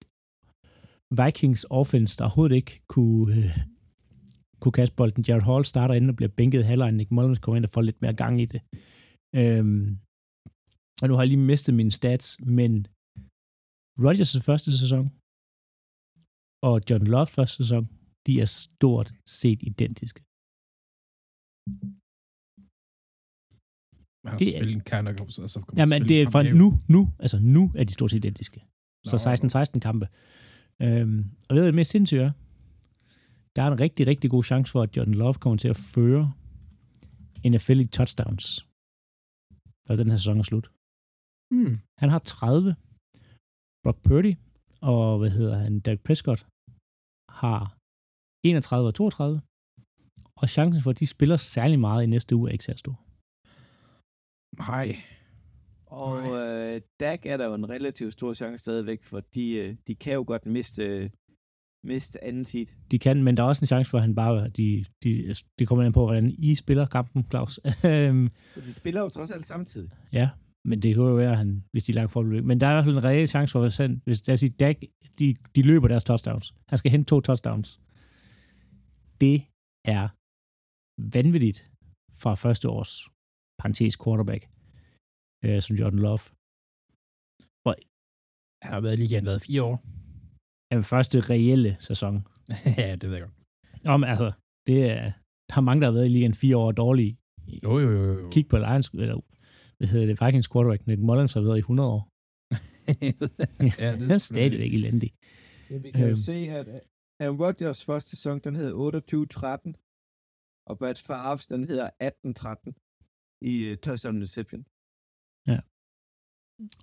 Vikings 1.21 1.65
offense, 1.69 2.17
der 2.17 2.23
overhovedet 2.23 2.55
ikke 2.55 2.81
kunne, 2.93 3.35
øh, 3.35 3.49
kunne 4.61 4.77
kaste 4.79 4.95
bolden. 4.95 5.25
Jared 5.27 5.47
Hall 5.49 5.65
starter 5.65 5.95
inden 5.95 6.09
og 6.09 6.15
bliver 6.15 6.33
bænket 6.39 6.65
halvlejen. 6.65 6.97
Nick 6.97 7.11
Mullins 7.11 7.39
kommer 7.39 7.57
ind 7.57 7.65
og 7.65 7.73
får 7.75 7.81
lidt 7.81 8.01
mere 8.01 8.15
gang 8.23 8.41
i 8.41 8.45
det. 8.53 8.61
Øhm, 9.39 9.87
og 11.01 11.05
nu 11.07 11.13
har 11.13 11.21
jeg 11.23 11.31
lige 11.31 11.49
mistet 11.51 11.75
mine 11.75 11.91
stats, 11.99 12.27
men 12.57 12.71
Rodgers' 14.05 14.39
første 14.47 14.71
sæson 14.81 15.05
og 16.67 16.75
John 16.89 17.05
Love 17.13 17.29
første 17.37 17.57
sæson, 17.63 17.85
de 18.27 18.33
er 18.43 18.49
stort 18.65 19.09
set 19.39 19.59
identiske. 19.71 20.19
Han 24.25 24.31
har 24.31 24.37
Det 24.39 24.47
er- 24.47 24.59
spillet 24.59 24.75
en 24.75 24.81
kerne, 24.81 25.09
og 25.09 25.31
så 25.49 25.59
kommer 25.67 25.81
Jamen, 25.81 26.01
det 26.09 26.21
er 26.21 26.29
fra 26.31 26.43
nu, 26.43 26.79
nu, 26.89 27.01
altså 27.19 27.39
nu 27.39 27.71
er 27.75 27.83
de 27.83 27.93
stort 27.93 28.11
set 28.11 28.17
identiske. 28.25 28.59
Så 29.05 29.15
Nå. 29.15 29.17
16-16 29.19 29.79
kampe. 29.79 30.05
Øhm, 30.81 31.19
og 31.49 31.55
ved 31.55 31.61
du, 31.61 31.65
det 31.67 31.75
mest 31.75 31.91
sindssyge 31.91 32.21
er? 32.21 32.31
Der 33.55 33.61
er 33.63 33.67
en 33.71 33.79
rigtig, 33.79 34.07
rigtig 34.07 34.29
god 34.29 34.43
chance 34.43 34.71
for, 34.71 34.81
at 34.81 34.97
Jordan 34.97 35.13
Love 35.13 35.33
kommer 35.33 35.57
til 35.57 35.67
at 35.67 35.77
føre 35.77 36.33
NFL 37.51 37.79
i 37.79 37.85
touchdowns, 37.85 38.45
når 39.87 39.95
den 39.95 40.09
her 40.11 40.17
sæson 40.17 40.39
er 40.39 40.43
slut. 40.43 40.67
Hmm. 41.53 41.79
Han 42.01 42.09
har 42.09 42.19
30. 42.19 42.75
Brock 43.83 43.99
Purdy 44.07 44.33
og, 44.81 45.19
hvad 45.19 45.29
hedder 45.29 45.55
han, 45.57 45.79
Dak 45.79 45.99
Prescott 46.05 46.41
har 47.41 47.61
31 48.45 48.87
og 48.87 48.95
32. 48.95 49.41
Og 50.41 50.49
chancen 50.49 50.83
for, 50.83 50.89
at 50.91 50.99
de 50.99 51.07
spiller 51.07 51.37
særlig 51.37 51.79
meget 51.79 52.03
i 52.03 52.05
næste 52.05 52.35
uge, 52.35 52.49
er 52.49 52.51
ikke 52.53 52.65
særlig 52.65 52.79
stor. 52.79 53.02
Nej. 54.57 54.97
Og 55.85 56.17
øh, 56.25 56.81
Dak 56.99 57.25
er 57.25 57.37
der 57.37 57.45
jo 57.45 57.53
en 57.53 57.69
relativt 57.69 58.13
stor 58.13 58.33
chance 58.33 58.61
stadigvæk, 58.61 59.03
for 59.03 59.19
de, 59.19 59.55
øh, 59.55 59.75
de 59.87 59.95
kan 59.95 60.13
jo 60.13 60.23
godt 60.27 60.45
miste, 60.45 60.83
øh, 60.83 61.09
miste 61.83 62.23
anden 62.23 62.45
seed. 62.45 62.65
De 62.91 62.99
kan, 62.99 63.23
men 63.23 63.37
der 63.37 63.43
er 63.43 63.47
også 63.47 63.63
en 63.63 63.67
chance 63.67 63.89
for, 63.89 63.97
at 63.97 64.01
han 64.01 64.15
bare, 64.15 64.47
de, 64.47 64.85
de, 65.03 65.35
det 65.59 65.67
kommer 65.67 65.85
an 65.85 65.91
på, 65.91 66.05
hvordan 66.05 66.35
I 66.37 66.55
spiller 66.55 66.85
kampen, 66.85 67.25
Claus. 67.29 67.59
Øhm, 67.85 68.29
de 68.55 68.73
spiller 68.73 69.01
jo 69.01 69.09
trods 69.09 69.31
alt 69.31 69.45
samtidig. 69.45 69.89
ja, 70.11 70.29
men 70.65 70.81
det 70.81 70.95
kunne 70.95 71.09
jo 71.09 71.15
være, 71.15 71.31
at 71.31 71.37
han, 71.37 71.63
hvis 71.71 71.83
de 71.83 71.91
er 71.91 71.95
langt 71.95 72.11
for 72.11 72.21
Men 72.21 72.61
der 72.61 72.67
er 72.67 72.71
i 72.71 72.75
hvert 72.75 72.85
fald 72.85 72.97
en 72.97 73.03
reel 73.03 73.27
chance 73.27 73.51
for, 73.51 73.61
hvis, 73.61 73.77
han, 73.77 74.01
hvis 74.05 74.27
lad 74.27 74.33
os 74.33 74.39
sige, 74.39 74.49
Dak, 74.49 74.75
de, 75.19 75.35
de 75.55 75.61
løber 75.61 75.87
deres 75.87 76.03
touchdowns. 76.03 76.53
Han 76.67 76.77
skal 76.77 76.91
hente 76.91 77.09
to 77.09 77.21
touchdowns. 77.21 77.79
Det 79.21 79.41
er 79.85 80.07
vanvittigt 81.13 81.71
fra 82.15 82.35
første 82.35 82.69
års 82.69 83.09
parentes 83.59 83.95
quarterback, 84.03 84.43
øh, 85.45 85.61
som 85.65 85.75
Jordan 85.75 85.99
Love. 85.99 86.23
Han 88.65 88.73
har 88.73 88.81
været 88.81 88.93
i 88.99 89.01
ligaen 89.03 89.25
været 89.25 89.41
fire 89.41 89.63
år. 89.63 89.75
Den 90.75 90.83
første 90.83 91.17
reelle 91.33 91.71
sæson. 91.79 92.13
ja, 92.81 92.95
det 92.95 93.09
ved 93.09 93.17
jeg 93.17 93.25
godt. 93.27 93.35
Om, 93.85 94.03
altså, 94.03 94.31
det 94.67 94.79
er, 94.91 95.03
der 95.49 95.55
er 95.57 95.61
mange, 95.61 95.81
der 95.81 95.87
har 95.87 95.93
været 95.93 96.05
i 96.05 96.09
ligaen 96.09 96.33
fire 96.33 96.57
år 96.57 96.71
dårlige. 96.71 97.17
Jo, 97.63 97.79
jo, 97.79 97.89
jo. 97.91 98.19
jo. 98.21 98.29
Kig 98.33 98.45
på 98.47 98.57
Lions, 98.57 98.89
eller 98.89 99.17
hvad 99.77 99.87
hedder 99.87 100.05
det, 100.09 100.17
Vikings 100.25 100.49
quarterback, 100.51 100.87
Nick 100.87 101.01
Mullins 101.01 101.33
har 101.33 101.41
været 101.41 101.57
i 101.57 101.59
100 101.67 101.89
år. 101.95 102.01
ja, 103.83 103.89
det 103.99 104.11
er 104.11 104.17
stadigvæk 104.17 104.73
elendig. 104.73 105.09
Ja, 105.69 105.77
vi 105.77 105.91
kan 105.91 106.01
jo 106.01 106.07
Øhm. 106.07 106.15
se, 106.29 106.33
at 106.59 106.67
Aaron 107.21 107.37
Rodgers 107.43 107.85
første 107.85 108.09
sæson, 108.09 108.39
den 108.39 108.55
hedder 108.55 108.73
28-13, 108.73 110.69
og 110.69 110.73
Brad 110.79 110.97
Favre's, 111.07 111.45
den 111.53 111.61
hedder 111.69 111.89
18-13 112.03 112.82
i 113.43 113.71
uh, 113.71 113.77
touchdown 113.77 114.21
reception. 114.21 114.61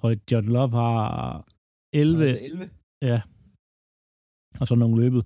Og 0.03 0.17
Jordan 0.33 0.53
Love 0.53 0.71
har 0.71 1.45
11, 1.93 2.41
11. 2.41 2.71
og 4.61 4.67
så 4.67 4.75
nogle 4.75 5.03
løbet. 5.03 5.23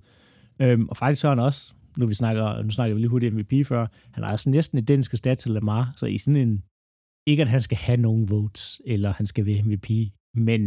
Øhm, 0.61 0.89
og 0.89 0.97
faktisk 0.97 1.21
så 1.21 1.27
er 1.27 1.31
han 1.35 1.39
også, 1.39 1.73
nu, 1.97 2.07
vi 2.07 2.13
snakker, 2.13 2.63
nu 2.63 2.69
snakker 2.69 2.95
vi 2.95 3.01
lige 3.01 3.09
hurtigt 3.09 3.33
MVP 3.35 3.67
før, 3.67 3.87
han 4.11 4.23
har 4.23 4.31
altså 4.31 4.49
næsten 4.49 4.77
identiske 4.77 5.17
stats 5.17 5.43
til 5.43 5.51
Lamar, 5.51 5.93
så 5.97 6.05
i 6.05 6.17
sådan 6.17 6.41
en, 6.47 6.63
ikke 7.27 7.41
at 7.41 7.49
han 7.49 7.61
skal 7.61 7.77
have 7.77 7.97
nogen 7.97 8.29
votes, 8.29 8.81
eller 8.85 9.13
han 9.13 9.25
skal 9.25 9.45
være 9.45 9.63
MVP, 9.63 9.89
men 10.35 10.61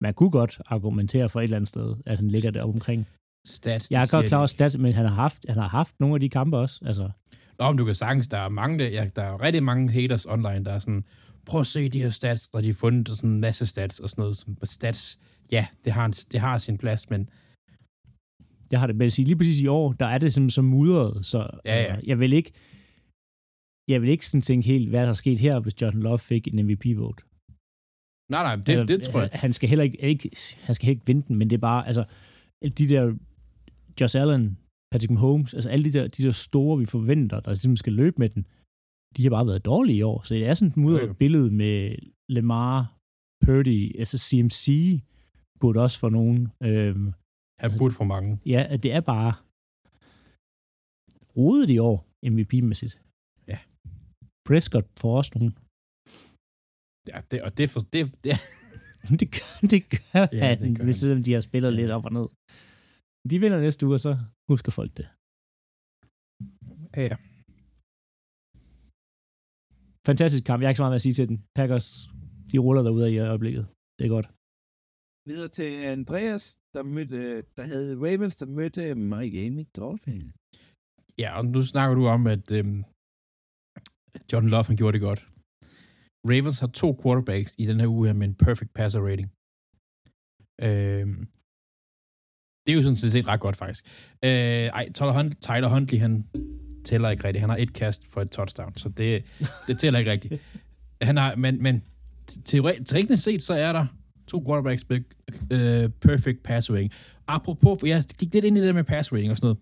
man 0.00 0.14
kunne 0.14 0.30
godt 0.30 0.60
argumentere 0.66 1.28
for 1.28 1.40
et 1.40 1.44
eller 1.44 1.56
andet 1.56 1.68
sted, 1.68 1.96
at 2.06 2.18
han 2.18 2.28
ligger 2.28 2.50
der 2.50 2.62
omkring. 2.62 3.06
Stats, 3.46 3.90
Jeg 3.90 4.02
er 4.02 4.10
godt 4.10 4.26
klar 4.26 4.38
over 4.38 4.46
stats, 4.46 4.78
men 4.78 4.92
han 4.92 5.06
har 5.06 5.14
haft, 5.14 5.46
han 5.48 5.58
har 5.58 5.68
haft 5.68 6.00
nogle 6.00 6.14
af 6.14 6.20
de 6.20 6.28
kampe 6.28 6.56
også. 6.56 6.84
Altså, 6.84 7.10
Nå, 7.58 7.66
men 7.70 7.78
du 7.78 7.84
kan 7.84 7.94
sagtens, 7.94 8.28
der 8.28 8.38
er 8.38 8.48
mange, 8.48 8.78
der, 8.78 8.88
ja, 8.88 9.06
der 9.16 9.22
er 9.22 9.42
rigtig 9.42 9.62
mange 9.62 9.92
haters 9.92 10.26
online, 10.26 10.64
der 10.64 10.72
er 10.72 10.78
sådan, 10.78 11.04
prøv 11.46 11.60
at 11.60 11.66
se 11.66 11.88
de 11.88 12.02
her 12.02 12.10
stats, 12.10 12.50
og 12.52 12.62
de 12.62 12.68
har 12.68 12.74
fundet 12.74 13.08
sådan 13.08 13.30
en 13.30 13.40
masse 13.40 13.66
stats 13.66 14.00
og 14.00 14.08
sådan 14.08 14.22
noget. 14.22 14.36
Som 14.36 14.56
stats, 14.64 15.20
ja, 15.52 15.66
det 15.84 15.92
har, 15.92 16.04
en, 16.04 16.12
det 16.12 16.40
har 16.40 16.58
sin 16.58 16.78
plads, 16.78 17.10
men 17.10 17.30
jeg 18.70 18.80
har 18.80 18.86
det 18.86 18.96
med 18.96 19.06
at 19.06 19.12
sige, 19.12 19.26
lige 19.26 19.36
præcis 19.36 19.60
i 19.60 19.66
år, 19.66 19.92
der 19.92 20.06
er 20.06 20.18
det 20.18 20.34
simpelthen 20.34 20.50
så 20.50 20.62
mudret, 20.62 21.26
så 21.26 21.60
Ja, 21.64 21.82
ja. 21.82 21.96
øh, 21.96 22.08
jeg 22.08 22.18
vil 22.18 22.32
ikke, 22.32 22.52
jeg 23.88 24.02
vil 24.02 24.10
ikke 24.10 24.26
sådan 24.26 24.42
tænke 24.42 24.66
helt, 24.66 24.88
hvad 24.88 25.02
der 25.02 25.08
er 25.08 25.12
sket 25.12 25.40
her, 25.40 25.60
hvis 25.60 25.82
Jordan 25.82 26.00
Love 26.00 26.18
fik 26.18 26.48
en 26.48 26.66
MVP-vote. 26.66 27.22
nej, 28.30 28.42
nej, 28.42 28.56
det, 28.56 28.88
det 28.88 29.02
tror 29.02 29.20
jeg. 29.20 29.30
Han 29.32 29.52
skal 29.52 29.68
heller 29.68 29.84
ikke, 29.84 30.00
ikke, 30.00 30.30
han 30.66 30.74
skal 30.74 30.90
ikke 30.90 31.06
vinde 31.06 31.22
den, 31.28 31.36
men 31.36 31.50
det 31.50 31.56
er 31.56 31.60
bare, 31.60 31.86
altså, 31.86 32.04
de 32.78 32.88
der 32.88 33.14
Josh 34.00 34.20
Allen, 34.20 34.58
Patrick 34.92 35.10
Mahomes, 35.10 35.54
altså 35.54 35.68
alle 35.70 35.84
de 35.84 35.92
der, 35.98 36.06
de 36.16 36.22
der 36.26 36.32
store, 36.48 36.78
vi 36.78 36.86
forventer, 36.86 37.40
der 37.40 37.54
simpelthen 37.54 37.76
skal 37.84 37.92
løbe 37.92 38.16
med 38.18 38.28
den, 38.28 38.42
de 39.16 39.22
har 39.22 39.30
bare 39.30 39.46
været 39.46 39.64
dårlige 39.64 39.98
i 39.98 40.02
år. 40.02 40.22
Så 40.22 40.34
det 40.34 40.46
er 40.46 40.54
sådan 40.54 40.68
et 40.70 40.76
mudret 40.76 41.00
Ja, 41.02 41.06
ja. 41.06 41.12
billede 41.12 41.50
med 41.50 41.96
Lamar, 42.28 42.76
Purdy, 43.44 43.98
altså 43.98 44.18
CMC 44.26 44.66
burde 45.60 45.80
også 45.86 45.98
for 46.02 46.10
nogen. 46.18 46.40
Øhm, 46.68 47.06
Han 47.60 47.70
burde 47.78 47.94
for 47.94 48.04
mange. 48.14 48.30
ja, 48.54 48.66
at 48.70 48.82
det 48.82 48.92
er 48.92 49.00
bare 49.00 49.32
rodet 51.36 51.70
i 51.70 51.78
år, 51.78 51.96
MVP-mæssigt. 52.34 52.94
Ja. 53.52 53.58
Prescott 54.48 54.86
får 55.00 55.16
også 55.20 55.32
nogle. 55.34 55.52
Ja, 57.10 57.18
det, 57.30 57.38
og 57.46 57.50
det, 57.58 57.66
for, 57.70 57.80
det, 57.92 58.02
det, 58.24 58.32
det 59.20 59.28
gør, 59.36 59.48
det 59.72 59.82
gør 59.92 60.20
Ja, 60.32 60.46
ja, 60.46 60.50
det 60.54 60.66
han, 60.66 60.74
gør 60.74 60.84
hvis 60.84 61.02
han. 61.02 61.22
de 61.26 61.32
har 61.32 61.40
spillet 61.40 61.72
lidt 61.80 61.90
op 61.90 62.04
og 62.04 62.12
ned. 62.18 62.26
De 63.30 63.36
vinder 63.42 63.60
næste 63.66 63.82
uge, 63.86 63.94
og 63.98 64.02
så 64.06 64.12
husker 64.50 64.70
folk 64.78 64.92
det. 64.98 65.06
ja. 67.10 67.16
Fantastisk 70.08 70.44
kamp. 70.48 70.58
Jeg 70.60 70.66
har 70.66 70.72
ikke 70.72 70.80
så 70.82 70.84
meget 70.84 70.94
med 70.94 71.02
at 71.02 71.06
sige 71.06 71.16
til 71.18 71.28
den. 71.30 71.38
Packers, 71.58 71.88
de 72.50 72.56
ruller 72.64 72.82
derude 72.86 73.06
i 73.14 73.18
øjeblikket. 73.18 73.64
Det 73.98 74.04
er 74.06 74.12
godt. 74.16 74.28
Videre 75.30 75.50
til 75.58 75.70
Andreas, 75.96 76.44
der, 76.74 76.82
mødte, 76.94 77.18
der 77.56 77.64
havde 77.72 77.90
Ravens, 78.04 78.36
der 78.40 78.46
mødte 78.58 78.82
Miami 79.12 79.64
Dolphins. 79.76 80.24
Ja, 81.22 81.30
og 81.38 81.44
nu 81.54 81.60
snakker 81.72 81.94
du 82.00 82.04
om, 82.16 82.22
at 82.34 82.46
øhm, 82.58 82.80
Jordan 84.30 84.50
Love, 84.54 84.66
han 84.70 84.76
gjorde 84.80 84.94
det 84.96 85.06
godt. 85.08 85.20
Ravens 86.30 86.58
har 86.62 86.70
to 86.80 86.88
quarterbacks 87.02 87.52
i 87.62 87.64
den 87.70 87.80
her 87.80 87.88
uge 87.94 88.06
her 88.08 88.16
med 88.20 88.26
en 88.30 88.38
perfect 88.44 88.72
passer 88.80 89.00
rating. 89.08 89.28
Øhm, 90.66 91.16
det 92.68 92.72
er 92.72 92.76
jo 92.76 92.82
sådan 92.82 92.96
set 92.96 93.28
ret 93.28 93.40
godt, 93.40 93.56
faktisk. 93.56 93.84
Øh, 94.24 94.30
ej, 94.30 94.92
Tyler, 94.92 95.12
Hunt, 95.12 95.42
Tyler 95.42 95.68
Huntley, 95.68 95.98
han 95.98 96.24
tæller 96.84 97.10
ikke 97.10 97.24
rigtigt. 97.24 97.40
Han 97.40 97.50
har 97.50 97.56
et 97.56 97.72
kast 97.72 98.12
for 98.12 98.20
et 98.20 98.30
touchdown, 98.30 98.76
så 98.76 98.88
det, 98.88 99.24
det 99.66 99.78
tæller 99.78 99.98
ikke 99.98 100.10
rigtigt. 100.10 100.42
Han 101.02 101.16
har, 101.16 101.34
men, 101.36 101.62
men 101.62 101.82
teoretisk 102.44 102.86
teknisk 102.86 103.22
set, 103.22 103.42
så 103.42 103.54
er 103.54 103.72
der 103.72 103.86
to 104.26 104.44
quarterbacks 104.46 104.88
med 104.88 105.00
uh, 105.54 105.90
perfect 106.00 106.42
pass 106.42 106.70
rating. 106.70 106.92
Apropos, 107.26 107.80
for 107.80 107.86
jeg 107.86 108.02
gik 108.18 108.34
lidt 108.34 108.44
ind 108.44 108.56
i 108.56 108.60
det 108.60 108.66
der 108.66 108.72
med 108.72 108.84
pass 108.84 109.12
rating 109.12 109.30
og 109.30 109.36
sådan 109.36 109.46
noget. 109.46 109.58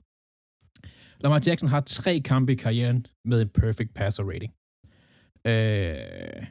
Lamar 1.21 1.43
Jackson 1.47 1.69
har 1.69 1.81
tre 1.81 2.21
kampe 2.21 2.53
i 2.53 2.57
karrieren 2.57 3.07
med 3.25 3.43
en 3.43 3.49
perfect 3.49 3.95
passer 3.95 4.25
rating. 4.25 4.53
Øh, 5.47 6.47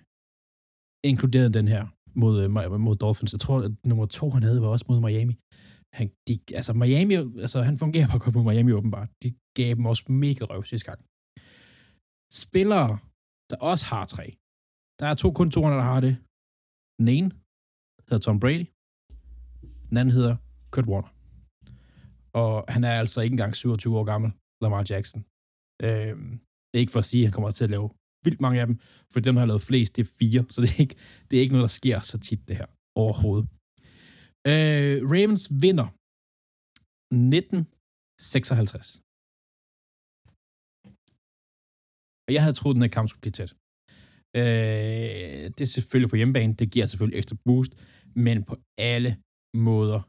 inkluderet 1.04 1.54
den 1.54 1.68
her 1.68 1.88
mod, 2.16 2.44
øh, 2.44 2.80
mod 2.80 2.96
Dolphins. 2.96 3.34
Jeg 3.34 3.40
tror, 3.40 3.62
at 3.62 3.72
nummer 3.86 4.06
to, 4.06 4.30
han 4.30 4.44
havde, 4.44 4.62
var 4.62 4.68
også 4.68 4.86
mod 4.90 5.00
Miami. 5.02 5.36
Han, 5.98 6.08
de, 6.28 6.34
altså 6.60 6.74
Miami, 6.82 7.16
altså 7.46 7.60
han 7.70 7.78
fungerer 7.84 8.08
bare 8.12 8.22
godt 8.24 8.34
på 8.34 8.44
Miami 8.50 8.72
åbenbart. 8.80 9.10
De 9.24 9.30
gav 9.58 9.70
dem 9.78 9.86
også 9.92 10.04
mega 10.24 10.44
røv 10.52 10.64
sidste 10.72 10.88
gang. 10.90 11.00
Spillere, 12.44 12.92
der 13.50 13.58
også 13.70 13.86
har 13.92 14.04
tre. 14.16 14.26
Der 15.00 15.06
er 15.12 15.14
to 15.14 15.28
kun 15.40 15.52
to, 15.52 15.62
der 15.62 15.90
har 15.94 16.00
det. 16.08 16.14
Den 17.00 17.08
ene 17.16 17.30
hedder 18.08 18.24
Tom 18.26 18.40
Brady. 18.44 18.66
Den 19.90 19.96
anden 20.00 20.14
hedder 20.18 20.36
Kurt 20.74 20.88
Warner. 20.92 21.12
Og 22.42 22.54
han 22.74 22.84
er 22.84 22.94
altså 23.02 23.22
ikke 23.22 23.34
engang 23.34 23.56
27 23.56 23.98
år 24.00 24.06
gammel, 24.12 24.32
Lamar 24.62 24.86
Jackson. 24.90 25.22
Øh, 25.86 26.16
ikke 26.80 26.92
for 26.92 27.00
at 27.00 27.10
sige, 27.12 27.22
at 27.22 27.28
han 27.28 27.34
kommer 27.34 27.52
til 27.52 27.64
at 27.64 27.74
lave 27.76 27.90
vildt 28.26 28.42
mange 28.42 28.62
af 28.62 28.68
dem, 28.68 28.80
for 29.14 29.20
dem, 29.20 29.36
der 29.36 29.40
har 29.40 29.48
lavet 29.48 29.62
flest, 29.62 29.96
det 29.96 30.02
er 30.06 30.12
fire, 30.20 30.46
så 30.50 30.62
det 30.62 30.72
er 30.76 30.80
ikke, 30.80 30.96
det 31.28 31.38
er 31.38 31.42
ikke 31.42 31.54
noget, 31.54 31.68
der 31.70 31.78
sker 31.82 32.00
så 32.00 32.20
tit, 32.20 32.48
det 32.48 32.58
her, 32.58 32.66
overhovedet. 32.96 33.48
Øh, 34.52 34.96
Ravens 35.12 35.46
vinder 35.64 35.88
1956. 37.40 38.88
Og 42.28 42.32
jeg 42.36 42.42
havde 42.44 42.58
troet, 42.60 42.74
at 42.74 42.76
den 42.76 42.86
her 42.86 42.96
kamp 42.98 43.08
skulle 43.10 43.26
blive 43.26 43.38
tæt. 43.40 43.52
Øh, 44.40 45.44
det 45.56 45.62
er 45.62 45.72
selvfølgelig 45.76 46.10
på 46.10 46.20
hjemmebane, 46.20 46.54
det 46.54 46.72
giver 46.74 46.86
selvfølgelig 46.86 47.18
ekstra 47.18 47.38
boost, 47.46 47.72
men 48.24 48.44
på 48.50 48.56
alle 48.94 49.12
måder 49.68 50.02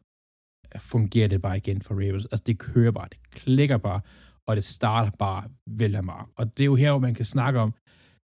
fungerer 0.93 1.29
det 1.29 1.41
bare 1.43 1.57
igen 1.57 1.83
for 1.83 1.95
Ravens. 1.95 2.27
Altså, 2.33 2.45
det 2.47 2.59
kører 2.59 2.93
bare, 2.99 3.09
det 3.13 3.21
klikker 3.31 3.79
bare, 3.89 4.01
og 4.49 4.57
det 4.57 4.65
starter 4.65 5.11
bare 5.27 5.43
vel 5.81 5.97
og 5.97 6.05
meget. 6.05 6.27
Og 6.39 6.45
det 6.55 6.63
er 6.63 6.71
jo 6.73 6.75
her, 6.75 6.91
hvor 6.91 7.05
man 7.09 7.15
kan 7.15 7.25
snakke 7.25 7.59
om, 7.65 7.71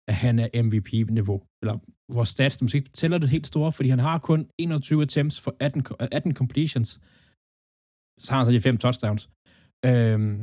at 0.10 0.16
han 0.16 0.40
er 0.40 0.50
MVP-niveau. 0.64 1.40
Eller 1.62 1.76
hvor 2.14 2.24
stats, 2.24 2.58
der 2.58 2.64
måske 2.64 2.78
ikke 2.78 2.90
tæller 2.90 3.18
det 3.18 3.30
helt 3.30 3.48
store, 3.48 3.72
fordi 3.72 3.90
han 3.90 4.00
har 4.00 4.18
kun 4.20 4.50
21 4.60 5.02
attempts 5.02 5.42
for 5.42 5.56
18, 5.60 5.86
18 6.00 6.32
øh, 6.32 6.36
completions. 6.36 6.90
Så 8.20 8.28
har 8.32 8.38
han 8.38 8.46
så 8.46 8.52
de 8.52 8.60
fem 8.60 8.78
touchdowns. 8.78 9.30
Øhm, 9.86 10.38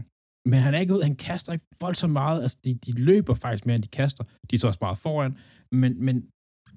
men 0.50 0.58
han 0.64 0.74
er 0.74 0.78
ikke 0.78 0.94
ud, 0.94 1.02
han 1.02 1.16
kaster 1.16 1.52
ikke 1.52 1.66
voldsomt 1.80 2.12
meget. 2.12 2.42
Altså, 2.42 2.58
de, 2.64 2.74
de 2.74 2.92
løber 2.92 3.34
faktisk 3.34 3.66
mere, 3.66 3.74
end 3.74 3.82
de 3.82 3.88
kaster. 3.88 4.24
De 4.50 4.54
er 4.54 4.58
så 4.58 4.66
også 4.66 4.78
meget 4.82 4.98
foran. 4.98 5.38
Men, 5.72 6.04
men 6.04 6.16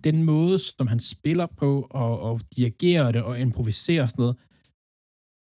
den 0.04 0.24
måde, 0.24 0.60
som 0.60 0.88
han 0.88 1.00
spiller 1.00 1.46
på, 1.46 1.88
og, 1.90 2.20
og 2.20 2.42
dirigerer 2.58 3.12
det, 3.12 3.22
og 3.24 3.40
improviserer 3.40 4.04
og 4.04 4.10
sådan 4.10 4.22
noget, 4.22 4.38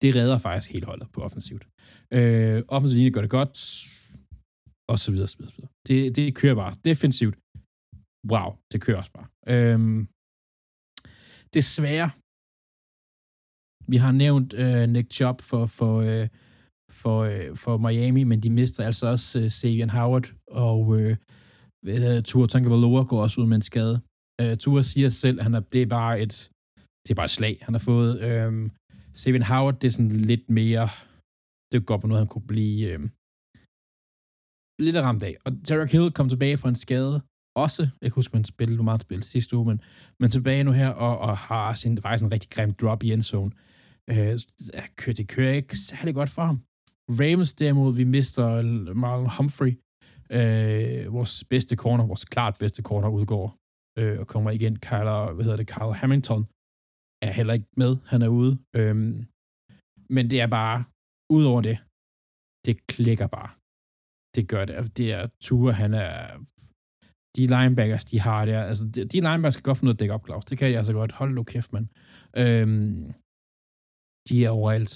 det 0.03 0.17
redder 0.17 0.39
faktisk 0.39 0.73
hele 0.73 0.87
holdet 0.87 1.09
på 1.13 1.21
offensivt. 1.21 1.69
Øh, 2.13 2.63
offensivt 2.69 3.15
gør 3.15 3.21
det 3.21 3.31
godt, 3.31 3.59
og 4.91 4.99
så 5.03 5.09
videre, 5.13 5.29
så 5.29 5.37
videre, 5.39 5.53
så 5.55 5.57
videre. 5.57 5.73
Det, 5.89 6.17
det 6.17 6.35
kører 6.41 6.57
bare. 6.63 6.73
Defensivt, 6.85 7.37
wow, 8.33 8.49
det 8.73 8.79
kører 8.85 8.99
også 9.03 9.13
bare. 9.19 9.29
Øhm, 9.55 10.01
desværre, 11.57 12.11
vi 13.93 13.97
har 14.05 14.13
nævnt 14.25 14.51
øh, 14.63 14.85
Nick 14.95 15.09
Chubb 15.17 15.39
for, 15.51 15.67
for, 15.79 15.95
øh, 16.09 16.29
for, 17.01 17.19
øh, 17.31 17.57
for 17.63 17.75
Miami, 17.85 18.23
men 18.25 18.39
de 18.45 18.51
mister 18.51 18.85
altså 18.85 19.07
også 19.15 19.41
øh, 19.41 19.51
Savian 19.51 19.91
Howard, 19.91 20.27
og 20.67 21.01
øh, 21.01 21.17
hvad 21.85 21.99
hedder 21.99 22.21
Tua 22.21 22.47
Tagovailoa 22.47 23.03
går 23.11 23.23
også 23.23 23.41
ud 23.41 23.47
med 23.47 23.57
en 23.57 23.71
skade. 23.71 23.97
Øh, 24.41 24.57
Tua 24.57 24.83
siger 24.83 25.09
selv, 25.09 25.39
at 25.39 25.45
han 25.45 25.55
er, 25.55 25.61
det 25.61 25.83
er 25.83 25.87
bare 25.87 26.21
et 26.25 26.51
det 27.03 27.11
er 27.11 27.15
bare 27.15 27.31
et 27.33 27.39
slag, 27.39 27.59
han 27.63 27.75
har 27.75 27.85
fået. 27.91 28.13
Øh, 28.29 28.71
Savian 29.13 29.43
Howard, 29.43 29.77
det 29.81 29.87
er 29.87 29.91
sådan 29.91 30.17
lidt 30.31 30.51
mere, 30.51 30.89
det 31.69 31.75
kunne 31.77 31.91
godt 31.93 32.03
være 32.03 32.09
noget, 32.09 32.25
han 32.25 32.33
kunne 32.35 32.47
blive 32.55 32.93
øh, 32.93 33.01
lidt 34.79 34.97
ramt 34.97 35.23
af. 35.23 35.37
Og 35.45 35.53
Tarek 35.65 35.93
Hill 35.93 36.11
kom 36.11 36.29
tilbage 36.29 36.57
fra 36.57 36.69
en 36.69 36.75
skade, 36.75 37.23
også, 37.57 37.83
jeg 37.83 38.11
kan 38.11 38.15
huske, 38.15 38.37
man 38.37 38.45
spillede 38.45 38.83
meget 38.83 39.01
spil 39.01 39.23
sidste 39.23 39.57
uge, 39.57 39.67
men, 39.67 39.81
men 40.21 40.31
tilbage 40.31 40.65
nu 40.65 40.73
her, 40.73 40.89
og, 40.89 41.19
og 41.19 41.37
har 41.39 41.75
sin, 41.75 41.99
faktisk 42.03 42.25
en 42.25 42.33
rigtig 42.33 42.51
grim 42.51 42.73
drop 42.75 43.03
i 43.03 43.13
endzone. 43.13 43.53
Øh, 44.11 44.39
det 45.19 45.29
kører 45.29 45.53
ikke 45.53 45.77
særlig 45.77 46.15
godt 46.15 46.31
for 46.31 46.43
ham. 46.43 46.59
Ravens 47.21 47.55
derimod, 47.55 47.95
vi 47.95 48.05
mister 48.05 48.63
Marlon 48.95 49.31
Humphrey, 49.37 49.73
øh, 50.31 51.13
vores 51.13 51.45
bedste 51.45 51.77
corner, 51.77 52.07
vores 52.07 52.25
klart 52.25 52.57
bedste 52.59 52.83
corner 52.83 53.09
udgår, 53.09 53.57
øh, 53.99 54.21
og 54.21 54.27
kommer 54.27 54.51
igen. 54.51 54.79
Kyler, 54.79 55.33
hvad 55.33 55.45
hedder 55.45 55.57
det, 55.57 55.69
Kyle 55.75 55.95
Hamilton 55.95 56.43
er 57.23 57.33
heller 57.39 57.55
ikke 57.55 57.67
med, 57.77 57.97
han 58.07 58.23
er 58.23 58.29
ude. 58.29 58.59
Øh, 58.77 58.97
men 60.11 60.31
det 60.31 60.41
er 60.41 60.47
bare, 60.47 60.85
udover 61.37 61.61
det, 61.61 61.79
det 62.67 62.87
klikker 62.87 63.27
bare. 63.27 63.51
Det 64.37 64.45
gør 64.53 64.65
det. 64.65 64.75
Altså, 64.79 64.93
det 65.01 65.09
er 65.19 65.25
Ture, 65.45 65.73
han 65.83 65.93
er 65.95 66.17
de 67.37 67.43
linebackers, 67.55 68.05
de 68.13 68.19
har 68.27 68.41
der, 68.51 68.61
altså 68.71 68.85
de, 68.95 69.01
de 69.13 69.19
linebackers 69.27 69.57
kan 69.57 69.67
godt 69.69 69.79
finde 69.79 69.89
noget 69.89 69.99
at 69.99 70.01
dække 70.01 70.15
op, 70.17 70.27
Claus. 70.27 70.45
Det 70.45 70.59
kan 70.59 70.71
de 70.71 70.79
altså 70.81 70.93
godt. 71.01 71.13
Hold 71.21 71.33
nu 71.35 71.43
kæft, 71.53 71.71
mand. 71.73 71.87
Øhm, 72.43 73.05
de 74.29 74.37
er 74.47 74.51
overalt. 74.59 74.93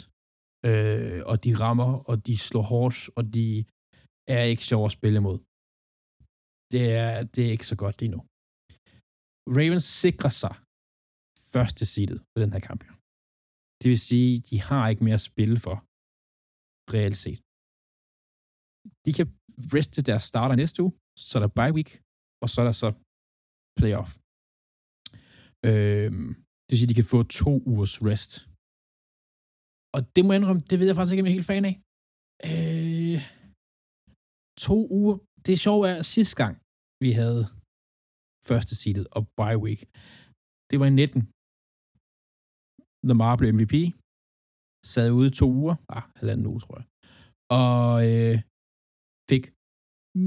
Øh, 0.68 1.20
og 1.30 1.36
de 1.44 1.50
rammer, 1.62 1.90
og 2.10 2.16
de 2.26 2.34
slår 2.48 2.64
hårdt, 2.72 2.96
og 3.18 3.24
de 3.34 3.46
er 4.36 4.42
ikke 4.52 4.64
sjov 4.70 4.82
at 4.86 4.96
spille 4.98 5.16
imod. 5.22 5.38
Det 6.72 6.84
er, 7.04 7.14
det 7.34 7.42
er 7.46 7.52
ikke 7.56 7.70
så 7.72 7.76
godt 7.82 7.96
lige 8.00 8.12
nu. 8.16 8.20
Ravens 9.56 9.88
sikrer 10.02 10.32
sig 10.42 10.54
første 11.54 11.82
seedet 11.92 12.20
på 12.32 12.36
den 12.42 12.50
her 12.54 12.62
kamp. 12.68 12.80
Det 13.80 13.88
vil 13.92 14.00
sige, 14.10 14.32
de 14.50 14.56
har 14.68 14.82
ikke 14.88 15.04
mere 15.06 15.20
at 15.22 15.28
spille 15.30 15.58
for, 15.66 15.76
reelt 16.94 17.18
set. 17.24 17.40
De 19.07 19.11
kan 19.19 19.27
reste 19.74 19.98
deres 20.09 20.24
starter 20.31 20.57
næste 20.62 20.78
uge, 20.85 20.93
så 21.27 21.32
er 21.39 21.43
der 21.43 21.52
bye 21.61 21.74
week, 21.77 21.90
og 22.43 22.48
så 22.52 22.57
er 22.62 22.66
der 22.70 22.77
så 22.82 22.89
playoff. 23.78 24.11
Øh, 25.69 26.11
det 26.65 26.70
vil 26.70 26.78
sige, 26.78 26.89
at 26.89 26.93
de 26.93 27.01
kan 27.01 27.12
få 27.15 27.19
to 27.43 27.52
ugers 27.70 27.94
rest. 28.09 28.32
Og 29.97 30.01
det 30.15 30.23
må 30.23 30.28
jeg 30.32 30.39
indrømme, 30.40 30.62
det 30.70 30.77
ved 30.78 30.86
jeg 30.86 30.97
faktisk 30.97 31.12
ikke, 31.12 31.23
om 31.23 31.27
jeg 31.27 31.35
er 31.35 31.39
helt 31.40 31.52
fan 31.52 31.65
af. 31.70 31.74
Øh, 32.51 33.19
to 34.66 34.78
uger. 34.98 35.16
Det 35.44 35.52
er 35.52 35.65
sjovt, 35.66 35.85
at 35.93 36.05
sidste 36.15 36.36
gang, 36.43 36.55
vi 37.05 37.11
havde 37.20 37.43
første 38.48 38.74
seedet 38.81 39.07
og 39.16 39.23
bye 39.40 39.59
week, 39.65 39.81
det 40.70 40.77
var 40.81 40.86
i 40.90 40.94
19. 41.02 41.20
Lamar 43.09 43.35
blev 43.40 43.51
MVP, 43.59 43.74
sad 44.93 45.09
ude 45.19 45.31
to 45.40 45.47
uger, 45.61 45.74
ah, 45.97 46.05
halvanden 46.19 46.47
uge, 46.52 46.61
tror 46.65 46.77
jeg, 46.81 46.86
og 47.61 47.94
øh, 48.11 48.36
fik 49.31 49.44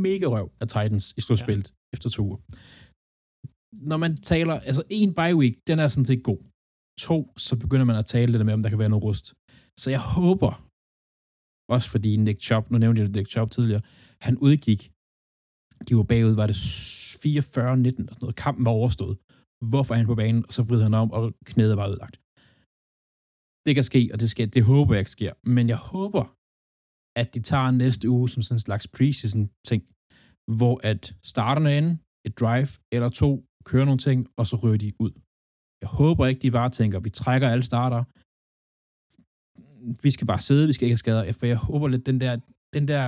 mega 0.05 0.27
røv 0.35 0.47
af 0.61 0.67
Titans 0.73 1.05
i 1.19 1.21
slutspillet 1.25 1.67
ja. 1.69 1.75
efter 1.95 2.09
to 2.09 2.21
uger. 2.27 2.39
Når 3.91 3.97
man 4.03 4.13
taler, 4.31 4.55
altså 4.69 4.83
en 4.99 5.11
bye 5.19 5.35
week, 5.41 5.55
den 5.69 5.77
er 5.83 5.87
sådan 5.87 6.09
set 6.11 6.23
god. 6.29 6.41
To, 7.07 7.17
så 7.47 7.53
begynder 7.63 7.87
man 7.91 7.97
at 8.01 8.09
tale 8.15 8.31
lidt 8.31 8.45
med, 8.45 8.53
om 8.57 8.63
der 8.63 8.69
kan 8.69 8.81
være 8.83 8.93
noget 8.93 9.05
rust. 9.07 9.25
Så 9.81 9.87
jeg 9.95 10.03
håber, 10.17 10.51
også 11.75 11.87
fordi 11.93 12.11
Nick 12.17 12.39
Chubb, 12.47 12.65
nu 12.71 12.77
nævnte 12.77 13.01
jeg 13.01 13.09
Nick 13.09 13.29
Chubb 13.33 13.49
tidligere, 13.51 13.83
han 14.27 14.35
udgik, 14.47 14.81
de 15.87 15.91
var 15.99 16.07
bagud, 16.11 16.35
var 16.41 16.47
det 16.51 16.57
44-19 17.23 18.09
og 18.09 18.13
sådan 18.13 18.23
noget, 18.25 18.35
kampen 18.43 18.65
var 18.65 18.75
overstået. 18.81 19.15
Hvorfor 19.71 19.91
er 19.93 19.99
han 20.01 20.11
på 20.11 20.15
banen, 20.21 20.41
og 20.47 20.53
så 20.53 20.61
vrider 20.63 20.85
han 20.89 20.93
om, 21.03 21.09
og 21.17 21.23
knæet 21.49 21.77
var 21.77 21.87
ødelagt. 21.91 22.15
Det 23.65 23.73
kan 23.75 23.85
ske, 23.91 24.01
og 24.13 24.17
det, 24.21 24.29
skal, 24.33 24.45
det 24.55 24.63
håber 24.71 24.93
jeg 24.93 25.01
ikke 25.03 25.17
sker. 25.17 25.33
Men 25.55 25.65
jeg 25.73 25.79
håber, 25.93 26.23
at 27.15 27.35
de 27.35 27.39
tager 27.39 27.71
næste 27.71 28.09
uge 28.09 28.29
som 28.29 28.43
sådan 28.43 28.55
en 28.55 28.59
slags 28.59 28.87
preseason 28.87 29.49
ting, 29.69 29.83
hvor 30.57 30.79
at 30.83 31.15
starterne 31.21 31.77
inde, 31.77 31.97
et 32.25 32.39
drive 32.39 32.67
eller 32.91 33.09
to, 33.09 33.45
kører 33.65 33.85
nogle 33.85 33.97
ting, 33.97 34.27
og 34.37 34.47
så 34.47 34.55
rører 34.55 34.77
de 34.77 34.93
ud. 34.99 35.11
Jeg 35.81 35.89
håber 35.89 36.25
ikke, 36.27 36.41
de 36.41 36.51
bare 36.51 36.69
tænker, 36.69 36.99
vi 36.99 37.09
trækker 37.09 37.49
alle 37.49 37.63
starter, 37.63 38.03
vi 40.03 40.11
skal 40.11 40.27
bare 40.27 40.39
sidde, 40.39 40.67
vi 40.67 40.73
skal 40.73 40.85
ikke 40.85 40.91
have 40.91 40.97
skader, 40.97 41.33
for 41.33 41.45
jeg 41.45 41.57
håber 41.57 41.87
lidt, 41.87 42.05
den 42.05 42.21
der, 42.21 42.37
den 42.73 42.87
der, 42.87 43.05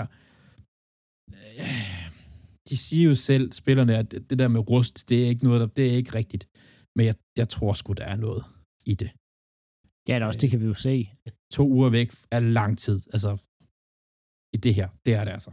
de 2.70 2.78
siger 2.78 3.10
jo 3.10 3.16
selv, 3.16 3.52
spillerne, 3.52 3.98
at 3.98 4.12
det 4.12 4.40
der 4.40 4.48
med 4.48 4.70
rust, 4.70 5.10
det 5.10 5.24
er 5.24 5.28
ikke 5.28 5.44
noget, 5.44 5.62
der, 5.62 5.68
det 5.68 5.88
er 5.88 5.96
ikke 6.02 6.16
rigtigt, 6.16 6.48
men 6.96 7.06
jeg, 7.06 7.16
jeg 7.38 7.50
tror 7.50 7.74
sgu, 7.74 7.94
der 7.94 8.06
er 8.06 8.16
noget 8.16 8.44
i 8.86 8.94
det. 8.94 9.12
Ja, 10.08 10.16
det, 10.16 10.24
også, 10.24 10.40
det 10.42 10.50
kan 10.50 10.60
vi 10.60 10.66
jo 10.66 10.74
se. 10.74 11.10
To 11.52 11.64
uger 11.70 11.90
væk 11.90 12.12
er 12.32 12.40
lang 12.40 12.78
tid, 12.78 13.02
altså 13.14 13.38
i 14.56 14.58
det 14.66 14.74
her. 14.80 14.88
Det 15.06 15.14
er 15.20 15.24
det 15.28 15.32
altså. 15.38 15.52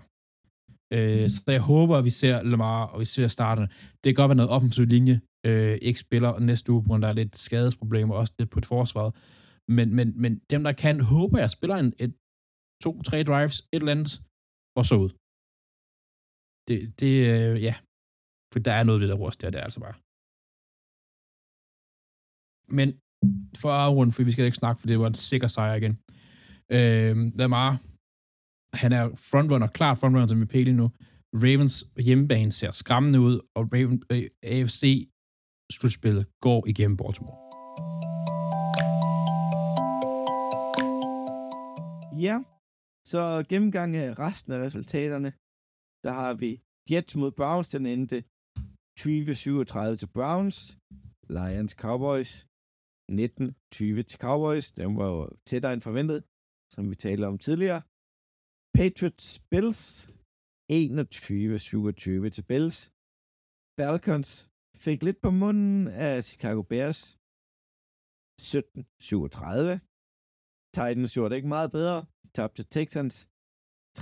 Øh, 0.94 1.22
mm. 1.22 1.28
Så 1.34 1.42
jeg 1.56 1.64
håber, 1.72 1.94
at 1.98 2.04
vi 2.04 2.14
ser 2.20 2.36
Lamar, 2.50 2.80
og 2.92 3.00
vi 3.00 3.04
ser 3.14 3.28
starterne. 3.38 3.68
Det 4.00 4.06
kan 4.08 4.20
godt 4.20 4.30
være 4.30 4.40
noget 4.42 4.54
offensiv 4.56 4.84
linje, 4.94 5.16
øh, 5.48 5.76
ikke 5.88 6.00
spiller 6.06 6.30
næste 6.38 6.72
uge, 6.72 6.82
på 6.82 6.88
grund 6.88 7.04
af 7.04 7.14
lidt 7.20 7.34
skadesproblemer, 7.46 8.14
også 8.14 8.32
lidt 8.38 8.50
på 8.50 8.58
et 8.62 8.66
forsvar. 8.74 9.06
Men, 9.76 9.86
men, 9.96 10.08
men 10.22 10.32
dem, 10.52 10.60
der 10.66 10.72
kan, 10.82 10.96
håber 11.14 11.38
jeg, 11.38 11.50
spiller 11.50 11.76
en, 11.76 11.92
et, 12.04 12.12
to, 12.84 13.02
tre 13.08 13.18
drives, 13.28 13.56
et 13.60 13.82
eller 13.82 13.96
andet, 13.96 14.12
og 14.78 14.84
så 14.88 14.94
ud. 15.04 15.10
Det, 16.68 16.78
det 17.00 17.14
øh, 17.32 17.54
ja. 17.68 17.74
For 18.52 18.58
der 18.66 18.74
er 18.78 18.84
noget 18.84 19.00
ved 19.00 19.08
det 19.08 19.12
der 19.12 19.20
rust 19.22 19.40
der, 19.40 19.50
det 19.50 19.58
er 19.60 19.66
altså 19.68 19.80
bare. 19.86 19.96
Men 22.78 22.88
for 23.62 23.70
at 23.72 24.14
for 24.14 24.22
vi 24.28 24.32
skal 24.32 24.44
ikke 24.44 24.62
snakke, 24.62 24.80
for 24.80 24.86
det 24.86 24.98
var 24.98 25.06
en 25.06 25.24
sikker 25.30 25.48
sejr 25.56 25.74
igen. 25.80 25.94
Øh, 26.76 27.14
Lamar, 27.38 27.70
han 28.74 28.92
er 28.92 29.04
frontrunner, 29.30 29.66
klart 29.66 29.98
frontrunner 29.98 30.26
til 30.26 30.36
MVP 30.36 30.52
lige 30.52 30.80
nu. 30.82 30.90
Ravens 31.34 31.86
hjemmebane 32.06 32.52
ser 32.52 32.70
skræmmende 32.70 33.20
ud, 33.20 33.40
og 33.56 33.62
Raven, 33.74 34.02
øh, 34.12 34.24
AFC 34.42 35.08
slutspillet 35.72 36.26
går 36.40 36.66
igennem 36.72 36.96
Baltimore. 36.96 37.38
Ja, 42.26 42.36
så 43.12 43.44
gennemgang 43.48 43.96
af 43.96 44.18
resten 44.18 44.52
af 44.52 44.58
resultaterne, 44.66 45.30
der 46.04 46.12
har 46.20 46.34
vi 46.34 46.50
Jets 46.90 47.16
mod 47.16 47.32
Browns, 47.38 47.68
den 47.68 47.86
endte 47.86 48.18
20-37 49.00 49.96
til 50.00 50.08
Browns, 50.16 50.78
Lions 51.36 51.72
Cowboys 51.72 52.32
19-20 53.10 54.02
til 54.08 54.18
Cowboys, 54.26 54.72
den 54.72 54.96
var 54.96 55.08
jo 55.14 55.28
tættere 55.46 55.72
end 55.72 55.80
forventet, 55.88 56.24
som 56.74 56.90
vi 56.90 56.94
talte 56.94 57.24
om 57.26 57.38
tidligere. 57.38 57.82
Patriots 58.78 59.26
Bills 59.50 59.82
21-27 60.72 62.28
til 62.34 62.44
Bills. 62.50 62.78
Falcons 63.78 64.30
fik 64.84 64.98
lidt 65.02 65.20
på 65.24 65.30
munden 65.42 65.88
af 66.06 66.24
Chicago 66.30 66.62
Bears 66.70 67.00
17-37. 68.40 69.78
Titans 70.76 71.12
gjorde 71.14 71.30
det 71.30 71.36
ikke 71.36 71.54
meget 71.56 71.70
bedre. 71.78 71.98
De 72.22 72.28
tabte 72.38 72.56
til 72.62 72.70
Texans 72.76 73.16
3-26. 73.98 74.00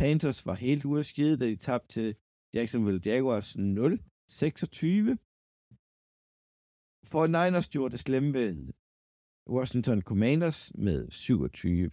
Panthers 0.00 0.40
var 0.48 0.56
helt 0.66 0.84
ude 0.84 0.98
af 0.98 1.04
skide, 1.04 1.38
da 1.38 1.44
de 1.52 1.56
tabte 1.56 1.88
til 1.96 2.08
Jacksonville 2.54 3.02
Jaguars 3.08 3.48
0-26. 3.56 3.60
For 7.12 7.22
Niners 7.36 7.68
gjorde 7.68 7.92
det 7.92 8.00
slemme 8.00 8.30
ved 8.38 8.72
Washington 9.56 10.00
Commanders 10.02 10.60
med 10.74 11.10
27 11.10 11.90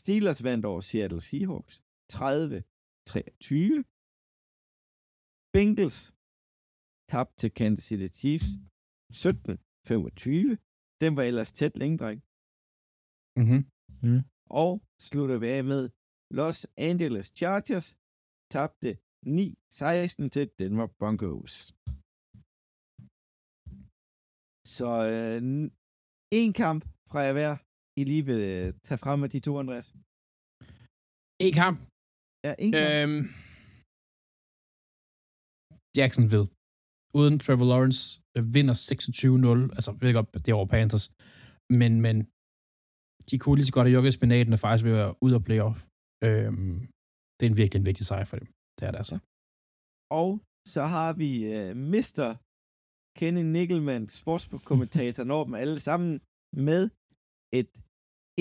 Steelers 0.00 0.40
vandt 0.46 0.64
over 0.70 0.82
Seattle 0.88 1.22
Seahawks 1.28 1.74
30-23. 2.12 3.84
Bengals 5.54 5.98
tabte 7.12 7.36
til 7.40 7.50
Kansas 7.60 7.84
City 7.88 8.08
Chiefs 8.20 8.50
17-25. 9.12 10.56
Den 11.02 11.10
var 11.16 11.24
ellers 11.30 11.52
tæt 11.58 11.74
længe, 11.80 11.98
dreng. 12.02 12.20
Mm-hmm. 13.40 13.62
Mm. 14.06 14.22
Og 14.62 14.72
slutter 15.06 15.38
vi 15.42 15.48
af 15.58 15.64
med 15.72 15.82
Los 16.38 16.60
Angeles 16.88 17.26
Chargers 17.38 17.88
tabte 18.54 18.90
9-16 19.26 20.28
til 20.34 20.44
Denver 20.58 20.88
Broncos. 21.00 21.54
Så 24.74 24.88
øh, 25.12 25.40
en 26.40 26.52
kamp 26.52 26.82
fra 27.10 27.20
jer 27.26 27.32
hver. 27.38 27.65
I 28.00 28.02
lige 28.10 28.24
vil 28.30 28.42
øh, 28.52 28.66
tage 28.86 29.00
frem 29.04 29.18
med 29.22 29.28
de 29.34 29.40
to, 29.46 29.52
Andreas. 29.62 29.88
En 31.46 31.52
kamp. 31.62 31.76
Ja, 32.46 32.52
en 32.64 32.72
kamp. 32.72 32.90
Øhm, 32.94 33.22
Jacksonville. 35.98 36.48
Uden 37.18 37.34
Trevor 37.44 37.68
Lawrence 37.72 38.02
øh, 38.36 38.42
vinder 38.56 38.74
26-0. 38.74 39.76
Altså, 39.76 39.90
ved 40.00 40.12
godt, 40.18 40.28
det 40.44 40.48
er 40.50 40.58
over 40.60 40.68
Panthers. 40.74 41.06
Men, 41.80 41.92
men 42.04 42.16
de 43.28 43.34
kunne 43.40 43.56
lige 43.58 43.68
så 43.70 43.74
godt 43.76 43.86
have 43.86 43.96
jogget 43.96 44.14
spinaten 44.18 44.52
og 44.56 44.60
faktisk 44.64 44.84
vil 44.86 44.98
være 45.00 45.12
ud 45.24 45.32
af 45.38 45.42
playoff. 45.48 45.78
Øhm, 46.26 46.76
det 47.36 47.42
er 47.44 47.50
en 47.52 47.60
virkelig 47.62 47.80
en 47.80 47.88
vigtig 47.90 48.06
sejr 48.10 48.26
for 48.30 48.36
dem. 48.40 48.48
Det 48.76 48.82
er 48.86 48.90
det 48.92 49.00
altså. 49.02 49.16
Og 50.22 50.28
så 50.74 50.82
har 50.94 51.10
vi 51.22 51.30
uh, 51.54 51.70
Mr. 51.92 52.26
Kenny 53.18 53.44
Nickelman, 53.56 54.04
sportskommentator, 54.20 55.24
når 55.32 55.40
dem 55.46 55.54
alle 55.62 55.78
sammen 55.88 56.10
med 56.66 56.82
et 57.60 57.72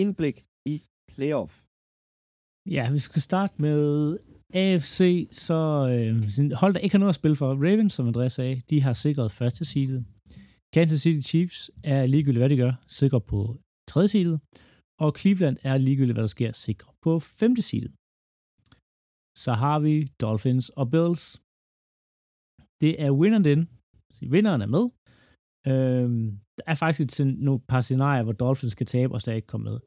indblik 0.02 0.38
i 0.74 0.76
playoff. 1.12 1.54
Ja, 2.76 2.84
vi 2.96 3.00
skal 3.08 3.22
starte 3.30 3.54
med 3.66 3.80
AFC, 4.54 5.28
så 5.46 5.60
øh, 5.94 6.14
hold 6.62 6.74
der 6.74 6.80
ikke 6.80 6.94
har 6.96 7.04
noget 7.04 7.16
at 7.16 7.22
spille 7.22 7.38
for. 7.42 7.50
Ravens, 7.66 7.94
som 7.94 8.08
Andreas 8.08 8.34
sagde, 8.34 8.62
de 8.70 8.82
har 8.86 8.94
sikret 8.94 9.32
første 9.32 9.64
seedet. 9.72 10.02
Kansas 10.76 11.02
City 11.02 11.28
Chiefs 11.32 11.60
er 11.84 12.06
ligegyldigt, 12.06 12.42
hvad 12.42 12.50
de 12.50 12.58
gør, 12.64 12.74
sikre 13.00 13.22
på 13.32 13.40
tredje 13.92 14.08
seedet, 14.08 14.38
og 15.04 15.10
Cleveland 15.20 15.58
er 15.70 15.78
ligegyldigt, 15.78 16.16
hvad 16.16 16.28
der 16.28 16.36
sker, 16.38 16.52
sikre 16.52 16.90
på 17.06 17.12
femte 17.20 17.62
seedet. 17.70 17.94
Så 19.44 19.52
har 19.64 19.78
vi 19.86 19.94
Dolphins 20.22 20.68
og 20.80 20.86
Bills. 20.94 21.26
Det 22.82 22.92
er 23.06 23.12
winneren 23.22 23.46
den. 23.52 23.62
Vinderen 24.34 24.62
er 24.66 24.72
med. 24.76 24.86
Øhm, 25.68 26.40
der 26.58 26.64
er 26.68 26.76
faktisk 26.76 27.20
et, 27.20 27.28
nogle 27.38 27.60
par 27.60 27.82
scenarier, 27.82 28.24
hvor 28.24 28.34
Dolphins 28.34 28.72
skal 28.72 28.86
tabe, 28.86 29.14
og 29.14 29.22
stadig 29.22 29.38
ikke 29.38 29.48
komme 29.48 29.64
med. 29.72 29.80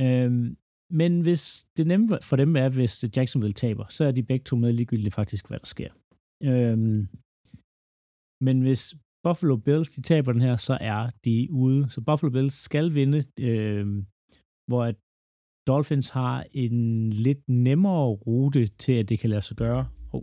Øhm, 0.00 0.56
men 0.90 1.20
hvis 1.20 1.66
det 1.76 1.86
nemme 1.86 2.18
for 2.22 2.36
dem 2.36 2.56
er, 2.56 2.68
hvis 2.68 3.04
Jacksonville 3.16 3.52
taber, 3.52 3.86
så 3.88 4.04
er 4.04 4.12
de 4.12 4.22
begge 4.22 4.44
to 4.44 4.56
med 4.56 4.72
ligegyldigt 4.72 5.14
faktisk, 5.14 5.48
hvad 5.48 5.58
der 5.58 5.66
sker. 5.66 5.90
Øhm, 6.50 7.08
men 8.46 8.60
hvis 8.60 8.94
Buffalo 9.24 9.56
Bills 9.56 9.90
de 9.90 10.02
taber 10.02 10.32
den 10.32 10.40
her, 10.40 10.56
så 10.56 10.78
er 10.80 11.10
de 11.24 11.48
ude. 11.50 11.90
Så 11.90 12.00
Buffalo 12.00 12.30
Bills 12.30 12.54
skal 12.54 12.94
vinde, 12.94 13.22
øh, 13.40 13.86
hvor 14.68 14.84
at 14.84 14.96
Dolphins 15.66 16.08
har 16.10 16.46
en 16.52 17.10
lidt 17.10 17.48
nemmere 17.48 18.06
rute 18.08 18.66
til, 18.66 18.92
at 18.92 19.08
det 19.08 19.18
kan 19.18 19.30
lade 19.30 19.42
sig 19.42 19.56
gøre. 19.56 19.88
Oh. 20.12 20.22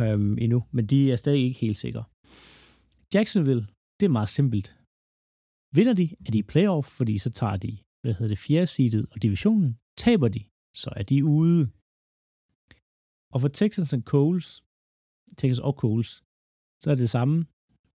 Øhm, 0.00 0.38
endnu, 0.38 0.62
men 0.70 0.86
de 0.86 1.12
er 1.12 1.16
stadig 1.16 1.42
ikke 1.44 1.60
helt 1.60 1.76
sikre. 1.76 2.04
Jacksonville, 3.14 3.66
det 3.98 4.06
er 4.06 4.16
meget 4.18 4.28
simpelt. 4.28 4.68
Vinder 5.76 5.94
de, 6.00 6.06
er 6.26 6.30
de 6.30 6.38
i 6.38 6.50
playoff, 6.52 6.86
fordi 6.98 7.18
så 7.18 7.30
tager 7.30 7.56
de, 7.56 7.78
hvad 8.02 8.12
hedder 8.14 8.28
det, 8.34 8.38
fjerde 8.38 8.66
seedet 8.66 9.06
og 9.12 9.22
divisionen. 9.22 9.78
Taber 9.96 10.28
de, 10.28 10.42
så 10.74 10.90
er 10.96 11.02
de 11.02 11.24
ude. 11.24 11.62
Og 13.32 13.40
for 13.40 13.48
Texans 13.48 13.92
og 13.92 14.02
Coles, 14.12 14.48
Texas 15.36 15.58
og 15.58 15.72
Coles, 15.72 16.10
så 16.82 16.90
er 16.90 16.94
det 16.94 17.10
samme. 17.10 17.46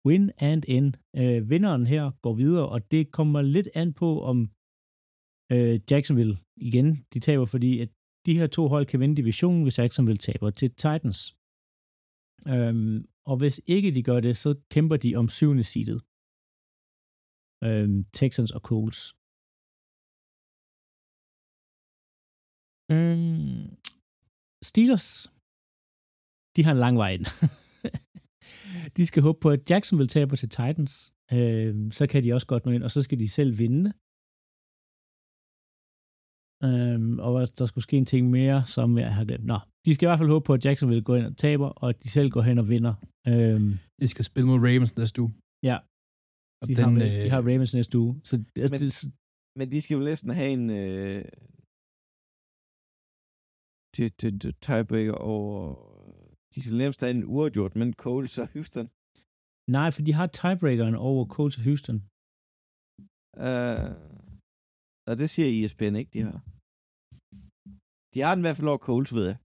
Win 0.07 0.31
and 0.39 0.65
in. 0.65 0.87
Øh, 1.16 1.51
vinderen 1.51 1.87
her 1.87 2.11
går 2.23 2.35
videre, 2.35 2.69
og 2.69 2.91
det 2.91 3.12
kommer 3.12 3.43
lidt 3.43 3.69
an 3.74 3.93
på, 3.93 4.23
om 4.23 4.39
øh, 5.53 5.81
Jacksonville 5.91 6.39
igen, 6.57 7.05
de 7.15 7.20
taber, 7.20 7.45
fordi 7.45 7.81
at 7.81 7.89
de 8.27 8.39
her 8.39 8.47
to 8.47 8.69
hold 8.69 8.87
kan 8.87 9.01
vinde 9.01 9.16
divisionen, 9.16 9.62
hvis 9.62 9.78
Jacksonville 9.78 10.19
taber 10.19 10.51
til 10.51 10.70
Titans. 10.70 11.37
Øhm, 12.49 13.07
og 13.31 13.37
hvis 13.41 13.57
ikke 13.67 13.91
de 13.97 14.03
gør 14.03 14.21
det, 14.21 14.37
så 14.37 14.51
kæmper 14.75 14.97
de 15.05 15.17
om 15.21 15.29
syvende 15.29 15.67
seedet. 15.73 16.01
Øhm, 17.67 17.99
Texans 18.19 18.53
og 18.57 18.63
Coles. 18.69 19.01
Mm. 22.91 22.97
Øhm, 22.97 23.65
Steelers, 24.69 25.11
de 26.57 26.61
har 26.65 26.73
en 26.73 26.83
lang 26.85 26.97
vej 27.03 27.11
ind. 27.17 27.27
de 28.97 29.07
skal 29.07 29.23
håbe 29.27 29.39
på, 29.43 29.49
at 29.57 29.71
Jacksonville 29.71 30.15
taber 30.17 30.37
til 30.37 30.49
Titans. 30.49 30.95
Øhm, 31.37 31.91
så 31.99 32.05
kan 32.11 32.25
de 32.25 32.33
også 32.37 32.47
godt 32.53 32.65
nå 32.65 32.71
ind, 32.73 32.85
og 32.87 32.91
så 32.91 33.01
skal 33.03 33.19
de 33.19 33.29
selv 33.29 33.59
vinde. 33.59 33.93
Øhm, 36.69 37.19
og 37.27 37.35
der 37.59 37.66
skulle 37.70 37.85
ske 37.89 37.97
en 37.97 38.07
ting 38.15 38.24
mere, 38.39 38.59
som 38.77 38.99
jeg 38.99 39.15
har 39.19 39.24
glemt. 39.24 39.47
Nå, 39.53 39.59
de 39.85 39.91
skal 39.95 40.07
i 40.07 40.09
hvert 40.11 40.19
fald 40.23 40.28
håbe 40.35 40.45
på, 40.47 40.53
at 40.55 40.65
Jacksonville 40.65 41.05
går 41.09 41.16
ind 41.16 41.27
og 41.32 41.37
taber, 41.37 41.69
og 41.82 41.87
at 41.93 41.99
de 42.03 42.09
selv 42.16 42.28
går 42.31 42.43
hen 42.49 42.59
og 42.62 42.69
vinder. 42.69 42.95
Øhm, 43.31 43.70
de 44.01 44.07
skal 44.09 44.24
spille 44.31 44.47
mod 44.51 44.59
Ravens 44.66 44.97
næste 44.97 45.23
uge. 45.23 45.32
Ja. 45.70 45.77
Og 46.62 46.65
de, 46.69 46.74
den, 46.78 46.85
har, 46.85 46.93
øh, 47.07 47.23
de 47.24 47.28
har 47.35 47.41
Ravens 47.51 47.74
næste 47.78 47.95
uge. 48.03 48.12
Så, 48.28 48.35
altså, 48.65 48.74
Men- 48.74 48.81
det, 48.87 48.95
Men 49.59 49.66
de 49.73 49.78
skal 49.81 49.95
jo 49.99 50.03
næsten 50.11 50.31
have 50.39 50.51
en 50.59 50.65
øh, 50.82 51.24
til, 53.95 54.07
til, 54.20 54.31
til 54.43 54.53
tiebreaker 54.66 55.16
over... 55.35 55.55
De 56.55 56.59
skal 56.62 56.77
nærmest 56.82 57.01
have 57.01 57.15
en 57.19 57.24
uafgjort, 57.35 57.77
men 57.81 57.89
Coles 58.05 58.39
og 58.43 58.47
Houston. 58.55 58.87
nej, 59.77 59.89
for 59.95 60.03
de 60.07 60.12
har 60.19 60.27
tiebreakeren 60.27 60.95
over 61.09 61.23
Colts 61.35 61.57
og 61.59 61.65
Houston. 61.69 61.99
Øh, 63.47 63.89
og 65.09 65.15
det 65.21 65.29
siger 65.35 65.49
ESPN 65.51 65.95
ikke, 66.01 66.13
de 66.15 66.21
har. 66.29 66.39
De 68.15 68.19
har 68.25 68.33
den 68.35 68.43
i 68.43 68.47
hvert 68.47 68.59
fald 68.59 68.73
over 68.73 68.83
Coles, 68.89 69.11
ved 69.19 69.27
jeg. 69.31 69.37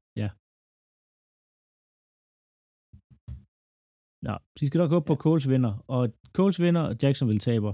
Nå, 4.27 4.33
de 4.57 4.63
skal 4.67 4.79
nok 4.79 4.91
håbe 4.95 5.07
på, 5.09 5.13
at 5.17 5.23
Colts 5.25 5.47
vinder. 5.53 5.73
Og 5.95 6.03
Colts 6.37 6.59
vinder, 6.65 6.83
og 6.89 6.93
Jacksonville 7.03 7.43
taber. 7.49 7.73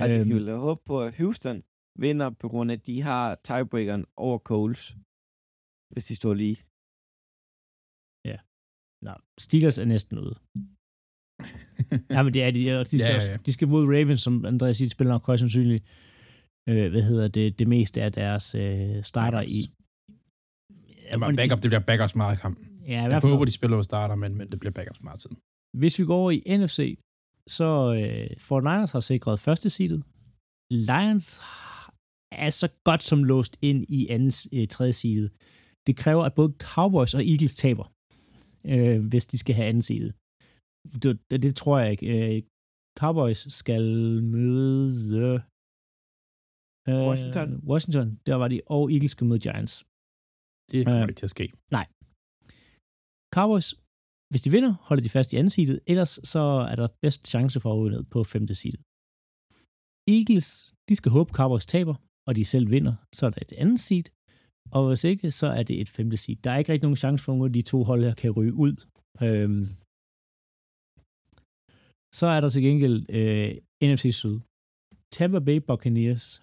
Og 0.00 0.06
de 0.10 0.16
skal 0.20 0.32
Øhm, 0.32 0.46
vel 0.46 0.64
håbe 0.66 0.82
på, 0.90 0.96
at 1.06 1.16
Houston 1.20 1.58
vinder, 2.04 2.28
på 2.42 2.46
grund 2.52 2.68
af, 2.70 2.76
at 2.78 2.86
de 2.88 2.96
har 3.08 3.24
tiebreakeren 3.48 4.04
over 4.26 4.38
Coles, 4.50 4.82
hvis 5.92 6.04
de 6.08 6.14
står 6.20 6.34
lige. 6.42 6.58
Nå, 9.06 9.14
Steelers 9.44 9.78
er 9.78 9.88
næsten 9.94 10.16
ude. 10.24 10.36
ja, 12.14 12.18
men 12.24 12.30
det 12.34 12.42
er 12.46 12.50
de. 12.56 12.62
og 12.78 12.84
De 12.90 12.98
skal, 12.98 13.14
Ja, 13.14 13.16
ja, 13.16 13.22
ja, 13.22 13.26
ja, 13.26 13.32
ja. 13.32 13.44
De 13.46 13.52
skal 13.56 13.68
mod 13.74 13.84
Ravens, 13.94 14.22
som 14.26 14.34
Andreas 14.52 14.76
siger, 14.76 14.88
spiller 14.96 15.12
nok 15.14 15.26
højst 15.26 15.40
sandsynligt. 15.40 15.84
Øh, 16.68 16.90
hvad 16.90 17.02
hedder 17.02 17.28
det? 17.28 17.58
Det 17.58 17.68
meste 17.68 18.02
af 18.02 18.12
deres 18.12 18.54
øh, 18.54 19.02
starter 19.02 19.42
i... 19.42 19.60
Ja, 21.10 21.16
men 21.16 21.36
backup, 21.36 21.62
det 21.62 21.70
bliver 21.70 21.80
backups 21.90 22.14
meget 22.14 22.38
kamp. 22.40 22.58
Ja, 22.60 22.66
i 22.88 22.92
Jeg 22.92 23.08
hvert 23.08 23.22
fald. 23.22 23.32
håber, 23.32 23.44
de 23.44 23.52
spiller 23.52 23.76
og 23.76 23.84
starter, 23.84 24.14
men, 24.14 24.34
men 24.38 24.50
det 24.50 24.60
bliver 24.60 24.72
backups 24.72 25.02
meget 25.02 25.20
tid. 25.20 25.30
Hvis 25.80 25.98
vi 25.98 26.04
går 26.04 26.16
over 26.16 26.30
i 26.30 26.56
NFC, 26.58 26.98
så 27.48 27.68
øh, 28.00 28.30
Fort 28.46 28.62
Niners 28.62 28.92
har 28.92 29.00
sikret 29.00 29.40
første 29.40 29.70
seedet. 29.70 30.02
Lions 30.90 31.28
er 32.46 32.50
så 32.50 32.68
godt 32.84 33.02
som 33.02 33.24
låst 33.24 33.58
ind 33.62 33.84
i 33.88 34.08
anden, 34.08 34.32
øh, 34.54 34.66
tredje 34.66 34.92
seedet. 34.92 35.30
Det 35.86 35.96
kræver, 35.96 36.24
at 36.24 36.34
både 36.34 36.54
Cowboys 36.60 37.14
og 37.14 37.22
Eagles 37.32 37.54
taber, 37.54 37.86
øh, 38.72 39.06
hvis 39.10 39.26
de 39.26 39.38
skal 39.38 39.54
have 39.54 39.68
anden 39.68 39.82
seedet. 39.82 40.12
Det, 41.02 41.18
det, 41.30 41.42
det 41.42 41.56
tror 41.56 41.78
jeg 41.78 41.90
ikke. 41.90 42.06
Øh, 42.36 42.42
Cowboys 42.98 43.52
skal 43.60 43.84
møde... 44.22 45.42
Øh, 46.88 46.94
Washington. 47.08 47.48
Washington, 47.70 48.08
der 48.26 48.34
var 48.42 48.48
de, 48.52 48.60
og 48.74 48.82
Eagles 48.92 49.10
skal 49.16 49.26
møde 49.26 49.40
Giants. 49.46 49.74
Det 50.72 50.78
kommer 50.86 51.02
Øh. 51.02 51.08
ikke 51.08 51.20
til 51.20 51.26
at 51.30 51.34
ske. 51.36 51.46
Cowboys, 53.36 53.68
hvis 54.30 54.42
de 54.44 54.50
vinder, 54.56 54.72
holder 54.88 55.02
de 55.06 55.14
fast 55.16 55.32
i 55.32 55.36
anden 55.40 55.50
seedet. 55.56 55.80
Ellers 55.92 56.12
så 56.32 56.42
er 56.72 56.76
der 56.80 56.88
bedst 57.02 57.22
chance 57.34 57.56
for 57.62 57.70
at 57.72 57.78
ryge 57.80 57.90
ned 57.96 58.04
på 58.14 58.18
femte 58.34 58.54
seedet. 58.60 58.80
Eagles, 60.16 60.48
de 60.88 60.94
skal 60.96 61.10
håbe, 61.16 61.30
Cowboys 61.38 61.66
taber, 61.74 61.94
og 62.28 62.32
de 62.38 62.44
selv 62.44 62.66
vinder. 62.74 62.94
Så 63.16 63.22
er 63.26 63.30
der 63.30 63.40
et 63.46 63.52
andet 63.62 63.80
seed. 63.80 64.06
Og 64.76 64.82
hvis 64.88 65.04
ikke, 65.04 65.30
så 65.40 65.46
er 65.58 65.62
det 65.62 65.76
et 65.80 65.88
femte 65.88 66.16
seed. 66.16 66.36
Der 66.44 66.50
er 66.50 66.58
ikke 66.58 66.72
rigtig 66.72 66.86
nogen 66.88 67.02
chance 67.04 67.24
for, 67.24 67.44
at 67.44 67.54
de 67.54 67.62
to 67.62 67.78
hold 67.90 68.04
her 68.04 68.14
kan 68.14 68.30
ryge 68.38 68.54
ud. 68.64 68.74
Øhm. 69.26 69.64
Så 72.18 72.26
er 72.34 72.40
der 72.40 72.48
til 72.48 72.62
gengæld 72.68 72.98
øh, 73.18 73.50
NFC 73.90 74.04
Syd. 74.20 74.36
Tampa 75.16 75.38
Bay 75.46 75.58
Buccaneers 75.68 76.42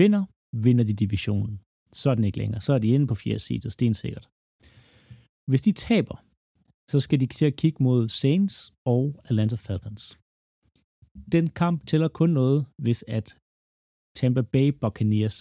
vinder, 0.00 0.24
vinder 0.66 0.84
de 0.84 0.94
divisionen. 1.04 1.56
Så 2.00 2.10
er 2.10 2.14
den 2.14 2.24
ikke 2.24 2.38
længere. 2.38 2.60
Så 2.60 2.72
er 2.72 2.78
de 2.78 2.88
inde 2.88 3.06
på 3.06 3.14
fjerde 3.14 3.38
seedet, 3.38 3.72
stensikkert. 3.72 4.26
Hvis 5.50 5.62
de 5.66 5.72
taber, 5.72 6.16
så 6.92 7.00
skal 7.00 7.20
de 7.20 7.26
til 7.26 7.46
at 7.50 7.56
kigge 7.62 7.82
mod 7.82 8.08
Saints 8.08 8.72
og 8.94 9.04
Atlanta 9.28 9.56
Falcons. 9.56 10.04
Den 11.32 11.46
kamp 11.60 11.86
tæller 11.86 12.08
kun 12.08 12.30
noget, 12.30 12.60
hvis 12.84 13.04
at 13.08 13.26
Tampa 14.18 14.42
Bay 14.54 14.68
Buccaneers 14.82 15.38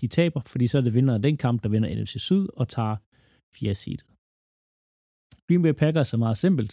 de 0.00 0.06
taber, 0.18 0.40
fordi 0.52 0.66
så 0.66 0.78
er 0.78 0.84
det 0.84 0.94
vinderen 0.94 1.18
af 1.20 1.22
den 1.28 1.36
kamp, 1.44 1.62
der 1.62 1.68
vinder 1.68 1.88
NFC 1.96 2.14
Syd 2.28 2.44
og 2.60 2.68
tager 2.68 2.96
fjerde 3.56 3.78
seedet. 3.82 4.04
Green 5.46 5.62
Bay 5.64 5.74
Packers 5.82 6.12
er 6.14 6.20
meget 6.24 6.38
simpelt. 6.44 6.72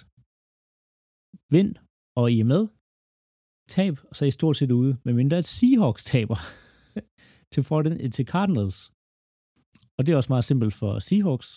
Vind, 1.56 1.72
og 2.20 2.26
I 2.34 2.38
er 2.40 2.50
med. 2.54 2.64
Tab, 3.70 3.96
og 4.10 4.16
så 4.16 4.26
er 4.26 4.28
I 4.28 4.32
stort 4.32 4.58
set 4.58 4.72
ude, 4.72 4.98
medmindre 5.06 5.38
at 5.38 5.46
Seahawks 5.46 6.04
taber 6.04 6.40
til, 7.54 7.64
fordel, 7.64 8.12
til 8.12 8.26
Cardinals. 8.26 8.92
Og 9.98 10.02
det 10.06 10.14
er 10.14 10.18
også 10.18 10.32
meget 10.34 10.44
simpelt 10.44 10.74
for 10.74 11.00
Seahawks. 11.00 11.50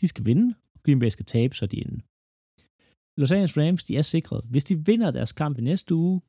De 0.00 0.08
skal 0.08 0.26
vinde. 0.26 0.54
Green 0.84 0.98
Bay 0.98 1.08
skal 1.08 1.26
tabe, 1.26 1.56
så 1.56 1.64
er 1.64 1.72
de 1.74 1.76
inde. 1.76 1.98
Los 3.20 3.32
Angeles 3.32 3.58
Rams, 3.58 3.84
de 3.84 3.96
er 3.96 4.02
sikret. 4.02 4.44
Hvis 4.50 4.64
de 4.64 4.86
vinder 4.86 5.10
deres 5.10 5.32
kamp 5.32 5.58
i 5.58 5.60
næste 5.60 5.94
uge, 5.94 6.20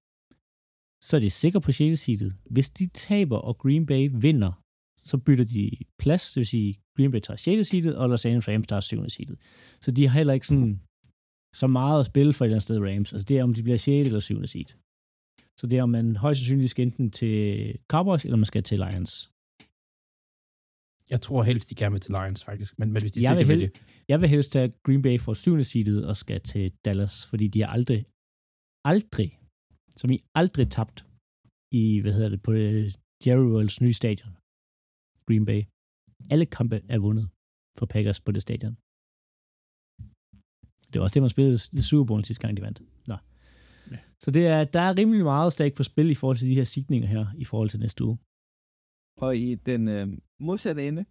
så 1.07 1.12
er 1.18 1.20
de 1.20 1.30
sikre 1.30 1.62
på 1.62 1.72
6. 1.72 1.99
seedet. 1.99 2.34
Hvis 2.49 2.70
de 2.70 2.88
taber, 2.88 3.38
og 3.38 3.57
Green 3.57 3.86
Bay 3.86 4.10
vinder, 4.14 4.52
så 4.98 5.18
bytter 5.18 5.45
de 5.45 5.72
plads, 5.99 6.32
det 6.34 6.40
vil 6.41 6.48
sige, 6.48 6.80
Green 6.95 7.12
Bay 7.12 7.20
tager 7.20 7.38
6. 7.38 7.68
seedet, 7.68 7.95
og 7.95 8.10
Los 8.10 8.26
Angeles 8.26 8.48
Rams 8.48 8.68
tager 8.68 8.80
7. 8.80 9.10
seedet. 9.10 9.40
Så 9.82 9.91
de 9.91 10.07
har 10.07 10.18
heller 10.18 10.34
ikke 10.34 10.48
sådan 10.48 10.82
så 11.61 11.68
meget 11.80 11.99
at 11.99 12.06
spille 12.11 12.34
for 12.34 12.41
et 12.44 12.48
eller 12.48 12.56
andet 12.56 12.64
sted 12.69 12.80
Rams. 12.88 13.10
Altså 13.14 13.26
det 13.30 13.36
er, 13.40 13.44
om 13.48 13.53
de 13.57 13.64
bliver 13.64 13.77
6. 13.77 14.07
eller 14.07 14.19
7. 14.19 14.45
seed. 14.53 14.69
Så 15.60 15.64
det 15.69 15.76
er, 15.80 15.84
om 15.88 15.90
man 15.98 16.07
højst 16.26 16.40
sandsynligt 16.40 16.72
skal 16.73 16.84
enten 16.88 17.07
til 17.19 17.36
Cowboys, 17.94 18.23
eller 18.26 18.38
man 18.44 18.45
skal 18.52 18.64
til 18.69 18.77
Lions. 18.84 19.14
Jeg 21.14 21.19
tror 21.26 21.40
helst, 21.49 21.65
de 21.69 21.76
gerne 21.82 21.94
vil 21.95 22.02
til 22.06 22.14
Lions, 22.18 22.41
faktisk. 22.49 22.72
Men, 22.80 22.88
men 22.94 22.99
hvis 23.03 23.11
de 23.15 23.19
Jeg 23.27 23.34
siger, 23.36 23.48
vil 23.48 23.60
hel- 23.60 23.64
det. 23.65 23.72
Jeg 24.11 24.18
vil 24.22 24.30
helst 24.36 24.49
tage 24.56 24.69
Green 24.86 25.02
Bay 25.06 25.15
for 25.26 25.34
7. 25.34 25.64
seedet 25.72 26.02
og 26.10 26.15
skal 26.23 26.40
til 26.52 26.65
Dallas, 26.86 27.15
fordi 27.32 27.45
de 27.53 27.60
har 27.64 27.69
aldrig, 27.77 28.02
aldrig, 28.94 29.30
som 29.99 30.07
i 30.15 30.18
aldrig 30.41 30.65
tabt 30.77 30.98
i, 31.82 31.84
hvad 32.03 32.14
hedder 32.18 32.30
det, 32.36 32.41
på 32.48 32.52
øh, 32.52 32.84
Jerry 33.26 33.48
Worlds 33.53 33.77
nye 33.86 33.94
stadion. 34.02 34.32
Green 35.27 35.45
Bay. 35.49 35.61
Alle 36.34 36.45
kampe 36.57 36.77
er 36.94 36.99
vundet 37.06 37.26
for 37.77 37.86
Packers 37.94 38.19
på 38.26 38.32
det 38.36 38.41
stadion. 38.48 38.76
Det 40.96 41.00
var 41.00 41.04
også 41.08 41.18
det, 41.18 41.26
man 41.28 41.36
spillede 41.36 41.60
i 41.80 41.82
Super 41.82 42.06
Bowl 42.08 42.26
sidste 42.26 42.42
gang, 42.44 42.58
de 42.58 42.62
vandt. 42.68 42.80
Nå. 43.12 43.18
Ja. 43.92 44.00
Så 44.24 44.32
det 44.32 44.44
er, 44.48 44.64
der 44.76 44.84
er 44.90 44.98
rimelig 45.00 45.24
meget 45.24 45.54
stadig 45.54 45.74
på 45.80 45.84
spil 45.92 46.10
i 46.16 46.20
forhold 46.22 46.38
til 46.38 46.48
de 46.52 46.58
her 46.60 46.68
signinger 46.74 47.08
her, 47.16 47.26
i 47.44 47.46
forhold 47.52 47.70
til 47.70 47.80
næste 47.80 48.04
uge. 48.08 48.18
Og 49.26 49.32
i 49.48 49.56
den 49.70 49.82
øh, 49.96 50.08
modsatte 50.48 50.82
ende 50.88 51.04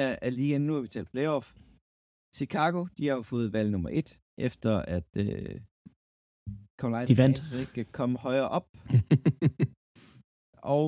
af, 0.00 0.18
af 0.26 0.30
ligaen, 0.36 0.62
nu 0.66 0.72
har 0.74 0.80
vi 0.80 0.88
talt 0.88 1.10
playoff, 1.14 1.46
Chicago, 2.38 2.80
de 2.98 3.02
har 3.08 3.16
jo 3.20 3.22
fået 3.32 3.52
valg 3.52 3.70
nummer 3.70 3.90
et, 4.00 4.10
efter 4.48 4.72
at 4.96 5.08
øh, 5.24 5.54
Carolina 6.80 7.04
De 7.10 7.16
vandt. 7.22 7.38
Ikke 7.62 7.92
kom 7.98 8.10
højere 8.26 8.48
op. 8.58 8.66
Og 10.76 10.84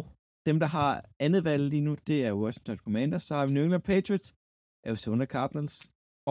dem, 0.48 0.56
der 0.62 0.68
har 0.78 0.92
andet 1.26 1.42
valg 1.50 1.62
lige 1.72 1.86
nu, 1.88 1.92
det 2.06 2.18
er 2.26 2.40
Washington 2.42 2.76
Commanders. 2.84 3.22
Så 3.22 3.34
har 3.34 3.46
vi 3.46 3.52
New 3.52 3.64
England 3.64 3.82
Patriots, 3.92 4.28
Arizona 4.88 5.24
Cardinals 5.34 5.76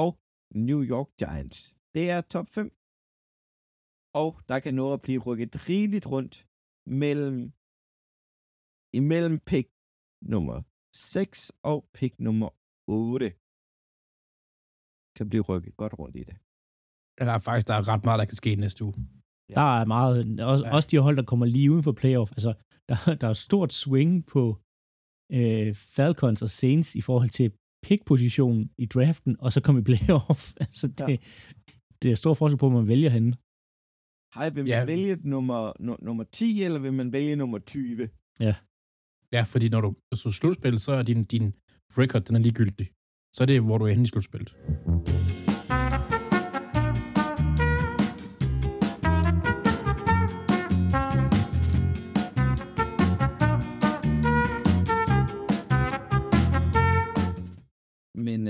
og 0.03 0.09
New 0.55 0.81
York 0.93 1.09
Giants. 1.21 1.59
Det 1.95 2.09
er 2.09 2.21
top 2.21 2.47
5. 2.47 2.67
Og 4.23 4.31
der 4.49 4.59
kan 4.63 4.73
nå 4.73 4.93
at 4.93 5.01
blive 5.01 5.21
rykket 5.27 5.69
rigeligt 5.69 6.07
rundt 6.13 6.35
mellem 7.01 7.39
imellem 8.99 9.37
pick 9.51 9.67
nummer 10.33 10.57
6 10.95 11.51
og 11.63 11.77
pick 11.97 12.13
nummer 12.19 12.49
8. 12.87 13.25
Kan 15.17 15.29
blive 15.29 15.43
rykket 15.49 15.73
godt 15.81 15.93
rundt 15.99 16.15
i 16.21 16.23
det. 16.29 16.35
Der 17.17 17.33
er 17.37 17.41
faktisk 17.47 17.67
der 17.67 17.75
er 17.79 17.85
ret 17.91 18.03
meget, 18.07 18.19
der 18.21 18.25
kan 18.31 18.35
ske 18.43 18.55
næste 18.55 18.81
uge. 18.85 18.95
Ja. 19.49 19.53
Der 19.59 19.69
er 19.81 19.85
meget, 19.85 20.15
også, 20.51 20.63
Ja. 20.65 20.71
også 20.75 20.87
de 20.91 20.97
hold, 21.07 21.17
der 21.17 21.25
kommer 21.31 21.45
lige 21.45 21.71
uden 21.71 21.83
for 21.87 21.95
playoff. 22.01 22.31
Altså, 22.37 22.51
der, 22.89 22.97
der 23.21 23.27
er 23.33 23.37
stort 23.47 23.71
swing 23.83 24.11
på 24.33 24.43
øh, 25.37 25.69
Falcons 25.95 26.41
og 26.45 26.49
Saints 26.59 26.89
i 26.95 27.01
forhold 27.01 27.29
til 27.39 27.47
pick-positionen 27.83 28.69
i 28.77 28.85
draften, 28.85 29.35
og 29.39 29.53
så 29.53 29.61
kommer 29.61 29.81
i 29.81 29.83
playoff. 29.83 30.53
altså, 30.65 30.87
det, 30.87 31.19
det 32.03 32.11
er 32.11 32.15
stor 32.15 32.33
forskel 32.33 32.57
på, 32.57 32.69
hvor 32.69 32.79
man 32.79 32.87
vælger 32.87 33.09
henne. 33.09 33.33
Hej, 34.35 34.49
vil 34.49 34.63
man 34.63 34.67
Ja. 34.67 34.85
vælge 34.85 35.17
nummer, 35.23 35.73
nu, 35.79 35.97
nummer 36.01 36.23
10, 36.23 36.63
eller 36.63 36.79
vil 36.79 36.93
man 36.93 37.11
vælge 37.13 37.35
nummer 37.35 37.59
20? 37.59 38.09
Ja, 39.31 39.41
fordi 39.43 39.69
når 39.69 39.81
du 39.81 39.95
så 40.13 40.31
slutspil, 40.31 40.79
så 40.79 40.91
er 40.91 41.03
din, 41.03 41.23
din 41.23 41.53
record, 41.97 42.21
den 42.21 42.35
er 42.35 42.39
ligegyldig. 42.39 42.91
Så 43.35 43.43
er 43.43 43.45
det, 43.45 43.61
hvor 43.61 43.77
du 43.77 43.85
er 43.85 43.89
henne 43.89 44.03
i 44.03 44.07
slutspillet. 44.07 44.55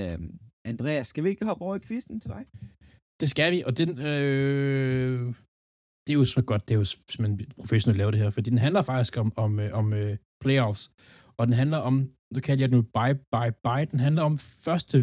Øh, 0.04 0.18
Andreas, 0.72 1.08
skal 1.08 1.24
vi 1.24 1.30
ikke 1.30 1.46
hoppe 1.46 1.64
over 1.66 1.76
i 1.76 1.80
quizzen 1.88 2.20
til 2.20 2.32
dig? 2.36 2.44
Det 3.22 3.30
skal 3.30 3.52
vi, 3.54 3.60
og 3.68 3.78
den, 3.78 3.90
øh, 4.10 5.22
det 6.04 6.12
er 6.14 6.20
jo 6.22 6.26
så 6.26 6.42
godt, 6.50 6.68
det 6.68 6.74
er 6.74 6.80
jo 6.84 6.86
simpelthen 6.86 7.52
professionelt 7.62 7.96
at 7.96 8.02
lave 8.02 8.12
det 8.12 8.20
her, 8.20 8.30
fordi 8.30 8.50
den 8.50 8.58
handler 8.66 8.82
faktisk 8.82 9.18
om, 9.18 9.30
om, 9.46 9.60
øh, 9.60 9.70
om 9.80 9.94
øh, 9.94 10.18
playoffs, 10.44 10.84
og 11.38 11.44
den 11.48 11.56
handler 11.62 11.78
om, 11.90 11.94
nu 12.34 12.40
kalder 12.46 12.62
jeg 12.64 12.70
det 12.72 12.78
nu 12.80 12.84
bye, 12.98 13.18
bye, 13.34 13.54
bye, 13.66 13.86
den 13.92 14.00
handler 14.08 14.24
om 14.30 14.38
første 14.66 14.98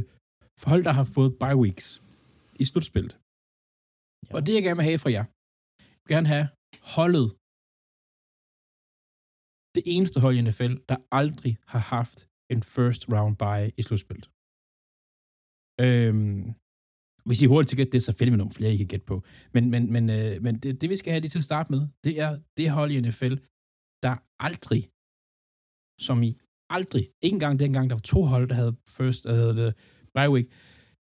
hold, 0.71 0.83
der 0.89 0.95
har 0.99 1.07
fået 1.17 1.39
bye 1.43 1.59
weeks 1.65 1.87
i 2.63 2.65
slutspillet. 2.71 3.15
Ja. 4.27 4.31
Og 4.37 4.41
det, 4.47 4.53
jeg 4.55 4.63
gerne 4.63 4.79
vil 4.81 4.89
have 4.91 5.03
fra 5.05 5.11
jer, 5.17 5.27
jeg 5.81 6.03
vil 6.03 6.13
gerne 6.17 6.29
have 6.35 6.47
holdet, 6.97 7.27
det 9.77 9.83
eneste 9.95 10.19
hold 10.25 10.35
i 10.37 10.43
NFL, 10.47 10.73
der 10.91 10.99
aldrig 11.21 11.53
har 11.73 11.83
haft 11.97 12.19
en 12.53 12.61
first 12.75 13.03
round 13.15 13.35
bye 13.45 13.73
i 13.79 13.83
slutspillet. 13.87 14.27
Øhm, 15.81 16.55
hvis 17.27 17.43
I 17.43 17.47
hurtigt 17.47 17.77
gætte 17.77 17.93
det, 17.93 18.03
så 18.03 18.13
finder 18.13 18.33
vi 18.33 18.37
nogle 18.37 18.53
flere, 18.53 18.75
I 18.75 18.77
kan 18.77 18.87
gætte 18.87 19.07
på. 19.07 19.23
Men, 19.55 19.71
men, 19.71 19.93
men, 19.93 20.11
øh, 20.11 20.43
men 20.43 20.59
det, 20.59 20.81
det, 20.81 20.91
vi 20.91 20.97
skal 20.97 21.11
have 21.13 21.21
lige 21.21 21.31
til 21.31 21.39
at 21.39 21.45
starte 21.45 21.73
med, 21.73 21.89
det 22.05 22.21
er 22.21 22.39
det 22.57 22.71
hold 22.71 22.91
i 22.91 23.01
NFL, 23.01 23.35
der 24.03 24.17
aldrig, 24.39 24.83
som 26.07 26.23
i 26.23 26.31
aldrig, 26.71 27.05
ikke 27.23 27.35
engang 27.35 27.59
dengang, 27.59 27.91
der 27.91 27.97
var 27.97 28.01
to 28.01 28.23
hold, 28.23 28.49
der 28.49 28.55
havde 28.55 28.77
first, 28.89 29.25
der 29.25 29.35
havde 29.35 29.57
det, 29.57 29.75
bye 30.15 30.31
week, 30.31 30.47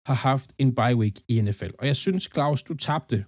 har 0.07 0.14
haft 0.14 0.53
en 0.57 0.76
bye 0.76 0.95
week 1.02 1.15
i 1.27 1.41
NFL. 1.41 1.72
Og 1.80 1.88
jeg 1.88 1.95
synes, 1.95 2.30
Claus, 2.34 2.64
du 2.64 2.73
tabte, 2.73 3.26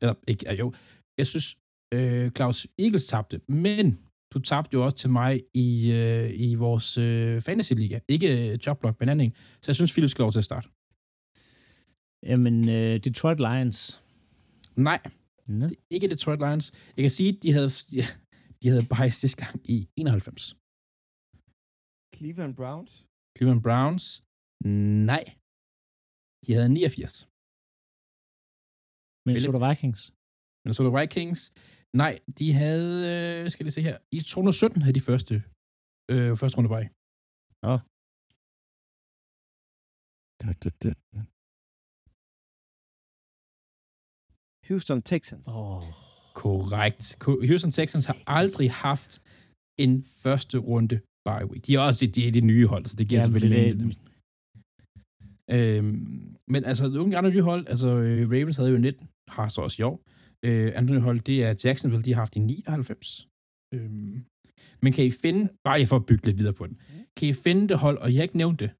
eller 0.00 0.14
ikke, 0.28 0.54
jo, 0.54 0.74
jeg 1.18 1.26
synes, 1.26 1.58
øh, 1.94 2.30
Claus 2.30 2.66
Eagles 2.78 3.06
tabte, 3.06 3.40
men 3.48 4.07
du 4.32 4.38
tabte 4.38 4.74
jo 4.74 4.84
også 4.84 4.96
til 4.96 5.10
mig 5.10 5.42
i, 5.54 5.92
øh, 5.92 6.30
i 6.46 6.54
vores 6.54 6.98
øh, 6.98 7.40
fantasy-liga. 7.40 7.98
Ikke 8.08 8.28
øh, 8.52 8.58
Jobblock, 8.66 9.00
men 9.00 9.08
anden 9.08 9.26
en. 9.26 9.34
Så 9.62 9.66
jeg 9.70 9.76
synes, 9.76 9.92
Philip 9.92 10.10
skal 10.10 10.22
lov 10.22 10.32
til 10.32 10.44
at 10.44 10.48
starte. 10.50 10.68
Jamen, 12.30 12.56
øh, 12.76 12.94
Detroit 13.04 13.40
Lions. 13.46 13.78
Nej, 14.76 15.00
Nå. 15.48 15.64
det 15.68 15.76
er 15.76 15.82
ikke 15.96 16.08
Detroit 16.08 16.40
Lions. 16.44 16.66
Jeg 16.96 17.02
kan 17.02 17.10
sige, 17.18 17.30
at 17.34 17.42
de 17.42 17.52
havde, 17.56 17.70
de 18.62 18.66
havde 18.70 18.84
bare 18.94 19.10
sidste 19.10 19.38
gang 19.44 19.54
i 19.74 19.76
91. 19.96 20.56
Cleveland 22.16 22.54
Browns? 22.60 22.92
Cleveland 23.36 23.62
Browns? 23.66 24.04
Nej. 25.12 25.24
De 26.44 26.50
havde 26.54 26.68
89. 26.68 27.28
Minnesota 29.26 29.58
Vikings. 29.68 30.00
Minnesota 30.64 30.90
Vikings? 30.98 31.40
Nej, 31.96 32.20
de 32.38 32.52
havde, 32.52 32.92
øh, 33.44 33.50
skal 33.50 33.64
jeg 33.64 33.72
se 33.72 33.82
her, 33.82 33.98
i 34.12 34.18
2017 34.20 34.82
havde 34.82 34.94
de 34.94 35.00
første, 35.10 35.34
øh, 36.12 36.36
første 36.40 36.56
runde 36.58 36.68
bye. 36.74 36.88
Houston 44.68 45.02
Texans. 45.02 45.48
Oh. 45.48 45.82
Korrekt. 46.34 47.16
Ko- 47.20 47.40
Houston 47.46 47.72
Texans 47.72 48.06
har 48.06 48.18
aldrig 48.26 48.68
haft 48.72 49.12
en 49.84 50.04
første 50.22 50.58
runde 50.58 50.96
bye 51.28 51.46
week. 51.50 51.66
De 51.66 51.74
er 51.74 51.80
også 51.80 52.06
de, 52.06 52.28
er 52.28 52.32
de 52.32 52.40
nye 52.40 52.66
hold, 52.66 52.84
så 52.86 52.96
det 52.96 53.08
giver 53.08 53.20
Ja, 53.20 53.26
ja, 53.26 53.30
selvfølgelig 53.30 53.64
det- 53.66 53.76
mening. 53.76 53.92
Øhm, 55.56 56.36
men 56.52 56.64
altså, 56.64 56.88
nogle 56.88 57.16
andre 57.18 57.30
nye 57.30 57.42
hold, 57.42 57.66
altså 57.68 57.88
øh, 57.88 58.30
Ravens 58.32 58.56
havde 58.56 58.70
jo 58.70 58.78
19, 58.78 59.08
har 59.28 59.48
så 59.48 59.60
også 59.60 59.76
i 59.82 59.84
år. 59.90 59.96
Øh, 60.46 60.72
andre 60.78 60.94
nye 60.94 61.00
hold, 61.00 61.20
det 61.20 61.44
er 61.44 61.60
Jacksonville, 61.64 62.04
de 62.04 62.12
har 62.14 62.20
haft 62.20 62.36
i 62.36 62.38
99. 62.38 63.28
Øhm, 63.74 64.24
men 64.82 64.92
kan 64.92 65.04
I 65.04 65.10
finde, 65.10 65.42
bare 65.64 65.86
for 65.86 65.96
at 65.96 66.06
bygge 66.06 66.26
lidt 66.26 66.38
videre 66.38 66.58
på 66.60 66.66
den, 66.66 66.76
kan 67.16 67.28
I 67.28 67.32
finde 67.32 67.68
det 67.68 67.78
hold, 67.78 67.98
og 67.98 68.14
jeg 68.14 68.22
ikke 68.22 68.36
nævnt 68.36 68.60
det, 68.60 68.70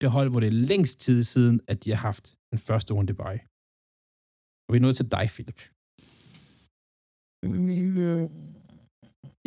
det 0.00 0.10
hold, 0.10 0.30
hvor 0.30 0.40
det 0.40 0.46
er 0.46 0.60
længst 0.70 1.00
tid 1.00 1.24
siden, 1.24 1.60
at 1.68 1.84
de 1.84 1.90
har 1.90 2.02
haft 2.10 2.36
en 2.52 2.58
første 2.58 2.94
runde 2.94 3.14
bye. 3.14 3.40
Og 4.64 4.68
vi 4.72 4.76
er 4.76 4.84
nået 4.86 4.96
til 4.96 5.10
dig, 5.16 5.26
Philip. 5.34 5.60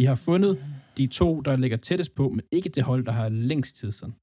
I 0.01 0.03
har 0.11 0.19
fundet 0.27 0.53
de 0.97 1.07
to, 1.07 1.41
der 1.41 1.55
ligger 1.55 1.77
tættest 1.77 2.15
på, 2.15 2.29
men 2.29 2.43
ikke 2.51 2.69
det 2.69 2.83
hold, 2.83 3.05
der 3.05 3.11
har 3.11 3.29
længst 3.29 3.75
tid 3.75 3.91
siden. 3.91 4.13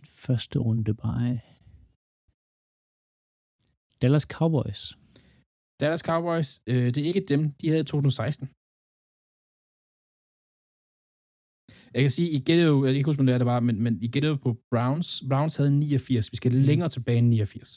En 0.00 0.08
første 0.26 0.58
runde 0.58 0.94
bare. 0.94 1.49
Dallas 4.02 4.26
Cowboys. 4.36 4.82
Dallas 5.80 6.02
Cowboys, 6.10 6.50
øh, 6.70 6.88
det 6.94 6.98
er 7.00 7.10
ikke 7.10 7.24
dem, 7.32 7.40
de 7.60 7.66
havde 7.70 7.84
i 7.84 7.90
2016. 7.92 8.46
Jeg 11.94 12.02
kan 12.04 12.12
sige, 12.16 12.28
I 12.36 12.38
gættede 12.46 12.68
jo, 12.72 12.76
jeg 12.84 12.90
kan 12.90 13.00
ikke 13.00 13.10
huske, 13.10 13.22
hvad 13.22 13.42
det 13.42 13.52
var, 13.54 13.60
men, 13.68 13.76
men 13.84 13.94
I 14.06 14.08
gættede 14.14 14.32
jo 14.34 14.38
på 14.46 14.50
Browns. 14.72 15.08
Browns 15.30 15.56
havde 15.58 15.72
89. 15.78 16.32
Vi 16.32 16.36
skal 16.40 16.52
længere 16.68 16.90
tilbage 16.94 17.18
end 17.22 17.28
89. 17.28 17.70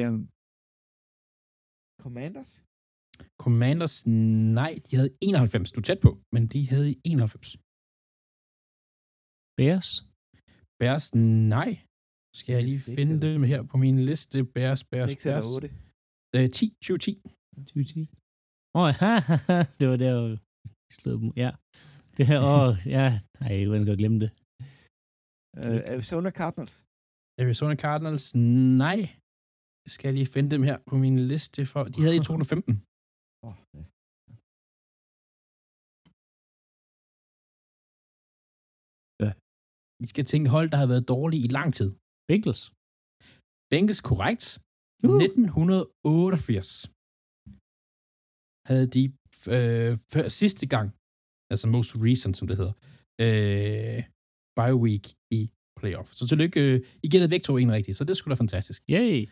Ja. 0.00 0.08
Commanders? 2.04 2.52
Commanders, 3.44 3.96
nej, 4.60 4.72
de 4.86 4.96
havde 4.98 5.10
91. 5.20 5.72
Du 5.72 5.80
er 5.80 5.86
tæt 5.88 6.00
på, 6.06 6.10
men 6.34 6.42
de 6.52 6.60
havde 6.72 6.88
91. 7.04 7.65
Bears. 9.58 9.88
Bears, 10.80 11.06
nej. 11.56 11.70
Skal 12.40 12.52
jeg 12.56 12.64
lige 12.70 12.82
finde 12.98 13.14
dem 13.26 13.42
her 13.52 13.60
på 13.70 13.76
min 13.84 13.96
liste. 14.10 14.36
Bears, 14.54 14.82
Bears, 14.90 15.10
6 15.10 15.26
eller 15.26 15.40
Bears. 15.40 15.54
8? 15.56 15.68
Øh, 16.36 16.46
10, 16.50 16.66
2010. 16.82 17.12
2010. 17.68 18.00
Åh, 18.78 18.82
oh, 18.82 18.90
det 19.78 19.86
var 19.90 19.98
der, 20.04 20.12
jeg 20.28 20.38
slog 20.98 21.14
dem. 21.20 21.30
Ja. 21.44 21.50
Det 22.16 22.24
her, 22.30 22.38
åh, 22.50 22.62
oh, 22.62 22.72
ja. 22.96 23.06
Nej, 23.40 23.50
jeg 23.58 23.64
kan 23.66 23.86
godt 23.90 24.00
glemme 24.02 24.18
det. 24.24 24.30
Uh, 25.62 25.80
Arizona 25.92 26.30
Cardinals? 26.40 26.74
Arizona 27.42 27.74
Cardinals, 27.84 28.24
nej. 28.88 29.00
Skal 29.94 30.04
jeg 30.08 30.14
lige 30.18 30.30
finde 30.34 30.50
dem 30.54 30.62
her 30.68 30.76
på 30.90 30.94
min 31.04 31.16
liste 31.32 31.60
for. 31.72 31.82
De 31.94 32.00
havde 32.04 32.16
i 32.20 32.24
2015. 32.28 32.72
Oh, 33.46 33.54
ja. 33.76 33.82
I 40.04 40.06
skal 40.12 40.24
tænke 40.32 40.48
hold, 40.56 40.68
der 40.70 40.78
har 40.82 40.88
været 40.92 41.08
dårlige 41.14 41.42
i 41.46 41.50
lang 41.58 41.70
tid. 41.78 41.90
Bengals. 42.30 42.62
Bengals 43.72 44.00
korrekt. 44.10 44.44
Uh. 45.04 45.22
1988 45.22 46.68
havde 48.68 48.86
de 48.96 49.02
øh, 49.54 49.92
før, 50.12 50.28
sidste 50.28 50.66
gang 50.74 50.88
altså 51.52 51.66
most 51.76 51.90
recent, 52.06 52.34
som 52.36 52.46
det 52.48 52.56
hedder, 52.60 52.74
øh, 53.24 54.00
bye 54.58 54.76
week 54.84 55.04
i 55.38 55.40
playoff. 55.80 56.08
Så 56.18 56.22
tillykke, 56.28 56.60
øh, 56.66 56.76
I 57.04 57.08
gættede 57.12 57.30
begge 57.32 57.44
to 57.44 57.56
en 57.56 57.72
rigtig, 57.72 57.96
så 57.96 58.04
det 58.04 58.16
skulle 58.16 58.32
da 58.34 58.38
fantastisk. 58.44 58.80
Yay! 58.90 59.28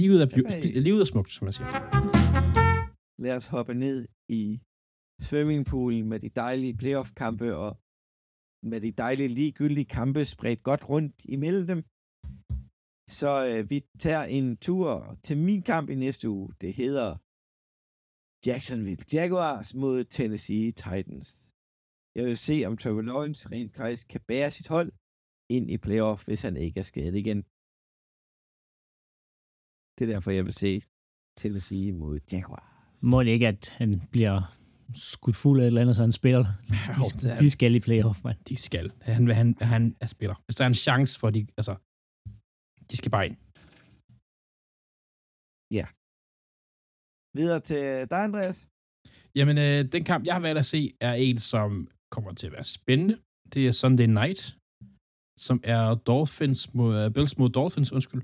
Livet 0.00 0.18
er, 0.22 0.28
Hey. 0.62 0.82
livet 0.86 1.00
er 1.00 1.04
smukt, 1.04 1.30
som 1.30 1.44
man 1.44 1.52
siger. 1.52 1.70
Lad 3.24 3.36
os 3.36 3.46
hoppe 3.54 3.74
ned 3.74 3.98
i 4.40 4.42
swimmingpoolen 5.28 6.04
med 6.12 6.18
de 6.24 6.28
dejlige 6.28 6.74
playoff-kampe 6.82 7.56
og 7.56 7.70
med 8.62 8.80
de 8.80 8.92
dejlige 8.92 9.28
ligegyldige 9.28 9.84
kampe 9.98 10.24
spredt 10.24 10.62
godt 10.62 10.88
rundt 10.88 11.24
imellem 11.24 11.66
dem. 11.66 11.80
Så 13.18 13.30
øh, 13.50 13.70
vi 13.70 13.78
tager 14.04 14.24
en 14.24 14.56
tur 14.56 15.16
til 15.26 15.36
min 15.48 15.62
kamp 15.62 15.90
i 15.90 15.94
næste 15.94 16.28
uge. 16.28 16.48
Det 16.60 16.72
hedder 16.74 17.10
Jacksonville 18.46 19.04
Jaguars 19.12 19.74
mod 19.74 20.04
Tennessee 20.04 20.66
Titans. 20.82 21.30
Jeg 22.16 22.24
vil 22.24 22.36
se, 22.36 22.56
om 22.66 22.76
Trevor 22.76 23.02
Lawrence 23.02 23.48
rent 23.52 23.72
faktisk 23.76 24.08
kan 24.08 24.20
bære 24.28 24.50
sit 24.50 24.68
hold 24.68 24.90
ind 25.56 25.70
i 25.70 25.78
playoff, 25.78 26.20
hvis 26.26 26.42
han 26.42 26.56
ikke 26.56 26.78
er 26.80 26.88
skadet 26.90 27.16
igen. 27.22 27.40
Det 29.96 30.02
er 30.04 30.12
derfor, 30.14 30.30
jeg 30.30 30.44
vil 30.44 30.52
se 30.64 30.82
Tennessee 31.40 31.92
mod 31.92 32.20
Jaguars. 32.32 32.72
Må 33.02 33.22
det 33.22 33.30
ikke, 33.30 33.48
at 33.48 33.68
han 33.68 33.90
bliver 34.10 34.57
skudt 34.94 35.36
fuld 35.36 35.60
af 35.60 35.64
et 35.64 35.66
eller 35.66 35.80
andet, 35.80 35.96
så 35.96 36.02
han 36.02 36.12
spiller. 36.12 36.44
De, 36.44 36.44
det 37.22 37.30
er- 37.32 37.36
de 37.36 37.50
skal 37.50 37.74
i 37.74 37.80
playoff, 37.80 38.24
mand. 38.24 38.38
De 38.48 38.56
skal. 38.56 38.92
Han, 39.00 39.30
han, 39.30 39.56
han 39.60 39.96
er 40.00 40.06
spiller. 40.06 40.36
Hvis 40.46 40.56
der 40.56 40.64
er 40.64 40.68
en 40.68 40.74
chance 40.74 41.18
for, 41.20 41.30
de, 41.30 41.46
altså, 41.56 41.74
de 42.90 42.96
skal 42.96 43.10
bare 43.10 43.26
ind. 43.26 43.36
Videre 47.38 47.60
til 47.60 47.82
dig, 48.10 48.20
Andreas. 48.28 48.68
Jamen, 49.38 49.58
øh, 49.58 49.92
den 49.92 50.04
kamp, 50.04 50.26
jeg 50.26 50.34
har 50.34 50.40
valgt 50.40 50.58
at 50.58 50.66
se, 50.66 50.92
er 51.00 51.14
en, 51.14 51.38
som 51.38 51.70
kommer 52.14 52.32
til 52.34 52.46
at 52.46 52.52
være 52.52 52.64
spændende. 52.64 53.14
Det 53.54 53.66
er 53.66 53.72
Sunday 53.72 54.06
Night, 54.20 54.40
som 55.46 55.60
er 55.74 55.94
Dolphins 55.94 56.74
mod, 56.74 56.92
uh, 57.06 57.12
Bills 57.14 57.38
mod 57.38 57.50
Dolphins, 57.50 57.92
undskyld. 57.92 58.22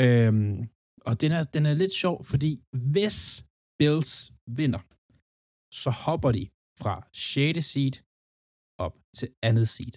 Øhm, 0.00 0.68
og 1.08 1.20
den 1.20 1.32
er, 1.32 1.42
den 1.42 1.66
er 1.66 1.74
lidt 1.74 1.92
sjov, 1.92 2.24
fordi 2.24 2.50
hvis 2.92 3.18
Bills 3.78 4.32
vinder, 4.60 4.82
så 5.72 5.90
hopper 6.04 6.30
de 6.32 6.44
fra 6.82 6.94
6. 7.12 7.66
seed 7.72 7.94
op 8.84 8.94
til 9.18 9.28
andet 9.48 9.68
seed. 9.74 9.94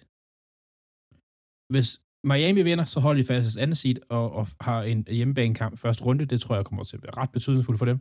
Hvis 1.74 1.90
Miami 2.32 2.62
vinder, 2.70 2.86
så 2.94 3.00
holder 3.06 3.22
de 3.22 3.28
fast 3.28 3.44
til 3.54 3.60
andet 3.66 3.78
seed 3.78 3.98
og, 4.18 4.26
og 4.40 4.46
har 4.68 4.80
en 4.91 5.00
hjemmebanekamp 5.18 5.74
første 5.84 6.04
runde. 6.08 6.26
Det 6.26 6.40
tror 6.41 6.56
jeg 6.56 6.66
kommer 6.66 6.84
til 6.84 6.98
at 6.98 7.04
være 7.04 7.18
ret 7.22 7.32
betydningsfuldt 7.36 7.80
for 7.80 7.90
dem. 7.91 8.00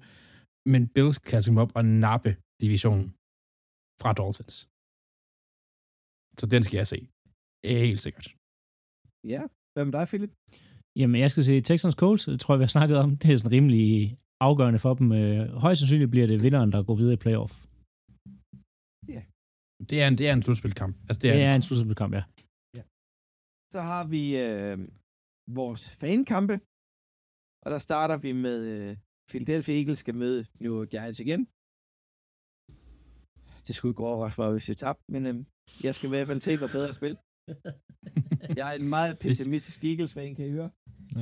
Men 0.73 0.83
Bills 0.95 1.19
kan 1.19 1.35
altså 1.37 1.49
komme 1.51 1.65
op 1.65 1.73
og 1.79 1.85
nappe 2.07 2.31
divisionen 2.63 3.07
fra 4.01 4.11
Dolphins. 4.21 4.57
Så 6.41 6.45
den 6.55 6.63
skal 6.67 6.79
jeg 6.83 6.89
se. 6.95 6.99
Helt 7.65 8.01
sikkert. 8.07 8.27
Ja, 9.35 9.43
hvad 9.73 9.85
med 9.87 9.95
dig, 9.99 10.05
Philip? 10.11 10.33
Jamen, 11.01 11.19
jeg 11.25 11.31
skal 11.31 11.45
se 11.45 11.55
Texans 11.61 11.97
Colts, 12.03 12.25
det 12.25 12.41
tror 12.41 12.55
jeg, 12.55 12.61
vi 12.61 12.67
har 12.69 12.77
snakket 12.77 12.97
om. 13.05 13.09
Det 13.21 13.29
er 13.33 13.37
sådan 13.37 13.57
rimelig 13.57 13.89
afgørende 14.41 14.79
for 14.79 14.95
dem. 14.95 15.13
Øh, 15.13 15.49
Højst 15.65 15.79
sandsynligt 15.81 16.11
bliver 16.11 16.27
det 16.27 16.43
vinderen, 16.43 16.73
der 16.73 16.81
går 16.89 16.95
videre 17.01 17.15
i 17.19 17.23
playoff. 17.25 17.53
Det 19.91 19.97
er 20.03 20.07
en, 20.09 20.19
det 20.19 20.29
er 20.29 20.33
en 20.39 20.43
slutspilkamp. 20.43 20.95
Altså, 21.09 21.21
det 21.23 21.33
Det 21.33 21.43
er, 21.43 21.49
er 21.51 21.55
en 21.57 21.63
slutspilkamp, 21.63 22.13
ja. 22.19 22.23
Så 23.75 23.81
har 23.91 24.05
vi 24.15 24.23
øh, 24.47 24.77
vores 25.61 25.83
fankampe, 26.01 26.57
og 27.65 27.69
der 27.75 27.81
starter 27.89 28.17
vi 28.25 28.31
med 28.47 28.59
øh, 28.75 28.91
Philadelphia 29.31 29.75
Eagles 29.81 29.99
skal 30.05 30.15
møde 30.23 30.41
New 30.63 30.73
York 30.79 30.91
Giants 30.95 31.21
igen. 31.27 31.41
Det 33.67 33.73
skulle 33.77 33.91
ikke 33.93 34.07
overraske 34.11 34.41
mig, 34.41 34.51
hvis 34.57 34.69
jeg 34.71 34.77
tabte, 34.85 35.05
men 35.15 35.23
øh, 35.31 35.35
jeg 35.87 35.93
skal 35.95 36.07
i 36.09 36.13
hvert 36.15 36.27
fald 36.31 36.41
til 36.41 36.55
noget 36.61 36.73
bedre 36.79 36.93
spil. 36.99 37.15
Jeg 38.59 38.67
er 38.73 38.77
en 38.83 38.89
meget 38.97 39.15
pessimistisk 39.25 39.79
Eagles-fan, 39.85 40.35
kan 40.35 40.47
I 40.47 40.51
høre? 40.59 40.71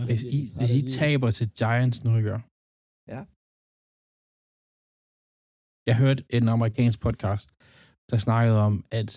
hvis, 0.09 0.23
I, 0.39 0.41
hvis 0.59 0.71
I 0.79 0.81
taber 1.01 1.31
til 1.31 1.47
Giants 1.61 2.05
nu 2.05 2.11
i 2.21 2.23
gør. 2.29 2.41
Ja. 3.13 3.21
Jeg 5.89 5.97
hørte 6.03 6.23
en 6.37 6.47
amerikansk 6.55 6.99
podcast, 7.07 7.49
der 8.11 8.19
snakkede 8.27 8.59
om, 8.69 8.75
at 9.01 9.11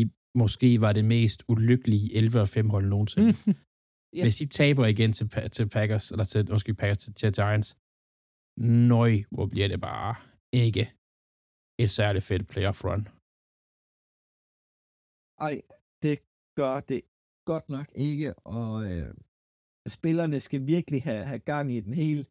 I 0.00 0.02
måske 0.42 0.70
var 0.84 0.92
det 0.98 1.04
mest 1.14 1.38
ulykkelige 1.52 2.06
11-5 2.18 2.70
hold 2.74 2.86
nogensinde. 2.94 3.32
Mm. 3.32 3.54
Ja. 4.16 4.22
Hvis 4.24 4.40
I 4.44 4.46
taber 4.60 4.84
igen 4.94 5.12
til, 5.18 5.26
til 5.56 5.66
Packers, 5.76 6.06
eller 6.12 6.24
til, 6.24 6.40
måske 6.50 6.74
Packers 6.80 6.98
til, 6.98 7.12
til 7.14 7.32
Giants, 7.38 7.70
nøj, 8.92 9.12
hvor 9.34 9.46
bliver 9.52 9.68
det 9.72 9.80
bare 9.90 10.14
ikke 10.64 10.84
et 11.82 11.90
særligt 11.98 12.24
fedt 12.30 12.44
playoff 12.52 12.78
run. 12.86 13.02
Ej, 15.46 15.54
det 16.04 16.16
gør 16.60 16.74
det 16.90 17.00
godt 17.50 17.66
nok 17.76 17.88
ikke, 18.08 18.28
og 18.58 18.72
øh, 18.90 19.10
spillerne 19.96 20.38
skal 20.46 20.60
virkelig 20.74 21.00
have, 21.08 21.24
have 21.30 21.44
gang 21.52 21.66
i 21.76 21.80
den 21.86 21.94
helt, 22.04 22.24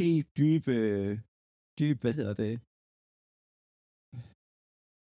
helt 0.00 0.26
dybe, 0.40 0.74
dybe, 1.78 2.00
hvad 2.02 2.14
hedder 2.18 2.34
det, 2.44 2.54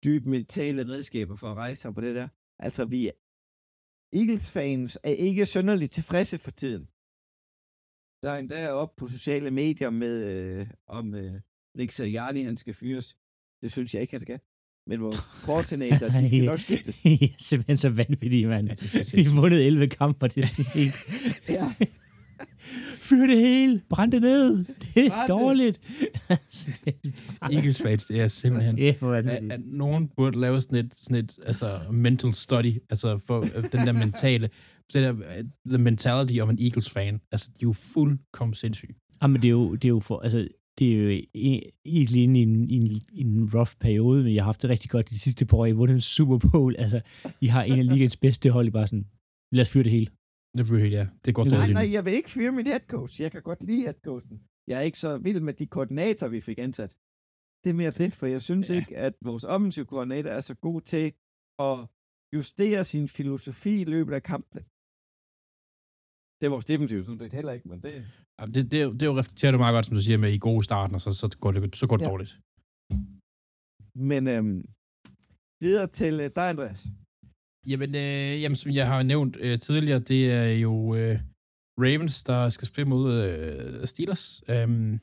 dybe 0.04 0.26
mentale 0.36 0.82
redskaber 0.92 1.36
for 1.36 1.48
at 1.52 1.56
rejse 1.56 1.80
sig 1.82 1.94
på 1.94 2.00
det 2.00 2.14
der. 2.14 2.28
Altså, 2.66 2.82
vi 2.84 3.00
Eagles-fans 4.20 4.98
er 5.04 5.16
ikke 5.28 5.46
sønderligt 5.46 5.92
tilfredse 5.92 6.38
for 6.38 6.50
tiden. 6.50 6.84
Der 8.22 8.30
er 8.30 8.38
endda 8.38 8.72
op 8.82 8.96
på 8.96 9.06
sociale 9.16 9.50
medier 9.50 9.90
med, 9.90 10.14
øh, 10.32 10.66
om 10.86 11.14
øh, 11.14 11.40
Nick 11.76 11.92
Sirianni, 11.92 12.42
han 12.42 12.56
skal 12.56 12.74
fyres. 12.74 13.16
Det 13.62 13.72
synes 13.72 13.94
jeg 13.94 14.02
ikke, 14.02 14.14
han 14.16 14.20
skal. 14.20 14.40
Men 14.88 15.00
vores 15.00 15.20
koordinator, 15.46 16.06
de 16.08 16.28
skal 16.28 16.44
nok 16.44 16.60
skiftes. 16.60 17.04
I 17.04 17.24
er 17.24 17.34
simpelthen 17.38 17.78
så 17.78 17.90
vanvittige, 17.90 18.46
mand. 18.46 18.66
Ja, 18.66 18.72
er 18.72 19.16
Vi 19.16 19.22
har 19.22 19.40
vundet 19.40 19.66
11 19.66 19.88
kampe, 19.88 20.28
det 20.28 20.42
er 20.42 20.46
sådan 20.46 20.72
helt... 20.80 20.94
Ja. 21.58 21.66
Fyr 23.10 23.26
det 23.26 23.38
hele! 23.38 23.80
Brænd 23.90 24.12
det 24.12 24.22
ned! 24.22 24.64
Det 24.64 24.66
er 24.96 25.08
Brænd 25.08 25.20
det! 25.22 25.28
dårligt! 25.28 25.80
Sådan, 26.50 26.94
det 27.04 27.14
er 27.28 27.32
bare- 27.40 27.54
Eagles 27.54 27.82
fans, 27.82 28.04
det 28.06 28.20
er 28.20 28.28
simpelthen... 28.28 28.78
Ja, 28.78 28.94
hvor 28.98 29.14
er 29.14 29.18
at, 29.18 29.52
at 29.52 29.60
nogen 29.66 30.08
burde 30.16 30.40
lave 30.40 30.60
sådan 30.60 30.78
et, 30.86 30.94
sådan 30.94 31.24
et 31.24 31.38
altså, 31.46 31.66
mental 31.92 32.34
study, 32.34 32.72
altså 32.90 33.18
for 33.26 33.38
øh, 33.40 33.62
den 33.72 33.86
der 33.86 33.92
mentale, 34.06 34.50
så 34.90 34.98
der, 34.98 35.12
øh, 35.12 35.44
the 35.68 35.78
mentality 35.78 36.38
of 36.40 36.48
an 36.48 36.58
Eagles 36.60 36.90
fan. 36.90 37.20
Altså, 37.32 37.48
de 37.50 37.54
er 37.56 37.66
jo 37.66 37.72
fuldkommen 37.72 38.54
sindssyge. 38.54 38.94
Jamen, 39.22 39.36
det 39.42 39.48
er 39.48 39.50
jo, 39.50 39.74
det 39.74 39.84
er 39.84 39.88
jo 39.88 40.00
for, 40.00 40.18
altså, 40.20 40.48
det 40.78 40.92
er 40.94 40.98
jo 40.98 41.10
e- 41.36 41.82
egentlig 41.86 42.22
inde 42.22 42.40
i 42.40 42.42
en, 42.42 42.68
i, 42.68 42.74
en, 42.76 42.86
i 43.12 43.20
en 43.20 43.50
rough 43.54 43.70
periode, 43.80 44.24
men 44.24 44.34
jeg 44.34 44.42
har 44.42 44.46
haft 44.48 44.62
det 44.62 44.70
rigtig 44.70 44.90
godt 44.90 45.10
de 45.10 45.18
sidste 45.18 45.46
par 45.46 45.56
år. 45.56 45.66
I 45.66 45.70
har 45.70 45.74
vundet 45.76 45.94
en 45.94 46.00
Super 46.00 46.38
Bowl. 46.38 46.74
Altså, 46.78 47.00
I 47.40 47.46
har 47.46 47.62
en 47.62 47.78
af 47.78 47.86
ligens 47.86 48.16
bedste 48.16 48.50
hold. 48.50 48.66
I 48.66 48.70
bare 48.70 48.86
sådan, 48.86 49.06
lad 49.52 49.62
os 49.62 49.70
fyre 49.70 49.84
det 49.84 49.92
hele. 49.92 50.06
Det 50.56 50.64
really, 50.72 50.90
ja. 50.98 51.04
Det 51.24 51.30
går 51.36 51.44
Nej, 51.44 51.50
Nej, 51.50 51.58
dårligt. 51.60 51.74
nej, 51.78 51.86
nu. 51.86 51.92
jeg 51.96 52.02
vil 52.06 52.12
ikke 52.20 52.30
fyre 52.36 52.52
min 52.58 52.66
head 52.72 52.84
coach. 52.94 53.14
Jeg 53.24 53.30
kan 53.34 53.42
godt 53.50 53.62
lide 53.68 53.82
head 53.86 53.98
coachen. 54.08 54.36
Jeg 54.70 54.76
er 54.80 54.84
ikke 54.88 54.98
så 55.06 55.10
vild 55.26 55.40
med 55.48 55.54
de 55.60 55.66
koordinatorer, 55.74 56.30
vi 56.36 56.40
fik 56.48 56.58
ansat. 56.66 56.90
Det 57.62 57.68
er 57.70 57.78
mere 57.82 57.90
det, 58.02 58.10
for 58.18 58.26
jeg 58.34 58.42
synes 58.48 58.70
Ja. 58.70 58.74
ikke, 58.78 58.96
at 59.06 59.14
vores 59.28 59.44
offensive 59.54 59.86
koordinator 59.92 60.30
er 60.38 60.40
så 60.50 60.54
god 60.66 60.80
til 60.92 61.04
at 61.68 61.76
justere 62.36 62.82
sin 62.92 63.06
filosofi 63.18 63.74
i 63.84 63.88
løbet 63.94 64.12
af 64.18 64.22
kampene. 64.32 64.62
Det 66.38 66.44
er 66.46 66.52
vores 66.56 66.64
defensive, 66.72 67.02
sådan 67.04 67.20
det 67.20 67.32
heller 67.40 67.52
ikke, 67.56 67.68
men 67.72 67.78
det... 67.84 67.92
Ja, 68.38 68.44
Det, 68.46 68.54
det, 68.72 68.78
det, 68.98 69.02
er 69.02 69.10
jo 69.12 69.18
reflekterer 69.22 69.52
du 69.52 69.58
meget 69.64 69.74
godt, 69.76 69.86
som 69.86 69.94
du 69.98 70.02
siger, 70.06 70.18
med 70.24 70.32
i 70.32 70.38
gode 70.48 70.62
starten, 70.68 70.94
og 70.94 71.00
så, 71.04 71.10
så 71.20 71.26
går 71.42 71.50
det, 71.52 71.76
så 71.82 71.86
går 71.90 71.96
det 71.96 72.04
Ja. 72.04 72.10
dårligt. 72.12 72.32
Men 74.10 74.22
øhm, 74.34 74.60
videre 75.64 75.86
til 76.00 76.14
øh, 76.24 76.28
dig, 76.38 76.46
Andreas. 76.52 76.80
Jamen, 77.66 77.94
øh, 77.94 78.42
jamen, 78.42 78.56
som 78.56 78.72
jeg 78.72 78.86
har 78.86 79.02
nævnt 79.02 79.36
øh, 79.40 79.58
tidligere, 79.58 79.98
det 79.98 80.32
er 80.32 80.52
jo 80.52 80.94
øh, 80.94 81.18
Ravens, 81.78 82.24
der 82.24 82.48
skal 82.48 82.68
spille 82.68 82.88
mod 82.88 83.12
øh, 83.24 83.86
Steelers. 83.86 84.42
Øhm, 84.48 85.00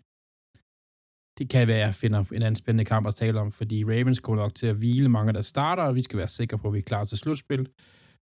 det 1.37 1.49
kan 1.49 1.67
være, 1.67 1.77
at 1.77 1.85
jeg 1.85 1.95
finder 1.95 2.19
en 2.31 2.41
anden 2.41 2.55
spændende 2.55 2.85
kamp 2.85 3.07
at 3.07 3.15
tale 3.15 3.39
om, 3.39 3.51
fordi 3.51 3.83
Ravens 3.83 4.19
kommer 4.19 4.43
nok 4.43 4.55
til 4.55 4.67
at 4.67 4.75
hvile 4.75 5.09
mange, 5.09 5.33
der 5.33 5.41
starter, 5.41 5.83
og 5.83 5.95
vi 5.95 6.01
skal 6.01 6.17
være 6.17 6.27
sikre 6.27 6.57
på, 6.57 6.67
at 6.67 6.73
vi 6.73 6.77
er 6.77 6.89
klar 6.91 7.03
til 7.03 7.17
slutspil. 7.17 7.69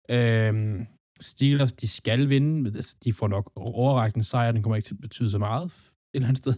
Øhm, 0.09 0.87
Steelers, 1.19 1.73
de 1.73 1.87
skal 1.87 2.29
vinde, 2.29 2.61
men 2.63 2.75
altså, 2.75 2.95
de 3.03 3.13
får 3.13 3.27
nok 3.27 3.51
overrækkende 3.55 4.25
sejr, 4.25 4.51
den 4.51 4.63
kommer 4.63 4.75
ikke 4.75 4.85
til 4.85 4.93
at 4.93 5.01
betyde 5.01 5.29
så 5.29 5.37
meget 5.37 5.65
et 5.65 5.91
eller 6.13 6.27
andet 6.27 6.37
sted. 6.37 6.53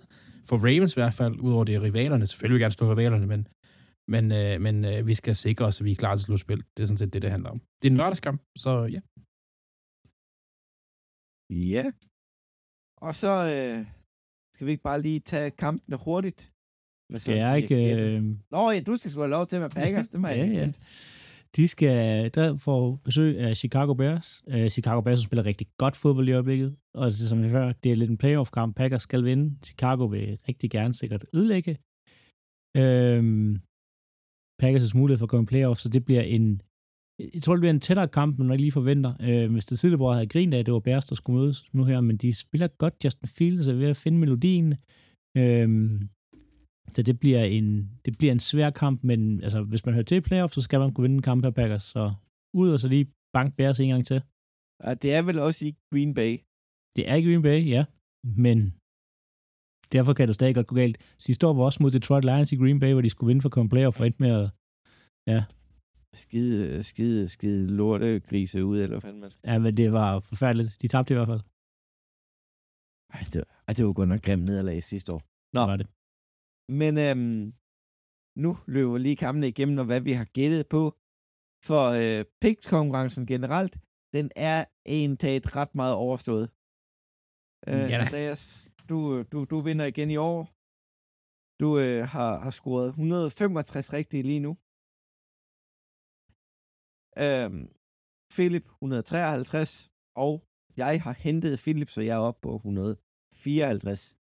For 0.45 0.57
Ravens 0.57 0.93
i 0.93 0.99
hvert 0.99 1.13
fald, 1.13 1.39
udover 1.39 1.63
det 1.63 1.75
er 1.75 1.81
rivalerne, 1.81 2.27
selvfølgelig 2.27 2.53
vil 2.53 2.59
jeg 2.59 2.65
gerne 2.65 2.73
stå 2.73 2.91
rivalerne, 2.91 3.27
men 3.27 3.47
men, 4.13 4.31
øh, 4.31 4.61
men 4.61 4.75
øh, 4.85 5.07
vi 5.07 5.13
skal 5.15 5.35
sikre 5.35 5.65
os, 5.65 5.81
at 5.81 5.85
vi 5.85 5.91
er 5.91 5.95
klar 5.95 6.15
til 6.15 6.25
slutspil. 6.25 6.63
Det 6.73 6.83
er 6.83 6.87
sådan 6.87 6.97
set 6.97 7.13
det, 7.13 7.21
det 7.21 7.31
handler 7.31 7.49
om. 7.49 7.59
Det 7.81 7.87
er 7.87 7.91
en 7.91 7.97
lørdagskamp, 7.97 8.41
så 8.57 8.71
ja. 8.95 9.01
Ja. 11.75 11.85
Og 13.05 13.15
så 13.21 13.33
øh, 13.55 13.85
skal 14.53 14.65
vi 14.67 14.71
ikke 14.71 14.83
bare 14.83 15.01
lige 15.01 15.19
tage 15.19 15.51
kampene 15.51 15.97
hurtigt. 16.05 16.51
Hvad 17.09 17.19
så? 17.19 17.23
Skal 17.23 17.37
jeg 17.37 17.57
ikke... 17.61 17.75
Øh, 17.95 18.23
Nå 18.51 18.71
ja, 18.71 18.79
du 18.87 18.95
skal 18.95 19.11
sgu 19.11 19.21
have 19.21 19.29
lov 19.37 19.45
til 19.47 19.59
med 19.59 19.69
Packers. 19.69 20.09
Det 20.09 20.19
må 20.21 20.27
jeg 20.31 20.37
Ja, 20.37 20.43
ikke 20.43 20.57
ja. 20.57 20.71
de 21.55 21.67
skal 21.67 22.31
der 22.33 22.55
får 22.55 22.95
besøg 23.03 23.39
af 23.39 23.57
Chicago 23.57 23.93
Bears. 23.93 24.43
Uh, 24.47 24.67
Chicago 24.67 25.01
Bears 25.01 25.19
spiller 25.19 25.45
rigtig 25.45 25.67
godt 25.77 25.95
fodbold 25.95 26.29
i 26.29 26.31
øjeblikket, 26.31 26.77
og 26.93 27.05
det, 27.07 27.15
som 27.15 27.43
vi 27.43 27.49
før, 27.49 27.71
det 27.71 27.91
er 27.91 27.95
lidt 27.95 28.09
en 28.09 28.17
playoff-kamp. 28.17 28.75
Packers 28.75 29.01
skal 29.01 29.23
vinde. 29.23 29.57
Chicago 29.65 30.05
vil 30.05 30.39
rigtig 30.47 30.71
gerne 30.71 30.93
sikkert 30.93 31.25
ødelægge. 31.33 31.77
Øhm, 32.77 33.61
Packers' 34.63 34.97
mulighed 34.97 35.17
for 35.17 35.25
at 35.25 35.29
komme 35.29 35.43
i 35.43 35.51
playoff, 35.53 35.79
så 35.79 35.89
det 35.89 36.05
bliver 36.05 36.21
en, 36.21 36.61
jeg 37.33 37.41
tror, 37.41 37.53
det 37.53 37.61
bliver 37.61 37.73
en 37.73 37.79
tættere 37.79 38.07
kamp, 38.07 38.39
end 38.39 38.47
man 38.47 38.59
lige 38.59 38.71
forventer. 38.71 39.13
Øh, 39.21 39.51
hvis 39.51 39.65
det 39.65 39.79
tidligere 39.79 40.13
havde 40.13 40.27
grint 40.27 40.53
af, 40.53 40.65
det 40.65 40.73
var 40.73 40.79
Bears, 40.79 41.05
der 41.05 41.15
skulle 41.15 41.39
mødes 41.39 41.73
nu 41.73 41.83
her, 41.83 42.01
men 42.01 42.17
de 42.17 42.33
spiller 42.33 42.67
godt 42.67 42.95
Justin 43.03 43.27
Fields, 43.27 43.67
er 43.67 43.73
ved 43.73 43.89
at 43.89 43.95
finde 43.95 44.19
melodien. 44.19 44.75
Øh, 45.37 45.67
så 46.93 47.01
det 47.03 47.19
bliver 47.19 47.43
en, 47.43 47.89
det 48.05 48.17
bliver 48.17 48.31
en 48.31 48.39
svær 48.39 48.69
kamp, 48.69 49.03
men 49.03 49.43
altså, 49.43 49.63
hvis 49.63 49.85
man 49.85 49.93
hører 49.93 50.05
til 50.05 50.21
playoff, 50.21 50.53
så 50.53 50.61
skal 50.61 50.79
man 50.79 50.93
kunne 50.93 51.03
vinde 51.03 51.15
en 51.15 51.21
kamp 51.21 51.43
her 51.43 51.51
Packers. 51.51 51.83
Så 51.83 52.13
ud 52.53 52.69
og 52.69 52.79
så 52.79 52.87
lige 52.87 53.07
bank 53.33 53.55
Bears 53.55 53.79
en 53.79 53.89
gang 53.89 54.05
til. 54.05 54.21
Ja, 54.83 54.93
det 54.93 55.13
er 55.13 55.21
vel 55.21 55.39
også 55.39 55.65
i 55.65 55.75
Green 55.91 56.13
Bay. 56.13 56.33
Det 56.95 57.09
er 57.09 57.15
i 57.15 57.23
Green 57.25 57.41
Bay, 57.41 57.59
ja. 57.75 57.85
Men 58.23 58.73
derfor 59.91 60.13
kan 60.13 60.27
det 60.27 60.35
stadig 60.35 60.55
godt 60.55 60.67
gå 60.67 60.75
galt. 60.75 61.15
Sidste 61.17 61.47
år 61.47 61.53
var 61.53 61.63
også 61.63 61.83
mod 61.83 61.91
Detroit 61.91 62.25
Lions 62.25 62.51
i 62.51 62.55
Green 62.55 62.79
Bay, 62.79 62.91
hvor 62.91 63.01
de 63.01 63.09
skulle 63.09 63.27
vinde 63.27 63.41
for 63.41 63.49
komme 63.49 63.69
playoff 63.69 63.99
og 63.99 64.05
endte 64.05 64.23
med 64.23 64.31
at, 64.41 64.49
ja, 65.27 65.43
Skide, 66.13 66.83
skide, 66.83 67.27
skide 67.27 67.75
lorte 67.79 68.19
grise 68.19 68.65
ud, 68.65 68.77
eller 68.77 68.93
hvad 68.95 69.01
fanden 69.01 69.21
man 69.21 69.31
skal 69.31 69.41
ja, 69.47 69.59
men 69.59 69.77
det 69.77 69.91
var 69.91 70.19
forfærdeligt. 70.19 70.81
De 70.81 70.87
tabte 70.87 71.13
i 71.13 71.17
hvert 71.17 71.27
fald. 71.27 71.43
Ej, 73.15 73.23
det, 73.33 73.43
ej, 73.67 73.73
det 73.73 73.85
var 73.85 73.93
godt 73.93 74.09
nok 74.09 74.21
grimt 74.21 74.45
nederlag 74.45 74.83
sidste 74.83 75.13
år. 75.13 75.21
Nå. 75.55 75.61
Det 75.61 75.69
var 75.71 75.77
det. 75.81 75.87
Men 76.81 76.93
øhm, 77.05 77.53
nu 78.43 78.51
løber 78.75 78.97
lige 78.97 79.15
kampene 79.15 79.47
igennem, 79.47 79.77
og 79.77 79.85
hvad 79.85 80.01
vi 80.01 80.11
har 80.11 80.27
gættet 80.37 80.67
på. 80.75 80.83
For 81.67 81.83
øh, 82.01 82.25
pick-konkurrencen 82.41 83.25
generelt, 83.25 83.73
den 84.15 84.31
er 84.35 84.65
en 84.85 85.17
taget 85.17 85.55
ret 85.55 85.75
meget 85.75 85.95
overstået. 85.95 86.45
Øh, 87.69 87.87
Ja. 87.91 87.97
Andreas, 88.03 88.43
du, 88.89 88.97
du, 89.31 89.37
du 89.51 89.57
vinder 89.67 89.85
igen 89.93 90.09
i 90.15 90.17
år. 90.31 90.39
Du 91.61 91.67
øh, 91.85 92.01
har, 92.13 92.31
har 92.45 92.53
scoret 92.59 92.87
165 92.87 93.93
rigtige 93.97 94.23
lige 94.31 94.43
nu. 94.47 94.51
Øhm, 97.23 97.63
Philip 98.35 98.65
153, 98.81 99.89
og 100.25 100.33
jeg 100.81 100.93
har 101.05 101.15
hentet 101.25 101.53
Philip, 101.63 101.89
så 101.95 102.01
jeg 102.07 102.15
er 102.19 102.23
oppe 102.29 102.41
på 102.45 102.51
154. 102.55 104.17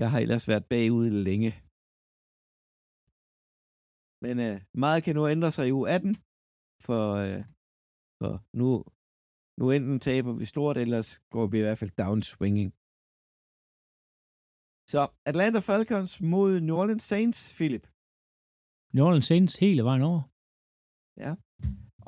Jeg 0.00 0.08
har 0.12 0.18
ellers 0.24 0.48
været 0.50 0.68
bagud 0.72 1.10
længe. 1.28 1.50
Men 4.24 4.34
øh, 4.46 4.56
meget 4.82 5.00
kan 5.04 5.14
nu 5.16 5.22
ændre 5.34 5.50
sig 5.56 5.66
i 5.68 5.76
u 5.78 5.80
18, 5.96 6.14
for, 6.86 7.02
øh, 7.24 7.42
for 8.20 8.32
nu, 8.60 8.68
nu 9.58 9.64
enten 9.76 9.98
taber 10.08 10.32
vi 10.40 10.44
stort, 10.44 10.76
ellers 10.84 11.08
går 11.34 11.46
vi 11.52 11.56
i 11.58 11.64
hvert 11.66 11.78
fald 11.78 11.92
downswinging. 12.02 12.70
Så 14.92 15.00
Atlanta 15.30 15.60
Falcons 15.68 16.12
mod 16.34 16.50
New 16.66 16.76
Orleans 16.80 17.06
Saints, 17.12 17.38
Philip. 17.58 17.84
New 18.94 19.04
Orleans 19.06 19.28
Saints 19.30 19.54
hele 19.64 19.82
vejen 19.88 20.02
over. 20.10 20.22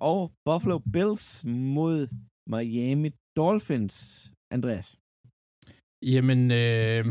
Og 0.08 0.20
Buffalo 0.46 0.78
Bills 0.94 1.26
mod 1.44 1.98
Miami 2.54 3.10
Dolphins, 3.36 3.96
Andreas. 4.54 4.88
Jamen, 6.12 6.40
øh, 6.62 7.04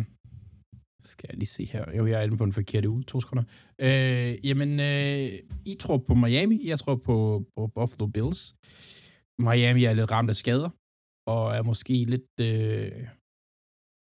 skal 1.12 1.28
jeg 1.30 1.38
lige 1.38 1.56
se 1.58 1.66
her. 1.74 1.84
Jo, 1.98 2.06
jeg 2.06 2.20
er 2.20 2.24
inde 2.24 2.38
på 2.38 2.46
den 2.46 2.58
forkerte 2.60 2.90
uge. 2.90 3.04
To 3.04 3.22
sekunder. 3.22 3.44
Øh, 3.86 4.46
jamen, 4.48 4.72
øh, 4.90 5.26
I 5.66 5.74
tror 5.84 5.98
på 5.98 6.14
Miami. 6.14 6.58
Jeg 6.72 6.80
tror 6.80 6.96
på, 6.96 7.16
på 7.56 7.68
Buffalo 7.68 8.06
Bills. 8.08 8.56
Miami 9.40 9.84
er 9.84 9.94
lidt 9.94 10.12
ramt 10.12 10.30
af 10.30 10.36
skader, 10.36 10.70
og 11.34 11.44
er 11.58 11.64
måske 11.72 11.94
lidt 12.14 12.32
øh, 12.50 13.08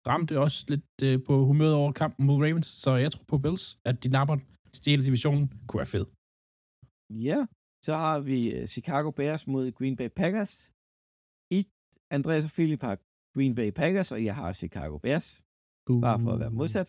ramt 0.09 0.33
også 0.33 0.61
lidt 0.73 0.91
øh, 1.09 1.17
på 1.27 1.35
humøret 1.49 1.75
over 1.75 1.93
kampen 1.93 2.27
mod 2.27 2.37
Ravens. 2.45 2.67
Så 2.67 2.91
jeg 3.05 3.11
tror 3.13 3.25
på 3.33 3.39
Bills, 3.45 3.65
at 3.89 3.97
de 4.05 4.09
napper 4.17 4.37
stjæle 4.79 5.05
divisionen. 5.09 5.45
Kunne 5.67 5.81
være 5.83 5.95
fedt. 5.97 6.09
Ja, 7.29 7.39
så 7.87 7.93
har 8.05 8.17
vi 8.29 8.39
øh, 8.57 8.67
Chicago 8.75 9.09
Bears 9.19 9.43
mod 9.53 9.65
Green 9.79 9.97
Bay 10.01 10.09
Packers. 10.21 10.55
I 11.59 11.61
Andreas 12.17 12.45
og 12.49 12.53
Philip 12.57 12.83
har 12.89 12.97
Green 13.37 13.55
Bay 13.59 13.71
Packers, 13.81 14.13
og 14.15 14.21
jeg 14.29 14.35
har 14.41 14.49
Chicago 14.63 14.95
Bears, 15.05 15.29
Uh. 15.91 16.01
bare 16.07 16.19
for 16.25 16.31
at 16.35 16.41
være 16.45 16.57
modsat. 16.61 16.89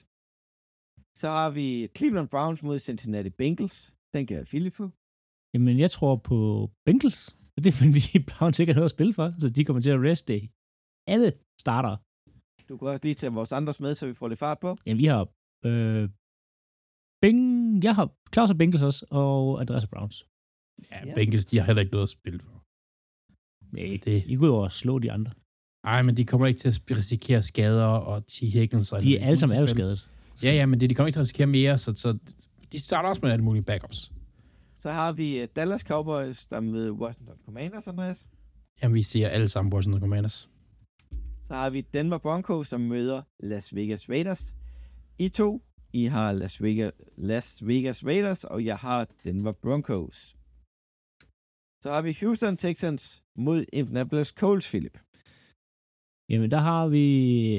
Så 1.22 1.28
har 1.38 1.50
vi 1.58 1.68
Cleveland 1.98 2.30
Browns 2.34 2.62
mod 2.68 2.78
Cincinnati 2.88 3.30
Bengals. 3.42 3.78
Den 4.16 4.24
kan 4.30 4.40
Philip 4.52 4.74
få. 4.80 4.86
Jamen, 5.54 5.80
jeg 5.80 5.92
tror 5.92 6.16
på 6.16 6.38
Bengals. 6.86 7.36
Og 7.58 7.64
det 7.64 7.68
er 7.74 7.78
fordi, 7.84 8.20
Browns 8.32 8.60
ikke 8.60 8.74
har 8.74 8.80
noget 8.80 8.86
at 8.92 8.92
spille 8.98 9.14
for, 9.14 9.34
så 9.40 9.50
de 9.50 9.66
kommer 9.66 9.82
til 9.82 9.92
at 9.92 10.00
reste 10.10 10.34
alle 11.08 11.32
starter. 11.62 11.98
Du 12.70 12.78
kan 12.78 12.88
også 12.88 13.00
lige 13.04 13.16
tage 13.16 13.34
vores 13.34 13.52
andres 13.52 13.80
med, 13.80 13.96
så 13.96 14.08
vi 14.08 14.14
får 14.14 14.28
lidt 14.28 14.40
fart 14.40 14.60
på. 14.60 14.78
Jamen, 14.86 15.00
vi 15.00 15.06
har 15.06 15.22
øh, 15.66 16.10
Bing, 17.22 17.84
jeg 17.84 17.96
har 17.96 18.08
Claus 18.34 18.50
og 18.50 18.58
Bengals 18.58 18.84
også, 18.84 19.06
og 19.12 19.62
Andreas 19.62 19.88
Browns. 19.88 20.28
Ja, 20.92 21.06
Ja. 21.06 21.14
Bengals, 21.16 21.46
de 21.46 21.58
har 21.60 21.66
heller 21.66 21.82
ikke 21.82 21.92
noget 21.92 22.04
at 22.04 22.10
spille 22.10 22.40
for. 22.40 22.64
Nej, 23.76 24.00
Det, 24.06 24.24
I 24.28 24.36
går 24.36 24.50
over 24.56 24.64
og 24.64 24.72
slå 24.72 25.00
de 25.00 25.12
andre. 25.12 25.32
ej, 25.84 26.02
men 26.02 26.18
de 26.18 26.26
kommer 26.26 26.48
ikke 26.48 26.60
til 26.60 26.68
at 26.70 26.82
risikere 26.98 27.42
skader 27.42 27.86
og 27.86 28.28
T. 28.28 28.40
Higgins. 28.40 28.92
og- 28.94 29.02
De 29.02 29.18
er 29.18 29.26
alle 29.26 29.38
sammen 29.38 29.58
er 29.58 29.62
jo 29.62 29.68
skadet. 29.68 30.10
Ja, 30.44 30.54
ja, 30.54 30.66
men 30.66 30.80
det, 30.80 30.90
de 30.90 30.96
kommer 30.96 31.08
ikke 31.08 31.16
til 31.16 31.20
at 31.20 31.24
risikere 31.24 31.48
mere, 31.48 31.78
så, 31.78 31.94
så 31.96 32.18
de 32.72 32.80
starter 32.80 33.10
også 33.10 33.20
med 33.24 33.32
alle 33.32 33.44
mulige 33.46 33.64
backups. 33.64 34.12
Så 34.84 34.92
har 34.92 35.12
vi 35.14 35.42
øh, 35.42 35.48
Dallas 35.56 35.82
Cowboys, 35.82 36.46
der 36.46 36.60
møder 36.60 36.92
Washington 36.92 37.38
Commanders, 37.46 37.88
Andreas. 37.88 38.28
Jamen, 38.82 38.96
vi 38.96 39.04
ser 39.04 39.28
alle 39.28 39.48
sammen 39.48 39.74
Washington 39.74 40.02
Commanders. 40.02 40.50
Så 41.44 41.54
har 41.54 41.70
vi 41.70 41.82
Denver 41.82 42.18
Broncos, 42.18 42.70
der 42.70 42.78
møder 42.78 43.22
Las 43.40 43.76
Vegas 43.76 44.10
Raiders. 44.10 44.56
I 45.20 45.30
to, 45.30 45.62
I 45.94 46.06
har 46.06 46.32
Las 46.32 46.64
Vegas, 46.64 46.92
Las 47.18 47.68
Vegas 47.68 48.06
Raiders, 48.06 48.44
og 48.44 48.66
jeg 48.66 48.78
har 48.78 49.08
Denver 49.24 49.52
Broncos. 49.52 50.36
Så 51.84 51.92
har 51.94 52.02
vi 52.02 52.18
Houston 52.22 52.58
Texans 52.58 53.24
mod 53.36 53.66
Indianapolis 53.74 54.28
Colts, 54.28 54.70
Philip. 54.70 54.98
Jamen, 56.30 56.52
der 56.52 56.60
har 56.60 56.88
vi... 56.88 57.06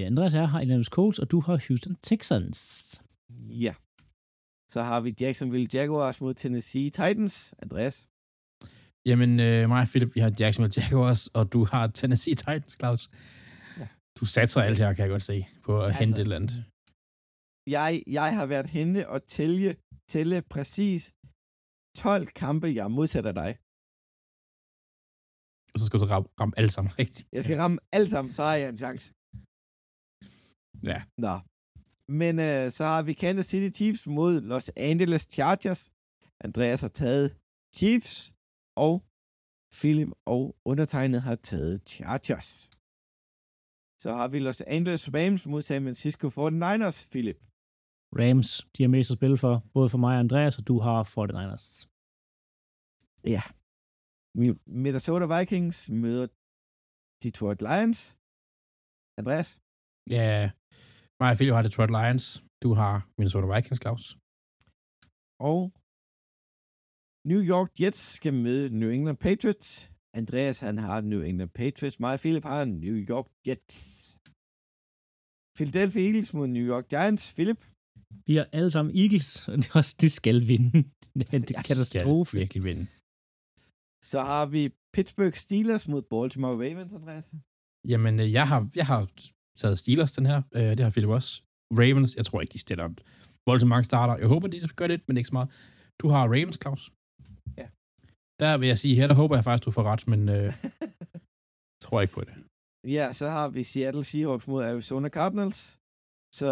Andreas 0.03 0.35
er 0.35 0.47
har 0.47 0.61
Indianapolis 0.61 0.87
Colts, 0.87 1.19
og 1.19 1.31
du 1.31 1.41
har 1.41 1.65
Houston 1.69 1.97
Texans. 2.03 3.03
Ja. 3.65 3.75
Så 4.75 4.81
har 4.89 5.01
vi 5.07 5.11
Jacksonville 5.21 5.69
Jaguars 5.77 6.17
mod 6.25 6.35
Tennessee 6.43 6.91
Titans, 6.99 7.35
Andreas. 7.63 7.97
Jamen, 9.09 9.31
øh, 9.49 9.61
mig 9.73 9.81
og 9.85 9.89
Philip, 9.93 10.11
vi 10.17 10.21
har 10.25 10.33
Jacksonville 10.41 10.77
Jaguars, 10.81 11.23
og 11.39 11.45
du 11.55 11.61
har 11.73 11.85
Tennessee 12.01 12.35
Titans, 12.43 12.73
Claus. 12.81 13.03
Ja. 13.81 13.87
Du 14.19 14.25
satser 14.35 14.61
alt 14.69 14.79
her, 14.83 14.93
kan 14.95 15.03
jeg 15.05 15.11
godt 15.17 15.27
se, 15.33 15.37
på 15.67 15.73
at 15.81 15.87
Altså, 15.87 16.01
hente 16.01 16.17
et 16.21 16.25
eller 16.27 16.39
andet. 16.41 16.55
Jeg, 17.77 17.91
jeg 18.19 18.29
har 18.39 18.47
været 18.55 18.69
henne 18.77 19.01
og 19.13 19.19
tælle, 19.35 19.69
tælle 20.13 20.37
præcis 20.55 21.03
12 22.05 22.27
kampe, 22.43 22.67
jeg 22.79 22.87
modsætter 22.99 23.33
dig. 23.43 23.51
Og 25.73 25.77
så 25.81 25.85
skal 25.87 25.97
du 25.97 26.03
så 26.05 26.09
ramme, 26.15 26.29
ramme 26.41 26.55
alle 26.61 26.73
sammen 26.77 26.91
rigtigt. 27.03 27.27
Jeg 27.37 27.43
skal 27.45 27.57
ramme 27.63 27.79
alle 27.97 28.09
sammen, 28.15 28.31
så 28.37 28.43
har 28.49 28.57
jeg 28.63 28.69
en 28.75 28.81
chance. 28.85 29.07
Ja. 30.91 30.99
Nå. 31.27 31.35
Men 32.09 32.39
øh, 32.49 32.71
så 32.77 32.85
har 32.85 33.03
vi 33.03 33.13
Kansas 33.13 33.47
City 33.47 33.71
Chiefs 33.79 34.07
mod 34.07 34.41
Los 34.41 34.69
Angeles 34.77 35.23
Chargers. 35.35 35.91
Andreas 36.47 36.81
har 36.81 36.89
taget 36.89 37.27
Chiefs, 37.77 38.35
og 38.77 38.95
Philip 39.79 40.11
og 40.27 40.43
undertegnet 40.71 41.23
har 41.23 41.35
taget 41.35 41.77
Chargers. 41.89 42.51
Så 44.03 44.11
har 44.19 44.29
vi 44.33 44.39
Los 44.39 44.61
Angeles 44.77 45.05
Rams 45.17 45.47
mod 45.47 45.63
San 45.63 45.83
Francisco 45.87 46.27
49ers, 46.29 46.99
Philip. 47.13 47.39
Rams, 48.21 48.51
de 48.75 48.83
har 48.83 48.93
mest 48.97 49.11
at 49.11 49.19
spille 49.19 49.39
for, 49.45 49.55
både 49.75 49.89
for 49.93 49.99
mig 50.05 50.15
og 50.15 50.21
Andreas, 50.27 50.59
og 50.59 50.65
du 50.71 50.77
har 50.87 50.99
49ers. 51.15 51.67
Minnesota 54.83 55.27
Vikings 55.35 55.91
møder 56.03 56.27
Detroit 57.23 57.61
Lions. 57.69 58.01
Andreas? 59.21 59.49
Ja, 60.11 60.51
mig 61.23 61.31
og 61.33 61.37
Philip 61.39 61.55
har 61.57 61.65
Detroit 61.69 61.93
Lions. 61.99 62.25
Du 62.65 62.71
har 62.81 62.95
Minnesota 63.19 63.47
Vikings, 63.53 63.81
Claus. 63.85 64.05
Og 65.51 65.61
New 67.31 67.43
York 67.53 67.71
Jets 67.81 68.03
skal 68.17 68.35
møde 68.45 68.67
New 68.81 68.91
England 68.97 69.19
Patriots. 69.27 69.69
Andreas, 70.21 70.59
han 70.67 70.77
har 70.87 71.01
New 71.13 71.23
England 71.31 71.53
Patriots. 71.61 72.01
Mig 72.01 72.13
og 72.17 72.21
Philip 72.25 72.45
har 72.53 72.65
New 72.85 72.97
York 73.11 73.29
Jets. 73.47 73.79
Philadelphia 75.57 76.03
Eagles 76.09 76.31
mod 76.37 76.47
New 76.57 76.67
York 76.73 76.87
Giants. 76.95 77.25
Philip? 77.37 77.61
Vi 78.29 78.35
har 78.39 78.47
alle 78.59 78.71
sammen 78.77 78.93
Eagles, 79.03 79.49
og 79.49 79.57
det 79.57 79.67
er 79.71 79.77
også, 79.83 79.95
de 80.01 80.11
skal 80.11 80.39
vinde. 80.53 80.79
det 81.45 81.51
er 81.59 81.63
katastrofe. 81.71 82.33
Virkelig 82.41 82.63
vinde. 82.69 82.85
Så 84.11 84.19
har 84.31 84.45
vi 84.55 84.63
Pittsburgh 84.95 85.37
Steelers 85.45 85.85
mod 85.93 86.03
Baltimore 86.13 86.57
Ravens, 86.63 86.93
Andreas. 86.99 87.27
Jamen, 87.93 88.15
øh, 88.21 88.33
jeg 88.39 88.49
har, 88.51 88.61
jeg 88.81 88.87
har 88.93 89.01
taget 89.61 89.79
Steelers, 89.79 90.13
den 90.13 90.27
her. 90.27 90.43
Øh, 90.55 90.71
det 90.77 90.81
har 90.81 90.91
Philip 90.91 91.11
også. 91.11 91.43
Ravens, 91.81 92.17
jeg 92.17 92.25
tror 92.27 92.41
ikke, 92.41 92.53
de 92.53 92.59
stiller 92.59 92.89
voldsomt 93.47 93.69
mange 93.69 93.85
starter. 93.85 94.17
Jeg 94.17 94.29
håber, 94.29 94.49
de 94.49 94.69
gør 94.77 94.87
det, 94.87 95.01
men 95.09 95.17
ikke 95.17 95.29
så 95.29 95.35
meget. 95.39 95.51
Du 96.01 96.09
har 96.09 96.23
Ravens, 96.35 96.59
Claus. 96.63 96.83
Ja. 97.61 97.67
Der 98.43 98.59
vil 98.61 98.69
jeg 98.73 98.79
sige, 98.79 98.95
her 98.95 99.07
der 99.07 99.15
håber 99.15 99.35
jeg 99.37 99.45
faktisk, 99.45 99.65
du 99.67 99.71
får 99.71 99.83
ret, 99.83 100.09
men 100.13 100.21
øh, 100.37 100.49
tror 101.85 102.01
ikke 102.01 102.15
på 102.15 102.25
det. 102.29 102.35
ja, 102.97 103.07
så 103.13 103.27
har 103.37 103.49
vi 103.57 103.63
Seattle 103.73 104.05
Seahawks 104.05 104.47
mod 104.49 104.63
Arizona 104.65 105.09
Cardinals. 105.09 105.61
Så 106.41 106.51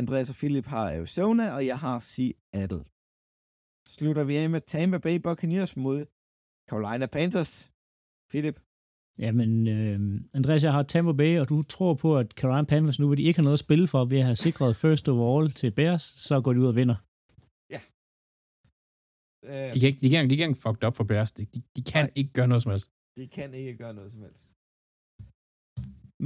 Andreas 0.00 0.30
og 0.32 0.36
Philip 0.40 0.66
har 0.74 0.84
Arizona, 0.96 1.44
og 1.56 1.62
jeg 1.70 1.78
har 1.78 1.98
Seattle. 2.12 2.84
slutter 3.96 4.24
vi 4.24 4.34
af 4.42 4.50
med 4.54 4.60
Tampa 4.72 4.98
Bay 4.98 5.16
Buccaneers 5.26 5.76
mod 5.76 5.98
Carolina 6.68 7.06
Panthers. 7.16 7.52
Philip, 8.30 8.56
Jamen, 9.24 9.50
øh, 9.76 9.98
Andreas, 10.38 10.64
jeg 10.64 10.72
har 10.76 10.82
Tampa 10.82 11.12
Bay, 11.20 11.32
og 11.40 11.46
du 11.52 11.56
tror 11.74 11.94
på, 12.04 12.08
at 12.22 12.28
Carolina 12.38 12.66
Panthers 12.72 12.98
nu, 13.00 13.06
hvor 13.06 13.14
de 13.20 13.22
ikke 13.28 13.38
har 13.40 13.44
noget 13.48 13.58
at 13.60 13.64
spille 13.66 13.86
for, 13.92 14.00
ved 14.12 14.18
at 14.18 14.24
have 14.30 14.36
sikret 14.46 14.76
first 14.84 15.04
overall 15.08 15.46
til 15.60 15.70
Bears, 15.78 16.02
så 16.28 16.34
går 16.44 16.52
de 16.54 16.60
ud 16.64 16.66
og 16.72 16.76
vinder. 16.80 16.96
øh, 19.50 19.68
De 19.74 19.78
kan 19.80 19.88
ikke, 19.90 20.00
de 20.04 20.08
kan, 20.12 20.20
de 20.30 20.34
kan 20.36 20.48
ikke 20.48 20.62
fucked 20.66 20.84
up 20.86 20.94
for 20.98 21.04
Bears. 21.10 21.32
De, 21.38 21.42
de, 21.54 21.58
de 21.76 21.82
kan 21.92 22.04
Nej. 22.04 22.12
ikke 22.20 22.32
gøre 22.38 22.48
noget 22.52 22.62
som 22.64 22.70
helst. 22.74 22.88
de 23.18 23.24
kan 23.36 23.48
ikke 23.60 23.74
gøre 23.82 23.94
noget 23.98 24.10
som 24.14 24.22
helst. 24.26 24.46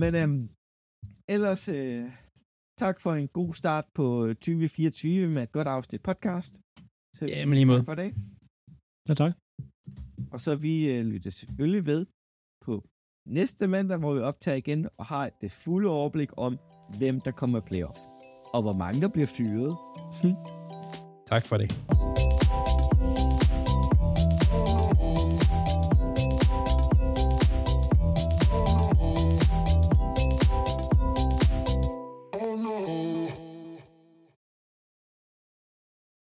Men 0.03 0.11
øhm, 0.21 0.43
ellers, 1.35 1.63
øh, 1.79 2.03
tak 2.83 2.97
for 3.05 3.13
en 3.23 3.29
god 3.39 3.51
start 3.61 3.87
på 3.99 4.07
2024 4.35 5.29
med 5.35 5.43
et 5.47 5.53
godt 5.59 5.69
afsnit 5.77 6.03
podcast. 6.11 6.53
Så, 7.17 7.23
Ja, 7.33 7.47
men 7.49 7.55
lige 7.59 7.67
måde. 7.71 7.81
Tak 7.83 7.91
for 7.93 7.99
det. 8.03 8.11
Ja, 9.09 9.15
tak. 9.23 9.33
Og 10.35 10.39
så 10.45 10.51
vi 10.67 10.75
øh, 10.95 11.01
lytter 11.13 11.31
selvfølgelig 11.41 11.85
ved 11.93 12.01
på 12.65 12.83
næste 13.27 13.67
mandag, 13.67 13.99
hvor 13.99 14.15
vi 14.15 14.21
optager 14.21 14.57
igen 14.57 14.89
og 14.99 15.05
har 15.05 15.31
det 15.41 15.51
fulde 15.51 15.91
overblik 15.91 16.31
om, 16.37 16.59
hvem 16.99 17.21
der 17.21 17.31
kommer 17.31 17.59
i 17.59 17.63
playoff. 17.67 17.99
Og 18.55 18.63
hvor 18.63 18.73
mange 18.73 19.01
der 19.01 19.09
bliver 19.09 19.27
fyret. 19.27 19.77
Hm. 20.23 20.35
Tak 21.27 21.47
for 21.47 21.57
det. 21.57 21.75